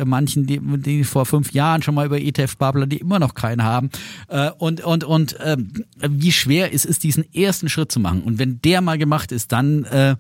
manchen, 0.05 0.47
die, 0.47 0.61
die 0.61 1.05
vor 1.05 1.27
fünf 1.27 1.53
Jahren 1.53 1.83
schon 1.83 1.95
mal 1.95 2.07
über 2.07 2.19
ETF-Sparplan, 2.19 2.89
die 2.89 2.99
immer 2.99 3.19
noch 3.19 3.35
keinen 3.35 3.63
haben. 3.63 3.91
Äh, 4.29 4.51
und 4.59 4.83
und 4.83 5.05
und 5.05 5.37
ähm, 5.45 5.85
wie 6.01 6.33
schwer 6.33 6.73
es 6.73 6.85
ist, 6.85 7.03
diesen 7.03 7.33
ersten 7.35 7.69
Schritt 7.69 7.93
zu 7.93 8.01
machen. 8.01 8.23
Und 8.23 8.39
wenn 8.39 8.61
der 8.63 8.81
mal 8.81 8.99
gemacht 8.99 9.33
ist, 9.33 9.53
dann 9.53 9.85
äh, 9.85 10.17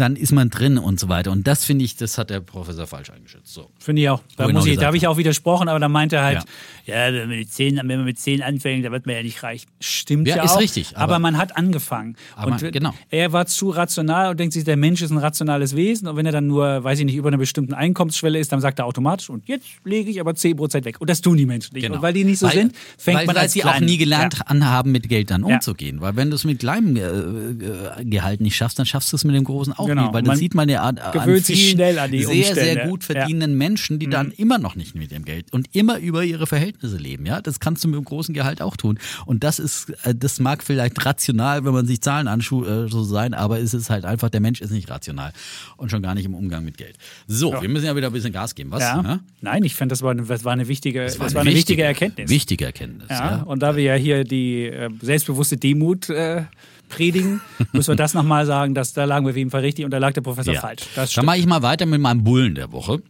dann 0.00 0.16
ist 0.16 0.32
man 0.32 0.50
drin 0.50 0.78
und 0.78 0.98
so 1.00 1.08
weiter. 1.08 1.30
Und 1.32 1.46
das 1.46 1.64
finde 1.64 1.84
ich, 1.84 1.96
das 1.96 2.18
hat 2.18 2.30
der 2.30 2.40
Professor 2.40 2.86
falsch 2.86 3.10
eingeschätzt. 3.10 3.52
So. 3.52 3.70
Finde 3.78 4.02
ich 4.02 4.08
auch. 4.08 4.22
Da, 4.36 4.46
genau 4.46 4.64
ich, 4.64 4.76
da 4.78 4.86
habe 4.86 4.96
ich 4.96 5.06
auch 5.06 5.16
widersprochen, 5.16 5.68
aber 5.68 5.78
da 5.78 5.88
meinte 5.88 6.16
er 6.16 6.24
halt, 6.24 6.44
ja, 6.86 7.12
wenn, 7.12 7.28
man 7.28 7.38
mit 7.38 7.52
zehn, 7.52 7.76
wenn 7.76 7.86
man 7.86 8.04
mit 8.04 8.18
zehn 8.18 8.42
anfängt, 8.42 8.84
dann 8.84 8.92
wird 8.92 9.06
man 9.06 9.16
ja 9.16 9.22
nicht 9.22 9.42
reich. 9.42 9.66
Stimmt 9.80 10.28
ja, 10.28 10.36
Ja, 10.36 10.42
ist 10.44 10.52
auch. 10.52 10.60
richtig, 10.60 10.96
Aber, 10.96 11.14
aber- 11.14 11.18
man 11.18 11.36
hat 11.36 11.56
angefangen. 11.56 12.16
Aber 12.36 12.52
und 12.52 12.72
genau. 12.72 12.94
er 13.10 13.32
war 13.32 13.46
zu 13.46 13.70
rational 13.70 14.30
und 14.30 14.40
denkt 14.40 14.54
sich, 14.54 14.64
der 14.64 14.76
Mensch 14.76 15.02
ist 15.02 15.10
ein 15.10 15.18
rationales 15.18 15.76
Wesen. 15.76 16.08
Und 16.08 16.16
wenn 16.16 16.26
er 16.26 16.32
dann 16.32 16.46
nur, 16.46 16.82
weiß 16.84 16.98
ich 17.00 17.04
nicht, 17.04 17.16
über 17.16 17.28
einer 17.28 17.38
bestimmten 17.38 17.74
Einkommensschwelle 17.74 18.38
ist, 18.38 18.52
dann 18.52 18.60
sagt 18.60 18.78
er 18.78 18.86
automatisch, 18.86 19.30
und 19.30 19.48
jetzt 19.48 19.66
lege 19.84 20.10
ich 20.10 20.20
aber 20.20 20.32
10% 20.32 20.84
weg. 20.84 21.00
Und 21.00 21.10
das 21.10 21.20
tun 21.20 21.36
die 21.36 21.46
Menschen 21.46 21.74
nicht. 21.74 21.90
Und 21.90 22.00
weil 22.02 22.12
die 22.12 22.24
nicht 22.24 22.38
so 22.38 22.46
Genau. 22.46 22.56
Weil- 22.56 22.62
sind, 22.62 22.76
fängt 22.98 23.18
weil, 23.18 23.26
man 23.26 23.34
weil 23.36 23.42
als 23.42 23.52
sie 23.52 23.64
auch 23.64 23.70
klein- 23.70 23.84
nie 23.84 23.96
gelernt 23.98 24.34
Ja. 24.38 24.40
anhaben, 24.46 24.92
mit 24.92 25.08
Geld 25.08 25.30
dann 25.30 25.46
Ja. 25.46 25.56
umzugehen. 25.56 26.00
Weil 26.00 26.16
wenn 26.16 26.30
du 26.30 26.36
es 26.36 26.44
mit 26.44 26.58
kleinem 26.60 26.96
äh, 26.96 27.00
äh, 27.02 28.04
Gehalt 28.04 28.40
nicht 28.40 28.56
schaffst, 28.56 28.78
dann 28.78 28.86
schaffst 28.86 29.12
du 29.12 29.16
es 29.16 29.24
mit 29.24 29.34
dem 29.34 29.44
großen 29.44 29.72
auch 29.72 29.87
Genau. 29.88 30.02
nicht. 30.04 30.14
Weil 30.14 30.22
das 30.22 30.28
Man 30.28 30.36
sieht 30.38 30.54
man 30.54 30.68
ja 30.68 30.82
an, 30.82 31.00
gewöhnt 31.12 31.44
sich 31.46 31.70
schnell 31.70 31.98
an 31.98 32.10
die 32.10 32.24
sehr, 32.24 32.28
Umstände. 32.34 32.60
sehr 32.62 32.86
gut 32.88 33.02
Ja. 33.04 33.14
Mhm. 33.14 33.18
verdienenden 33.18 33.58
Menschen, 33.58 33.98
die 33.98 34.08
dann 34.08 34.30
immer 34.32 34.58
noch 34.58 34.76
nicht 34.76 34.94
mit 34.94 35.10
dem 35.10 35.24
Geld 35.24 35.52
und 35.52 35.74
immer 35.74 35.98
über 35.98 36.24
ihre 36.24 36.46
Verhältnisse 36.46 36.96
leben. 36.96 37.26
Ja, 37.26 37.40
das 37.40 37.60
kannst 37.60 37.82
du 37.84 37.88
mit 37.88 37.96
dem 37.96 38.04
großen 38.04 38.34
Gehalt 38.34 38.62
auch 38.62 38.76
tun. 38.76 38.98
Und 39.26 39.44
das 39.44 39.58
ist, 39.58 39.90
äh, 40.04 40.14
das 40.14 40.40
mag 40.40 40.62
vielleicht 40.62 41.04
rational, 41.04 41.64
wenn 41.64 41.72
man 41.72 41.86
sich 41.86 42.00
Zahlen 42.00 42.28
anschaut, 42.28 42.66
äh, 42.68 42.88
so 42.88 43.02
sein, 43.02 43.34
aber 43.34 43.58
es 43.60 43.74
ist 43.74 43.90
halt 43.90 44.04
einfach, 44.04 44.30
der 44.30 44.40
Mensch 44.40 44.60
ist 44.60 44.70
nicht 44.70 44.90
rational 44.90 45.32
und 45.76 45.90
schon 45.90 46.02
gar 46.02 46.14
nicht 46.14 46.24
im 46.24 46.34
Umgang 46.34 46.64
mit 46.64 46.76
Geld. 46.78 46.96
So, 47.26 47.52
wir 47.60 47.68
müssen 47.68 47.86
ja 47.86 47.96
wieder 47.96 48.06
ein 48.08 48.12
bisschen 48.12 48.32
Gas 48.32 48.54
geben. 48.54 48.70
Was? 48.70 48.82
Ja. 48.82 49.02
ne? 49.02 49.20
Nein, 49.40 49.62
ich 49.64 49.74
fand, 49.74 49.90
das 49.92 50.02
war, 50.02 50.10
eine- 50.12 50.22
das 50.22 50.44
war 50.44 50.52
eine 50.52 50.68
wichtige, 50.68 51.04
das 51.04 51.18
war 51.18 51.26
eine, 51.26 51.34
wichtige- 51.36 51.56
wichtige 51.56 51.82
Erkenntnis. 51.84 52.30
Wichtige 52.30 52.64
Erkenntnis. 52.64 53.08
Ja, 53.10 53.30
ja. 53.38 53.42
und 53.42 53.62
da 53.62 53.76
wir 53.76 53.82
ja 53.82 53.94
hier 53.94 54.24
die 54.24 54.64
äh, 54.66 54.90
selbstbewusste 55.00 55.56
Demut 55.56 56.08
äh, 56.10 56.42
predigen, 56.88 57.40
müssen 57.72 57.92
wir 57.92 57.96
das 57.96 58.14
nochmal 58.14 58.46
sagen, 58.46 58.74
dass 58.74 58.92
da 58.92 59.04
lagen 59.04 59.26
wir 59.26 59.30
auf 59.30 59.36
jeden 59.36 59.50
Fall 59.50 59.60
richtig 59.62 59.84
und 59.84 59.90
da 59.90 59.98
lag 59.98 60.12
der 60.12 60.22
Professor 60.22 60.54
falsch. 60.54 60.82
Das 60.94 61.12
Dann 61.12 61.24
mache 61.26 61.38
ich 61.38 61.46
mal 61.46 61.62
weiter 61.62 61.86
mit 61.86 62.00
meinem 62.00 62.24
Bullen 62.24 62.54
der 62.54 62.72
Woche. 62.72 63.02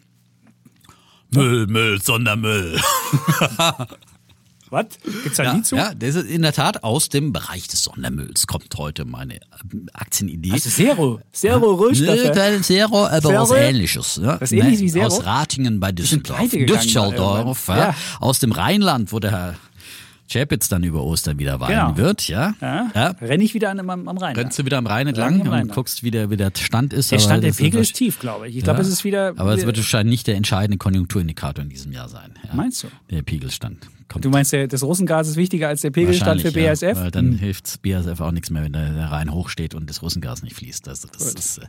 Müll, 1.31 1.67
Müll, 1.67 2.01
Sondermüll. 2.01 2.81
Was? 4.71 4.87
Gibt's 5.23 5.39
da 5.39 5.45
Ja, 5.45 5.53
Lied 5.53 5.67
zu? 5.67 5.77
ja, 5.77 5.95
das 5.95 6.15
ist 6.15 6.29
in 6.29 6.43
der 6.43 6.53
Tat 6.53 6.85
aus 6.85 7.09
dem 7.09 7.33
Bereich 7.33 7.69
des 7.69 7.83
Sondermülls 7.85 8.47
kommt 8.47 8.75
heute 8.77 9.05
meine 9.05 9.37
ähm, 9.73 9.89
Aktienidee. 9.95 10.53
Also 10.53 10.69
Zero. 10.69 11.21
Zero. 11.33 11.91
Nö, 11.91 12.33
kein 12.35 12.63
Zero, 12.63 13.07
aber 13.07 13.21
Zero? 13.21 13.43
was 13.43 13.51
ähnliches. 13.53 14.21
Ja? 14.23 14.41
Was 14.41 14.53
ähnliches 14.53 14.81
wie 14.81 14.91
Zero? 14.91 15.07
Aus 15.07 15.25
Ratingen 15.25 15.81
bei 15.81 15.93
Düsseldorf. 15.93 16.51
Düsseldorf, 16.51 17.17
ja. 17.17 17.39
irgendwann. 17.39 17.79
Ja. 17.79 17.95
Aus 18.21 18.41
dem 18.41 18.53
Rheinland, 18.53 19.13
wo 19.13 19.21
der 19.21 19.31
Herr 19.31 19.55
Chapitz 20.31 20.69
dann 20.69 20.85
über 20.85 21.03
Ostern 21.03 21.39
wieder 21.39 21.59
weinen 21.61 21.95
Genau. 21.95 21.97
wird, 21.97 22.29
ja? 22.29 22.55
Ja? 22.61 22.91
ja. 22.95 23.09
Renne 23.21 23.43
ich 23.45 23.55
wieder 23.55 23.71
an, 23.71 23.81
am, 23.81 24.09
am 24.09 24.17
Rhein. 24.19 24.37
Rennst 24.37 24.59
du 24.59 24.65
wieder 24.65 24.79
am 24.79 24.87
Rhein 24.87 25.07
entlang 25.07 25.41
am 25.41 25.49
Rhein 25.49 25.63
und 25.65 25.73
guckst, 25.75 26.03
wie 26.03 26.11
der, 26.11 26.31
wie 26.31 26.37
der 26.37 26.53
Stand 26.57 26.93
ist. 26.93 27.11
der 27.11 27.19
Stand, 27.19 27.45
der 27.45 27.53
Pegel 27.53 27.81
ist 27.81 27.95
tief, 27.95 28.19
glaube 28.19 28.49
ich. 28.49 28.57
Ich 28.57 28.65
glaube, 28.65 28.79
Ja. 28.81 28.83
es 28.87 28.89
ist 28.93 29.05
wieder. 29.05 29.35
Aber 29.37 29.55
es 29.55 29.65
wird 29.65 29.77
wahrscheinlich 29.77 30.11
nicht 30.13 30.27
der 30.27 30.37
entscheidende 30.37 30.79
Konjunkturindikator 30.79 31.63
in 31.65 31.71
diesem 31.71 31.93
Jahr 31.93 32.09
sein. 32.09 32.35
Ja. 32.47 32.55
Meinst 32.55 32.83
du? 32.85 32.89
Der 33.11 33.23
Pegelstand. 33.23 33.87
Kommt 34.09 34.25
Du 34.25 34.31
meinst, 34.31 34.55
das 34.55 34.83
Russengas 34.83 35.29
ist 35.29 35.37
wichtiger 35.37 35.69
als 35.69 35.83
der 35.83 35.91
Pegelstand 35.91 36.41
für 36.41 36.51
BASF? 36.51 36.83
Ja, 36.83 36.97
weil 36.97 37.11
dann 37.11 37.33
hilft 37.35 37.83
BASF 37.83 38.21
auch 38.21 38.31
nichts 38.33 38.49
mehr, 38.49 38.63
wenn 38.63 38.73
der, 38.73 39.11
Rhein 39.11 39.33
hochsteht 39.33 39.75
und 39.75 39.89
das 39.91 40.01
Russengas 40.01 40.43
nicht 40.43 40.57
fließt. 40.57 40.89
Also 40.89 41.09
das 41.13 41.35
ist, 41.35 41.59
äh. 41.59 41.67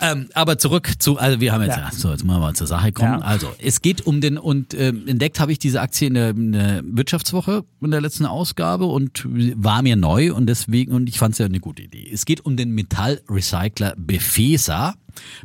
Ähm, 0.00 0.28
aber 0.34 0.58
zurück 0.58 0.92
zu, 0.98 1.18
also 1.18 1.40
wir 1.40 1.52
haben 1.52 1.62
jetzt, 1.62 1.76
Ja. 1.76 1.84
ja. 1.84 1.92
so, 1.92 2.10
jetzt 2.10 2.24
müssen 2.24 2.36
wir 2.36 2.40
mal 2.40 2.54
zur 2.54 2.66
Sache 2.66 2.92
kommen. 2.92 3.20
Ja. 3.20 3.26
Also, 3.26 3.52
es 3.58 3.82
geht 3.82 4.06
um 4.06 4.20
den, 4.20 4.38
und 4.38 4.74
ähm, 4.74 5.06
entdeckt 5.06 5.40
habe 5.40 5.52
ich 5.52 5.58
diese 5.58 5.80
Aktie 5.80 6.08
in 6.08 6.14
der, 6.14 6.30
in 6.30 6.52
der 6.52 6.82
Wirtschaftswoche 6.84 7.64
in 7.80 7.90
der 7.90 8.00
letzten 8.00 8.26
Ausgabe 8.26 8.86
und 8.86 9.26
war 9.26 9.82
mir 9.82 9.96
neu 9.96 10.34
und 10.34 10.46
deswegen, 10.46 10.92
und 10.92 11.08
ich 11.08 11.18
fand 11.18 11.32
es 11.32 11.38
ja 11.38 11.46
eine 11.46 11.60
gute 11.60 11.82
Idee. 11.82 12.08
Es 12.12 12.24
geht 12.24 12.44
um 12.44 12.56
den 12.56 12.72
Metallrecycler 12.72 13.94
Befesa, 13.96 14.94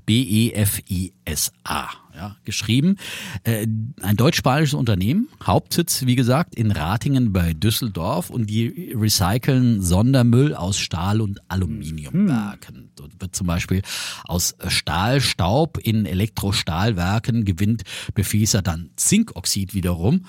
E 0.07 0.51
B-E-F-I-S-A. 0.53 1.89
Ja, 2.15 2.37
geschrieben. 2.45 2.95
Äh, 3.43 3.67
ein 4.01 4.15
deutsch-spanisches 4.15 4.73
Unternehmen, 4.73 5.27
Hauptsitz, 5.43 6.05
wie 6.05 6.15
gesagt, 6.15 6.55
in 6.55 6.71
Ratingen 6.71 7.33
bei 7.33 7.53
Düsseldorf 7.53 8.29
und 8.29 8.49
die 8.49 8.93
recyceln 8.95 9.81
Sondermüll 9.81 10.55
aus 10.55 10.77
Stahl- 10.77 11.19
und 11.19 11.41
Aluminiumwerken. 11.49 12.91
Dort 12.95 13.19
wird 13.19 13.35
zum 13.35 13.47
Beispiel 13.47 13.81
aus 14.23 14.55
Stahlstaub 14.65 15.77
in 15.77 16.05
Elektrostahlwerken 16.05 17.43
gewinnt 17.43 17.83
Befeser 18.13 18.61
dann 18.61 18.91
Zinkoxid 18.95 19.73
wiederum. 19.73 20.25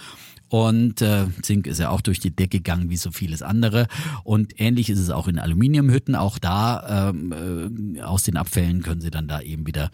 Und 0.49 1.03
äh, 1.03 1.27
Zink 1.43 1.67
ist 1.67 1.81
ja 1.81 1.91
auch 1.91 2.01
durch 2.01 2.21
die 2.21 2.35
Decke 2.35 2.59
gegangen 2.59 2.91
wie 2.91 2.97
so 2.97 3.11
vieles 3.11 3.43
andere. 3.43 3.89
Und 4.25 4.61
ähnlich 4.61 4.91
ist 4.91 5.01
es 5.01 5.11
auch 5.11 5.29
in 5.29 5.39
Aluminiumhütten. 5.39 6.15
Auch 6.15 6.39
da 6.39 7.11
ähm, 7.11 7.97
äh, 7.97 8.01
aus 8.03 8.23
den 8.23 8.37
Abfällen 8.37 8.83
können 8.83 9.01
sie 9.01 9.11
dann 9.11 9.27
da 9.29 9.41
eben 9.41 9.67
wieder 9.67 9.91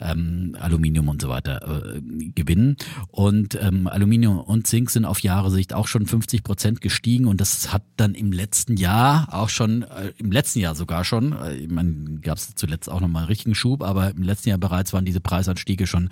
ähm, 0.00 0.56
Aluminium 0.58 1.08
und 1.08 1.22
so 1.22 1.28
weiter 1.28 1.94
äh, 1.96 2.00
gewinnen. 2.34 2.76
Und 3.08 3.58
ähm, 3.60 3.86
Aluminium 3.86 4.40
und 4.40 4.66
Zink 4.66 4.90
sind 4.90 5.04
auf 5.04 5.20
Jahresicht 5.20 5.72
auch 5.72 5.86
schon 5.86 6.06
50 6.06 6.42
Prozent 6.42 6.80
gestiegen. 6.80 7.26
Und 7.26 7.40
das 7.40 7.72
hat 7.72 7.82
dann 7.96 8.14
im 8.14 8.32
letzten 8.32 8.76
Jahr 8.76 9.28
auch 9.32 9.48
schon, 9.48 9.82
äh, 9.82 10.12
im 10.18 10.32
letzten 10.32 10.58
Jahr 10.58 10.74
sogar 10.74 11.04
schon, 11.04 11.32
äh, 11.32 11.54
ich 11.54 11.70
meine, 11.70 12.18
gab 12.22 12.38
es 12.38 12.54
zuletzt 12.56 12.90
auch 12.90 13.00
nochmal 13.00 13.22
einen 13.22 13.28
richtigen 13.28 13.54
Schub, 13.54 13.82
aber 13.82 14.10
im 14.10 14.22
letzten 14.22 14.48
Jahr 14.48 14.58
bereits 14.58 14.92
waren 14.92 15.04
diese 15.04 15.20
Preisanstiege 15.20 15.86
schon 15.86 16.10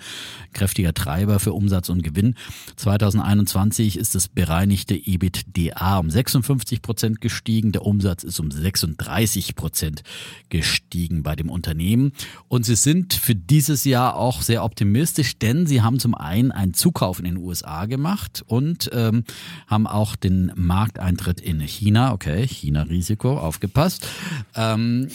kräftiger 0.53 0.93
Treiber 0.93 1.39
für 1.39 1.53
Umsatz 1.53 1.89
und 1.89 2.03
Gewinn. 2.03 2.35
2021 2.77 3.80
ist 3.87 4.15
das 4.15 4.27
bereinigte 4.27 4.95
EBITDA 4.95 5.97
um 5.97 6.09
56 6.09 6.81
Prozent 6.81 7.21
gestiegen, 7.21 7.71
der 7.71 7.85
Umsatz 7.85 8.23
ist 8.23 8.39
um 8.39 8.51
36 8.51 9.55
Prozent 9.55 10.03
gestiegen 10.49 11.23
bei 11.23 11.35
dem 11.35 11.49
Unternehmen. 11.49 12.11
Und 12.47 12.65
sie 12.65 12.75
sind 12.75 13.13
für 13.13 13.35
dieses 13.35 13.83
Jahr 13.85 14.15
auch 14.15 14.41
sehr 14.41 14.63
optimistisch, 14.63 15.37
denn 15.37 15.65
sie 15.67 15.81
haben 15.81 15.99
zum 15.99 16.15
einen 16.15 16.51
einen 16.51 16.73
Zukauf 16.73 17.19
in 17.19 17.25
den 17.25 17.37
USA 17.37 17.85
gemacht 17.85 18.43
und 18.47 18.89
ähm, 18.93 19.23
haben 19.67 19.87
auch 19.87 20.15
den 20.15 20.51
Markteintritt 20.55 21.39
in 21.41 21.59
China, 21.61 22.13
okay, 22.13 22.47
China-Risiko, 22.47 23.37
aufgepasst, 23.37 24.07
ähm, 24.55 25.07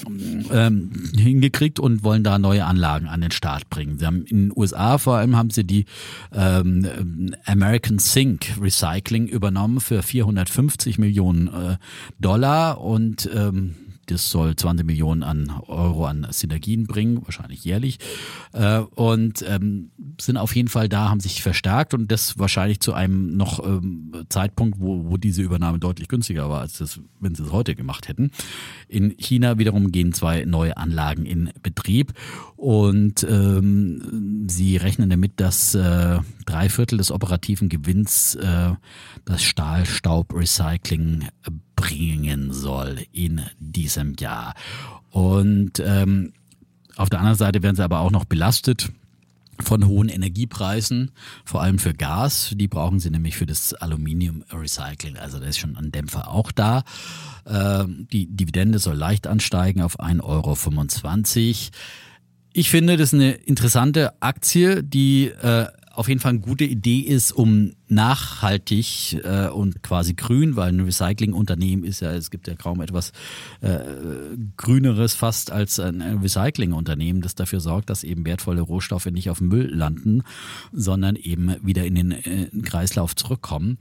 ähm, 0.52 1.10
hingekriegt 1.16 1.78
und 1.78 2.02
wollen 2.02 2.24
da 2.24 2.38
neue 2.38 2.64
Anlagen 2.64 3.06
an 3.06 3.20
den 3.20 3.30
Start 3.30 3.70
bringen. 3.70 3.98
Sie 3.98 4.06
haben 4.06 4.24
in 4.24 4.48
den 4.48 4.52
USA 4.56 4.98
vor 4.98 5.16
allem 5.16 5.36
haben 5.36 5.50
sie 5.50 5.64
die 5.64 5.86
ähm, 6.32 7.34
American 7.44 7.98
Zinc 7.98 8.55
Recycling 8.60 9.26
übernommen 9.26 9.80
für 9.80 10.02
450 10.02 10.98
Millionen 10.98 11.48
äh, 11.48 11.76
Dollar 12.18 12.80
und 12.80 13.28
ähm, 13.34 13.74
das 14.06 14.30
soll 14.30 14.54
20 14.54 14.86
Millionen 14.86 15.22
an 15.22 15.50
Euro 15.66 16.06
an 16.06 16.26
Synergien 16.30 16.86
bringen, 16.86 17.24
wahrscheinlich 17.24 17.64
jährlich. 17.64 17.98
Äh, 18.52 18.78
und 18.78 19.44
ähm, 19.46 19.90
sind 20.20 20.36
auf 20.36 20.54
jeden 20.54 20.68
Fall 20.68 20.88
da, 20.88 21.08
haben 21.08 21.20
sich 21.20 21.42
verstärkt 21.42 21.92
und 21.92 22.10
das 22.10 22.38
wahrscheinlich 22.38 22.80
zu 22.80 22.94
einem 22.94 23.36
noch 23.36 23.64
ähm, 23.64 24.12
Zeitpunkt, 24.28 24.80
wo, 24.80 25.10
wo 25.10 25.16
diese 25.16 25.42
Übernahme 25.42 25.78
deutlich 25.78 26.08
günstiger 26.08 26.48
war, 26.48 26.60
als 26.60 26.78
das, 26.78 27.00
wenn 27.20 27.34
sie 27.34 27.42
es 27.42 27.52
heute 27.52 27.74
gemacht 27.74 28.08
hätten. 28.08 28.30
In 28.88 29.14
China 29.18 29.58
wiederum 29.58 29.92
gehen 29.92 30.12
zwei 30.12 30.44
neue 30.44 30.76
Anlagen 30.76 31.26
in 31.26 31.50
Betrieb 31.62 32.12
und 32.56 33.22
ähm, 33.28 34.46
sie 34.48 34.76
rechnen 34.76 35.10
damit, 35.10 35.32
dass 35.36 35.74
äh, 35.74 36.18
drei 36.46 36.68
Viertel 36.68 36.98
des 36.98 37.10
operativen 37.10 37.68
Gewinns 37.68 38.34
äh, 38.36 38.72
das 39.24 39.42
Stahlstaubrecycling 39.42 41.28
bringen 41.76 42.52
soll 42.52 43.00
in 43.12 43.42
diesem 43.58 44.14
Jahr. 44.18 44.54
Und 45.10 45.80
ähm, 45.80 46.32
auf 46.96 47.10
der 47.10 47.18
anderen 47.20 47.36
Seite 47.36 47.62
werden 47.62 47.76
sie 47.76 47.84
aber 47.84 48.00
auch 48.00 48.10
noch 48.10 48.24
belastet 48.24 48.90
von 49.62 49.86
hohen 49.86 50.08
Energiepreisen, 50.08 51.12
vor 51.44 51.62
allem 51.62 51.78
für 51.78 51.94
Gas. 51.94 52.52
Die 52.54 52.68
brauchen 52.68 53.00
sie 53.00 53.10
nämlich 53.10 53.36
für 53.36 53.46
das 53.46 53.74
Aluminium-Recycling. 53.74 55.16
Also 55.16 55.38
da 55.38 55.46
ist 55.46 55.58
schon 55.58 55.76
ein 55.76 55.92
Dämpfer 55.92 56.30
auch 56.30 56.52
da. 56.52 56.84
Ähm, 57.46 58.06
die 58.12 58.26
Dividende 58.26 58.78
soll 58.78 58.96
leicht 58.96 59.26
ansteigen 59.26 59.82
auf 59.82 60.00
1,25 60.00 60.22
Euro. 60.22 60.56
Ich 62.58 62.70
finde, 62.70 62.96
das 62.96 63.12
ist 63.12 63.20
eine 63.20 63.32
interessante 63.32 64.22
Aktie, 64.22 64.82
die 64.82 65.26
äh, 65.26 65.66
auf 65.92 66.08
jeden 66.08 66.20
Fall 66.20 66.30
eine 66.30 66.40
gute 66.40 66.64
Idee 66.64 67.00
ist, 67.00 67.32
um 67.32 67.74
nachhaltig 67.88 69.20
äh, 69.24 69.48
und 69.48 69.82
quasi 69.82 70.14
grün, 70.14 70.56
weil 70.56 70.70
ein 70.72 70.80
Recyclingunternehmen 70.80 71.84
ist 71.84 72.00
ja, 72.00 72.12
es 72.12 72.30
gibt 72.30 72.48
ja 72.48 72.54
kaum 72.54 72.80
etwas 72.80 73.12
äh, 73.60 73.80
grüneres 74.56 75.14
fast 75.14 75.52
als 75.52 75.78
ein 75.78 76.00
Recyclingunternehmen, 76.00 77.20
das 77.20 77.34
dafür 77.34 77.60
sorgt, 77.60 77.90
dass 77.90 78.04
eben 78.04 78.24
wertvolle 78.24 78.62
Rohstoffe 78.62 79.04
nicht 79.04 79.28
auf 79.28 79.42
Müll 79.42 79.70
landen, 79.74 80.22
sondern 80.72 81.16
eben 81.16 81.56
wieder 81.62 81.84
in 81.84 81.94
den 81.94 82.12
äh, 82.12 82.48
Kreislauf 82.62 83.14
zurückkommen. 83.14 83.76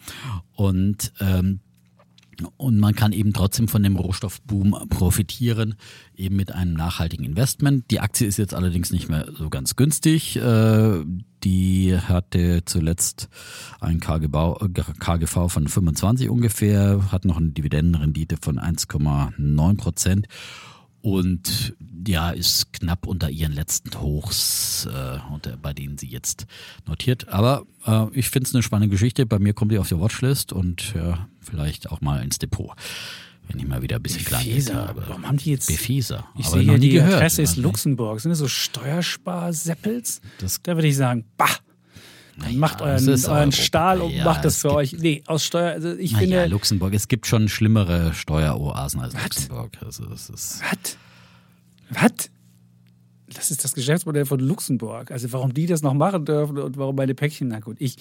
Und 0.53 1.13
ähm, 1.21 1.61
und 2.57 2.79
man 2.79 2.95
kann 2.95 3.11
eben 3.11 3.33
trotzdem 3.33 3.67
von 3.67 3.83
dem 3.83 3.95
Rohstoffboom 3.95 4.87
profitieren, 4.89 5.75
eben 6.15 6.35
mit 6.35 6.51
einem 6.51 6.73
nachhaltigen 6.73 7.25
Investment. 7.25 7.89
Die 7.91 7.99
Aktie 7.99 8.27
ist 8.27 8.37
jetzt 8.37 8.53
allerdings 8.53 8.91
nicht 8.91 9.09
mehr 9.09 9.27
so 9.37 9.49
ganz 9.49 9.75
günstig. 9.75 10.37
Äh, 10.37 11.03
Die 11.43 11.95
hatte 11.95 12.63
zuletzt 12.65 13.29
ein 13.79 13.99
KGV, 13.99 14.57
KGV 14.99 15.47
von 15.47 15.67
25 15.67 16.29
ungefähr, 16.29 17.11
hat 17.11 17.23
noch 17.23 17.37
eine 17.37 17.49
Dividendenrendite 17.49 18.37
von 18.41 18.57
1,9 18.57 19.77
Prozent 19.77 20.27
und 21.05 21.75
ja, 22.07 22.31
ist 22.31 22.73
knapp 22.73 23.05
unter 23.05 23.29
ihren 23.29 23.51
letzten 23.53 23.99
Hochs, 24.01 24.87
äh, 24.91 25.19
unter, 25.31 25.55
bei 25.55 25.71
denen 25.71 25.99
sie 25.99 26.07
jetzt 26.07 26.47
notiert. 26.87 27.27
Aber 27.29 27.63
äh, 27.85 28.07
ich 28.13 28.31
finde 28.31 28.47
es 28.49 28.55
eine 28.55 28.63
spannende 28.63 28.91
Geschichte. 28.91 29.27
Bei 29.27 29.37
mir 29.37 29.53
kommt 29.53 29.71
die 29.71 29.77
auf 29.77 29.87
die 29.87 29.99
Watchlist 29.99 30.51
und 30.51 30.93
ja, 30.95 31.27
vielleicht 31.41 31.91
auch 31.91 32.01
mal 32.01 32.23
ins 32.23 32.39
Depot, 32.39 32.71
wenn 33.47 33.59
ich 33.59 33.67
mal 33.67 33.83
wieder 33.83 33.97
ein 33.97 34.01
bisschen 34.01 34.23
Befeser. 34.25 34.87
habe. 34.87 35.03
Warum 35.07 35.27
haben 35.27 35.37
die 35.37 35.51
jetzt- 35.51 35.67
Befeser. 35.67 36.25
Ich 36.39 36.47
aber 36.47 36.55
sehe 36.57 36.63
hier 36.71 36.79
die 36.79 36.89
gehört. 36.89 37.13
Adresse 37.13 37.43
ist 37.43 37.49
Also, 37.51 37.61
Luxemburg. 37.61 38.19
Sind 38.19 38.31
das 38.31 38.39
so 38.39 38.47
Steuersparseppels? 38.47 40.21
Da 40.63 40.75
würde 40.75 40.87
ich 40.87 40.95
sagen, 40.97 41.25
bah! 41.37 41.49
Dann 42.37 42.57
macht 42.57 42.81
euren, 42.81 43.07
euren. 43.09 43.51
Stahl 43.51 44.01
und 44.01 44.11
Ja, 44.11 44.25
macht 44.25 44.43
das 44.43 44.57
für 44.57 44.67
gibt- 44.69 44.77
euch. 44.77 44.93
Nee, 44.93 45.23
aus 45.25 45.45
Steuer, 45.45 45.71
also 45.71 45.93
ich 45.93 46.15
finde. 46.15 46.35
ja, 46.35 46.45
Luxemburg. 46.45 46.93
Es 46.93 47.07
gibt 47.07 47.27
schon 47.27 47.47
schlimmere 47.47 48.13
Steueroasen 48.13 48.99
als 48.99 49.13
Was? 49.15 49.23
Luxemburg. 49.23 49.71
Also 49.85 50.05
das 50.05 50.29
ist 50.29 50.61
Was? 50.69 50.97
Was? 51.89 52.29
Das 53.33 53.51
ist 53.51 53.63
das 53.63 53.73
Geschäftsmodell 53.73 54.25
von 54.25 54.39
Luxemburg. 54.39 55.11
Also 55.11 55.31
warum 55.33 55.53
die 55.53 55.65
das 55.65 55.81
noch 55.81 55.93
machen 55.93 56.25
dürfen 56.25 56.57
und 56.57 56.77
warum 56.77 56.95
meine 56.95 57.15
Päckchen, 57.15 57.47
na 57.47 57.59
gut, 57.59 57.77
ich. 57.79 57.95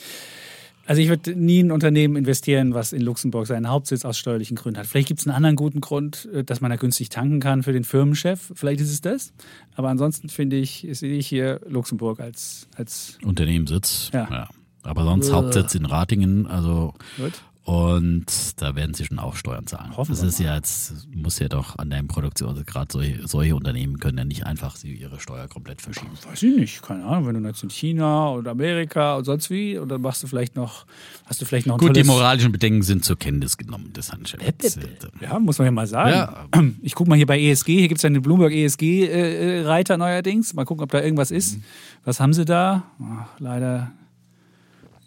Also 0.87 1.01
ich 1.01 1.09
würde 1.09 1.35
nie 1.35 1.61
in 1.61 1.68
ein 1.68 1.72
Unternehmen 1.72 2.16
investieren, 2.16 2.74
was 2.74 2.93
in 2.93 3.01
Luxemburg 3.01 3.47
seinen 3.47 3.68
Hauptsitz 3.68 4.05
aus 4.05 4.18
steuerlichen 4.18 4.57
Gründen 4.57 4.78
hat. 4.80 4.87
Vielleicht 4.87 5.09
gibt 5.09 5.20
es 5.20 5.26
einen 5.26 5.35
anderen 5.37 5.57
guten 5.57 5.80
Grund, 5.80 6.28
äh, 6.32 6.45
dass 6.45 6.61
man 6.61 6.70
da 6.70 6.76
günstig 6.76 7.09
tanken 7.09 7.41
kann 7.41 7.62
für 7.62 7.72
den 7.72 7.85
Firmenchef. 7.85 8.53
Vielleicht 8.55 8.80
ist 8.80 8.91
es 8.91 9.01
das. 9.01 9.32
Aber 9.76 9.89
ansonsten 9.89 10.28
finde 10.28 10.57
ich, 10.57 10.87
sehe 10.93 11.16
ich 11.16 11.26
hier 11.26 11.61
Luxemburg 11.68 12.20
als, 12.20 12.68
als 12.76 13.18
Unternehmenssitz. 13.24 14.11
Ja. 14.12 14.49
Aber 14.82 15.05
sonst 15.05 15.28
Äh. 15.30 15.32
Hauptsitz 15.32 15.74
in 15.74 15.87
Ratingen, 15.87 16.47
also 16.47 16.93
Gut. 17.16 17.32
Und 17.64 18.26
da 18.60 18.76
werden 18.76 18.92
sie 18.92 19.06
schon 19.06 19.18
auch 19.18 19.36
Steuern 19.36 19.66
zahlen. 19.66 19.96
Hoffen 19.96 20.10
das 20.10 20.22
ist 20.22 20.38
ja 20.38 20.54
jetzt, 20.54 21.08
muss 21.14 21.38
ja 21.38 21.48
doch 21.48 21.78
an 21.78 21.88
deinem 21.88 22.08
Produktion, 22.08 22.50
also 22.50 22.62
gerade 22.62 22.92
solche, 22.92 23.26
solche 23.26 23.56
Unternehmen 23.56 23.98
können 23.98 24.18
ja 24.18 24.24
nicht 24.24 24.44
einfach 24.44 24.76
sie 24.76 24.92
ihre 24.92 25.18
Steuer 25.18 25.48
komplett 25.48 25.80
verschieben. 25.80 26.10
Weiß 26.28 26.42
ich 26.42 26.54
nicht, 26.54 26.82
keine 26.82 27.04
Ahnung, 27.06 27.26
wenn 27.26 27.42
du 27.42 27.48
jetzt 27.48 27.62
in 27.62 27.70
China 27.70 28.32
oder 28.32 28.50
Amerika 28.50 29.16
und 29.16 29.24
sonst 29.24 29.48
wie, 29.48 29.78
und 29.78 29.88
dann 29.88 30.02
machst 30.02 30.22
du 30.22 30.26
vielleicht 30.26 30.56
noch, 30.56 30.84
hast 31.24 31.40
du 31.40 31.46
vielleicht 31.46 31.66
noch 31.66 31.78
Gut, 31.78 31.96
die 31.96 32.04
moralischen 32.04 32.52
Bedenken 32.52 32.82
sind 32.82 33.02
zur 33.02 33.18
Kenntnis 33.18 33.56
genommen 33.56 33.94
des 33.94 34.12
Handschefs. 34.12 34.78
Ja, 35.22 35.38
muss 35.38 35.56
man 35.56 35.64
ja 35.64 35.72
mal 35.72 35.86
sagen. 35.86 36.10
Ja. 36.10 36.46
Ich 36.82 36.94
gucke 36.94 37.08
mal 37.08 37.16
hier 37.16 37.26
bei 37.26 37.40
ESG, 37.40 37.78
hier 37.78 37.88
gibt 37.88 37.98
es 37.98 38.02
ja 38.02 38.10
den 38.10 38.20
Bloomberg 38.20 38.52
ESG-Reiter 38.52 39.96
neuerdings. 39.96 40.52
Mal 40.52 40.66
gucken, 40.66 40.84
ob 40.84 40.90
da 40.90 41.00
irgendwas 41.00 41.30
ist. 41.30 41.58
Was 42.04 42.20
haben 42.20 42.34
sie 42.34 42.44
da? 42.44 42.84
Ach, 43.00 43.28
leider 43.38 43.92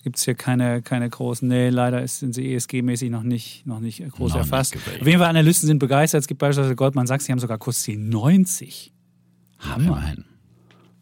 gibt 0.08 0.16
es 0.16 0.24
hier 0.24 0.36
keine, 0.36 0.82
keine 0.82 1.10
großen. 1.10 1.46
Nee, 1.46 1.68
leider 1.68 2.08
sind 2.08 2.34
sie 2.34 2.56
ESG-mäßig 2.56 3.10
noch 3.10 3.24
nicht, 3.24 3.68
noch 3.68 3.82
nicht 3.82 4.02
groß 4.10 4.32
Noch 4.32 4.38
erfasst. 4.38 4.74
nicht. 4.74 5.02
Auf 5.02 5.06
jeden 5.06 5.20
Fall, 5.20 5.28
Analysten 5.28 5.68
sind 5.68 5.80
begeistert. 5.80 6.22
Es 6.22 6.28
gibt 6.28 6.40
beispielsweise 6.40 6.78
Goldman 6.78 7.08
Sachs, 7.08 7.26
die 7.26 7.34
haben 7.34 7.40
sogar 7.40 7.58
Kursziel 7.58 7.98
90. 7.98 8.94
Hammer. 9.60 9.86
Immerhin. 9.86 10.24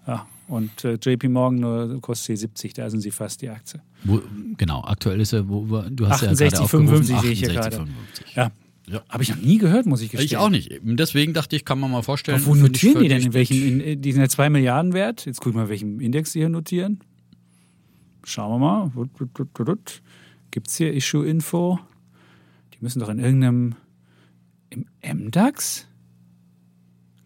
Ja, 0.07 0.25
und 0.47 0.83
äh, 0.83 0.97
JP 0.99 1.29
Morgan 1.29 1.59
nur 1.59 2.01
Kursziel 2.01 2.35
70, 2.35 2.73
da 2.73 2.89
sind 2.89 3.01
sie 3.01 3.11
fast 3.11 3.43
die 3.43 3.49
Aktie. 3.49 3.79
Wo, 4.05 4.23
genau, 4.57 4.83
aktuell 4.83 5.21
ist 5.21 5.33
er, 5.33 5.47
wo, 5.47 5.69
wo, 5.69 5.83
du 5.87 6.07
hast 6.07 6.23
68, 6.23 6.39
ja 6.39 6.49
gerade 6.49 6.63
aufgerufen, 6.63 6.87
55 6.87 7.21
sehe 7.21 7.31
ich 7.31 7.39
hier 7.39 7.49
68, 7.49 7.77
gerade. 7.77 7.91
55. 7.91 8.35
Ja. 8.35 8.51
Ja. 8.87 9.03
Habe 9.09 9.21
ich 9.21 9.29
noch 9.29 9.37
nie 9.41 9.59
gehört, 9.59 9.85
muss 9.85 10.01
ich 10.01 10.09
gestehen. 10.09 10.25
Ich 10.25 10.37
auch 10.37 10.49
nicht. 10.49 10.79
Deswegen 10.81 11.33
dachte 11.33 11.55
ich, 11.55 11.65
kann 11.65 11.79
man 11.79 11.91
mal 11.91 12.01
vorstellen. 12.01 12.37
Aber 12.37 12.47
wo 12.47 12.55
notieren 12.55 13.01
die 13.01 13.07
denn? 13.07 13.21
In 13.21 13.33
welchem, 13.33 13.81
in, 13.81 14.01
die 14.01 14.11
sind 14.11 14.21
ja 14.21 14.29
2 14.29 14.49
Milliarden 14.49 14.93
wert. 14.93 15.25
Jetzt 15.25 15.45
wir 15.45 15.53
mal, 15.53 15.69
welchen 15.69 15.99
Index 15.99 16.33
die 16.33 16.39
hier 16.39 16.49
notieren. 16.49 16.99
Schauen 18.26 18.59
wir 18.59 18.59
mal. 18.59 18.91
Gibt 20.51 20.67
es 20.67 20.76
hier 20.76 20.93
Issue-Info? 20.93 21.80
Die 22.73 22.80
müssen 22.82 22.99
doch 22.99 23.09
in 23.09 23.19
irgendeinem. 23.19 23.76
Im 24.71 24.88
MDAX? 25.28 25.88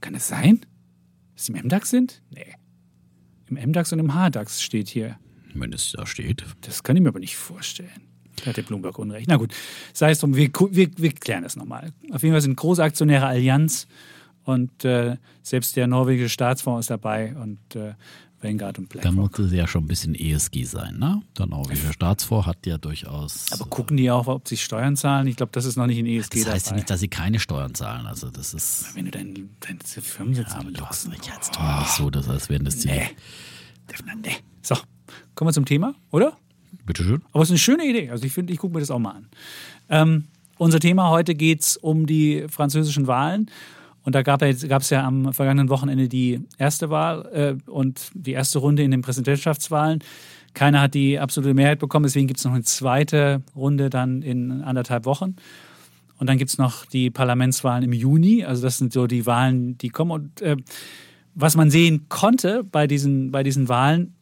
Kann 0.02 0.14
es 0.14 0.28
sein? 0.28 0.66
Dass 1.36 1.46
die 1.46 1.54
im 1.54 1.66
MDAX 1.66 1.90
sind? 1.90 2.22
Nee. 2.32 2.54
Im 3.48 3.70
MDAX 3.70 3.94
und 3.94 4.00
im 4.00 4.12
HDAX 4.12 4.62
steht 4.62 4.90
hier. 4.90 5.18
Wenn 5.54 5.72
es 5.72 5.94
da 5.94 6.06
steht. 6.06 6.44
Das 6.62 6.84
kann 6.84 6.98
ich 6.98 7.02
mir 7.02 7.10
aber 7.10 7.20
nicht 7.20 7.38
vorstellen. 7.38 8.10
Da 8.36 8.48
hat 8.48 8.58
der 8.58 8.64
Bloomberg 8.64 9.00
Unrecht. 9.00 9.28
Na 9.30 9.38
gut, 9.38 9.54
sei 9.94 10.12
es 10.12 10.20
drum, 10.20 10.36
wir, 10.36 10.50
wir, 10.72 10.90
wir 10.98 11.12
klären 11.14 11.44
das 11.44 11.56
nochmal. 11.56 11.94
Auf 12.12 12.24
jeden 12.24 12.34
Fall 12.34 12.42
sind 12.42 12.58
große 12.58 12.84
Aktionäre 12.84 13.26
Allianz 13.26 13.88
und 14.44 14.84
äh, 14.84 15.18
selbst 15.44 15.76
der 15.78 15.88
norwegische 15.88 16.30
Staatsfonds 16.30 16.86
ist 16.86 16.90
dabei 16.90 17.36
und 17.36 17.76
äh, 17.76 17.94
Vanguard 18.42 18.80
und 18.80 18.94
Da 18.96 19.00
BlackRock. 19.02 19.38
muss 19.38 19.48
es 19.48 19.52
ja 19.54 19.68
schon 19.68 19.84
ein 19.84 19.88
bisschen 19.88 20.16
ESG 20.16 20.64
sein, 20.64 20.98
ne? 20.98 21.22
Der 21.38 21.46
norwegische 21.46 21.92
Staatsfonds 21.94 22.48
hat 22.48 22.66
ja 22.66 22.78
durchaus. 22.78 23.46
Aber 23.52 23.66
gucken 23.66 23.98
die 23.98 24.10
auch, 24.12 24.28
ob 24.28 24.48
sie 24.48 24.58
Steuern 24.58 24.96
zahlen? 24.96 25.28
Ich 25.28 25.36
glaube, 25.36 25.52
das 25.52 25.66
ist 25.66 25.76
noch 25.76 25.88
nicht 25.88 25.98
in 25.98 26.06
ESG 26.06 26.44
das 26.44 26.54
heißt 26.54 26.66
ja 26.68 26.70
dabei. 26.72 26.76
nicht, 26.78 26.90
dass 26.90 27.00
sie 27.02 27.08
keine 27.10 27.40
Steuern 27.40 27.76
zahlen. 27.76 28.06
Also 28.08 28.30
das 28.30 28.54
ist. 28.54 28.96
Wenn 28.96 29.06
du 29.06 29.12
deinen 29.12 29.56
dein 29.60 29.80
Firmensitz 29.80 30.48
Ja, 30.52 30.64
hast 30.88 31.08
mich 31.10 31.20
jetzt 31.26 31.56
doch 31.56 31.60
mal 31.62 31.80
nicht 31.80 31.92
so, 31.92 32.10
das 32.10 32.28
heißt, 32.28 32.50
wären 32.50 32.66
das 32.66 32.80
ziemlich. 32.80 33.02
Nee. 33.02 34.20
Nee. 34.24 34.36
So, 34.62 34.76
kommen 35.36 35.50
wir 35.50 35.54
zum 35.54 35.66
Thema, 35.66 35.96
oder? 36.12 36.38
Bitteschön. 36.86 37.22
Aber 37.32 37.44
es 37.44 37.50
ist 37.50 37.54
eine 37.54 37.60
schöne 37.60 37.86
Idee. 37.86 38.10
Also 38.10 38.26
ich 38.26 38.34
finde, 38.34 38.54
ich 38.54 38.60
gucke 38.60 38.74
mir 38.74 38.80
das 38.80 38.92
auch 38.92 39.00
mal 39.00 39.12
an. 39.16 39.28
Ähm, 39.90 40.26
unser 40.58 40.80
Thema 40.80 41.10
heute 41.10 41.36
geht 41.36 41.62
es 41.62 41.78
um 41.78 42.06
die 42.06 42.46
französischen 42.50 43.08
Wahlen. 43.08 43.50
Und 44.04 44.16
da 44.16 44.22
gab 44.22 44.42
es 44.42 44.90
ja 44.90 45.06
am 45.06 45.34
vergangenen 45.34 45.70
Wochenende 45.70 46.08
die 46.08 46.42
erste 46.58 46.90
Wahl 46.90 47.26
äh, 47.66 47.70
und 47.70 48.12
die 48.14 48.32
erste 48.32 48.60
Runde 48.60 48.84
in 48.84 48.92
den 48.92 49.02
Präsidentschaftswahlen. 49.02 50.00
Keiner 50.54 50.82
hat 50.82 50.94
die 50.94 51.20
absolute 51.20 51.54
Mehrheit 51.54 51.80
bekommen, 51.80 52.04
deswegen 52.04 52.28
gibt 52.28 52.40
es 52.40 52.46
noch 52.46 52.54
eine 52.54 52.64
zweite 52.64 53.44
Runde 53.56 53.90
dann 53.90 54.22
in 54.22 54.62
anderthalb 54.62 55.06
Wochen. 55.06 55.36
Und 56.18 56.28
dann 56.28 56.38
gibt 56.38 56.52
es 56.52 56.58
noch 56.58 56.86
die 56.86 57.10
Parlamentswahlen 57.10 57.84
im 57.84 57.94
Juni. 57.94 58.44
Also 58.44 58.62
das 58.62 58.78
sind 58.78 58.92
so 58.92 59.08
die 59.08 59.26
Wahlen, 59.26 59.78
die 59.78 59.90
kommen. 59.90 60.12
Und 60.12 60.42
äh, 60.42 60.58
was 61.34 61.56
man 61.56 61.72
sehen 61.72 62.08
konnte 62.10 62.64
bei 62.64 62.88
diesen, 62.88 63.32
bei 63.32 63.44
diesen 63.44 63.70
Wahlen, 63.70 64.16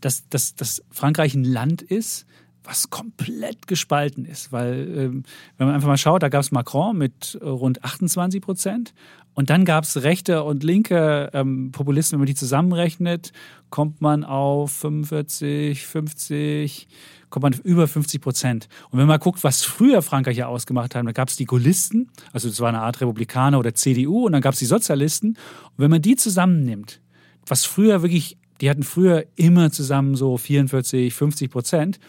dass, 0.00 0.28
dass, 0.28 0.54
dass 0.54 0.82
Frankreich 0.90 1.34
ein 1.34 1.44
Land 1.44 1.82
ist, 1.82 2.25
was 2.66 2.90
komplett 2.90 3.66
gespalten 3.66 4.24
ist. 4.24 4.52
Weil, 4.52 4.88
ähm, 4.96 5.22
wenn 5.56 5.66
man 5.66 5.76
einfach 5.76 5.88
mal 5.88 5.96
schaut, 5.96 6.22
da 6.22 6.28
gab 6.28 6.40
es 6.40 6.50
Macron 6.50 6.96
mit 6.96 7.38
äh, 7.40 7.44
rund 7.44 7.84
28 7.84 8.40
Prozent. 8.40 8.94
Und 9.34 9.50
dann 9.50 9.66
gab 9.66 9.84
es 9.84 10.02
rechte 10.02 10.44
und 10.44 10.64
linke 10.64 11.30
ähm, 11.34 11.70
Populisten, 11.70 12.16
wenn 12.16 12.20
man 12.20 12.26
die 12.26 12.34
zusammenrechnet, 12.34 13.32
kommt 13.68 14.00
man 14.00 14.24
auf 14.24 14.72
45, 14.72 15.86
50, 15.86 16.88
kommt 17.28 17.42
man 17.42 17.52
auf 17.52 17.60
über 17.60 17.86
50 17.86 18.22
Prozent. 18.22 18.68
Und 18.90 18.98
wenn 18.98 19.06
man 19.06 19.20
guckt, 19.20 19.44
was 19.44 19.62
früher 19.62 20.00
Frankreich 20.00 20.38
ja 20.38 20.46
ausgemacht 20.46 20.94
hat, 20.94 21.06
da 21.06 21.12
gab 21.12 21.28
es 21.28 21.36
die 21.36 21.44
Gaullisten, 21.44 22.10
also 22.32 22.48
das 22.48 22.60
war 22.60 22.70
eine 22.70 22.80
Art 22.80 23.02
Republikaner 23.02 23.58
oder 23.58 23.74
CDU, 23.74 24.24
und 24.24 24.32
dann 24.32 24.40
gab 24.40 24.54
es 24.54 24.58
die 24.58 24.64
Sozialisten. 24.64 25.30
Und 25.30 25.76
wenn 25.76 25.90
man 25.90 26.00
die 26.00 26.16
zusammennimmt, 26.16 27.02
was 27.46 27.66
früher 27.66 28.00
wirklich, 28.00 28.38
die 28.62 28.70
hatten 28.70 28.84
früher 28.84 29.26
immer 29.36 29.70
zusammen 29.70 30.14
so 30.14 30.38
44, 30.38 31.12
50 31.12 31.50
Prozent, 31.50 32.00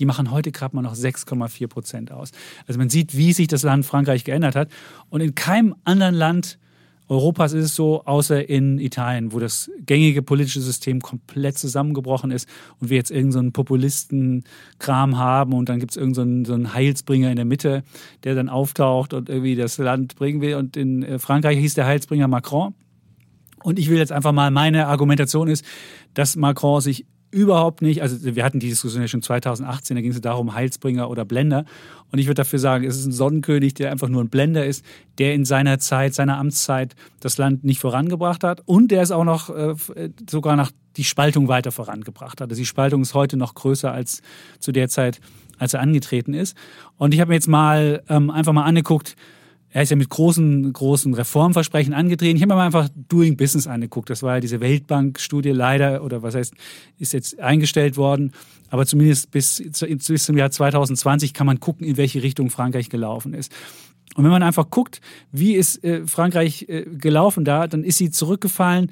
die 0.00 0.06
machen 0.06 0.30
heute 0.30 0.50
gerade 0.50 0.74
mal 0.74 0.82
noch 0.82 0.94
6,4 0.94 1.68
Prozent 1.68 2.10
aus. 2.10 2.32
Also 2.66 2.78
man 2.78 2.88
sieht, 2.88 3.16
wie 3.16 3.32
sich 3.32 3.46
das 3.46 3.62
Land 3.62 3.86
Frankreich 3.86 4.24
geändert 4.24 4.56
hat. 4.56 4.70
Und 5.10 5.20
in 5.20 5.34
keinem 5.34 5.76
anderen 5.84 6.14
Land 6.14 6.58
Europas 7.10 7.54
ist 7.54 7.64
es 7.64 7.74
so, 7.74 8.04
außer 8.04 8.48
in 8.48 8.78
Italien, 8.78 9.32
wo 9.32 9.40
das 9.40 9.68
gängige 9.84 10.22
politische 10.22 10.60
System 10.60 11.00
komplett 11.00 11.58
zusammengebrochen 11.58 12.30
ist 12.30 12.48
und 12.78 12.88
wir 12.88 12.98
jetzt 12.98 13.10
irgendeinen 13.10 13.48
so 13.48 13.50
Populisten-Kram 13.50 15.18
haben 15.18 15.52
und 15.52 15.68
dann 15.68 15.80
gibt 15.80 15.90
es 15.90 15.96
irgendeinen 15.96 16.44
so 16.44 16.54
einen 16.54 16.72
Heilsbringer 16.72 17.28
in 17.28 17.34
der 17.34 17.44
Mitte, 17.44 17.82
der 18.22 18.36
dann 18.36 18.48
auftaucht 18.48 19.12
und 19.12 19.28
irgendwie 19.28 19.56
das 19.56 19.76
Land 19.78 20.14
bringen 20.14 20.40
will. 20.40 20.54
Und 20.54 20.76
in 20.76 21.02
äh, 21.02 21.18
Frankreich 21.18 21.58
hieß 21.58 21.74
der 21.74 21.86
Heilsbringer 21.86 22.28
Macron. 22.28 22.74
Und 23.64 23.80
ich 23.80 23.90
will 23.90 23.98
jetzt 23.98 24.12
einfach 24.12 24.32
mal, 24.32 24.52
meine 24.52 24.86
Argumentation 24.86 25.48
ist, 25.48 25.64
dass 26.14 26.36
Macron 26.36 26.80
sich 26.80 27.06
überhaupt 27.30 27.82
nicht, 27.82 28.02
also 28.02 28.34
wir 28.34 28.44
hatten 28.44 28.58
die 28.58 28.68
Diskussion 28.68 29.02
ja 29.02 29.08
schon 29.08 29.22
2018, 29.22 29.96
da 29.96 30.02
ging 30.02 30.10
es 30.10 30.20
darum, 30.20 30.54
Heilsbringer 30.54 31.08
oder 31.08 31.24
Blender. 31.24 31.64
Und 32.10 32.18
ich 32.18 32.26
würde 32.26 32.34
dafür 32.34 32.58
sagen, 32.58 32.84
es 32.84 32.96
ist 32.96 33.06
ein 33.06 33.12
Sonnenkönig, 33.12 33.74
der 33.74 33.92
einfach 33.92 34.08
nur 34.08 34.22
ein 34.22 34.28
Blender 34.28 34.66
ist, 34.66 34.84
der 35.18 35.34
in 35.34 35.44
seiner 35.44 35.78
Zeit, 35.78 36.14
seiner 36.14 36.38
Amtszeit 36.38 36.96
das 37.20 37.38
Land 37.38 37.64
nicht 37.64 37.80
vorangebracht 37.80 38.42
hat 38.42 38.62
und 38.66 38.90
der 38.90 39.02
es 39.02 39.12
auch 39.12 39.24
noch 39.24 39.50
äh, 39.50 39.74
sogar 40.28 40.56
nach 40.56 40.72
die 40.96 41.04
Spaltung 41.04 41.48
weiter 41.48 41.70
vorangebracht 41.70 42.40
hat. 42.40 42.50
Also 42.50 42.60
die 42.60 42.66
Spaltung 42.66 43.02
ist 43.02 43.14
heute 43.14 43.36
noch 43.36 43.54
größer 43.54 43.92
als 43.92 44.22
zu 44.58 44.72
der 44.72 44.88
Zeit, 44.88 45.20
als 45.58 45.74
er 45.74 45.80
angetreten 45.80 46.34
ist. 46.34 46.56
Und 46.96 47.14
ich 47.14 47.20
habe 47.20 47.28
mir 47.28 47.36
jetzt 47.36 47.48
mal 47.48 48.02
ähm, 48.08 48.30
einfach 48.30 48.52
mal 48.52 48.64
angeguckt, 48.64 49.14
er 49.72 49.82
ist 49.82 49.90
ja 49.90 49.96
mit 49.96 50.08
großen, 50.08 50.72
großen 50.72 51.14
Reformversprechen 51.14 51.94
angetreten. 51.94 52.36
Ich 52.36 52.42
habe 52.42 52.54
mir 52.54 52.62
einfach 52.62 52.88
Doing 53.08 53.36
Business 53.36 53.68
angeguckt. 53.68 54.10
Das 54.10 54.22
war 54.22 54.34
ja 54.34 54.40
diese 54.40 54.60
Weltbank-Studie 54.60 55.50
leider, 55.50 56.02
oder 56.02 56.22
was 56.22 56.34
heißt, 56.34 56.54
ist 56.98 57.12
jetzt 57.12 57.38
eingestellt 57.38 57.96
worden. 57.96 58.32
Aber 58.68 58.84
zumindest 58.84 59.30
bis, 59.30 59.62
bis 59.88 60.24
zum 60.24 60.36
Jahr 60.36 60.50
2020 60.50 61.34
kann 61.34 61.46
man 61.46 61.60
gucken, 61.60 61.86
in 61.86 61.96
welche 61.96 62.22
Richtung 62.22 62.50
Frankreich 62.50 62.88
gelaufen 62.88 63.32
ist. 63.32 63.52
Und 64.16 64.24
wenn 64.24 64.32
man 64.32 64.42
einfach 64.42 64.70
guckt, 64.70 65.00
wie 65.30 65.54
ist 65.54 65.84
äh, 65.84 66.04
Frankreich 66.04 66.66
äh, 66.68 66.84
gelaufen 66.84 67.44
da, 67.44 67.68
dann 67.68 67.84
ist 67.84 67.98
sie 67.98 68.10
zurückgefallen. 68.10 68.90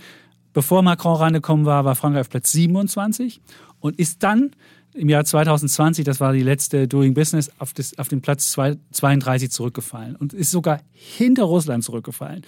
Bevor 0.53 0.83
Macron 0.83 1.17
reingekommen 1.17 1.67
war, 1.67 1.85
war 1.85 1.97
Frankreich 1.97 2.21
auf 2.21 2.31
Platz 2.31 2.53
27 2.53 3.41
und 3.81 3.99
ist 3.99 4.23
dann 4.23 4.53
im 4.95 5.09
Jahr 5.09 5.25
2020, 5.25 6.05
das 6.05 6.21
war 6.21 6.33
die 6.33 6.43
letzte 6.43 6.89
Doing 6.89 7.15
Business, 7.15 7.51
auf, 7.59 7.73
das, 7.73 7.99
auf 7.99 8.09
den 8.09 8.21
Platz 8.21 8.53
32 8.53 9.51
zurückgefallen 9.51 10.17
und 10.17 10.33
ist 10.33 10.51
sogar 10.51 10.81
hinter 10.93 11.45
Russland 11.45 11.85
zurückgefallen. 11.85 12.43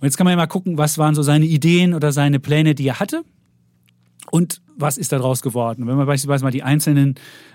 Und 0.00 0.06
jetzt 0.06 0.16
kann 0.16 0.24
man 0.24 0.32
ja 0.32 0.36
mal 0.36 0.46
gucken, 0.46 0.78
was 0.78 0.98
waren 0.98 1.14
so 1.14 1.22
seine 1.22 1.44
Ideen 1.44 1.94
oder 1.94 2.12
seine 2.12 2.40
Pläne, 2.40 2.74
die 2.74 2.88
er 2.88 2.98
hatte 2.98 3.22
und 4.30 4.61
was 4.76 4.98
ist 4.98 5.12
daraus 5.12 5.42
geworden. 5.42 5.86
Wenn 5.86 5.96
man 5.96 6.06
beispielsweise 6.06 6.44
mal 6.44 6.50
die 6.50 6.62
einzelnen 6.62 7.14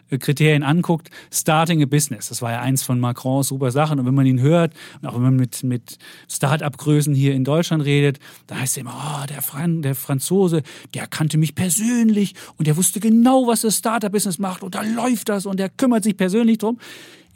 äh, 0.10 0.18
Kriterien 0.18 0.64
anguckt, 0.64 1.10
starting 1.32 1.82
a 1.82 1.86
business, 1.86 2.30
das 2.30 2.42
war 2.42 2.52
ja 2.52 2.62
eins 2.62 2.84
von 2.84 3.00
Macrons 3.00 3.48
super 3.48 3.72
Sachen. 3.72 4.00
Und 4.00 4.06
wenn 4.06 4.16
man 4.16 4.26
ihn 4.26 4.42
hört, 4.42 4.74
auch 5.04 5.16
wenn 5.16 5.22
man 5.22 5.36
mit, 5.36 5.64
mit 5.64 5.98
Start-up-Größen 6.30 7.14
hier 7.14 7.34
in 7.34 7.44
Deutschland 7.44 7.84
redet, 7.86 8.20
da 8.48 8.60
heißt 8.60 8.78
es 8.78 8.82
immer, 8.82 8.94
oh, 8.94 9.26
der, 9.28 9.42
Fran 9.42 9.82
der 9.82 9.96
Franzose, 9.96 10.64
der 10.94 11.08
kannte 11.08 11.38
mich 11.38 11.56
persönlich 11.56 12.36
und 12.58 12.68
der 12.68 12.78
wusste 12.78 13.00
genau, 13.00 13.48
was 13.48 13.62
das 13.62 13.78
Startup-Business 13.78 14.40
macht 14.40 14.64
und 14.64 14.76
da 14.76 14.82
läuft 14.82 15.30
das 15.30 15.46
und 15.46 15.60
der 15.60 15.70
kümmert 15.70 16.04
sich 16.04 16.18
persönlich 16.18 16.58
drum. 16.58 16.80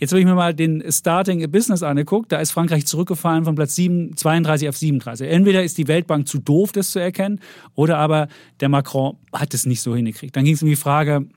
Jetzt 0.01 0.13
habe 0.13 0.19
ich 0.19 0.25
mir 0.25 0.33
mal 0.33 0.55
den 0.55 0.83
Starting 0.91 1.43
a 1.43 1.47
Business 1.47 1.83
angeguckt. 1.83 2.31
Da 2.31 2.39
ist 2.39 2.49
Frankreich 2.49 2.87
zurückgefallen 2.87 3.45
von 3.45 3.53
Platz 3.53 3.75
7, 3.75 4.17
32 4.17 4.67
auf 4.67 4.75
37. 4.75 5.29
Entweder 5.29 5.63
ist 5.63 5.77
die 5.77 5.87
Weltbank 5.87 6.27
zu 6.27 6.39
doof, 6.39 6.71
das 6.71 6.89
zu 6.89 6.97
erkennen, 6.97 7.39
oder 7.75 7.99
aber 7.99 8.27
der 8.61 8.69
Macron 8.69 9.17
hat 9.31 9.53
es 9.53 9.67
nicht 9.67 9.79
so 9.79 9.95
hingekriegt. 9.95 10.35
Dann 10.35 10.43
ging 10.43 10.55
es 10.55 10.63
um 10.63 10.69
die 10.69 10.75
Frage 10.75 11.27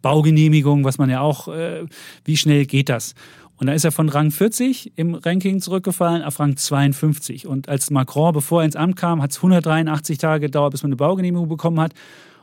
Baugenehmigung, 0.00 0.84
was 0.84 0.96
man 0.96 1.10
ja 1.10 1.22
auch, 1.22 1.48
äh, 1.48 1.86
wie 2.24 2.36
schnell 2.36 2.66
geht 2.66 2.88
das? 2.88 3.16
Und 3.56 3.66
da 3.66 3.72
ist 3.72 3.84
er 3.84 3.90
von 3.90 4.08
Rang 4.08 4.30
40 4.30 4.92
im 4.94 5.16
Ranking 5.16 5.60
zurückgefallen 5.60 6.22
auf 6.22 6.38
Rang 6.38 6.56
52. 6.56 7.48
Und 7.48 7.68
als 7.68 7.90
Macron, 7.90 8.32
bevor 8.32 8.62
er 8.62 8.66
ins 8.66 8.76
Amt 8.76 8.94
kam, 8.94 9.22
hat 9.22 9.32
es 9.32 9.38
183 9.38 10.18
Tage 10.18 10.46
gedauert, 10.46 10.70
bis 10.70 10.84
man 10.84 10.90
eine 10.90 10.96
Baugenehmigung 10.96 11.48
bekommen 11.48 11.80
hat. 11.80 11.94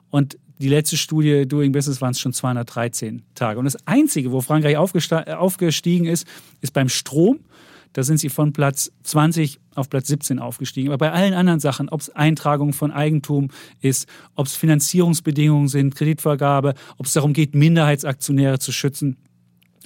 Und 0.09 0.38
die 0.62 0.70
letzte 0.70 0.97
Studie 0.97 1.47
Doing 1.47 1.72
Business 1.72 2.01
waren 2.01 2.12
es 2.12 2.20
schon 2.20 2.34
213 2.34 3.24
Tage. 3.36 3.59
Und 3.59 3.66
das 3.66 3.88
Einzige, 3.88 4.32
wo 4.32 4.41
Frankreich 4.41 4.78
aufgestiegen 4.78 6.05
ist, 6.05 6.28
ist 6.62 6.74
beim 6.74 6.89
Strom. 6.89 7.39
Da 7.93 8.03
sind 8.03 8.18
sie 8.18 8.30
von 8.30 8.53
Platz 8.53 8.91
20 9.03 9.59
auf 9.76 9.89
Platz 9.89 10.07
17 10.07 10.39
aufgestiegen. 10.39 10.89
Aber 10.89 10.97
bei 10.97 11.12
allen 11.12 11.34
anderen 11.34 11.59
Sachen, 11.59 11.89
ob 11.89 12.01
es 12.01 12.09
Eintragung 12.09 12.74
von 12.74 12.91
Eigentum 12.91 13.49
ist, 13.82 14.07
ob 14.36 14.45
es 14.45 14.55
Finanzierungsbedingungen 14.55 15.68
sind, 15.68 15.95
Kreditvergabe, 15.95 16.74
ob 16.97 17.05
es 17.05 17.14
darum 17.14 17.34
geht, 17.34 17.53
Minderheitsaktionäre 17.53 18.59
zu 18.59 18.72
schützen, 18.72 19.18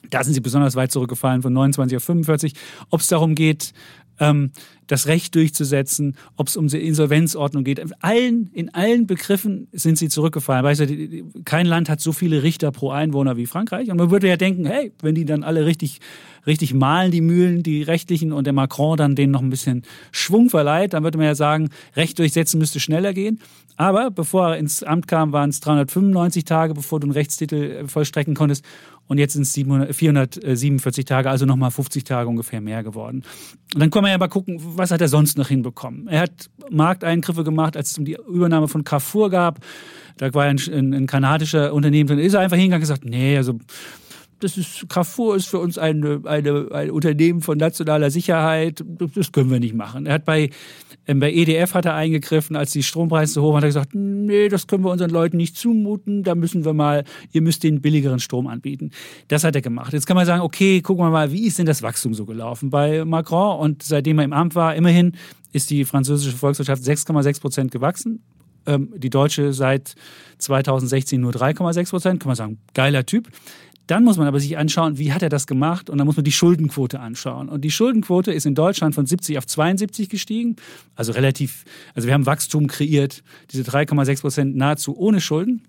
da 0.10 0.24
sind 0.24 0.34
sie 0.34 0.42
besonders 0.42 0.76
weit 0.76 0.92
zurückgefallen, 0.92 1.42
von 1.42 1.54
29 1.54 1.98
auf 1.98 2.04
45. 2.04 2.54
Ob 2.90 3.00
es 3.00 3.08
darum 3.08 3.34
geht, 3.34 3.74
ähm, 4.20 4.52
das 4.88 5.08
Recht 5.08 5.36
durchzusetzen, 5.36 6.16
ob 6.36 6.48
es 6.48 6.58
um 6.58 6.68
die 6.68 6.86
Insolvenzordnung 6.86 7.64
geht. 7.64 7.80
In 7.80 7.94
allen, 8.02 8.50
in 8.54 8.74
allen 8.74 9.08
Begriffen 9.08 9.68
sind 9.72 9.98
sie 9.98 10.10
zurückgefallen. 10.10 10.64
Weißt 10.64 10.82
du, 10.82 11.24
kein 11.44 11.66
Land 11.66 11.90
hat 11.90 12.02
so 12.02 12.12
viele 12.12 12.44
Richter 12.44 12.72
pro 12.72 12.92
Einwohner 12.92 13.38
wie 13.38 13.48
Frankreich. 13.48 13.90
Und 13.90 13.98
man 13.98 14.12
würde 14.12 14.28
ja 14.28 14.38
denken, 14.38 14.66
hey, 14.66 14.92
wenn 15.02 15.16
die 15.16 15.26
dann 15.26 15.44
alle 15.44 15.66
richtig, 15.66 16.02
richtig 16.46 16.74
malen, 16.74 17.12
die 17.12 17.22
Mühlen, 17.22 17.64
die 17.64 17.82
rechtlichen, 17.82 18.32
und 18.32 18.46
der 18.46 18.54
Macron 18.54 18.98
dann 18.98 19.16
denen 19.16 19.32
noch 19.32 19.42
ein 19.42 19.50
bisschen 19.50 19.84
Schwung 20.12 20.50
verleiht, 20.50 20.94
dann 20.94 21.04
würde 21.04 21.18
man 21.18 21.28
ja 21.28 21.36
sagen, 21.36 21.70
Recht 21.96 22.20
durchsetzen 22.20 22.60
müsste 22.60 22.80
schneller 22.80 23.14
gehen. 23.14 23.40
Aber 23.78 24.10
bevor 24.10 24.50
er 24.50 24.58
ins 24.58 24.84
Amt 24.84 25.08
kam, 25.08 25.34
waren 25.34 25.50
es 25.50 25.60
395 25.60 26.46
Tage, 26.46 26.74
bevor 26.74 27.00
du 27.00 27.06
einen 27.06 27.12
Rechtstitel 27.12 27.56
äh, 27.56 27.88
vollstrecken 27.88 28.36
konntest. 28.36 28.64
Und 29.08 29.20
jetzt 29.20 29.34
sind 29.34 29.44
es 29.44 29.54
447 29.54 31.06
Tage, 31.06 31.30
also 31.30 31.46
nochmal 31.46 31.72
50 31.72 32.04
Tage 32.04 32.28
ungefähr 32.28 32.60
mehr 32.60 32.84
geworden. 32.84 33.24
Und 33.74 33.80
dann 33.80 33.92
kann 33.92 34.02
man 34.02 34.12
ja 34.12 34.18
mal 34.18 34.28
gucken, 34.28 34.60
was 34.60 34.92
hat 34.92 35.02
er 35.02 35.08
sonst 35.08 35.38
noch 35.38 35.48
hinbekommen. 35.48 36.08
Er 36.08 36.22
hat 36.22 36.50
Markteingriffe 36.72 37.44
gemacht, 37.44 37.78
als 37.78 37.92
es 37.92 37.98
um 37.98 38.06
die 38.06 38.18
Übernahme 38.28 38.68
von 38.68 38.84
Carrefour 38.84 39.30
gab. 39.30 39.60
Da 40.18 40.34
war 40.34 40.46
ein, 40.46 40.60
ein, 40.72 40.94
ein 40.94 41.08
kanadischer 41.08 41.74
Unternehmen 41.74 42.08
drin. 42.08 42.20
Ist 42.20 42.34
er 42.34 42.40
einfach 42.40 42.58
hingegangen 42.58 42.82
und 42.82 42.90
gesagt, 42.90 43.06
nee, 43.06 43.38
also 43.38 43.60
das 44.46 44.58
ist, 44.58 44.88
Carrefour 44.90 45.36
ist 45.36 45.48
für 45.48 45.58
uns 45.58 45.80
eine, 45.80 46.22
eine, 46.26 46.68
ein 46.72 46.92
Unternehmen 46.92 47.42
von 47.42 47.58
nationaler 47.58 48.12
Sicherheit, 48.12 48.84
das 49.16 49.32
können 49.32 49.50
wir 49.50 49.60
nicht 49.60 49.74
machen. 49.74 50.06
Er 50.06 50.14
hat 50.14 50.26
bei, 50.26 50.52
ähm, 51.08 51.20
bei 51.20 51.34
EDF 51.34 51.74
hat 51.74 51.86
er 51.86 51.96
eingegriffen, 51.96 52.56
als 52.56 52.72
die 52.72 52.84
Strompreise 52.84 53.34
so 53.34 53.42
hoch 53.42 53.54
waren, 53.54 53.58
hat 53.58 53.64
er 53.64 53.70
gesagt, 53.70 53.96
nee, 53.96 54.48
das 54.48 54.68
können 54.68 54.84
wir 54.84 54.92
unseren 54.92 55.10
Leuten 55.10 55.38
nicht 55.38 55.58
zumuten, 55.58 56.22
da 56.22 56.36
müssen 56.36 56.64
wir 56.64 56.74
mal, 56.74 57.04
ihr 57.32 57.42
müsst 57.42 57.64
den 57.64 57.82
billigeren 57.82 58.20
Strom 58.20 58.46
anbieten. 58.46 58.92
Das 59.30 59.44
hat 59.44 59.56
er 59.56 59.62
gemacht. 59.62 59.94
Jetzt 59.94 60.06
kann 60.06 60.16
man 60.16 60.28
sagen, 60.28 60.42
okay, 60.42 60.82
gucken 60.82 61.04
wir 61.04 61.10
mal, 61.10 61.32
wie 61.32 61.48
ist 61.48 61.58
denn 61.58 61.66
das 61.66 61.82
Wachstum 61.82 62.14
so 62.14 62.26
gelaufen 62.26 62.70
bei 62.70 63.04
Macron? 63.04 63.60
Und 63.60 63.82
seitdem 63.82 64.20
er 64.20 64.26
im 64.26 64.34
Amt 64.34 64.54
war, 64.54 64.76
immerhin 64.76 65.14
ist 65.54 65.72
die 65.72 65.86
französische 65.86 66.38
Volkswirtschaft 66.38 66.84
6,6 66.84 67.42
Prozent 67.42 67.72
gewachsen 67.72 68.22
ähm, 68.68 68.94
die 68.96 69.10
deutsche 69.10 69.54
seit 69.54 69.96
2016 70.40 71.20
nur 71.20 71.32
3,6 71.32 71.90
Prozent. 71.90 72.20
Kann 72.20 72.30
man 72.30 72.36
sagen, 72.36 72.60
geiler 72.74 73.06
Typ. 73.06 73.30
Dann 73.88 74.04
muss 74.04 74.18
man 74.18 74.28
aber 74.28 74.40
sich 74.40 74.58
anschauen, 74.58 74.98
wie 74.98 75.14
hat 75.14 75.22
er 75.22 75.30
das 75.30 75.46
gemacht? 75.46 75.90
Und 75.90 75.98
dann 75.98 76.08
muss 76.08 76.16
man 76.16 76.24
die 76.24 76.32
Schuldenquote 76.32 77.00
anschauen. 77.00 77.50
Und 77.50 77.62
die 77.62 77.72
Schuldenquote 77.72 78.32
ist 78.32 78.46
in 78.46 78.56
Deutschland 78.56 78.96
von 78.96 79.06
70 79.06 79.38
auf 79.38 79.46
72 79.46 80.10
gestiegen. 80.10 80.56
Also 80.96 81.12
relativ, 81.12 81.66
also 81.94 82.08
wir 82.08 82.14
haben 82.14 82.26
Wachstum 82.26 82.68
kreiert, 82.68 83.24
diese 83.52 83.64
3,6 83.64 84.22
Prozent 84.22 84.56
nahezu 84.56 84.98
ohne 84.98 85.22
Schulden. 85.22 85.62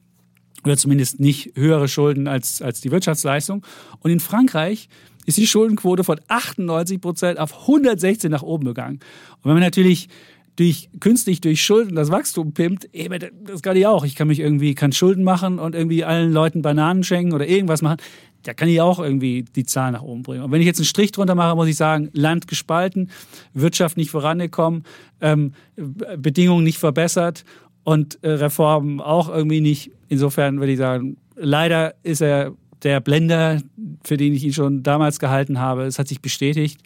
Oder 0.64 0.76
zumindest 0.76 1.20
nicht 1.20 1.52
höhere 1.54 1.88
Schulden 1.88 2.26
als, 2.26 2.62
als 2.62 2.80
die 2.80 2.90
Wirtschaftsleistung. 2.90 3.64
Und 4.00 4.10
in 4.10 4.20
Frankreich 4.20 4.88
ist 5.26 5.36
die 5.36 5.46
Schuldenquote 5.46 6.02
von 6.02 6.20
98 6.28 7.00
Prozent 7.00 7.38
auf 7.38 7.62
116 7.62 8.30
nach 8.30 8.42
oben 8.42 8.64
gegangen. 8.64 9.00
Und 9.36 9.44
wenn 9.44 9.54
man 9.54 9.62
natürlich 9.62 10.08
durch 10.56 10.88
künstlich 11.00 11.40
durch 11.40 11.62
Schulden 11.62 11.94
das 11.94 12.10
Wachstum 12.10 12.52
pimpt, 12.52 12.86
eben, 12.94 13.18
das 13.44 13.62
kann 13.62 13.76
ich 13.76 13.86
auch. 13.86 14.04
Ich 14.04 14.14
kann 14.14 14.28
mich 14.28 14.40
irgendwie, 14.40 14.74
kann 14.74 14.92
Schulden 14.92 15.22
machen 15.22 15.58
und 15.58 15.74
irgendwie 15.74 16.04
allen 16.04 16.32
Leuten 16.32 16.62
Bananen 16.62 17.04
schenken 17.04 17.34
oder 17.34 17.46
irgendwas 17.46 17.82
machen. 17.82 17.98
Da 18.42 18.54
kann 18.54 18.68
ich 18.68 18.80
auch 18.80 18.98
irgendwie 18.98 19.44
die 19.44 19.64
Zahlen 19.64 19.92
nach 19.92 20.02
oben 20.02 20.22
bringen. 20.22 20.42
Und 20.42 20.52
wenn 20.52 20.60
ich 20.60 20.66
jetzt 20.66 20.78
einen 20.78 20.86
Strich 20.86 21.12
drunter 21.12 21.34
mache, 21.34 21.56
muss 21.56 21.68
ich 21.68 21.76
sagen, 21.76 22.10
Land 22.12 22.46
gespalten, 22.46 23.10
Wirtschaft 23.54 23.96
nicht 23.96 24.10
vorangekommen, 24.10 24.84
ähm, 25.20 25.52
Bedingungen 25.76 26.64
nicht 26.64 26.78
verbessert 26.78 27.44
und 27.84 28.22
äh, 28.22 28.30
Reformen 28.30 29.00
auch 29.00 29.28
irgendwie 29.28 29.60
nicht. 29.60 29.90
Insofern 30.08 30.58
würde 30.60 30.72
ich 30.72 30.78
sagen, 30.78 31.16
leider 31.34 31.94
ist 32.02 32.22
er 32.22 32.52
der 32.82 33.00
Blender, 33.00 33.60
für 34.04 34.16
den 34.16 34.32
ich 34.32 34.44
ihn 34.44 34.52
schon 34.52 34.82
damals 34.82 35.18
gehalten 35.18 35.58
habe. 35.58 35.84
Es 35.84 35.98
hat 35.98 36.08
sich 36.08 36.20
bestätigt 36.20 36.80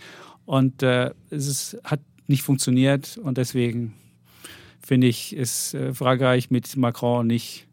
und 0.46 0.82
äh, 0.82 1.10
es 1.30 1.46
ist, 1.46 1.78
hat 1.84 2.00
nicht 2.30 2.42
funktioniert. 2.42 3.18
Und 3.22 3.36
deswegen 3.36 3.92
finde 4.80 5.06
ich, 5.06 5.36
ist 5.36 5.74
äh, 5.74 5.92
Frankreich 5.92 6.50
mit 6.50 6.76
Macron 6.76 7.26
nicht 7.26 7.66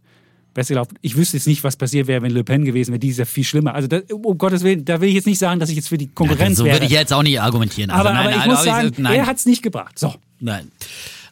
besser 0.54 0.74
gelaufen. 0.74 0.98
Ich 1.02 1.16
wüsste 1.16 1.38
jetzt 1.38 1.48
nicht, 1.48 1.64
was 1.64 1.78
passiert 1.78 2.08
wäre, 2.08 2.22
wenn 2.24 2.32
Le 2.32 2.44
Pen 2.44 2.66
gewesen 2.66 2.92
wäre. 2.92 3.00
Die 3.00 3.10
ist 3.10 3.20
ja 3.20 3.26
viel 3.26 3.44
schlimmer. 3.44 3.76
Also, 3.76 3.88
das, 3.88 4.04
um 4.12 4.38
Gottes 4.38 4.64
Willen, 4.64 4.84
da 4.84 5.00
will 5.00 5.08
ich 5.08 5.16
jetzt 5.16 5.28
nicht 5.28 5.40
sagen, 5.40 5.60
dass 5.60 5.70
ich 5.70 5.76
jetzt 5.76 5.88
für 5.88 5.98
die 5.98 6.08
Konkurrenz 6.08 6.50
ja, 6.50 6.56
so 6.56 6.66
wäre. 6.66 6.76
So 6.76 6.82
würde 6.82 6.94
ich 6.94 7.00
jetzt 7.00 7.14
auch 7.14 7.24
nicht 7.24 7.40
argumentieren. 7.40 7.92
Also, 7.92 8.10
aber, 8.10 8.14
nein, 8.14 8.26
aber 8.26 8.32
ich 8.32 8.38
nein, 8.40 8.50
muss 8.50 8.64
sagen, 8.64 8.94
ich, 8.98 9.06
er 9.06 9.26
hat 9.28 9.38
es 9.38 9.46
nicht 9.46 9.62
gebracht. 9.62 9.98
So. 9.98 10.16
Nein. 10.40 10.72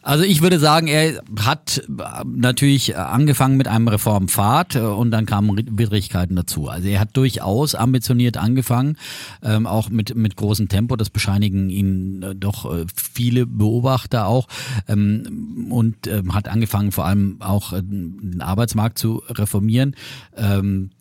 Also 0.06 0.22
ich 0.22 0.40
würde 0.40 0.60
sagen, 0.60 0.86
er 0.86 1.20
hat 1.40 1.82
natürlich 2.24 2.96
angefangen 2.96 3.56
mit 3.56 3.66
einem 3.66 3.88
Reformpfad 3.88 4.76
äh, 4.76 4.78
und 4.78 5.10
dann 5.10 5.26
kamen 5.26 5.56
Widrigkeiten 5.76 6.36
dazu. 6.36 6.68
Also 6.68 6.86
er 6.86 7.00
hat 7.00 7.16
durchaus 7.16 7.74
ambitioniert 7.74 8.36
angefangen, 8.36 8.98
ähm, 9.42 9.66
auch 9.66 9.90
mit, 9.90 10.14
mit 10.14 10.36
großem 10.36 10.68
Tempo. 10.68 10.94
Das 10.94 11.10
bescheinigen 11.10 11.70
ihn 11.70 12.22
äh, 12.22 12.36
doch 12.36 12.72
äh, 12.72 12.86
viele 12.94 13.46
Beobachter 13.46 14.28
auch 14.28 14.46
ähm, 14.86 15.66
und 15.70 16.06
ähm, 16.06 16.34
hat 16.34 16.46
angefangen 16.46 16.92
vor 16.92 17.06
allem 17.06 17.38
auch 17.40 17.72
den 17.72 18.40
Arbeitsmarkt 18.40 18.98
zu 18.98 19.24
reformieren. 19.28 19.96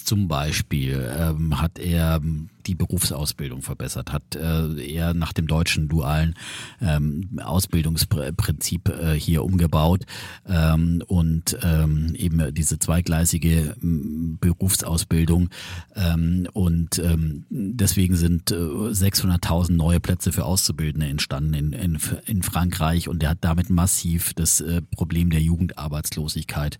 Zum 0.05 0.27
Beispiel 0.27 1.35
hat 1.51 1.79
er 1.79 2.21
die 2.67 2.75
Berufsausbildung 2.75 3.61
verbessert, 3.61 4.11
hat 4.11 4.35
äh, 4.35 4.85
eher 4.85 5.13
nach 5.13 5.33
dem 5.33 5.47
deutschen 5.47 5.87
dualen 5.87 6.35
ähm, 6.81 7.39
Ausbildungsprinzip 7.41 8.89
äh, 8.89 9.13
hier 9.13 9.43
umgebaut 9.43 10.05
ähm, 10.47 11.03
und 11.07 11.57
ähm, 11.61 12.15
eben 12.15 12.53
diese 12.53 12.79
zweigleisige 12.79 13.75
ähm, 13.81 14.37
Berufsausbildung 14.39 15.49
ähm, 15.95 16.47
und 16.53 16.99
ähm, 16.99 17.45
deswegen 17.49 18.15
sind 18.15 18.51
äh, 18.51 18.55
600.000 18.55 19.73
neue 19.73 19.99
Plätze 19.99 20.31
für 20.31 20.45
Auszubildende 20.45 21.07
entstanden 21.07 21.53
in, 21.53 21.73
in, 21.73 21.99
in 22.25 22.43
Frankreich 22.43 23.07
und 23.07 23.21
er 23.23 23.31
hat 23.31 23.39
damit 23.41 23.69
massiv 23.69 24.33
das 24.33 24.61
äh, 24.61 24.81
Problem 24.81 25.29
der 25.29 25.41
Jugendarbeitslosigkeit 25.41 26.77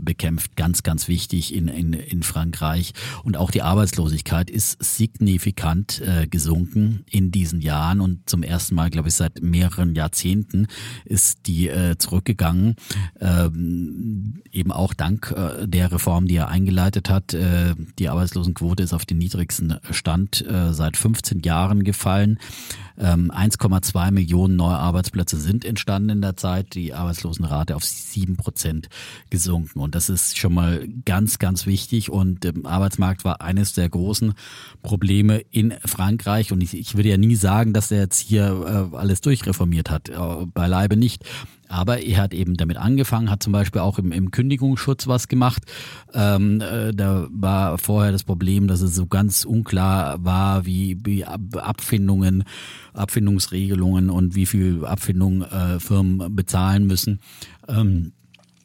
bekämpft. 0.00 0.56
Ganz, 0.56 0.82
ganz 0.82 1.08
wichtig 1.08 1.54
in, 1.54 1.68
in, 1.68 1.92
in 1.92 2.22
Frankreich 2.22 2.65
und 3.24 3.36
auch 3.36 3.50
die 3.50 3.62
Arbeitslosigkeit 3.62 4.50
ist 4.50 4.82
signifikant 4.82 5.36
signifikant 5.36 6.00
äh, 6.00 6.26
gesunken 6.26 7.04
in 7.10 7.30
diesen 7.30 7.60
Jahren 7.60 8.00
und 8.00 8.28
zum 8.28 8.42
ersten 8.42 8.74
Mal, 8.74 8.90
glaube 8.90 9.08
ich, 9.08 9.14
seit 9.14 9.42
mehreren 9.42 9.94
Jahrzehnten 9.94 10.66
ist 11.04 11.46
die 11.46 11.68
äh, 11.68 11.96
zurückgegangen. 11.98 12.76
Ähm, 13.20 14.42
eben 14.52 14.72
auch 14.72 14.94
dank 14.94 15.34
äh, 15.36 15.66
der 15.66 15.92
Reform, 15.92 16.26
die 16.26 16.36
er 16.36 16.48
eingeleitet 16.48 17.10
hat. 17.10 17.34
Äh, 17.34 17.74
die 17.98 18.08
Arbeitslosenquote 18.08 18.82
ist 18.82 18.92
auf 18.92 19.04
den 19.04 19.18
niedrigsten 19.18 19.78
Stand 19.90 20.44
äh, 20.46 20.72
seit 20.72 20.96
15 20.96 21.40
Jahren 21.40 21.84
gefallen. 21.84 22.38
1,2 22.98 24.08
ähm, 24.08 24.14
Millionen 24.14 24.56
neue 24.56 24.76
Arbeitsplätze 24.76 25.38
sind 25.38 25.64
entstanden 25.64 26.10
in 26.10 26.20
der 26.22 26.36
Zeit, 26.36 26.74
die 26.74 26.94
Arbeitslosenrate 26.94 27.76
auf 27.76 27.84
sieben 27.84 28.36
Prozent 28.36 28.88
gesunken. 29.30 29.80
Und 29.80 29.94
das 29.94 30.08
ist 30.08 30.38
schon 30.38 30.54
mal 30.54 30.86
ganz, 31.04 31.38
ganz 31.38 31.66
wichtig. 31.66 32.10
Und 32.10 32.44
der 32.44 32.54
Arbeitsmarkt 32.64 33.24
war 33.24 33.40
eines 33.40 33.74
der 33.74 33.88
großen 33.88 34.34
Probleme 34.82 35.42
in 35.50 35.74
Frankreich. 35.84 36.52
Und 36.52 36.62
ich, 36.62 36.74
ich 36.74 36.96
würde 36.96 37.10
ja 37.10 37.18
nie 37.18 37.36
sagen, 37.36 37.72
dass 37.72 37.90
er 37.90 37.98
jetzt 37.98 38.20
hier 38.20 38.90
äh, 38.92 38.96
alles 38.96 39.20
durchreformiert 39.20 39.90
hat. 39.90 40.08
Äh, 40.08 40.46
beileibe 40.46 40.96
nicht. 40.96 41.24
Aber 41.68 42.00
er 42.00 42.22
hat 42.22 42.34
eben 42.34 42.56
damit 42.56 42.76
angefangen, 42.76 43.30
hat 43.30 43.42
zum 43.42 43.52
Beispiel 43.52 43.80
auch 43.80 43.98
im, 43.98 44.12
im 44.12 44.30
Kündigungsschutz 44.30 45.06
was 45.06 45.28
gemacht. 45.28 45.62
Ähm, 46.14 46.60
äh, 46.60 46.92
da 46.92 47.26
war 47.30 47.78
vorher 47.78 48.12
das 48.12 48.24
Problem, 48.24 48.68
dass 48.68 48.80
es 48.80 48.94
so 48.94 49.06
ganz 49.06 49.44
unklar 49.44 50.24
war, 50.24 50.66
wie, 50.66 50.98
wie 51.04 51.24
Abfindungen, 51.24 52.44
Abfindungsregelungen 52.92 54.10
und 54.10 54.34
wie 54.34 54.46
viel 54.46 54.84
Abfindung 54.84 55.42
äh, 55.42 55.80
Firmen 55.80 56.34
bezahlen 56.34 56.86
müssen. 56.86 57.20
Ähm, 57.68 58.12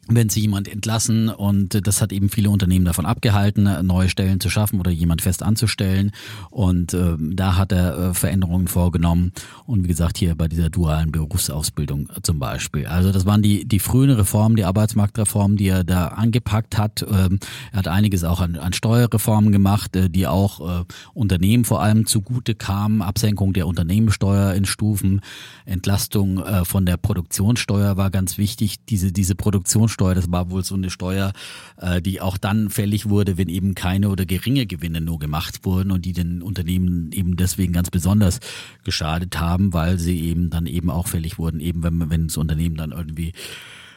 wenn 0.08 0.28
sie 0.28 0.40
jemand 0.40 0.68
entlassen 0.68 1.28
und 1.28 1.86
das 1.86 2.02
hat 2.02 2.12
eben 2.12 2.28
viele 2.28 2.50
Unternehmen 2.50 2.84
davon 2.84 3.06
abgehalten, 3.06 3.86
neue 3.86 4.08
Stellen 4.08 4.40
zu 4.40 4.50
schaffen 4.50 4.80
oder 4.80 4.90
jemand 4.90 5.22
fest 5.22 5.42
anzustellen 5.42 6.10
und 6.50 6.92
äh, 6.92 7.14
da 7.18 7.56
hat 7.56 7.70
er 7.70 7.98
äh, 7.98 8.14
Veränderungen 8.14 8.66
vorgenommen 8.66 9.32
und 9.64 9.84
wie 9.84 9.88
gesagt 9.88 10.18
hier 10.18 10.34
bei 10.34 10.48
dieser 10.48 10.70
dualen 10.70 11.12
Berufsausbildung 11.12 12.08
zum 12.22 12.40
Beispiel. 12.40 12.86
Also 12.86 13.12
das 13.12 13.26
waren 13.26 13.42
die 13.42 13.64
die 13.64 13.78
frühen 13.78 14.10
Reformen, 14.10 14.56
die 14.56 14.64
Arbeitsmarktreformen, 14.64 15.56
die 15.56 15.68
er 15.68 15.84
da 15.84 16.08
angepackt 16.08 16.78
hat. 16.78 17.06
Ähm, 17.08 17.38
er 17.70 17.78
hat 17.78 17.88
einiges 17.88 18.24
auch 18.24 18.40
an, 18.40 18.56
an 18.56 18.72
Steuerreformen 18.72 19.52
gemacht, 19.52 19.94
äh, 19.94 20.10
die 20.10 20.26
auch 20.26 20.80
äh, 20.80 20.84
Unternehmen 21.14 21.64
vor 21.64 21.80
allem 21.80 22.06
zugute 22.06 22.56
kamen, 22.56 23.02
Absenkung 23.02 23.52
der 23.52 23.68
Unternehmenssteuer 23.68 24.54
in 24.54 24.64
Stufen, 24.64 25.20
Entlastung 25.64 26.38
äh, 26.38 26.64
von 26.64 26.86
der 26.86 26.96
Produktionssteuer 26.96 27.96
war 27.96 28.10
ganz 28.10 28.36
wichtig. 28.36 28.84
Diese 28.88 29.12
diese 29.12 29.36
Produktionssteuer 29.36 29.91
Einkommensteuer, 29.92 30.14
das 30.14 30.30
war 30.30 30.50
wohl 30.50 30.64
so 30.64 30.74
eine 30.74 30.90
Steuer, 30.90 31.32
äh, 31.76 32.00
die 32.00 32.20
auch 32.20 32.38
dann 32.38 32.70
fällig 32.70 33.08
wurde, 33.08 33.38
wenn 33.38 33.48
eben 33.48 33.74
keine 33.74 34.08
oder 34.08 34.26
geringe 34.26 34.66
Gewinne 34.66 35.00
nur 35.00 35.18
gemacht 35.18 35.64
wurden 35.64 35.90
und 35.90 36.04
die 36.04 36.12
den 36.12 36.42
Unternehmen 36.42 37.12
eben 37.12 37.36
deswegen 37.36 37.72
ganz 37.72 37.90
besonders 37.90 38.40
geschadet 38.84 39.38
haben, 39.38 39.72
weil 39.72 39.98
sie 39.98 40.20
eben 40.20 40.50
dann 40.50 40.66
eben 40.66 40.90
auch 40.90 41.08
fällig 41.08 41.38
wurden, 41.38 41.60
eben 41.60 41.82
wenn, 41.82 42.10
wenn 42.10 42.28
das 42.28 42.36
Unternehmen 42.36 42.76
dann 42.76 42.92
irgendwie 42.92 43.32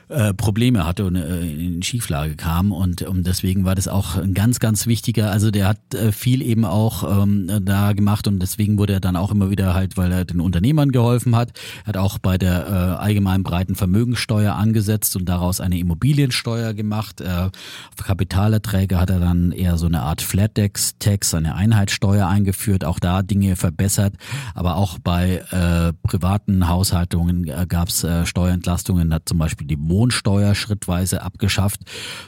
äh, 0.10 0.34
Probleme 0.34 0.86
hatte 0.86 1.06
und 1.06 1.16
äh, 1.16 1.42
in 1.42 1.82
Schieflage 1.82 2.36
kam. 2.36 2.72
Und 2.72 3.02
um, 3.04 3.24
deswegen 3.24 3.66
war 3.66 3.76
das 3.76 3.88
auch 3.88 4.18
ein 4.18 4.34
ganz, 4.34 4.60
ganz 4.60 4.88
wichtiger, 4.88 5.32
also 5.32 5.52
der 5.52 5.68
hat 5.68 5.94
äh, 5.94 6.12
viel 6.12 6.42
eben 6.42 6.66
auch 6.66 7.24
ähm, 7.24 7.50
da 7.64 7.94
gemacht 7.94 8.28
und 8.28 8.40
deswegen 8.40 8.78
wurde 8.78 8.94
er 8.94 9.00
dann 9.00 9.16
auch 9.16 9.32
immer 9.32 9.50
wieder 9.50 9.74
halt, 9.74 9.98
weil 9.98 10.12
er 10.12 10.26
den 10.26 10.42
Unternehmern 10.42 10.92
geholfen 10.92 11.36
hat, 11.36 11.54
hat 11.86 11.98
auch 11.98 12.20
bei 12.20 12.38
der 12.38 12.68
äh, 12.68 12.72
allgemeinen 13.04 13.44
breiten 13.44 13.76
Vermögensteuer 13.76 14.54
angesetzt 14.54 15.16
und 15.16 15.26
daraus 15.26 15.60
eine 15.60 15.78
Immobiliensteuer 15.80 16.74
gemacht. 16.74 17.22
Äh, 17.22 17.50
Kapitalerträge 17.98 19.00
hat 19.00 19.10
er 19.10 19.20
dann 19.20 19.52
eher 19.52 19.78
so 19.78 19.88
eine 19.88 20.02
Art 20.02 20.22
Flat-Tax, 20.22 21.34
eine 21.34 21.56
Einheitssteuer 21.56 22.28
eingeführt, 22.28 22.86
auch 22.86 23.00
da 23.00 23.24
Dinge 23.24 23.56
verbessert, 23.56 24.14
aber 24.54 24.76
auch 24.76 25.00
bei 25.00 25.44
äh, 25.52 25.94
privaten 26.04 26.68
Haushaltungen 26.68 27.48
äh, 27.48 27.66
gab 27.68 27.90
es 27.90 28.04
äh, 28.04 28.26
Steuerentlastungen, 28.26 29.14
hat 29.14 29.28
zum 29.28 29.38
Beispiel 29.38 29.68
die 29.68 29.78
Wohnsteuer 29.96 30.56
schrittweise 30.56 31.22
abgeschafft. 31.22 31.80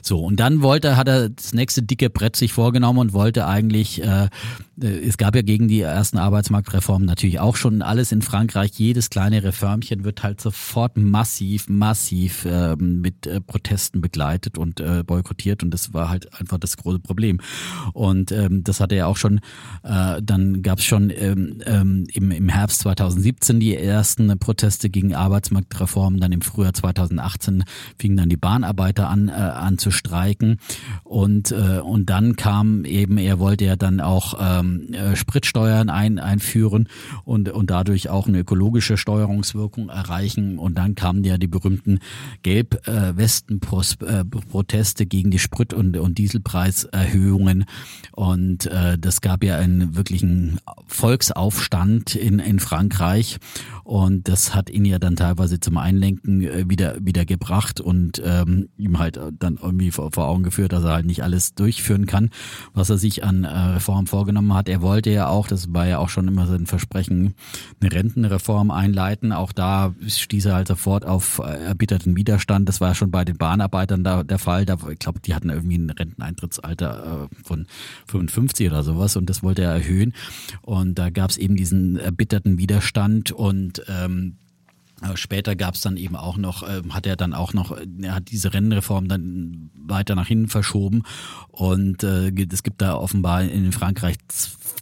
So, 0.02 0.24
und 0.24 0.40
dann 0.40 0.62
wollte, 0.62 0.96
hat 0.96 1.10
er 1.10 1.30
das 1.30 1.54
nächste 1.54 1.84
dicke 1.84 2.10
Brett 2.10 2.38
sich 2.38 2.54
vorgenommen 2.54 3.00
und 3.00 3.14
wollte 3.14 3.46
eigentlich, 3.46 4.02
äh, 4.02 4.30
es 4.80 5.18
gab 5.18 5.36
ja 5.36 5.42
gegen 5.42 5.68
die 5.68 5.82
ersten 5.82 6.18
Arbeitsmarktreformen 6.18 7.08
natürlich 7.08 7.40
auch 7.40 7.56
schon 7.56 7.82
alles 7.82 8.12
in 8.12 8.22
Frankreich, 8.22 8.72
jedes 8.76 9.10
kleine 9.10 9.44
Reformchen 9.44 10.04
wird 10.04 10.22
halt 10.22 10.40
sofort 10.40 10.98
massiv, 10.98 11.68
massiv 11.68 12.46
äh, 12.46 12.76
mit 12.76 13.26
äh, 13.26 13.42
Protesten 13.42 14.02
begleitet 14.02 14.58
und 14.58 14.80
äh, 14.80 15.04
boykottiert 15.04 15.64
und 15.64 15.72
das 15.74 15.94
war 15.94 16.10
halt 16.10 16.32
einfach 16.40 16.60
das 16.60 16.78
große 16.78 17.00
Problem. 17.00 17.40
Und 17.94 18.32
ähm, 18.32 18.64
das 18.64 18.80
hatte 18.80 18.96
er 18.96 19.08
auch 19.08 19.18
schon, 19.18 19.40
äh, 19.84 20.22
dann 20.22 20.62
gab 20.62 20.78
es 20.78 20.86
schon 20.86 21.10
ähm, 21.10 21.60
ähm, 21.66 22.06
im, 22.14 22.30
im 22.30 22.50
Herbst 22.50 22.82
2017 22.82 23.60
die 23.60 23.76
ersten 23.76 24.38
Proteste 24.38 24.90
gegen 24.90 25.16
Arbeitsmarktreformen, 25.16 26.20
dann 26.20 26.32
im 26.32 26.42
Frühjahr 26.42 26.74
2018 26.74 27.64
fingen 27.98 28.18
dann 28.18 28.30
die 28.30 28.38
Bahnarbeiter 28.38 29.10
an, 29.10 29.30
äh, 29.30 29.32
an 29.32 29.80
zu 29.80 29.90
streiken. 29.90 30.60
Und, 31.04 31.52
äh, 31.52 31.80
und 31.80 32.10
dann 32.12 32.36
kam 32.36 32.86
eben, 32.86 33.18
er 33.18 33.40
wollte 33.40 33.66
ja 33.66 33.76
dann 33.76 34.02
auch 34.02 34.36
ähm, 34.68 34.94
äh, 34.94 35.16
Spritsteuern 35.16 35.90
ein, 35.90 36.20
einführen 36.20 36.88
und, 37.26 37.50
und 37.50 37.70
dadurch 37.70 38.10
auch 38.10 38.28
eine 38.28 38.40
ökologische 38.40 38.98
Steuerungswirkung 38.98 39.90
erreichen. 39.90 40.60
Und 40.60 40.78
dann 40.78 40.96
kamen 40.96 41.24
ja 41.24 41.38
die 41.38 41.48
berühmten 41.48 42.00
Gelb-Westen-Proteste 42.44 45.04
äh, 45.04 45.08
gegen 45.08 45.32
die 45.32 45.40
Sprit- 45.40 45.74
und, 45.74 45.96
und 45.98 46.18
Dieselpreiserhöhungen. 46.18 47.64
Und 48.12 48.66
äh, 48.68 48.98
das 48.98 49.22
gab 49.22 49.44
ja 49.44 49.58
einen 49.58 49.96
wirklichen 49.96 50.60
Volksaufstand 50.88 52.16
in, 52.16 52.40
in 52.40 52.60
Frankreich. 52.60 53.38
Und 53.88 54.28
das 54.28 54.54
hat 54.54 54.70
ihn 54.70 54.84
ja 54.84 55.00
dann 55.00 55.16
teilweise 55.16 55.62
zum 55.62 55.78
Einlenken 55.78 56.42
äh, 56.42 56.66
wieder, 56.68 56.98
wieder 57.00 57.24
gebracht 57.24 57.80
und 57.80 58.22
ähm, 58.22 58.68
ihm 58.76 59.00
halt 59.00 59.18
dann 59.40 59.58
irgendwie 59.64 59.92
vor, 59.92 60.12
vor 60.12 60.28
Augen 60.28 60.44
geführt, 60.44 60.74
dass 60.74 60.84
er 60.84 60.92
halt 60.92 61.06
nicht 61.06 61.24
alles 61.24 61.56
durchführen 61.56 62.06
kann, 62.06 62.32
was 62.74 62.90
er 62.90 62.98
sich 62.98 63.24
an 63.24 63.46
äh, 63.46 63.48
Reform 63.48 64.06
vorgenommen 64.06 64.54
hat. 64.54 64.68
Er 64.68 64.82
wollte 64.82 65.10
ja 65.10 65.30
auch, 65.30 65.48
das 65.48 65.74
war 65.74 65.88
ja 65.88 66.00
auch 66.00 66.10
schon 66.10 66.28
immer 66.28 66.48
sein 66.48 66.66
Versprechen, 66.66 67.34
eine 67.80 67.94
Rentenreform 67.94 68.72
einleiten. 68.72 69.32
Auch 69.32 69.54
da 69.54 69.96
stieß 70.06 70.48
er 70.48 70.56
halt 70.56 70.68
sofort 70.68 71.06
auf 71.06 71.40
äh, 71.40 71.68
erbitterten 71.68 72.18
Widerstand. 72.18 72.68
Das 72.68 72.82
war 72.82 72.90
ja 72.90 72.96
schon 72.96 73.10
bei 73.10 73.24
den 73.24 73.38
Bahnarbeitern 73.38 74.04
da 74.04 74.24
der 74.24 74.38
Fall. 74.38 74.66
Da, 74.66 74.78
ich 74.92 75.00
glaube, 75.00 75.22
die 75.22 75.34
hatten 75.34 75.50
irgendwie 75.50 75.78
ein 75.78 75.90
Renteneintrittsalter 75.90 77.30
äh, 77.32 77.36
von 77.42 77.68
55 78.08 78.68
oder 78.68 78.84
sowas 78.84 79.16
und 79.16 79.30
das 79.30 79.44
wollte 79.44 79.62
er 79.62 79.72
erhöhen. 79.72 80.14
Und 80.62 81.00
da 81.00 81.10
gab 81.10 81.30
es 81.30 81.38
eben 81.38 81.56
diesen 81.56 81.96
erbitterten 81.96 82.58
Widerstand 82.58 83.32
und 83.32 83.77
ähm, 83.88 84.38
Später 85.14 85.56
gab 85.56 85.76
es 85.76 85.82
dann 85.82 85.96
eben 85.96 86.16
auch 86.16 86.38
noch, 86.38 86.64
äh, 86.64 86.82
hat 86.90 87.06
er 87.06 87.16
dann 87.16 87.36
auch 87.36 87.54
noch, 87.54 87.78
er 88.02 88.16
hat 88.16 88.32
diese 88.32 88.54
Rennreform 88.54 89.08
dann 89.08 89.70
weiter 89.76 90.16
nach 90.16 90.26
hinten 90.26 90.48
verschoben. 90.48 91.04
Und 91.50 92.04
äh, 92.04 92.32
es 92.52 92.64
gibt 92.64 92.82
da 92.82 92.96
offenbar 92.96 93.44
in 93.44 93.72
Frankreich 93.72 94.16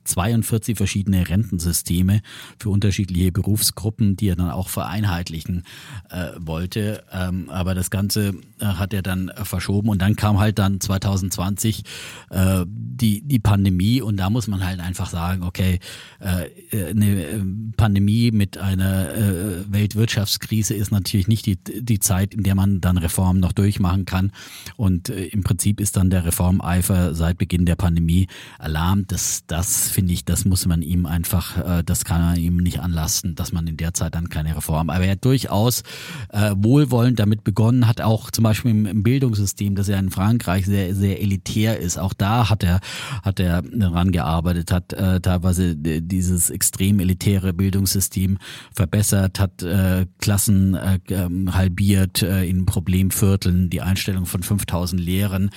42 0.03 0.77
verschiedene 0.77 1.27
Rentensysteme 1.27 2.21
für 2.59 2.69
unterschiedliche 2.69 3.31
Berufsgruppen, 3.31 4.15
die 4.15 4.29
er 4.29 4.35
dann 4.35 4.49
auch 4.49 4.69
vereinheitlichen 4.69 5.63
äh, 6.09 6.31
wollte. 6.39 7.03
Ähm, 7.11 7.49
aber 7.49 7.75
das 7.75 7.89
Ganze 7.89 8.35
äh, 8.59 8.65
hat 8.65 8.93
er 8.93 9.01
dann 9.01 9.31
verschoben 9.43 9.89
und 9.89 10.01
dann 10.01 10.15
kam 10.15 10.39
halt 10.39 10.59
dann 10.59 10.79
2020 10.79 11.83
äh, 12.29 12.65
die, 12.67 13.21
die 13.21 13.39
Pandemie 13.39 14.01
und 14.01 14.17
da 14.17 14.29
muss 14.29 14.47
man 14.47 14.65
halt 14.65 14.79
einfach 14.79 15.09
sagen, 15.09 15.43
okay, 15.43 15.79
äh, 16.19 16.89
eine 16.89 17.45
Pandemie 17.77 18.31
mit 18.31 18.57
einer 18.57 19.13
äh, 19.13 19.71
Weltwirtschaftskrise 19.71 20.73
ist 20.73 20.91
natürlich 20.91 21.27
nicht 21.27 21.45
die, 21.45 21.57
die 21.57 21.99
Zeit, 21.99 22.33
in 22.33 22.43
der 22.43 22.55
man 22.55 22.81
dann 22.81 22.97
Reformen 22.97 23.39
noch 23.39 23.51
durchmachen 23.51 24.05
kann 24.05 24.31
und 24.77 25.09
äh, 25.09 25.25
im 25.25 25.43
Prinzip 25.43 25.79
ist 25.79 25.97
dann 25.97 26.09
der 26.09 26.25
Reformeifer 26.25 27.13
seit 27.13 27.37
Beginn 27.37 27.65
der 27.65 27.75
Pandemie 27.75 28.27
erlahmt. 28.59 29.11
Das, 29.11 29.45
das 29.85 29.91
finde 29.91 30.13
ich, 30.13 30.25
das 30.25 30.45
muss 30.45 30.65
man 30.65 30.81
ihm 30.81 31.05
einfach, 31.05 31.57
äh, 31.57 31.83
das 31.83 32.05
kann 32.05 32.19
man 32.19 32.37
ihm 32.37 32.57
nicht 32.57 32.79
anlasten, 32.79 33.35
dass 33.35 33.51
man 33.51 33.67
in 33.67 33.77
der 33.77 33.93
Zeit 33.93 34.15
dann 34.15 34.29
keine 34.29 34.55
Reform. 34.55 34.89
Aber 34.89 35.05
er 35.05 35.11
hat 35.11 35.23
durchaus 35.23 35.83
äh, 36.29 36.55
wohlwollend 36.57 37.19
damit 37.19 37.43
begonnen, 37.43 37.87
hat 37.87 38.01
auch 38.01 38.31
zum 38.31 38.43
Beispiel 38.43 38.71
im, 38.71 38.85
im 38.87 39.03
Bildungssystem, 39.03 39.75
das 39.75 39.87
ja 39.87 39.99
in 39.99 40.09
Frankreich 40.09 40.65
sehr, 40.65 40.95
sehr 40.95 41.21
elitär 41.21 41.79
ist, 41.79 41.99
auch 41.99 42.13
da 42.13 42.49
hat 42.49 42.63
er, 42.63 42.79
hat 43.21 43.39
er 43.39 43.61
daran 43.61 44.11
gearbeitet, 44.11 44.71
hat 44.71 44.91
äh, 44.93 45.21
teilweise 45.21 45.75
dieses 45.75 46.49
extrem 46.49 46.99
elitäre 46.99 47.53
Bildungssystem 47.53 48.39
verbessert, 48.73 49.39
hat 49.39 49.61
äh, 49.61 50.07
Klassen 50.17 50.73
äh, 50.73 50.99
ähm, 51.09 51.53
halbiert 51.53 52.23
äh, 52.23 52.43
in 52.45 52.65
Problemvierteln, 52.65 53.69
die 53.69 53.81
Einstellung 53.81 54.25
von 54.25 54.41
5000 54.41 54.99
Lehrern 54.99 55.51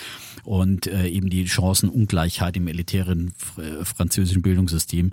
und 0.48 0.86
äh, 0.86 1.08
eben 1.08 1.28
die 1.28 1.46
Chancenungleichheit 1.46 2.56
im 2.56 2.68
elitären 2.68 3.34
äh, 3.58 3.84
französischen 3.84 4.40
Bildungssystem 4.40 5.10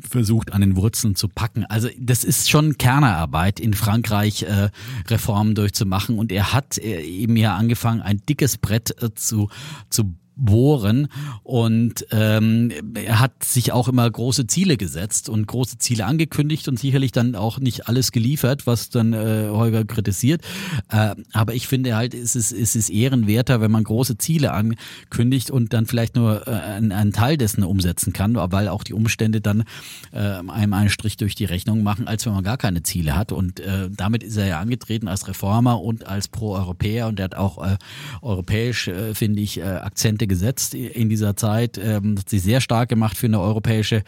versucht 0.00 0.54
an 0.54 0.62
den 0.62 0.74
Wurzeln 0.74 1.14
zu 1.16 1.28
packen. 1.28 1.66
Also 1.66 1.88
das 1.98 2.24
ist 2.24 2.48
schon 2.48 2.78
Kernerarbeit 2.78 3.60
in 3.60 3.74
Frankreich 3.74 4.44
äh, 4.44 4.70
Reformen 5.08 5.54
durchzumachen 5.54 6.18
und 6.18 6.32
er 6.32 6.54
hat 6.54 6.78
äh, 6.78 7.02
eben 7.02 7.36
ja 7.36 7.56
angefangen 7.56 8.00
ein 8.00 8.22
dickes 8.26 8.56
Brett 8.56 9.02
äh, 9.02 9.14
zu 9.14 9.50
zu 9.90 10.14
bohren. 10.38 11.08
Und 11.42 12.06
ähm, 12.10 12.72
er 12.94 13.20
hat 13.20 13.44
sich 13.44 13.72
auch 13.72 13.88
immer 13.88 14.08
große 14.10 14.46
Ziele 14.46 14.76
gesetzt 14.76 15.28
und 15.28 15.46
große 15.46 15.78
Ziele 15.78 16.06
angekündigt 16.06 16.68
und 16.68 16.78
sicherlich 16.78 17.12
dann 17.12 17.34
auch 17.34 17.58
nicht 17.58 17.88
alles 17.88 18.12
geliefert, 18.12 18.66
was 18.66 18.88
dann 18.90 19.12
äh, 19.12 19.48
Holger 19.50 19.84
kritisiert. 19.84 20.42
Äh, 20.90 21.16
aber 21.32 21.54
ich 21.54 21.66
finde 21.66 21.96
halt, 21.96 22.14
es 22.14 22.36
ist, 22.36 22.52
es 22.52 22.76
ist 22.76 22.88
ehrenwerter, 22.88 23.60
wenn 23.60 23.70
man 23.70 23.84
große 23.84 24.18
Ziele 24.18 24.52
ankündigt 24.52 25.50
und 25.50 25.72
dann 25.72 25.86
vielleicht 25.86 26.16
nur 26.16 26.46
äh, 26.46 26.50
einen, 26.52 26.92
einen 26.92 27.12
Teil 27.12 27.36
dessen 27.36 27.64
umsetzen 27.64 28.12
kann, 28.12 28.36
weil 28.36 28.68
auch 28.68 28.84
die 28.84 28.94
Umstände 28.94 29.40
dann 29.40 29.64
äh, 30.12 30.18
einem 30.18 30.72
einen 30.72 30.90
Strich 30.90 31.16
durch 31.16 31.34
die 31.34 31.44
Rechnung 31.44 31.82
machen, 31.82 32.06
als 32.06 32.24
wenn 32.26 32.32
man 32.32 32.44
gar 32.44 32.56
keine 32.56 32.82
Ziele 32.82 33.16
hat. 33.16 33.32
Und 33.32 33.60
äh, 33.60 33.90
damit 33.90 34.22
ist 34.22 34.36
er 34.36 34.46
ja 34.46 34.60
angetreten 34.60 35.08
als 35.08 35.26
Reformer 35.26 35.82
und 35.82 36.06
als 36.06 36.28
Pro-Europäer 36.28 37.08
und 37.08 37.18
er 37.18 37.24
hat 37.24 37.34
auch 37.34 37.64
äh, 37.64 37.76
europäisch, 38.22 38.88
äh, 38.88 39.14
finde 39.14 39.42
ich, 39.42 39.58
äh, 39.58 39.62
Akzente 39.62 40.27
gesetzt 40.28 40.74
in 40.74 41.08
dieser 41.08 41.36
Zeit, 41.36 41.78
ähm, 41.78 42.18
hat 42.18 42.28
sich 42.28 42.42
sehr 42.42 42.60
stark 42.60 42.88
gemacht 42.88 43.16
für 43.16 43.26
eine 43.26 43.40
europäische 43.40 44.02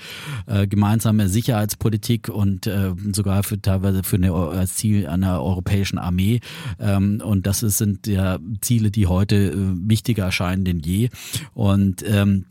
äh, 0.46 0.66
gemeinsame 0.66 1.28
Sicherheitspolitik 1.28 2.28
und 2.28 2.66
äh, 2.66 2.92
sogar 3.12 3.42
für 3.42 3.60
teilweise 3.60 4.02
für 4.02 4.16
eine 4.16 4.32
als 4.32 4.76
Ziel 4.76 5.06
einer 5.06 5.42
europäischen 5.42 5.98
Armee. 5.98 6.40
Ähm, 6.78 7.22
und 7.24 7.46
das 7.46 7.60
sind 7.60 8.06
ja 8.06 8.38
Ziele, 8.60 8.90
die 8.90 9.06
heute 9.06 9.36
äh, 9.36 9.54
wichtiger 9.88 10.24
erscheinen 10.24 10.64
denn 10.64 10.80
je. 10.80 11.08
Und 11.54 12.04
ähm, 12.06 12.46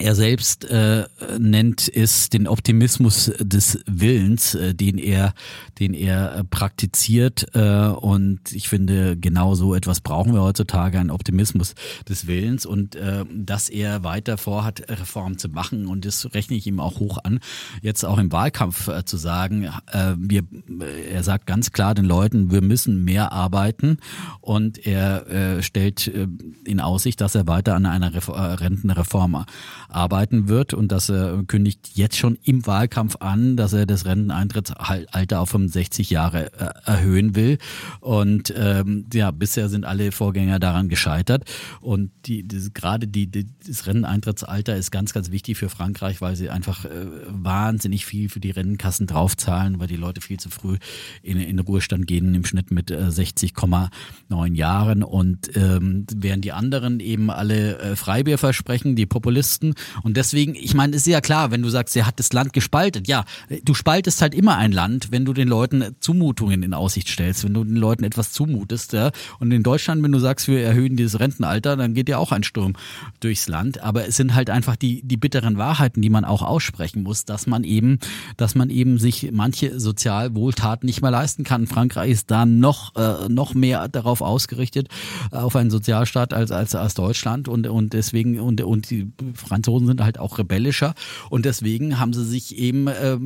er 0.00 0.14
selbst 0.14 0.64
äh, 0.64 1.04
nennt 1.38 1.86
es 1.94 2.30
den 2.30 2.48
Optimismus 2.48 3.30
des 3.38 3.78
Willens, 3.86 4.54
äh, 4.54 4.74
den 4.74 4.96
er, 4.96 5.34
den 5.78 5.92
er 5.92 6.36
äh, 6.36 6.44
praktiziert. 6.44 7.54
Äh, 7.54 7.88
und 7.88 8.52
ich 8.52 8.68
finde, 8.68 9.18
genau 9.18 9.54
so 9.54 9.74
etwas 9.74 10.00
brauchen 10.00 10.32
wir 10.32 10.40
heutzutage, 10.40 10.98
einen 10.98 11.10
Optimismus 11.10 11.74
des 12.08 12.26
Willens 12.26 12.64
und 12.64 12.96
äh, 12.96 13.26
dass 13.30 13.68
er 13.68 14.02
weiter 14.02 14.38
vorhat, 14.38 14.88
Reformen 14.88 15.36
zu 15.36 15.50
machen. 15.50 15.86
Und 15.86 16.06
das 16.06 16.32
rechne 16.32 16.56
ich 16.56 16.66
ihm 16.66 16.80
auch 16.80 16.98
hoch 16.98 17.18
an, 17.22 17.38
jetzt 17.82 18.04
auch 18.04 18.18
im 18.18 18.32
Wahlkampf 18.32 18.88
äh, 18.88 19.04
zu 19.04 19.18
sagen, 19.18 19.64
äh, 19.92 20.14
wir, 20.16 20.44
äh, 20.80 21.12
er 21.12 21.22
sagt 21.22 21.46
ganz 21.46 21.72
klar 21.72 21.94
den 21.94 22.06
Leuten, 22.06 22.50
wir 22.50 22.62
müssen 22.62 23.04
mehr 23.04 23.32
arbeiten. 23.32 23.98
Und 24.40 24.86
er 24.86 25.26
äh, 25.28 25.62
stellt 25.62 26.08
äh, 26.08 26.26
in 26.64 26.80
Aussicht, 26.80 27.20
dass 27.20 27.34
er 27.34 27.46
weiter 27.46 27.74
an 27.74 27.84
einer 27.84 28.14
Ref 28.14 28.30
Rentenreform 28.30 29.44
arbeiten 29.92 30.48
wird 30.48 30.74
und 30.74 30.92
dass 30.92 31.08
er 31.08 31.42
kündigt 31.46 31.90
jetzt 31.94 32.16
schon 32.16 32.38
im 32.42 32.66
Wahlkampf 32.66 33.16
an, 33.20 33.56
dass 33.56 33.72
er 33.72 33.86
das 33.86 34.06
Renteneintrittsalter 34.06 35.40
auf 35.40 35.50
65 35.50 36.10
Jahre 36.10 36.52
äh, 36.52 36.70
erhöhen 36.84 37.34
will. 37.34 37.58
Und 38.00 38.52
ähm, 38.56 39.06
ja, 39.12 39.30
bisher 39.30 39.68
sind 39.68 39.84
alle 39.84 40.12
Vorgänger 40.12 40.58
daran 40.58 40.88
gescheitert. 40.88 41.44
Und 41.80 42.10
die, 42.26 42.42
die 42.42 42.72
gerade 42.72 43.06
die, 43.06 43.26
die, 43.26 43.46
das 43.66 43.86
Renteneintrittsalter 43.86 44.76
ist 44.76 44.90
ganz, 44.90 45.12
ganz 45.12 45.30
wichtig 45.30 45.58
für 45.58 45.68
Frankreich, 45.68 46.20
weil 46.20 46.36
sie 46.36 46.50
einfach 46.50 46.84
äh, 46.84 46.88
wahnsinnig 47.28 48.06
viel 48.06 48.28
für 48.28 48.40
die 48.40 48.50
Rennenkassen 48.50 49.06
draufzahlen, 49.06 49.80
weil 49.80 49.88
die 49.88 49.96
Leute 49.96 50.20
viel 50.20 50.38
zu 50.38 50.50
früh 50.50 50.78
in, 51.22 51.38
in 51.38 51.58
Ruhestand 51.58 52.06
gehen, 52.06 52.34
im 52.34 52.44
Schnitt 52.44 52.70
mit 52.70 52.90
60,9 52.90 54.54
Jahren. 54.54 55.02
Und 55.02 55.56
ähm, 55.56 56.06
während 56.14 56.44
die 56.44 56.52
anderen 56.52 57.00
eben 57.00 57.30
alle 57.30 57.78
äh, 57.78 57.96
Freibier 57.96 58.38
versprechen, 58.38 58.96
die 58.96 59.06
Populisten. 59.06 59.74
Und 60.02 60.16
deswegen, 60.16 60.54
ich 60.54 60.74
meine, 60.74 60.96
es 60.96 61.02
ist 61.02 61.12
ja 61.12 61.20
klar, 61.20 61.50
wenn 61.50 61.62
du 61.62 61.68
sagst, 61.68 61.96
er 61.96 62.06
hat 62.06 62.18
das 62.18 62.32
Land 62.32 62.52
gespaltet. 62.52 63.08
Ja, 63.08 63.24
du 63.64 63.74
spaltest 63.74 64.22
halt 64.22 64.34
immer 64.34 64.56
ein 64.56 64.72
Land, 64.72 65.10
wenn 65.10 65.24
du 65.24 65.32
den 65.32 65.48
Leuten 65.48 65.96
Zumutungen 66.00 66.62
in 66.62 66.74
Aussicht 66.74 67.08
stellst, 67.08 67.44
wenn 67.44 67.54
du 67.54 67.64
den 67.64 67.76
Leuten 67.76 68.04
etwas 68.04 68.32
zumutest. 68.32 68.92
Ja. 68.92 69.10
Und 69.38 69.52
in 69.52 69.62
Deutschland, 69.62 70.02
wenn 70.02 70.12
du 70.12 70.18
sagst, 70.18 70.48
wir 70.48 70.62
erhöhen 70.62 70.96
dieses 70.96 71.20
Rentenalter, 71.20 71.76
dann 71.76 71.94
geht 71.94 72.08
ja 72.08 72.18
auch 72.18 72.32
ein 72.32 72.42
Sturm 72.42 72.74
durchs 73.20 73.48
Land. 73.48 73.82
Aber 73.82 74.06
es 74.06 74.16
sind 74.16 74.34
halt 74.34 74.50
einfach 74.50 74.76
die, 74.76 75.02
die 75.02 75.16
bitteren 75.16 75.58
Wahrheiten, 75.58 76.02
die 76.02 76.10
man 76.10 76.24
auch 76.24 76.42
aussprechen 76.42 77.02
muss, 77.02 77.24
dass 77.24 77.46
man 77.46 77.64
eben, 77.64 77.98
dass 78.36 78.54
man 78.54 78.70
eben 78.70 78.98
sich 78.98 79.30
manche 79.32 79.78
Sozialwohltaten 79.78 80.86
nicht 80.86 81.02
mehr 81.02 81.10
leisten 81.10 81.44
kann. 81.44 81.66
Frankreich 81.66 82.10
ist 82.10 82.30
da 82.30 82.46
noch, 82.46 82.94
äh, 82.96 83.28
noch 83.28 83.54
mehr 83.54 83.88
darauf 83.88 84.20
ausgerichtet, 84.20 84.88
auf 85.30 85.56
einen 85.56 85.70
Sozialstaat 85.70 86.34
als, 86.34 86.50
als, 86.50 86.74
als 86.74 86.94
Deutschland. 86.94 87.48
Und, 87.48 87.66
und 87.66 87.92
deswegen, 87.92 88.40
und, 88.40 88.60
und 88.60 88.90
die 88.90 89.12
Franzosen 89.60 89.86
sind 89.86 90.02
halt 90.02 90.18
auch 90.18 90.38
rebellischer. 90.38 90.94
Und 91.28 91.44
deswegen 91.44 91.98
haben 91.98 92.12
sie 92.12 92.24
sich 92.24 92.56
eben 92.56 92.86
äh, 92.88 93.18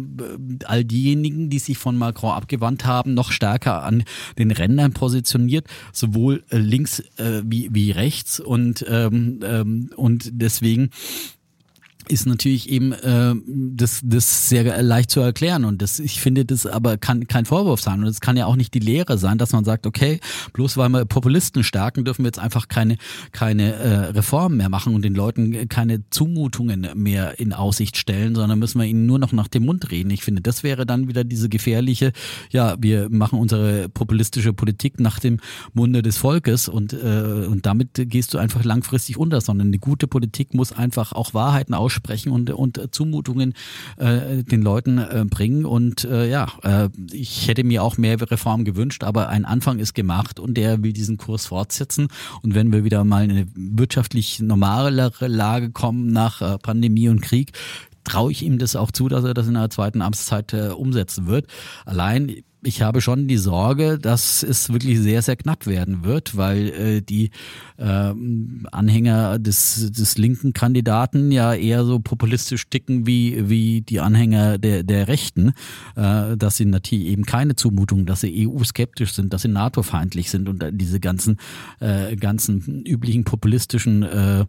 all 0.65 0.85
diejenigen, 0.85 1.49
die 1.49 1.59
sich 1.59 1.79
von 1.79 1.97
Macron 1.97 2.33
abgewandt 2.33 2.85
haben, 2.85 3.15
noch 3.15 3.31
stärker 3.31 3.85
an 3.85 4.05
den 4.39 4.51
Rändern 4.51 4.93
positioniert, 4.93 5.67
sowohl 5.93 6.43
äh, 6.51 6.59
links 6.59 7.01
äh, 7.19 7.43
wie, 7.45 7.69
wie 7.73 7.93
rechts. 7.93 8.41
Und, 8.41 8.85
ähm, 8.89 9.41
ähm, 9.45 9.91
und 9.97 10.31
deswegen 10.33 10.91
ist 12.09 12.27
natürlich 12.27 12.69
eben 12.69 12.93
äh, 12.93 13.35
das, 13.47 14.01
das 14.05 14.49
sehr 14.49 14.83
leicht 14.83 15.11
zu 15.11 15.21
erklären 15.21 15.65
und 15.65 15.83
das 15.83 15.99
ich 15.99 16.21
finde 16.21 16.45
das 16.45 16.67
aber 16.67 16.97
kann 16.99 17.27
kein 17.27 17.45
Vorwurf 17.45 17.81
sein 17.81 18.01
und 18.01 18.07
es 18.07 18.21
kann 18.21 18.37
ja 18.37 18.47
auch 18.47 18.57
nicht 18.57 18.75
die 18.75 18.79
Lehre 18.79 19.19
sein, 19.19 19.39
dass 19.39 19.53
man 19.53 19.65
sagt, 19.65 19.87
okay, 19.87 20.21
bloß 20.53 20.77
weil 20.77 20.89
wir 20.91 21.05
Populisten 21.05 21.65
stärken, 21.65 22.05
dürfen 22.05 22.25
wir 22.25 22.29
jetzt 22.29 22.39
einfach 22.39 22.69
keine 22.69 22.97
keine 23.33 23.75
äh, 23.75 23.95
Reformen 24.11 24.59
mehr 24.59 24.69
machen 24.69 24.95
und 24.95 25.03
den 25.03 25.15
Leuten 25.15 25.69
keine 25.69 26.09
Zumutungen 26.11 26.89
mehr 26.95 27.39
in 27.39 27.53
Aussicht 27.53 27.97
stellen, 27.97 28.35
sondern 28.35 28.59
müssen 28.59 28.81
wir 28.81 28.87
ihnen 28.87 29.07
nur 29.07 29.19
noch 29.19 29.33
nach 29.33 29.49
dem 29.49 29.65
Mund 29.65 29.91
reden. 29.91 30.11
Ich 30.11 30.23
finde, 30.23 30.43
das 30.43 30.63
wäre 30.63 30.87
dann 30.87 31.09
wieder 31.09 31.25
diese 31.25 31.49
gefährliche, 31.49 32.13
ja, 32.51 32.77
wir 32.79 33.09
machen 33.11 33.39
unsere 33.39 33.89
populistische 33.89 34.53
Politik 34.53 35.01
nach 35.01 35.19
dem 35.19 35.41
Munde 35.73 36.03
des 36.03 36.19
Volkes 36.19 36.69
und 36.69 36.93
äh, 36.93 37.47
und 37.47 37.67
damit 37.67 37.91
gehst 37.95 38.35
du 38.35 38.39
einfach 38.39 38.65
langfristig 38.65 39.17
unter, 39.17 39.41
sondern 39.41 39.69
eine 39.69 39.79
gute 39.79 40.07
Politik 40.07 40.55
muss 40.55 40.73
einfach 40.73 41.13
auch 41.13 41.35
Wahrheiten 41.35 41.75
aussprechen 41.75 41.94
aussprechen 41.95 42.33
und, 42.33 42.51
und 42.51 42.95
Zumutungen 42.95 43.55
äh, 43.97 44.43
den 44.43 44.63
Leuten 44.63 44.99
äh, 44.99 45.25
bringen. 45.29 45.65
Und 45.65 46.05
äh, 46.05 46.29
ja, 46.29 46.49
äh, 46.63 46.89
ich 47.13 47.49
hätte 47.49 47.65
mir 47.65 47.83
auch 47.83 47.97
mehr 47.97 48.21
Reformen 48.21 48.65
gewünscht, 48.65 49.05
aber 49.05 49.29
ein 49.29 49.45
Anfang 49.45 49.79
ist 49.79 49.95
gemacht 49.95 50.41
und 50.41 50.55
der 50.55 50.83
will 50.83 50.93
diesen 50.93 51.17
Kurs 51.17 51.47
fortsetzen. 51.47 52.09
Und 52.43 52.55
wenn 52.55 52.73
wir 52.73 52.85
wieder 52.85 53.05
mal 53.05 53.25
in 53.25 53.31
eine 53.31 53.47
wirtschaftlich 53.55 54.41
normalere 54.41 55.29
Lage 55.29 55.71
kommen 55.71 56.09
nach 56.09 56.41
äh, 56.43 56.59
Pandemie 56.59 57.09
und 57.09 57.23
Krieg, 57.23 57.53
traue 58.05 58.33
ich 58.33 58.43
ihm 58.43 58.59
das 58.59 58.77
auch 58.77 58.91
zu, 58.91 59.09
dass 59.09 59.25
er 59.25 59.35
das 59.35 59.47
in 59.47 59.55
der 59.55 59.71
zweiten 59.71 60.03
Amtszeit 60.03 60.53
äh, 60.53 60.69
umsetzen 60.69 61.27
wird. 61.27 61.47
Allein 61.87 62.43
ich 62.65 62.83
habe 62.83 63.01
schon 63.01 63.29
die 63.29 63.37
Sorge, 63.37 63.99
dass 63.99 64.43
es 64.43 64.73
wirklich 64.73 64.99
sehr, 65.01 65.23
sehr 65.23 65.37
knapp 65.37 65.67
werden 65.67 66.05
wird, 66.05 66.37
weil 66.37 66.69
äh, 66.69 67.03
die 67.03 67.31
äh, 67.77 68.13
Anhänger 68.73 69.39
des, 69.39 69.91
des 69.93 70.19
linken 70.19 70.53
Kandidaten 70.53 71.31
ja 71.31 71.55
eher 71.55 71.85
so 71.85 71.99
populistisch 71.99 72.69
ticken 72.69 73.07
wie, 73.07 73.49
wie 73.49 73.83
die 73.83 74.01
Anhänger 74.01 74.59
der, 74.59 74.83
der 74.83 75.09
Rechten, 75.09 75.53
äh, 75.97 76.37
dass 76.37 76.57
sie 76.57 76.65
natürlich 76.65 77.07
eben 77.07 77.25
keine 77.25 77.57
Zumutung, 77.57 78.07
dass 78.07 78.23
sie 78.23 78.49
EU-skeptisch 78.49 79.13
sind, 79.13 79.33
dass 79.33 79.43
sie 79.43 79.49
NATO-feindlich 79.49 80.31
sind 80.31 80.49
und 80.49 80.65
diese 80.73 81.01
ganzen, 81.01 81.39
äh, 81.81 82.17
ganzen 82.17 82.85
üblichen 82.85 83.25
populistischen 83.25 84.03
äh, 84.03 84.45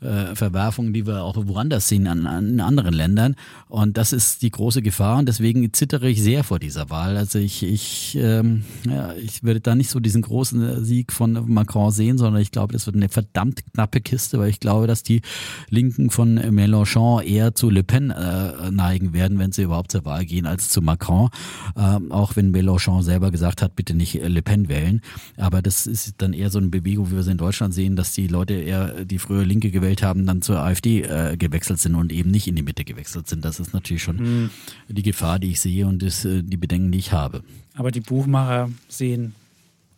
äh, 0.00 0.36
Verwerfungen, 0.36 0.92
die 0.92 1.06
wir 1.06 1.24
auch 1.24 1.36
woanders 1.36 1.88
sehen, 1.88 2.06
an, 2.06 2.26
an 2.26 2.48
in 2.50 2.60
anderen 2.60 2.94
Ländern. 2.94 3.34
Und 3.68 3.96
das 3.96 4.12
ist 4.12 4.42
die 4.42 4.50
große 4.50 4.82
Gefahr 4.82 5.18
und 5.18 5.26
deswegen 5.26 5.72
zittere 5.72 6.08
ich 6.08 6.22
sehr 6.22 6.44
vor 6.44 6.58
dieser 6.58 6.90
Wahl. 6.90 7.16
Also 7.16 7.38
ich, 7.38 7.57
ich, 7.62 8.16
ähm, 8.20 8.64
ja, 8.88 9.14
ich 9.14 9.42
würde 9.42 9.60
da 9.60 9.74
nicht 9.74 9.90
so 9.90 10.00
diesen 10.00 10.22
großen 10.22 10.84
Sieg 10.84 11.12
von 11.12 11.52
Macron 11.52 11.90
sehen, 11.90 12.18
sondern 12.18 12.40
ich 12.40 12.52
glaube, 12.52 12.72
das 12.72 12.86
wird 12.86 12.96
eine 12.96 13.08
verdammt 13.08 13.62
knappe 13.72 14.00
Kiste, 14.00 14.38
weil 14.38 14.50
ich 14.50 14.60
glaube, 14.60 14.86
dass 14.86 15.02
die 15.02 15.22
Linken 15.68 16.10
von 16.10 16.38
Mélenchon 16.38 17.22
eher 17.22 17.54
zu 17.54 17.70
Le 17.70 17.82
Pen 17.82 18.10
äh, 18.10 18.70
neigen 18.70 19.12
werden, 19.12 19.38
wenn 19.38 19.52
sie 19.52 19.62
überhaupt 19.62 19.92
zur 19.92 20.04
Wahl 20.04 20.24
gehen, 20.24 20.46
als 20.46 20.68
zu 20.70 20.80
Macron. 20.80 21.30
Ähm, 21.76 22.12
auch 22.12 22.36
wenn 22.36 22.54
Mélenchon 22.54 23.02
selber 23.02 23.30
gesagt 23.30 23.62
hat, 23.62 23.76
bitte 23.76 23.94
nicht 23.94 24.14
Le 24.14 24.42
Pen 24.42 24.68
wählen. 24.68 25.00
Aber 25.36 25.60
das 25.60 25.86
ist 25.86 26.14
dann 26.18 26.32
eher 26.32 26.50
so 26.50 26.58
eine 26.58 26.68
Bewegung, 26.68 27.10
wie 27.10 27.16
wir 27.16 27.22
sie 27.22 27.32
in 27.32 27.38
Deutschland 27.38 27.74
sehen, 27.74 27.96
dass 27.96 28.12
die 28.12 28.26
Leute 28.26 28.54
eher 28.54 29.04
die 29.04 29.18
frühere 29.18 29.44
Linke 29.44 29.70
gewählt 29.70 29.88
gewählt 29.88 30.02
haben, 30.02 30.26
dann 30.26 30.42
zur 30.42 30.60
AfD 30.60 31.02
äh, 31.02 31.36
gewechselt 31.36 31.78
sind 31.78 31.94
und 31.94 32.12
eben 32.12 32.30
nicht 32.30 32.46
in 32.46 32.56
die 32.56 32.62
Mitte 32.62 32.84
gewechselt 32.84 33.28
sind. 33.28 33.44
Das 33.44 33.60
ist 33.60 33.72
natürlich 33.72 34.02
schon 34.02 34.16
mhm. 34.16 34.50
die 34.88 35.02
Gefahr, 35.02 35.38
die 35.38 35.50
ich 35.50 35.60
sehe 35.60 35.86
und 35.86 36.02
das, 36.02 36.24
äh, 36.24 36.42
die 36.42 36.56
Bedenken, 36.56 36.92
die 36.92 36.98
ich 36.98 37.12
habe. 37.12 37.42
Aber 37.78 37.92
die 37.92 38.00
Buchmacher 38.00 38.70
sehen 38.88 39.36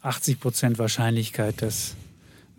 80 0.02 0.38
Prozent 0.38 0.78
Wahrscheinlichkeit, 0.78 1.62
dass 1.62 1.96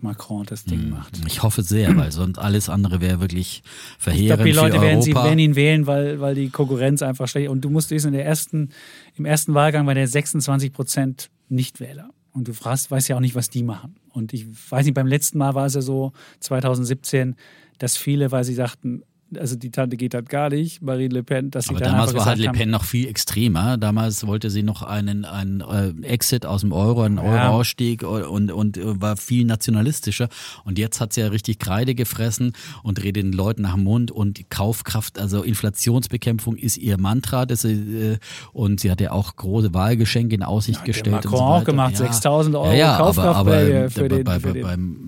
Macron 0.00 0.44
das 0.44 0.64
Ding 0.64 0.80
hm. 0.80 0.90
macht. 0.90 1.16
Ich 1.28 1.44
hoffe 1.44 1.62
sehr, 1.62 1.96
weil 1.96 2.10
sonst 2.12 2.38
alles 2.38 2.68
andere 2.68 3.00
wäre 3.00 3.20
wirklich 3.20 3.62
verheerend. 4.00 4.24
Ich 4.24 4.26
glaube, 4.26 4.44
die 4.44 4.74
Leute 4.74 4.80
werden, 4.82 5.00
sie, 5.00 5.14
werden, 5.14 5.38
ihn 5.38 5.54
wählen, 5.54 5.86
weil, 5.86 6.20
weil 6.20 6.34
die 6.34 6.50
Konkurrenz 6.50 7.02
einfach 7.02 7.28
schlecht 7.28 7.50
Und 7.50 7.60
du 7.60 7.70
musst 7.70 7.92
wissen, 7.92 8.08
in 8.08 8.14
der 8.14 8.26
ersten, 8.26 8.70
im 9.14 9.24
ersten 9.24 9.54
Wahlgang 9.54 9.86
war 9.86 9.94
der 9.94 10.08
26 10.08 10.72
Prozent 10.72 11.30
Nichtwähler. 11.48 12.10
Und 12.32 12.48
du 12.48 12.52
fragst, 12.52 12.90
weißt 12.90 13.08
ja 13.08 13.14
auch 13.14 13.20
nicht, 13.20 13.36
was 13.36 13.48
die 13.48 13.62
machen. 13.62 13.94
Und 14.10 14.32
ich 14.32 14.46
weiß 14.70 14.84
nicht, 14.84 14.94
beim 14.94 15.06
letzten 15.06 15.38
Mal 15.38 15.54
war 15.54 15.66
es 15.66 15.74
ja 15.74 15.82
so, 15.82 16.12
2017, 16.40 17.36
dass 17.78 17.96
viele, 17.96 18.32
weil 18.32 18.42
sie 18.42 18.54
sagten, 18.54 19.04
also 19.38 19.56
die 19.56 19.70
Tante 19.70 19.96
geht 19.96 20.14
halt 20.14 20.28
gar 20.28 20.50
nicht, 20.50 20.82
Marine 20.82 21.14
Le 21.14 21.22
Pen, 21.22 21.50
dass 21.50 21.64
sie 21.64 21.70
Aber 21.70 21.80
dann 21.80 21.92
damals 21.92 22.14
war 22.14 22.26
halt 22.26 22.38
Le 22.38 22.50
Pen 22.50 22.70
noch 22.70 22.84
viel 22.84 23.08
extremer. 23.08 23.76
Damals 23.78 24.26
wollte 24.26 24.50
sie 24.50 24.62
noch 24.62 24.82
einen, 24.82 25.24
einen 25.24 25.60
äh, 25.60 26.06
Exit 26.06 26.46
aus 26.46 26.62
dem 26.62 26.72
Euro, 26.72 27.02
einen 27.02 27.18
Euro-Ausstieg 27.18 28.02
und, 28.02 28.50
und 28.50 28.78
war 28.82 29.16
viel 29.16 29.44
nationalistischer. 29.44 30.28
Und 30.64 30.78
jetzt 30.78 31.00
hat 31.00 31.12
sie 31.12 31.20
ja 31.20 31.28
richtig 31.28 31.58
Kreide 31.58 31.94
gefressen 31.94 32.52
und 32.82 33.02
redet 33.02 33.24
den 33.24 33.32
Leuten 33.32 33.62
nach 33.62 33.74
dem 33.74 33.84
Mund 33.84 34.10
und 34.10 34.50
Kaufkraft, 34.50 35.18
also 35.18 35.42
Inflationsbekämpfung 35.42 36.56
ist 36.56 36.76
ihr 36.76 36.98
Mantra. 36.98 37.46
Das 37.46 37.64
äh, 37.64 38.18
und 38.52 38.80
sie 38.80 38.90
hat 38.90 39.00
ja 39.00 39.12
auch 39.12 39.36
große 39.36 39.72
Wahlgeschenke 39.72 40.34
in 40.34 40.42
Aussicht 40.42 40.80
ja, 40.80 40.84
gestellt. 40.84 41.24
Macron 41.24 41.38
so 41.38 41.44
auch 41.44 41.64
gemacht, 41.64 41.92
ja. 41.92 41.98
6000 41.98 42.56
Euro 42.56 42.66
ja, 42.70 42.74
ja, 42.74 42.96
Kaufkraft 42.96 43.38
aber, 43.38 43.56
aber 43.56 43.90
für 43.90 44.00
bei, 44.00 44.08
den, 44.08 44.24
bei, 44.24 44.40
für 44.40 44.52
den. 44.52 44.62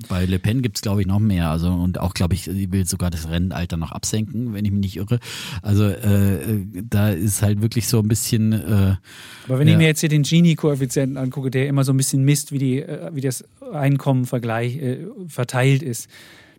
Bei, 0.08 0.20
bei 0.20 0.24
Le 0.26 0.38
Pen 0.38 0.62
gibt 0.62 0.76
es, 0.76 0.82
glaube 0.82 1.00
ich, 1.00 1.06
noch 1.06 1.18
mehr. 1.18 1.50
Also 1.50 1.68
und 1.68 1.98
auch, 1.98 2.14
glaube 2.14 2.34
ich, 2.34 2.44
sie 2.44 2.70
will 2.72 2.86
sogar 2.86 3.10
das 3.10 3.28
Rennenalter 3.28 3.76
noch 3.76 3.92
absetzen 3.92 4.13
senken, 4.14 4.54
wenn 4.54 4.64
ich 4.64 4.70
mich 4.70 4.80
nicht 4.80 4.96
irre. 4.96 5.18
Also 5.62 5.84
äh, 5.84 6.64
da 6.88 7.10
ist 7.10 7.42
halt 7.42 7.62
wirklich 7.62 7.88
so 7.88 7.98
ein 7.98 8.08
bisschen. 8.08 8.52
Äh, 8.52 8.96
Aber 9.46 9.58
wenn 9.58 9.66
ja. 9.66 9.74
ich 9.74 9.78
mir 9.78 9.86
jetzt 9.86 10.00
hier 10.00 10.08
den 10.08 10.22
Gini-Koeffizienten 10.22 11.16
angucke, 11.16 11.50
der 11.50 11.68
immer 11.68 11.84
so 11.84 11.92
ein 11.92 11.96
bisschen 11.96 12.24
misst, 12.24 12.52
wie, 12.52 12.58
die, 12.58 12.80
äh, 12.80 13.10
wie 13.12 13.20
das 13.20 13.44
Einkommen 13.72 14.24
vergleich, 14.24 14.76
äh, 14.76 14.98
verteilt 15.28 15.82
ist, 15.82 16.08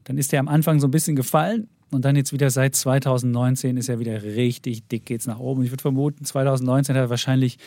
dann 0.03 0.17
ist 0.17 0.31
der 0.31 0.39
am 0.39 0.47
Anfang 0.47 0.79
so 0.79 0.87
ein 0.87 0.91
bisschen 0.91 1.15
gefallen. 1.15 1.67
Und 1.91 2.03
dann 2.03 2.15
jetzt 2.15 2.33
wieder 2.33 2.49
seit 2.49 2.75
2019 2.75 3.77
ist 3.77 3.89
er 3.89 3.99
wieder 3.99 4.21
richtig 4.23 4.87
dick, 4.87 5.05
geht's 5.05 5.27
nach 5.27 5.39
oben. 5.39 5.63
Ich 5.63 5.71
würde 5.71 5.81
vermuten, 5.81 6.25
2019 6.25 6.95
hat 6.95 7.03
er 7.03 7.09
wahrscheinlich 7.09 7.57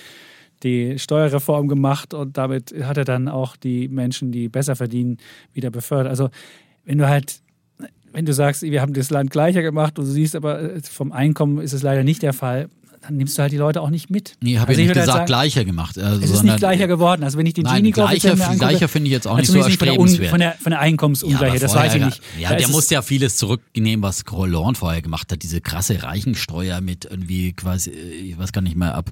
die 0.65 0.99
Steuerreform 0.99 1.69
gemacht 1.69 2.15
und 2.15 2.37
damit 2.37 2.75
hat 2.83 2.97
er 2.97 3.05
dann 3.05 3.29
auch 3.29 3.57
die 3.57 3.89
Menschen, 3.89 4.33
die 4.33 4.49
besser 4.49 4.77
verdienen, 4.77 5.19
wieder 5.55 5.71
befördert. 5.71 6.11
Also 6.11 6.31
wenn 6.85 6.99
du 6.99 7.09
halt 7.09 7.41
wenn 8.13 8.27
du 8.27 8.33
sagst, 8.33 8.63
wir 8.63 8.81
haben 8.81 8.93
das 8.93 9.11
Land 9.11 9.31
gleicher 9.31 9.63
gemacht 9.63 9.99
und 9.99 10.07
du 10.07 10.11
siehst 10.11 10.37
aber, 10.37 10.61
äh, 10.61 10.81
vom 10.83 11.13
Einkommen 11.13 11.59
ist 11.59 11.73
es 11.73 11.83
leider 11.83 12.05
nicht 12.05 12.23
der 12.23 12.33
Fall, 12.33 12.69
dann 13.03 13.17
nimmst 13.17 13.39
du 13.39 13.43
halt 13.43 13.53
die 13.53 13.57
Leute 13.57 13.81
auch 13.81 13.91
nicht 13.91 14.11
mit. 14.11 14.37
Nee, 14.41 14.59
habe 14.59 14.69
also 14.69 14.81
ich 14.81 14.87
nicht 14.87 14.95
gesagt, 14.95 15.09
halt 15.09 15.17
sagen, 15.17 15.27
gleicher 15.27 15.65
gemacht. 15.65 15.99
Also, 15.99 16.21
es 16.23 16.31
ist 16.31 16.43
nicht 16.43 16.59
gleicher 16.59 16.87
geworden. 16.87 17.23
Also 17.23 17.39
wenn 17.39 17.47
ich 17.47 17.55
den 17.55 17.65
Gini 17.65 17.91
gleicher, 17.91 18.33
angucke, 18.33 18.59
gleicher 18.59 18.89
finde 18.89 19.09
ich 19.09 19.13
jetzt 19.13 19.27
auch 19.27 19.37
nicht 19.37 19.51
so 19.51 19.59
erstrebenswert. 19.59 20.31
Von 20.31 20.41
der, 20.41 20.53
von 20.55 20.71
der 20.71 20.81
Einkommensungleichheit, 20.81 21.61
ja, 21.61 21.67
das 21.67 21.75
weiß 21.75 21.95
ich 21.95 22.05
nicht. 22.05 22.23
Ja, 22.39 22.51
da 22.51 22.57
der 22.57 22.69
musste 22.69 22.95
ja 22.95 23.03
vieles 23.03 23.37
zurücknehmen, 23.37 24.03
was 24.03 24.25
Hollande 24.31 24.79
vorher 24.79 25.03
gemacht 25.03 25.31
hat. 25.33 25.43
Diese 25.43 25.61
krasse 25.61 26.03
Reichensteuer 26.03 26.81
mit 26.81 27.05
irgendwie 27.05 27.53
quasi, 27.53 27.91
ich 27.91 28.39
weiß 28.39 28.53
gar 28.53 28.63
nicht 28.63 28.77
mehr, 28.77 28.95
ab 28.95 29.11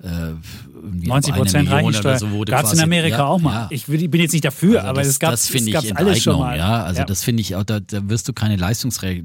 äh, 0.00 0.06
irgendwie 0.06 0.38
irgendwie 0.74 1.08
90 1.08 1.32
eine 1.34 1.42
Prozent 1.42 1.70
Reichensteuer. 1.70 2.18
so 2.18 2.44
Gab 2.46 2.64
es 2.64 2.72
in 2.72 2.80
Amerika 2.80 3.18
ja, 3.18 3.24
auch 3.26 3.40
mal. 3.40 3.52
ja. 3.62 3.68
Ich 3.70 3.86
bin 3.86 4.20
jetzt 4.20 4.32
nicht 4.32 4.44
dafür, 4.44 4.78
Also 4.80 4.88
aber 4.90 5.00
das, 5.00 5.08
es 5.08 5.18
gab 5.18 5.30
das 5.32 5.46
finde 5.46 5.62
es 5.62 5.66
ich 5.84 5.90
gab's 5.90 5.92
alles 5.92 6.22
schon 6.22 6.38
mal. 6.38 6.56
ja. 6.56 6.82
Also 6.84 7.00
Ja. 7.00 7.04
das 7.04 7.24
finde 7.24 7.40
ich 7.40 7.56
auch, 7.56 7.64
da, 7.64 7.80
da 7.80 8.08
wirst 8.08 8.28
du 8.28 8.32
keine 8.32 8.56
Leistungsträger, 8.56 9.22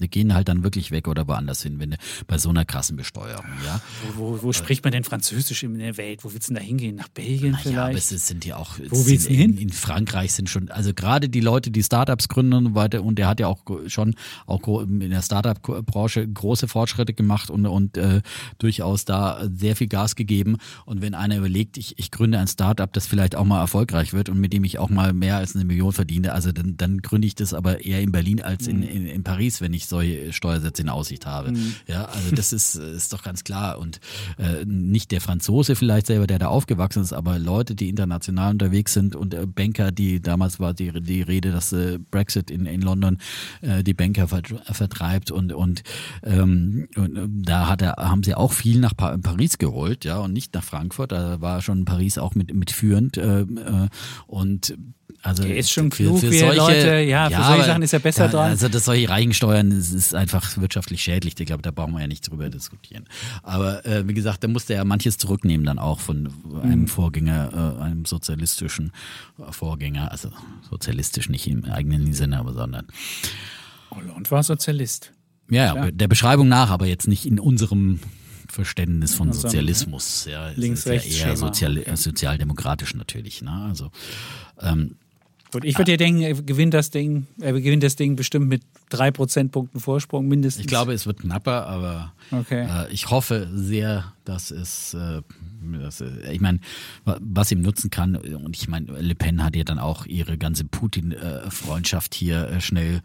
die 0.00 0.08
gehen 0.08 0.34
halt 0.34 0.48
dann 0.48 0.62
wirklich 0.62 0.90
weg 0.90 1.08
oder 1.08 1.26
woanders 1.28 1.62
hin, 1.62 1.78
wenn 1.78 1.90
du 1.92 1.96
bei 2.26 2.38
so 2.38 2.48
einer 2.50 2.64
krassen 2.64 2.96
Besteuerung, 2.96 3.44
ja. 3.64 3.80
Wo, 4.16 4.38
wo, 4.38 4.42
wo 4.42 4.52
spricht 4.52 4.84
man 4.84 4.92
denn 4.92 5.04
Französisch 5.04 5.62
in 5.62 5.78
der 5.78 5.96
Welt? 5.96 6.24
Wo 6.24 6.32
willst 6.32 6.48
du 6.48 6.54
denn 6.54 6.62
da 6.62 6.66
hingehen? 6.66 6.96
Nach 6.96 7.08
Belgien 7.08 7.52
Ja, 7.64 7.82
aber 7.82 7.88
vielleicht? 7.90 8.12
es 8.12 8.26
sind 8.26 8.44
ja 8.44 8.56
auch. 8.56 8.78
Wo 8.88 9.06
willst 9.06 9.28
du 9.28 9.34
hin? 9.34 9.52
In, 9.52 9.58
in 9.58 9.70
Frankreich 9.70 10.32
sind 10.32 10.48
schon, 10.48 10.70
also 10.70 10.94
gerade 10.94 11.28
die 11.28 11.40
Leute, 11.40 11.70
die 11.70 11.82
Startups 11.82 12.28
gründen 12.28 12.52
und 12.54 12.64
so 12.68 12.74
weiter, 12.74 13.02
und 13.02 13.18
der 13.18 13.28
hat 13.28 13.40
ja 13.40 13.48
auch 13.48 13.62
schon 13.86 14.14
auch 14.46 14.66
in 14.82 15.10
der 15.10 15.22
Startup-Branche 15.22 16.26
große 16.26 16.68
Fortschritte 16.68 17.12
gemacht 17.14 17.50
und, 17.50 17.66
und 17.66 17.96
äh, 17.96 18.22
durchaus 18.58 19.04
da 19.04 19.46
sehr 19.54 19.76
viel 19.76 19.88
Gas 19.88 20.05
gegeben. 20.14 20.56
Und 20.84 21.02
wenn 21.02 21.14
einer 21.14 21.38
überlegt, 21.38 21.76
ich, 21.76 21.98
ich 21.98 22.10
gründe 22.10 22.38
ein 22.38 22.46
Startup, 22.46 22.92
das 22.92 23.06
vielleicht 23.06 23.34
auch 23.34 23.44
mal 23.44 23.60
erfolgreich 23.60 24.12
wird 24.12 24.28
und 24.28 24.38
mit 24.38 24.52
dem 24.52 24.64
ich 24.64 24.78
auch 24.78 24.90
mal 24.90 25.12
mehr 25.12 25.36
als 25.36 25.54
eine 25.54 25.64
Million 25.64 25.92
verdiene, 25.92 26.32
also 26.32 26.52
dann, 26.52 26.76
dann 26.76 26.98
gründe 26.98 27.26
ich 27.26 27.34
das 27.34 27.54
aber 27.54 27.84
eher 27.84 28.00
in 28.00 28.12
Berlin 28.12 28.42
als 28.42 28.66
in, 28.66 28.82
in, 28.82 29.06
in 29.06 29.24
Paris, 29.24 29.60
wenn 29.60 29.72
ich 29.72 29.86
solche 29.86 30.32
Steuersätze 30.32 30.82
in 30.82 30.88
Aussicht 30.88 31.26
habe. 31.26 31.52
Ja, 31.86 32.04
also 32.04 32.34
das 32.34 32.52
ist, 32.52 32.76
ist 32.76 33.12
doch 33.12 33.22
ganz 33.22 33.44
klar. 33.44 33.78
Und 33.78 34.00
äh, 34.38 34.64
nicht 34.64 35.10
der 35.10 35.20
Franzose 35.20 35.74
vielleicht 35.74 36.06
selber, 36.06 36.26
der 36.26 36.38
da 36.38 36.48
aufgewachsen 36.48 37.02
ist, 37.02 37.12
aber 37.12 37.38
Leute, 37.38 37.74
die 37.74 37.88
international 37.88 38.52
unterwegs 38.52 38.92
sind 38.92 39.16
und 39.16 39.34
äh, 39.34 39.46
Banker, 39.46 39.92
die 39.92 40.20
damals 40.20 40.60
war 40.60 40.74
die, 40.74 40.92
die 41.00 41.22
Rede, 41.22 41.52
dass 41.52 41.72
äh, 41.72 41.98
Brexit 42.10 42.50
in, 42.50 42.66
in 42.66 42.82
London 42.82 43.18
äh, 43.62 43.82
die 43.82 43.94
Banker 43.94 44.28
vert, 44.28 44.54
vertreibt 44.70 45.30
und, 45.30 45.52
und, 45.52 45.82
ähm, 46.22 46.88
und 46.96 47.16
äh, 47.16 47.28
da 47.28 47.68
hat 47.68 47.82
er, 47.82 47.96
haben 47.96 48.22
sie 48.22 48.34
auch 48.34 48.52
viel 48.52 48.80
nach 48.80 48.96
pa 48.96 49.16
Paris 49.18 49.58
geholt, 49.58 49.95
ja, 50.04 50.18
und 50.18 50.32
nicht 50.32 50.54
nach 50.54 50.64
Frankfurt. 50.64 51.12
Da 51.12 51.40
war 51.40 51.62
schon 51.62 51.84
Paris 51.84 52.18
auch 52.18 52.34
mit, 52.34 52.52
mit 52.54 52.70
führend 52.70 53.16
äh, 53.16 53.40
äh, 53.40 53.88
und 54.26 54.76
also 55.22 55.42
Der 55.42 55.56
ist 55.56 55.72
schon 55.72 55.90
für- 55.90 56.04
klug, 56.04 56.20
für 56.20 56.30
wie 56.30 56.36
er 56.38 56.54
solche, 56.54 56.60
Leute- 56.84 57.00
ja, 57.00 57.28
für 57.30 57.42
solche 57.42 57.64
Sachen 57.64 57.82
ist 57.82 57.92
er 57.92 57.98
besser 57.98 58.26
ja, 58.26 58.30
dran. 58.30 58.50
Also 58.50 58.68
das 58.68 58.84
solche 58.84 59.08
Reichensteuern 59.08 59.72
ist, 59.72 59.92
ist 59.92 60.14
einfach 60.14 60.56
wirtschaftlich 60.58 61.02
schädlich. 61.02 61.34
Ich 61.40 61.46
glaube, 61.46 61.62
da 61.62 61.72
brauchen 61.72 61.94
wir 61.94 62.00
ja 62.00 62.06
nicht 62.06 62.30
drüber 62.30 62.48
diskutieren. 62.48 63.04
Aber 63.42 63.84
äh, 63.86 64.06
wie 64.06 64.14
gesagt, 64.14 64.44
da 64.44 64.48
musste 64.48 64.74
er 64.74 64.84
manches 64.84 65.18
zurücknehmen 65.18 65.66
dann 65.66 65.78
auch 65.80 65.98
von 65.98 66.28
einem 66.62 66.82
Mhm. 66.82 66.88
Vorgänger, 66.88 67.76
äh, 67.80 67.82
einem 67.82 68.04
sozialistischen 68.04 68.92
Vorgänger, 69.50 70.12
also 70.12 70.28
sozialistisch 70.70 71.28
nicht 71.28 71.48
im 71.48 71.64
eigenen 71.64 72.12
Sinne, 72.12 72.38
aber 72.38 72.52
sondern 72.52 72.86
Hollande 73.90 74.30
war 74.30 74.42
Sozialist. 74.42 75.12
ja, 75.50 75.72
Klar. 75.72 75.92
der 75.92 76.08
Beschreibung 76.08 76.46
nach, 76.48 76.70
aber 76.70 76.86
jetzt 76.86 77.08
nicht 77.08 77.26
in 77.26 77.40
unserem 77.40 78.00
Verständnis 78.52 79.14
von 79.14 79.28
unserem, 79.28 79.50
Sozialismus. 79.50 80.26
Ja, 80.30 80.50
es 80.50 80.56
Links, 80.56 80.80
ist 80.80 80.86
ja 80.86 80.92
rechts 80.92 81.20
eher 81.20 81.36
sozial, 81.36 81.78
äh, 81.78 81.96
sozialdemokratisch 81.96 82.94
natürlich. 82.94 83.42
Ne? 83.42 83.50
Also 83.50 83.90
ähm, 84.60 84.96
Gut, 85.52 85.64
ich 85.64 85.78
würde 85.78 85.92
ja 85.92 85.96
denken, 85.96 86.22
er 86.22 86.34
gewinnt 86.34 86.74
das 86.74 86.90
Ding, 86.90 87.26
er 87.40 87.52
gewinnt 87.52 87.82
das 87.82 87.96
Ding 87.96 88.16
bestimmt 88.16 88.48
mit 88.48 88.62
drei 88.88 89.10
Prozentpunkten 89.10 89.80
Vorsprung 89.80 90.28
mindestens. 90.28 90.60
Ich 90.62 90.68
glaube, 90.68 90.92
es 90.92 91.06
wird 91.06 91.20
knapper, 91.20 91.66
aber 91.66 92.12
Okay. 92.30 92.66
äh, 92.68 92.92
ich 92.92 93.10
hoffe 93.10 93.48
sehr, 93.52 94.12
dass 94.24 94.50
es, 94.52 94.94
äh, 94.94 95.22
dass, 95.80 96.00
äh, 96.00 96.32
ich 96.32 96.40
meine, 96.40 96.60
wa- 97.04 97.18
was 97.20 97.50
ihm 97.50 97.62
nutzen 97.62 97.90
kann, 97.90 98.14
und 98.16 98.56
ich 98.56 98.68
meine, 98.68 98.86
Le 99.00 99.14
Pen 99.14 99.42
hat 99.42 99.56
ja 99.56 99.64
dann 99.64 99.78
auch 99.80 100.06
ihre 100.06 100.38
ganze 100.38 100.64
Putin-Freundschaft 100.64 102.14
hier 102.14 102.48
äh, 102.48 102.60
schnell 102.60 103.00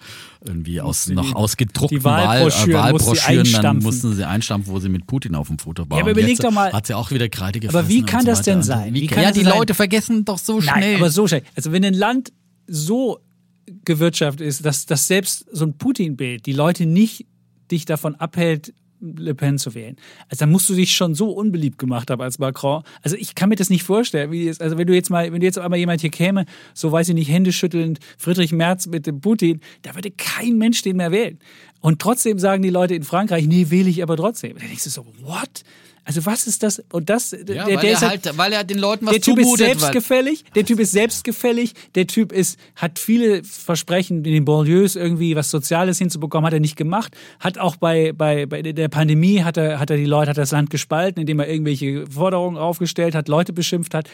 irgendwie 0.45 0.81
aus, 0.81 1.05
sie 1.05 1.13
noch 1.13 1.25
die- 1.29 1.35
ausgedruckten 1.35 1.99
die 1.99 2.03
Wahlbroschüren 2.03 2.73
Wahl, 2.73 2.89
äh, 2.89 2.93
Wahlbroschüren, 2.93 3.61
dann 3.61 3.77
mussten 3.79 4.13
sie 4.13 4.27
einstampfen, 4.27 4.71
wo 4.73 4.79
sie 4.79 4.89
mit 4.89 5.07
Putin 5.07 5.35
auf 5.35 5.47
dem 5.47 5.59
Foto 5.59 5.89
waren. 5.89 5.97
Ja, 5.97 6.03
aber 6.03 6.11
überleg 6.11 6.37
doch 6.39 6.51
mal- 6.51 6.71
Hat 6.73 6.87
sie 6.87 6.93
auch 6.93 7.11
wieder 7.11 7.29
Kreide 7.29 7.59
gefressen. 7.59 7.79
Aber 7.79 7.89
wie 7.89 8.03
kann 8.03 8.21
so 8.21 8.27
das 8.27 8.41
denn 8.43 8.63
sein? 8.63 8.93
Wie, 8.93 9.01
Wie 9.01 9.07
kann 9.07 9.23
ja, 9.23 9.31
die 9.31 9.43
sein? 9.43 9.57
Leute 9.57 9.73
vergessen 9.73 10.25
doch 10.25 10.37
so 10.37 10.61
schnell. 10.61 10.79
Nein, 10.79 10.95
aber 10.97 11.09
so 11.09 11.27
schnell. 11.27 11.43
Also 11.55 11.71
wenn 11.71 11.83
ein 11.85 11.93
Land 11.93 12.31
so 12.67 13.19
gewirtschaftet 13.85 14.45
ist, 14.45 14.65
dass, 14.65 14.85
dass 14.85 15.07
selbst 15.07 15.45
so 15.51 15.65
ein 15.65 15.77
Putin-Bild 15.77 16.45
die 16.45 16.53
Leute 16.53 16.85
nicht 16.85 17.25
dich 17.71 17.85
davon 17.85 18.15
abhält, 18.15 18.73
Le 19.03 19.33
Pen 19.33 19.57
zu 19.57 19.73
wählen. 19.73 19.95
Also 20.29 20.41
dann 20.41 20.51
musst 20.51 20.69
du 20.69 20.75
dich 20.75 20.95
schon 20.95 21.15
so 21.15 21.31
unbeliebt 21.31 21.79
gemacht 21.79 22.11
haben 22.11 22.21
als 22.21 22.37
Macron. 22.37 22.83
Also 23.01 23.15
ich 23.15 23.33
kann 23.33 23.49
mir 23.49 23.55
das 23.55 23.71
nicht 23.71 23.81
vorstellen. 23.81 24.31
Es, 24.31 24.61
also 24.61 24.77
wenn 24.77 24.85
du 24.85 24.93
jetzt 24.93 25.09
mal, 25.09 25.31
wenn 25.33 25.39
du 25.39 25.45
jetzt 25.45 25.57
einmal 25.57 25.79
jemand 25.79 26.01
hier 26.01 26.11
käme, 26.11 26.45
so 26.75 26.91
weiß 26.91 27.09
ich 27.09 27.15
nicht, 27.15 27.31
händeschüttelnd, 27.31 27.99
Friedrich 28.19 28.51
Merz 28.51 28.85
mit 28.85 29.07
dem 29.07 29.19
Putin, 29.19 29.59
da 29.81 29.95
würde 29.95 30.11
kein 30.11 30.59
Mensch 30.59 30.83
den 30.83 30.97
mehr 30.97 31.11
wählen. 31.11 31.39
Und 31.79 31.99
trotzdem 31.99 32.37
sagen 32.37 32.61
die 32.61 32.69
Leute 32.69 32.93
in 32.93 33.01
Frankreich, 33.01 33.47
nee, 33.47 33.71
wähle 33.71 33.89
ich 33.89 34.03
aber 34.03 34.17
trotzdem. 34.17 34.55
Da 34.59 34.67
denkst 34.67 34.83
du 34.83 34.91
so, 34.91 35.07
what? 35.21 35.63
Also 36.03 36.25
was 36.25 36.47
ist 36.47 36.63
das? 36.63 36.81
Und 36.91 37.09
das, 37.09 37.31
ja, 37.31 37.37
der, 37.43 37.65
weil, 37.65 37.77
der 37.77 37.91
er 37.91 38.01
halt, 38.01 38.25
halt, 38.25 38.37
weil 38.37 38.53
er 38.53 38.63
den 38.63 38.79
Leuten 38.79 39.05
was 39.05 39.13
der 39.13 39.21
Typ 39.21 39.37
ist 39.37 39.43
zumutet. 39.45 39.67
selbstgefällig. 39.67 40.43
Der 40.55 40.65
Typ 40.65 40.79
ist 40.79 40.91
selbstgefällig. 40.91 41.73
Der 41.93 42.07
Typ 42.07 42.31
ist, 42.31 42.59
hat 42.75 42.97
viele 42.97 43.43
Versprechen 43.43 44.25
in 44.25 44.33
den 44.33 44.45
Banlieues 44.45 44.95
irgendwie 44.95 45.35
was 45.35 45.51
Soziales 45.51 45.99
hinzubekommen, 45.99 46.45
hat 46.47 46.53
er 46.53 46.59
nicht 46.59 46.75
gemacht. 46.75 47.15
Hat 47.39 47.59
auch 47.59 47.75
bei, 47.75 48.13
bei, 48.13 48.47
bei 48.47 48.63
der 48.63 48.87
Pandemie 48.87 49.43
hat 49.43 49.57
er, 49.57 49.79
hat 49.79 49.91
er 49.91 49.97
die 49.97 50.05
Leute, 50.05 50.31
hat 50.31 50.37
das 50.37 50.51
Land 50.51 50.71
gespalten, 50.71 51.21
indem 51.21 51.39
er 51.39 51.47
irgendwelche 51.47 52.07
Forderungen 52.07 52.57
aufgestellt 52.57 53.13
hat, 53.13 53.27
Leute 53.27 53.53
beschimpft 53.53 53.93
hat. 53.93 54.09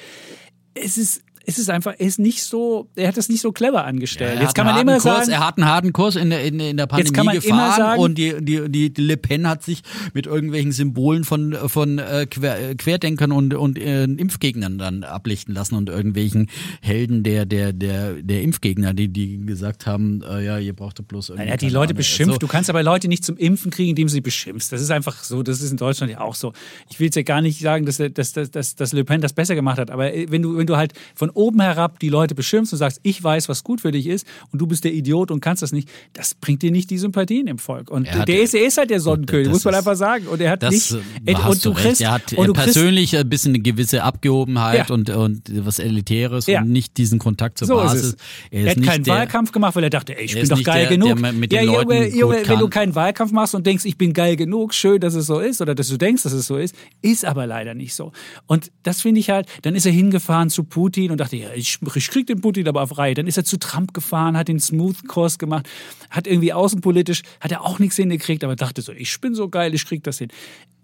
Es 0.73 0.97
ist, 0.97 1.21
es 1.49 1.57
ist 1.57 1.69
einfach, 1.69 1.93
er 1.97 2.05
ist 2.05 2.19
nicht 2.19 2.43
so, 2.43 2.89
er 2.97 3.07
hat 3.07 3.15
das 3.15 3.29
nicht 3.29 3.39
so 3.39 3.53
clever 3.53 3.85
angestellt. 3.85 4.35
Er 4.35 4.41
Jetzt 4.41 4.53
kann 4.53 4.65
man 4.65 4.81
immer 4.81 4.99
Kurs, 4.99 5.03
sagen, 5.03 5.29
er 5.29 5.47
hat 5.47 5.57
einen 5.57 5.65
harten 5.65 5.93
Kurs 5.93 6.17
in 6.17 6.29
der, 6.29 6.43
in, 6.43 6.59
in 6.59 6.75
der 6.75 6.87
Pandemie 6.87 7.35
gefahren 7.35 7.77
sagen- 7.77 8.01
und 8.01 8.17
die, 8.17 8.35
die, 8.41 8.69
die, 8.69 8.93
die 8.93 9.01
Le 9.01 9.15
Pen 9.15 9.47
hat 9.47 9.63
sich 9.63 9.81
mit 10.13 10.25
irgendwelchen 10.25 10.73
Symbolen 10.73 11.23
von, 11.23 11.55
von 11.67 11.99
äh, 11.99 12.27
Quer, 12.29 12.71
äh, 12.71 12.75
Querdenkern 12.75 13.31
und, 13.31 13.53
und 13.53 13.79
äh, 13.79 14.03
Impfgegnern 14.03 14.77
dann 14.77 15.05
ablichten 15.05 15.53
lassen 15.53 15.75
und 15.75 15.87
irgendwelchen 15.87 16.49
Helden 16.81 17.23
der, 17.23 17.45
der, 17.45 17.71
der, 17.71 18.15
der 18.15 18.41
Impfgegner, 18.41 18.93
die, 18.93 19.07
die 19.07 19.45
gesagt 19.45 19.85
haben, 19.85 20.23
äh, 20.29 20.43
ja, 20.43 20.57
ihr 20.57 20.75
braucht 20.75 21.07
bloß 21.07 21.29
irgendwie. 21.29 21.47
Er 21.47 21.53
hat 21.53 21.61
die 21.61 21.69
Leute 21.69 21.91
Ahnung, 21.91 21.97
beschimpft. 21.97 22.33
so. 22.33 22.39
Du 22.39 22.47
kannst 22.47 22.69
aber 22.69 22.83
Leute 22.83 23.07
nicht 23.07 23.23
zum 23.23 23.37
Impfen 23.37 23.71
kriegen, 23.71 23.91
indem 23.91 24.07
du 24.07 24.11
sie 24.11 24.19
beschimpfst. 24.19 24.73
Das 24.73 24.81
ist 24.81 24.91
einfach 24.91 25.23
so. 25.23 25.43
Das 25.43 25.61
ist 25.61 25.71
in 25.71 25.77
Deutschland 25.77 26.11
ja 26.11 26.19
auch 26.19 26.35
so. 26.35 26.51
Ich 26.89 26.99
will 26.99 27.05
jetzt 27.05 27.15
ja 27.15 27.21
gar 27.21 27.39
nicht 27.39 27.61
sagen, 27.61 27.85
dass, 27.85 27.97
dass, 27.97 28.33
dass, 28.33 28.51
dass, 28.51 28.75
dass 28.75 28.91
Le 28.91 29.05
Pen 29.05 29.21
das 29.21 29.31
besser 29.31 29.55
gemacht 29.55 29.77
hat. 29.77 29.91
Aber 29.91 30.11
wenn 30.11 30.41
du, 30.41 30.57
wenn 30.57 30.67
du 30.67 30.75
halt 30.75 30.91
von 31.15 31.31
oben 31.37 31.61
herab 31.61 31.99
die 31.99 32.09
Leute 32.09 32.35
beschimpfst 32.35 32.73
und 32.73 32.79
sagst, 32.79 32.99
ich 33.03 33.23
weiß, 33.23 33.47
was 33.49 33.63
gut 33.63 33.81
für 33.81 33.91
dich 33.91 34.07
ist 34.07 34.27
und 34.51 34.59
du 34.59 34.67
bist 34.67 34.83
der 34.83 34.93
Idiot 34.93 35.31
und 35.31 35.39
kannst 35.39 35.61
das 35.63 35.71
nicht, 35.71 35.89
das 36.13 36.33
bringt 36.33 36.61
dir 36.63 36.71
nicht 36.71 36.89
die 36.89 36.97
Sympathien 36.97 37.47
im 37.47 37.59
Volk. 37.59 37.89
Und 37.89 38.05
Er 38.05 38.25
der 38.25 38.41
ist, 38.41 38.53
er 38.53 38.65
ist 38.65 38.77
halt 38.77 38.89
der 38.89 38.99
Sonnenkönig, 38.99 39.49
muss 39.49 39.63
man 39.63 39.73
ist- 39.73 39.77
einfach 39.79 39.95
sagen. 39.95 40.27
Und 40.27 40.41
er 40.41 40.51
hat 40.51 40.63
Das 40.63 40.73
nicht. 40.73 40.91
äh, 41.25 41.35
und 41.35 41.63
du 41.63 41.69
du 41.69 41.73
kriegst, 41.75 42.01
Er 42.01 42.11
hat 42.11 42.33
und 42.33 42.47
du 42.47 42.53
kriegst, 42.53 42.73
persönlich 42.73 43.15
ein 43.17 43.29
bisschen 43.29 43.51
eine 43.53 43.59
gewisse 43.59 44.03
Abgehobenheit 44.03 44.89
Ja. 44.89 44.93
und, 44.95 45.09
und 45.09 45.65
was 45.65 45.79
Elitäres 45.79 46.47
Ja. 46.47 46.61
und 46.61 46.69
nicht 46.71 46.97
diesen 46.97 47.19
Kontakt 47.19 47.57
zur 47.59 47.67
so 47.67 47.79
ist 47.79 47.83
Basis. 47.85 48.03
es. 48.03 48.15
Er 48.51 48.59
Er, 48.61 48.71
ist 48.71 48.77
hat 48.77 48.83
keinen 48.85 49.03
der, 49.03 49.13
Wahlkampf 49.15 49.51
gemacht, 49.51 49.75
weil 49.75 49.83
er 49.83 49.89
dachte, 49.89 50.17
ey, 50.17 50.25
ich 50.25 50.33
bin 50.33 50.43
ist 50.43 50.51
doch 50.51 50.63
geil 50.63 50.87
der, 50.87 50.97
der 50.97 50.97
genug. 51.15 51.33
mit 51.39 51.53
ja, 51.53 51.61
den 51.61 51.69
Junge, 51.69 51.77
Leuten 51.83 52.17
Junge, 52.17 52.37
gut 52.39 52.49
wenn 52.49 52.59
du 52.59 52.63
kann. 52.65 52.69
keinen 52.69 52.95
Wahlkampf 52.95 53.31
machst 53.31 53.55
und 53.55 53.65
denkst, 53.67 53.85
ich 53.85 53.97
bin 53.97 54.13
geil 54.13 54.35
genug, 54.35 54.73
schön, 54.73 54.99
dass 54.99 55.13
es 55.13 55.25
so 55.27 55.39
ist 55.39 55.61
oder 55.61 55.75
dass 55.75 55.87
du 55.89 55.97
denkst, 55.97 56.23
dass 56.23 56.33
es 56.33 56.47
so 56.47 56.57
ist, 56.57 56.75
ist 57.01 57.25
aber 57.25 57.45
leider 57.47 57.73
nicht 57.73 57.93
so. 57.93 58.11
Und 58.47 58.71
das 58.83 59.01
finde 59.01 59.19
ich 59.19 59.29
halt, 59.29 59.47
dann 59.61 59.75
ist 59.75 59.85
er 59.85 59.91
hingefahren 59.91 60.49
zu 60.49 60.63
Putin 60.63 61.11
und 61.11 61.17
dachte, 61.27 61.37
ja, 61.37 61.53
ich, 61.53 61.79
ich 61.95 62.09
krieg 62.09 62.27
den 62.27 62.41
Putin 62.41 62.67
aber 62.67 62.81
auf 62.81 62.97
Reihe. 62.97 63.13
Dann 63.13 63.27
ist 63.27 63.37
er 63.37 63.43
zu 63.43 63.57
Trump 63.57 63.93
gefahren, 63.93 64.37
hat 64.37 64.47
den 64.47 64.59
Smooth-Kurs 64.59 65.37
gemacht, 65.37 65.67
hat 66.09 66.27
irgendwie 66.27 66.53
außenpolitisch, 66.53 67.23
hat 67.39 67.51
er 67.51 67.61
auch 67.61 67.79
nichts 67.79 67.97
hingekriegt, 67.97 68.43
aber 68.43 68.55
dachte 68.55 68.81
so, 68.81 68.93
ich 68.93 69.19
bin 69.19 69.35
so 69.35 69.49
geil, 69.49 69.73
ich 69.73 69.85
krieg 69.85 70.03
das 70.03 70.17
hin. 70.17 70.29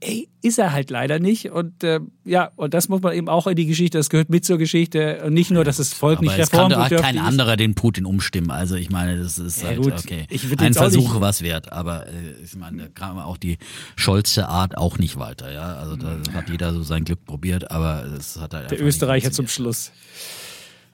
Ey, 0.05 0.27
ist 0.41 0.59
er 0.59 0.73
halt 0.73 0.89
leider 0.89 1.19
nicht. 1.19 1.51
Und 1.51 1.81
äh, 1.83 2.01
ja, 2.25 2.51
und 2.57 2.73
das 2.73 2.89
muss 2.89 3.01
man 3.01 3.13
eben 3.13 3.29
auch 3.29 3.47
in 3.47 3.55
die 3.55 3.65
Geschichte, 3.65 3.97
das 3.97 4.09
gehört 4.09 4.29
mit 4.29 4.43
zur 4.43 4.57
Geschichte. 4.57 5.23
Und 5.25 5.33
nicht 5.33 5.49
nur, 5.49 5.63
dass 5.63 5.77
das 5.77 5.93
Volk 5.93 6.17
Aber 6.17 6.25
nicht 6.27 6.37
es 6.37 6.51
kann 6.51 6.69
doch 6.71 6.89
kein 6.89 7.17
anderer 7.17 7.55
den 7.55 7.73
Putin 7.73 8.05
umstimmen. 8.05 8.51
Also 8.51 8.75
ich 8.75 8.89
meine, 8.89 9.17
das 9.17 9.37
ist 9.37 9.61
Ja, 9.61 9.69
halt 9.69 9.81
gut. 9.81 9.93
okay. 9.93 10.27
Ein 10.57 10.73
Versuch 10.73 11.21
was 11.21 11.41
wert, 11.41 11.71
aber 11.71 12.07
äh, 12.07 12.11
ich 12.43 12.55
meine, 12.55 12.83
da 12.83 12.87
kam 12.89 13.17
auch 13.17 13.37
die 13.37 13.57
Scholze 13.95 14.49
Art 14.49 14.77
auch 14.77 14.97
nicht 14.97 15.17
weiter. 15.17 15.51
Ja, 15.53 15.75
also 15.77 15.95
da 15.95 16.17
hat 16.33 16.49
jeder 16.49 16.73
so 16.73 16.83
sein 16.83 17.05
Glück 17.05 17.23
probiert, 17.25 17.71
aber 17.71 18.03
es 18.17 18.37
hat 18.39 18.53
halt 18.53 18.71
Der 18.71 18.81
Österreicher 18.81 19.31
zum. 19.31 19.47
Schluss. 19.47 19.91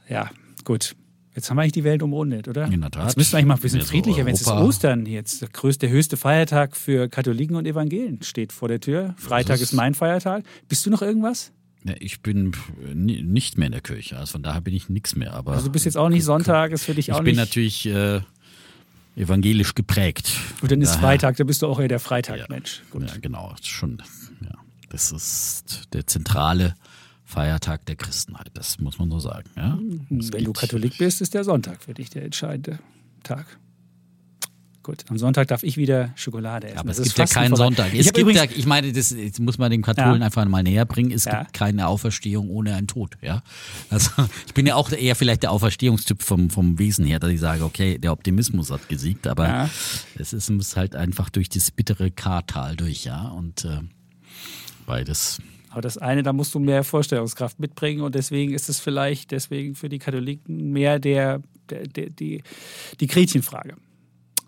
Ja, 0.07 0.29
gut. 0.65 0.95
Jetzt 1.39 1.49
haben 1.49 1.55
wir 1.57 1.61
eigentlich 1.61 1.71
die 1.71 1.83
Welt 1.85 2.03
umrundet, 2.03 2.47
oder? 2.49 2.65
In 2.65 2.81
der 2.81 2.91
Tat. 2.91 3.05
Jetzt 3.05 3.17
müssen 3.17 3.31
wir 3.31 3.37
eigentlich 3.37 3.47
mal 3.47 3.53
ein 3.55 3.61
bisschen 3.61 3.79
Ja, 3.79 3.85
friedlicher, 3.85 4.25
wenn 4.25 4.33
es 4.35 4.41
ist 4.41 4.47
Ostern 4.49 5.05
jetzt. 5.05 5.41
Der 5.41 5.47
größte, 5.47 5.87
der 5.87 5.95
höchste 5.95 6.17
Feiertag 6.17 6.75
für 6.75 7.07
Katholiken 7.07 7.55
und 7.55 7.65
Evangelen 7.65 8.21
steht 8.23 8.51
vor 8.51 8.67
der 8.67 8.81
Tür. 8.81 9.15
Freitag 9.17 9.55
ist- 9.55 9.61
ist 9.61 9.73
mein 9.73 9.93
Feiertag. 9.95 10.43
Bist 10.67 10.85
du 10.85 10.89
noch 10.89 11.01
irgendwas? 11.01 11.51
Ja, 11.85 11.93
ich 11.99 12.21
bin 12.21 12.51
äh, 12.85 12.93
ni- 12.93 13.21
nicht 13.23 13.57
mehr 13.57 13.67
in 13.67 13.71
der 13.71 13.79
Kirche, 13.79 14.17
also 14.17 14.33
von 14.33 14.43
daher 14.43 14.59
bin 14.59 14.73
ich 14.73 14.89
nix 14.89 15.15
mehr. 15.15 15.33
Aber 15.33 15.53
Also 15.53 15.67
du 15.67 15.71
bist 15.71 15.85
jetzt 15.85 15.95
auch 15.97 16.09
nicht 16.09 16.25
Sonntag, 16.25 16.71
ist 16.71 16.83
für 16.83 16.93
dich 16.93 17.07
ich 17.07 17.13
auch 17.13 17.19
bin 17.19 17.27
nicht. 17.27 17.37
natürlich 17.37 17.85
äh, 17.85 18.19
evangelisch 19.15 19.75
geprägt. 19.75 20.31
Gut, 20.61 20.71
dann 20.71 20.81
ist 20.81 20.89
Daher- 20.95 20.99
Freitag, 21.01 21.37
da 21.37 21.43
bist 21.45 21.61
du 21.61 21.67
auch 21.67 21.79
eher 21.79 21.87
der 21.87 21.99
Freitag-Mensch. 21.99 22.81
Gut. 22.91 23.03
Ja, 23.09 23.13
genau, 23.21 23.55
schon. 23.61 24.01
Ja, 24.41 24.51
das 24.89 25.11
ist 25.13 25.87
der 25.93 26.05
zentrale 26.05 26.75
Feiertag 27.29 27.85
der 27.85 27.95
Christenheit. 27.95 28.49
Das 28.55 28.79
muss 28.79 28.97
man 28.97 29.11
so 29.11 29.19
sagen. 29.19 29.47
Ja? 29.55 29.77
Es 30.17 30.33
Wenn 30.33 30.45
du 30.45 30.51
Katholik 30.53 30.97
bist, 30.97 31.21
ist 31.21 31.35
der 31.35 31.43
Sonntag 31.43 31.83
für 31.83 31.93
dich 31.93 32.09
der 32.09 32.23
entscheidende 32.25 32.79
Tag. 33.21 33.45
Gut, 34.81 35.05
am 35.09 35.17
Sonntag 35.19 35.47
darf 35.49 35.61
ich 35.61 35.77
wieder 35.77 36.09
Schokolade 36.15 36.67
essen. 36.69 36.79
Aber 36.79 36.87
Das 36.87 36.97
es 36.97 37.07
ist 37.07 37.15
gibt 37.15 37.29
ja 37.29 37.33
keinen 37.35 37.49
vorbei. 37.49 37.63
Sonntag. 37.65 37.93
Ich 37.93 38.07
Es 38.07 38.13
gibt 38.13 38.31
ja, 38.31 38.45
ich 38.45 38.65
meine, 38.65 38.91
das 38.91 39.13
muss 39.39 39.59
man 39.59 39.69
den 39.69 39.83
Katholen 39.83 40.21
Ja. 40.21 40.25
einfach 40.25 40.43
mal 40.45 40.63
näher 40.63 40.85
bringen. 40.85 41.11
Es 41.11 41.25
Ja. 41.25 41.41
gibt 41.41 41.53
keine 41.53 41.87
Auferstehung 41.87 42.49
ohne 42.49 42.73
einen 42.73 42.87
Tod. 42.87 43.15
Ja, 43.21 43.43
also 43.91 44.09
ich 44.47 44.53
bin 44.55 44.65
ja 44.65 44.73
auch 44.73 44.91
eher 44.91 45.15
vielleicht 45.15 45.43
der 45.43 45.51
Auferstehungstyp 45.51 46.23
vom 46.23 46.49
vom 46.49 46.79
Wesen 46.79 47.05
her, 47.05 47.19
dass 47.19 47.29
ich 47.29 47.39
sage, 47.39 47.63
okay, 47.63 47.99
der 47.99 48.11
Optimismus 48.11 48.71
hat 48.71 48.89
gesiegt, 48.89 49.27
aber 49.27 49.47
Ja. 49.47 49.69
es 50.17 50.33
ist 50.33 50.49
muss 50.49 50.75
halt 50.75 50.95
einfach 50.95 51.29
durch 51.29 51.49
das 51.49 51.69
bittere 51.69 52.09
Kartal 52.09 52.75
durch, 52.75 53.03
ja 53.03 53.27
und 53.27 53.65
äh, 53.65 53.81
beides. 54.87 55.39
Aber 55.69 55.81
das 55.81 55.97
eine, 55.97 56.23
da 56.23 56.33
musst 56.33 56.53
du 56.55 56.59
mehr 56.59 56.83
Vorstellungskraft 56.83 57.59
mitbringen 57.59 58.01
und 58.01 58.15
deswegen 58.15 58.53
ist 58.53 58.69
es 58.69 58.79
vielleicht 58.79 59.31
deswegen 59.31 59.75
für 59.75 59.89
die 59.89 59.99
Katholiken 59.99 60.71
mehr 60.71 60.99
der, 60.99 61.41
der, 61.69 61.87
der 61.87 62.09
die, 62.09 62.43
die 62.99 63.07
Gretchenfrage. 63.07 63.75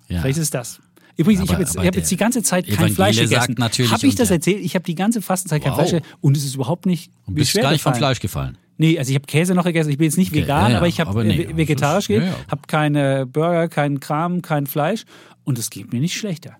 Ja. 0.07 0.21
Vielleicht 0.21 0.39
ist 0.39 0.53
das. 0.53 0.81
Übrigens, 1.17 1.43
ich 1.43 1.49
Aber- 1.49 1.53
habe 1.57 1.63
jetzt, 1.63 1.75
ich 1.75 1.85
hab 1.87 1.95
jetzt 1.95 2.11
die 2.11 2.17
ganze 2.17 2.41
Zeit 2.41 2.65
kein 2.65 2.73
Evangele 2.75 2.95
Fleisch 2.95 3.17
gegessen. 3.19 3.55
natürlich 3.57 3.91
Habe 3.91 4.07
ich 4.07 4.15
das 4.15 4.27
unter- 4.29 4.33
erzählt? 4.35 4.59
Ich 4.63 4.75
habe 4.75 4.83
die 4.85 4.95
ganze 4.95 5.21
Fastenzeit 5.21 5.61
kein 5.61 5.71
Wow. 5.71 5.79
Fleisch 5.79 5.91
gegessen 5.91 6.13
und 6.21 6.37
es 6.37 6.43
ist 6.45 6.55
überhaupt 6.55 6.85
nicht 6.85 7.11
Und 7.27 7.35
bist 7.35 7.53
gar 7.53 7.71
nicht 7.71 7.81
vom. 7.81 7.93
Fleisch 7.93 8.19
gefallen. 8.19 8.57
Nee, 8.77 8.97
also 8.97 9.09
ich 9.09 9.15
habe 9.15 9.27
Käse 9.27 9.53
noch 9.53 9.65
gegessen. 9.65 9.91
Ich 9.91 9.97
bin 9.99 10.05
jetzt 10.05 10.17
nicht 10.17 10.31
Okay, 10.31 10.41
vegan, 10.41 10.63
ja, 10.63 10.69
ja, 10.71 10.77
aber 10.77 10.87
ich 10.87 10.99
habe 10.99 11.11
aber 11.11 11.23
nee, 11.23 11.43
äh, 11.43 11.55
vegetarisch 11.55 12.07
gegessen, 12.07 12.27
ja, 12.31 12.33
ja. 12.39 12.45
habe 12.49 12.61
keine 12.67 13.27
Burger, 13.27 13.67
keinen 13.67 13.99
Kram, 13.99 14.41
kein 14.41 14.65
Fleisch 14.65 15.03
und 15.43 15.59
es 15.59 15.69
geht 15.69 15.93
mir 15.93 15.99
nicht 15.99 16.15
schlechter. 16.17 16.57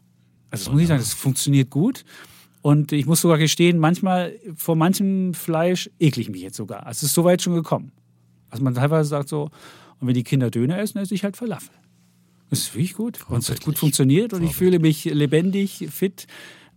Also 0.52 0.66
das 0.66 0.72
muss 0.74 0.82
ich 0.82 0.88
sagen, 0.90 1.00
das 1.00 1.14
funktioniert 1.14 1.70
gut. 1.72 2.04
Und 2.62 2.92
ich 2.92 3.06
muss 3.06 3.22
sogar 3.22 3.38
gestehen, 3.38 3.80
manchmal 3.80 4.34
vor 4.56 4.76
manchem 4.76 5.34
Fleisch 5.34 5.90
ekle 6.00 6.22
ich 6.22 6.30
mich 6.30 6.42
jetzt 6.42 6.58
sogar. 6.58 6.86
Also 6.86 7.00
es 7.00 7.04
ist 7.04 7.14
so 7.14 7.24
weit 7.24 7.42
schon 7.42 7.56
gekommen. 7.56 7.92
Also 8.50 8.64
man 8.64 8.76
teilweise 8.76 9.10
sagt 9.10 9.30
so, 9.30 9.50
und 10.00 10.08
wenn 10.08 10.14
die 10.14 10.24
Kinder 10.24 10.52
Döner 10.52 10.78
essen, 10.80 11.00
esse 11.00 11.16
ich 11.16 11.24
halt 11.24 11.38
Falafel. 11.38 11.74
Das 12.50 12.60
ist 12.60 12.76
wirklich 12.76 12.94
gut. 12.94 13.20
Und 13.30 13.40
es 13.40 13.50
hat 13.50 13.64
gut 13.64 13.80
funktioniert 13.80 14.34
und 14.34 14.44
ich 14.44 14.56
fühle 14.56 14.80
mich 14.80 15.06
lebendig, 15.06 15.88
fit. 15.90 16.28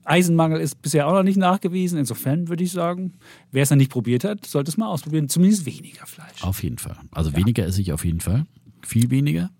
Eisenmangel 0.04 0.60
ist 0.60 0.80
bisher 0.82 1.08
auch 1.08 1.14
noch 1.14 1.22
nicht 1.22 1.38
nachgewiesen. 1.38 1.98
Insofern 1.98 2.48
würde 2.48 2.62
ich 2.62 2.70
sagen, 2.72 3.14
wer 3.50 3.62
es 3.62 3.70
noch 3.70 3.76
nicht 3.76 3.90
probiert 3.90 4.22
hat, 4.22 4.46
sollte 4.46 4.70
es 4.70 4.76
mal 4.76 4.86
ausprobieren. 4.86 5.28
Zumindest 5.28 5.66
weniger 5.66 6.06
Fleisch. 6.06 6.42
Auf 6.42 6.62
jeden 6.62 6.78
Fall. 6.78 6.96
Also 7.10 7.34
weniger 7.34 7.66
esse 7.66 7.80
ich 7.80 7.92
auf 7.92 8.04
jeden 8.04 8.20
Fall. 8.20 8.44
Viel 8.82 9.10
weniger. 9.10 9.50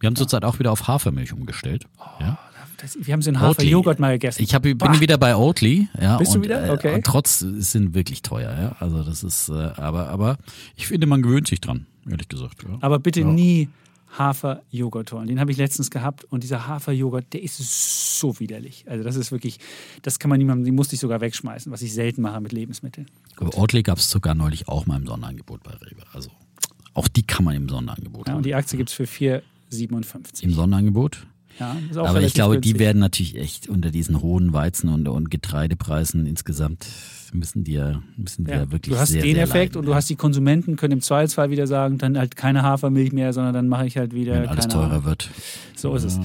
Wir 0.00 0.08
haben 0.08 0.16
zurzeit 0.16 0.44
auch 0.44 0.58
wieder 0.58 0.72
auf 0.72 0.88
Hafermilch 0.88 1.32
umgestellt. 1.32 1.86
ja. 2.20 2.38
Das, 2.82 2.98
wir 3.00 3.12
haben 3.12 3.22
so 3.22 3.30
einen 3.30 3.40
Hafer-Joghurt 3.40 3.98
mal 4.00 4.12
gegessen. 4.12 4.42
Ich 4.42 4.54
hab, 4.54 4.62
bin 4.62 4.76
Bah. 4.76 5.00
wieder 5.00 5.16
bei 5.16 5.36
Oatly. 5.36 5.88
Ja, 6.00 6.18
Bist 6.18 6.32
du 6.34 6.38
und, 6.38 6.44
wieder? 6.44 6.66
äh, 6.66 6.70
Okay. 6.70 6.94
Und 6.94 7.04
trotz 7.06 7.38
sind 7.38 7.94
wirklich 7.94 8.22
teuer. 8.22 8.50
Ja, 8.52 8.76
also 8.80 9.02
das 9.04 9.22
ist, 9.22 9.48
äh, 9.48 9.52
aber 9.52 10.08
aber 10.08 10.36
ich 10.76 10.86
finde, 10.88 11.06
man 11.06 11.22
gewöhnt 11.22 11.46
sich 11.48 11.60
dran. 11.60 11.86
Ehrlich 12.10 12.28
gesagt. 12.28 12.64
Ja. 12.64 12.78
Aber 12.80 12.98
bitte 12.98 13.20
Ja. 13.20 13.26
nie 13.26 13.68
Hafer-Joghurt 14.18 15.12
holen. 15.12 15.26
Den 15.28 15.40
habe 15.40 15.50
ich 15.52 15.56
letztens 15.56 15.90
gehabt 15.90 16.24
und 16.24 16.42
dieser 16.42 16.66
Hafer-Joghurt, 16.66 17.32
der 17.32 17.42
ist 17.42 18.18
so 18.20 18.38
widerlich. 18.40 18.84
Also 18.88 19.04
das 19.04 19.16
ist 19.16 19.32
wirklich, 19.32 19.58
das 20.02 20.18
kann 20.18 20.28
man 20.28 20.38
niemandem, 20.38 20.64
den 20.66 20.74
musste 20.74 20.94
ich 20.96 21.00
sogar 21.00 21.20
wegschmeißen, 21.20 21.72
was 21.72 21.80
ich 21.82 21.94
selten 21.94 22.20
mache 22.22 22.40
mit 22.40 22.52
Lebensmitteln. 22.52 23.06
Aber 23.36 23.56
Oatly 23.56 23.82
gab 23.82 23.98
es 23.98 24.10
sogar 24.10 24.34
neulich 24.34 24.68
auch 24.68 24.86
mal 24.86 24.96
im 25.00 25.06
Sonderangebot 25.06 25.62
bei 25.62 25.70
Rewe. 25.72 26.02
Also 26.12 26.30
auch 26.94 27.08
die 27.08 27.22
kann 27.22 27.44
man 27.44 27.54
im 27.56 27.68
Sonderangebot. 27.68 28.26
Ja, 28.26 28.32
holen. 28.34 28.38
und 28.38 28.46
die 28.46 28.54
Aktie 28.54 28.76
gibt 28.76 28.90
es 28.90 28.94
für 28.94 29.04
4,57. 29.06 30.42
Im 30.42 30.52
Sonderangebot. 30.52 31.26
Ja, 31.60 31.76
Aber 31.96 32.22
ich 32.22 32.34
glaube, 32.34 32.54
die 32.56 32.70
günstig. 32.70 32.80
werden 32.80 32.98
natürlich 32.98 33.36
echt 33.36 33.68
unter 33.68 33.90
diesen 33.90 34.20
hohen 34.22 34.52
Weizen- 34.52 34.88
und, 34.88 35.06
und 35.08 35.30
Getreidepreisen 35.30 36.26
insgesamt 36.26 36.86
müssen 37.34 37.64
die 37.64 37.72
ja, 37.72 38.02
müssen 38.16 38.44
die 38.44 38.50
ja, 38.50 38.58
Ja, 38.58 38.70
wirklich 38.72 38.94
du 38.94 39.00
hast 39.00 39.10
sehr, 39.10 39.22
den 39.22 39.34
sehr 39.36 39.44
Effekt 39.44 39.74
leiden, 39.74 39.78
und 39.78 39.86
du 39.86 39.90
ja. 39.92 39.96
hast 39.96 40.10
die 40.10 40.16
Konsumenten 40.16 40.76
können 40.76 40.92
im 40.92 41.00
Zweifelsfall 41.00 41.50
wieder 41.50 41.66
sagen, 41.66 41.98
dann 41.98 42.18
halt 42.18 42.36
keine 42.36 42.62
Hafermilch 42.62 43.12
mehr, 43.12 43.32
sondern 43.32 43.54
dann 43.54 43.68
mache 43.68 43.86
ich 43.86 43.96
halt 43.96 44.14
wieder 44.14 44.34
wenn 44.42 44.48
alles 44.48 44.68
teurer 44.68 44.90
Ahnung. 44.90 45.04
wird. 45.06 45.30
So 45.74 45.94
ist 45.94 46.04
es. 46.04 46.20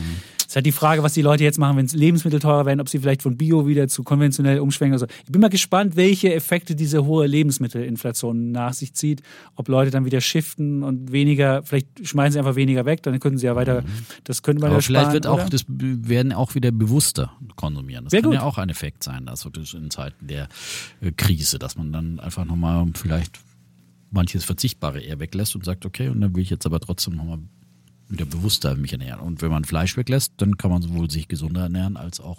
Es 0.48 0.54
ist 0.54 0.56
halt 0.56 0.66
die 0.66 0.72
Frage, 0.72 1.04
was 1.04 1.12
die 1.12 1.22
Leute 1.22 1.44
jetzt 1.44 1.60
machen, 1.60 1.76
wenn 1.76 1.88
Lebensmittel 1.88 2.40
teurer 2.40 2.66
werden, 2.66 2.80
ob 2.80 2.88
sie 2.88 3.00
vielleicht 3.00 3.22
von 3.22 3.36
Bio 3.36 3.68
wieder 3.68 3.90
zu 3.90 4.04
konventionell 4.04 4.62
umschwenken. 4.62 4.94
Also 4.94 5.06
ich 5.26 5.30
bin 5.30 5.42
mal 5.42 5.50
gespannt, 5.50 5.98
welche 5.98 6.34
Effekte 6.34 6.74
diese 6.74 7.06
hohe 7.06 7.28
Lebensmittelinflation 7.28 8.54
nach 8.54 8.72
sich 8.72 8.94
zieht. 8.94 9.24
Ob 9.56 9.68
Leute 9.68 9.92
dann 9.92 10.06
wieder 10.06 10.22
shiften 10.22 10.84
und 10.84 11.12
weniger, 11.12 11.64
vielleicht 11.64 11.88
schmeißen 12.02 12.32
sie 12.32 12.40
einfach 12.40 12.56
weniger 12.56 12.86
weg, 12.86 13.04
dann 13.04 13.20
können 13.20 13.38
sie 13.38 13.46
ja 13.46 13.58
weiter, 13.58 13.84
das 14.24 14.42
könnte 14.42 14.62
man 14.62 14.70
Aber 14.70 14.78
ja 14.78 14.82
vielleicht 14.82 15.08
sparen, 15.08 15.14
wird 15.16 15.28
auch, 15.28 15.42
oder? 15.42 15.50
das 15.50 15.66
werden 15.68 16.32
auch 16.32 16.56
wieder 16.56 16.72
bewusster 16.72 17.34
konsumieren. 17.58 18.06
Das 18.06 18.12
Sehr 18.12 18.22
kann 18.22 18.32
gut. 18.32 18.40
ja 18.40 18.46
auch 18.46 18.58
ein 18.58 18.70
Effekt 18.70 19.04
sein, 19.04 19.28
also 19.28 19.52
in 19.74 19.92
Zeiten 19.92 20.28
der 20.28 20.48
äh, 21.02 21.12
Krise, 21.12 21.60
dass 21.60 21.76
man 21.76 21.92
dann 21.92 22.22
einfach 22.22 22.46
nochmal 22.46 22.86
vielleicht 22.94 23.38
manches 24.12 24.46
Verzichtbare 24.46 25.02
eher 25.02 25.20
weglässt 25.20 25.56
und 25.56 25.66
sagt, 25.66 25.86
okay, 25.86 26.08
und 26.08 26.22
dann 26.22 26.34
will 26.34 26.42
ich 26.42 26.50
jetzt 26.50 26.66
aber 26.66 26.80
trotzdem 26.80 27.18
nochmal 27.18 27.40
wieder 28.10 28.26
bewusster 28.26 28.76
mich 28.76 28.92
ernähren. 28.92 29.20
Und 29.20 29.42
wenn 29.42 29.50
man 29.52 29.66
Fleisch 29.66 29.98
weglässt, 29.98 30.34
dann 30.38 30.58
kann 30.58 30.72
man 30.72 30.82
sowohl 30.82 31.10
sich 31.10 31.28
gesunder 31.28 31.62
ernähren 31.64 31.98
als 31.98 32.20
auch 32.20 32.38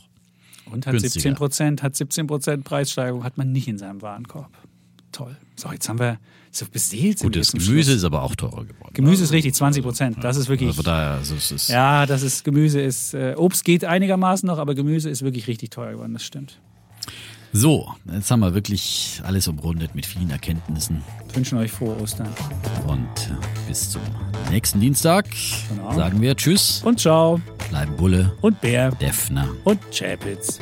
Und 0.67 0.87
hat 0.87 0.93
günstiger. 0.93 1.13
17 1.23 1.35
Prozent, 1.35 1.83
hat 1.83 1.97
17 1.97 2.27
Prozent 2.27 2.65
Preissteigerung, 2.65 3.25
hat 3.25 3.39
man 3.39 3.53
nicht 3.53 3.69
in 3.69 3.79
seinem 3.79 4.03
Warenkorb. 4.03 4.51
Toll. 5.13 5.37
So, 5.57 5.73
jetzt 5.73 5.89
haben 5.89 5.99
wir 5.99 6.19
so 6.51 6.67
beseelt. 6.71 7.21
gutes 7.21 7.49
zum 7.49 7.61
Gemüse 7.61 7.85
Schluss. 7.85 7.97
ist 7.97 8.05
aber 8.05 8.23
auch 8.23 8.35
teurer 8.35 8.65
geworden. 8.65 8.93
Gemüse 8.93 9.25
ist 9.25 9.33
richtig, 9.33 9.55
20 9.55 9.83
Prozent. 9.83 10.17
Das 10.23 10.37
ist 10.37 10.49
wirklich. 10.49 10.69
Also 10.69 10.83
daher, 10.83 11.13
also 11.13 11.35
es 11.35 11.51
ist, 11.51 11.69
Ja, 11.69 12.07
das 12.07 12.23
ist 12.23 12.45
Gemüse 12.45 12.81
ist 12.81 13.15
äh, 13.15 13.35
Obst 13.37 13.65
geht 13.65 13.85
einigermaßen 13.85 14.47
noch, 14.47 14.59
aber 14.59 14.75
Gemüse 14.75 15.09
ist 15.11 15.23
wirklich 15.23 15.47
richtig 15.47 15.71
teuer 15.71 15.93
geworden. 15.93 16.13
Das 16.13 16.25
stimmt. 16.25 16.61
So, 17.53 17.89
jetzt 18.13 18.31
haben 18.31 18.41
wir 18.41 18.55
wirklich 18.55 19.21
alles 19.25 19.49
umrundet 19.49 19.95
mit 19.95 20.05
vielen 20.07 20.31
Erkenntnissen 20.31 21.03
Wir 21.29 21.37
wünschen 21.37 21.59
euch 21.59 21.71
frohe 21.73 21.97
Ostern 22.01 22.29
und 22.87 22.99
äh, 23.31 23.69
bis 23.69 23.91
zum 23.91 24.03
nächsten 24.51 24.81
Dienstag 24.81 25.27
Genau. 25.71 25.93
sagen 25.95 26.21
wir 26.21 26.37
Tschüss, 26.37 26.83
und 26.85 27.01
ciao 27.01 27.41
bleiben 27.71 27.97
Bulle, 27.97 28.33
und 28.43 28.61
Bär 28.61 28.91
Defner. 28.93 29.49
und 29.65 29.79
Chapitz. 29.93 30.59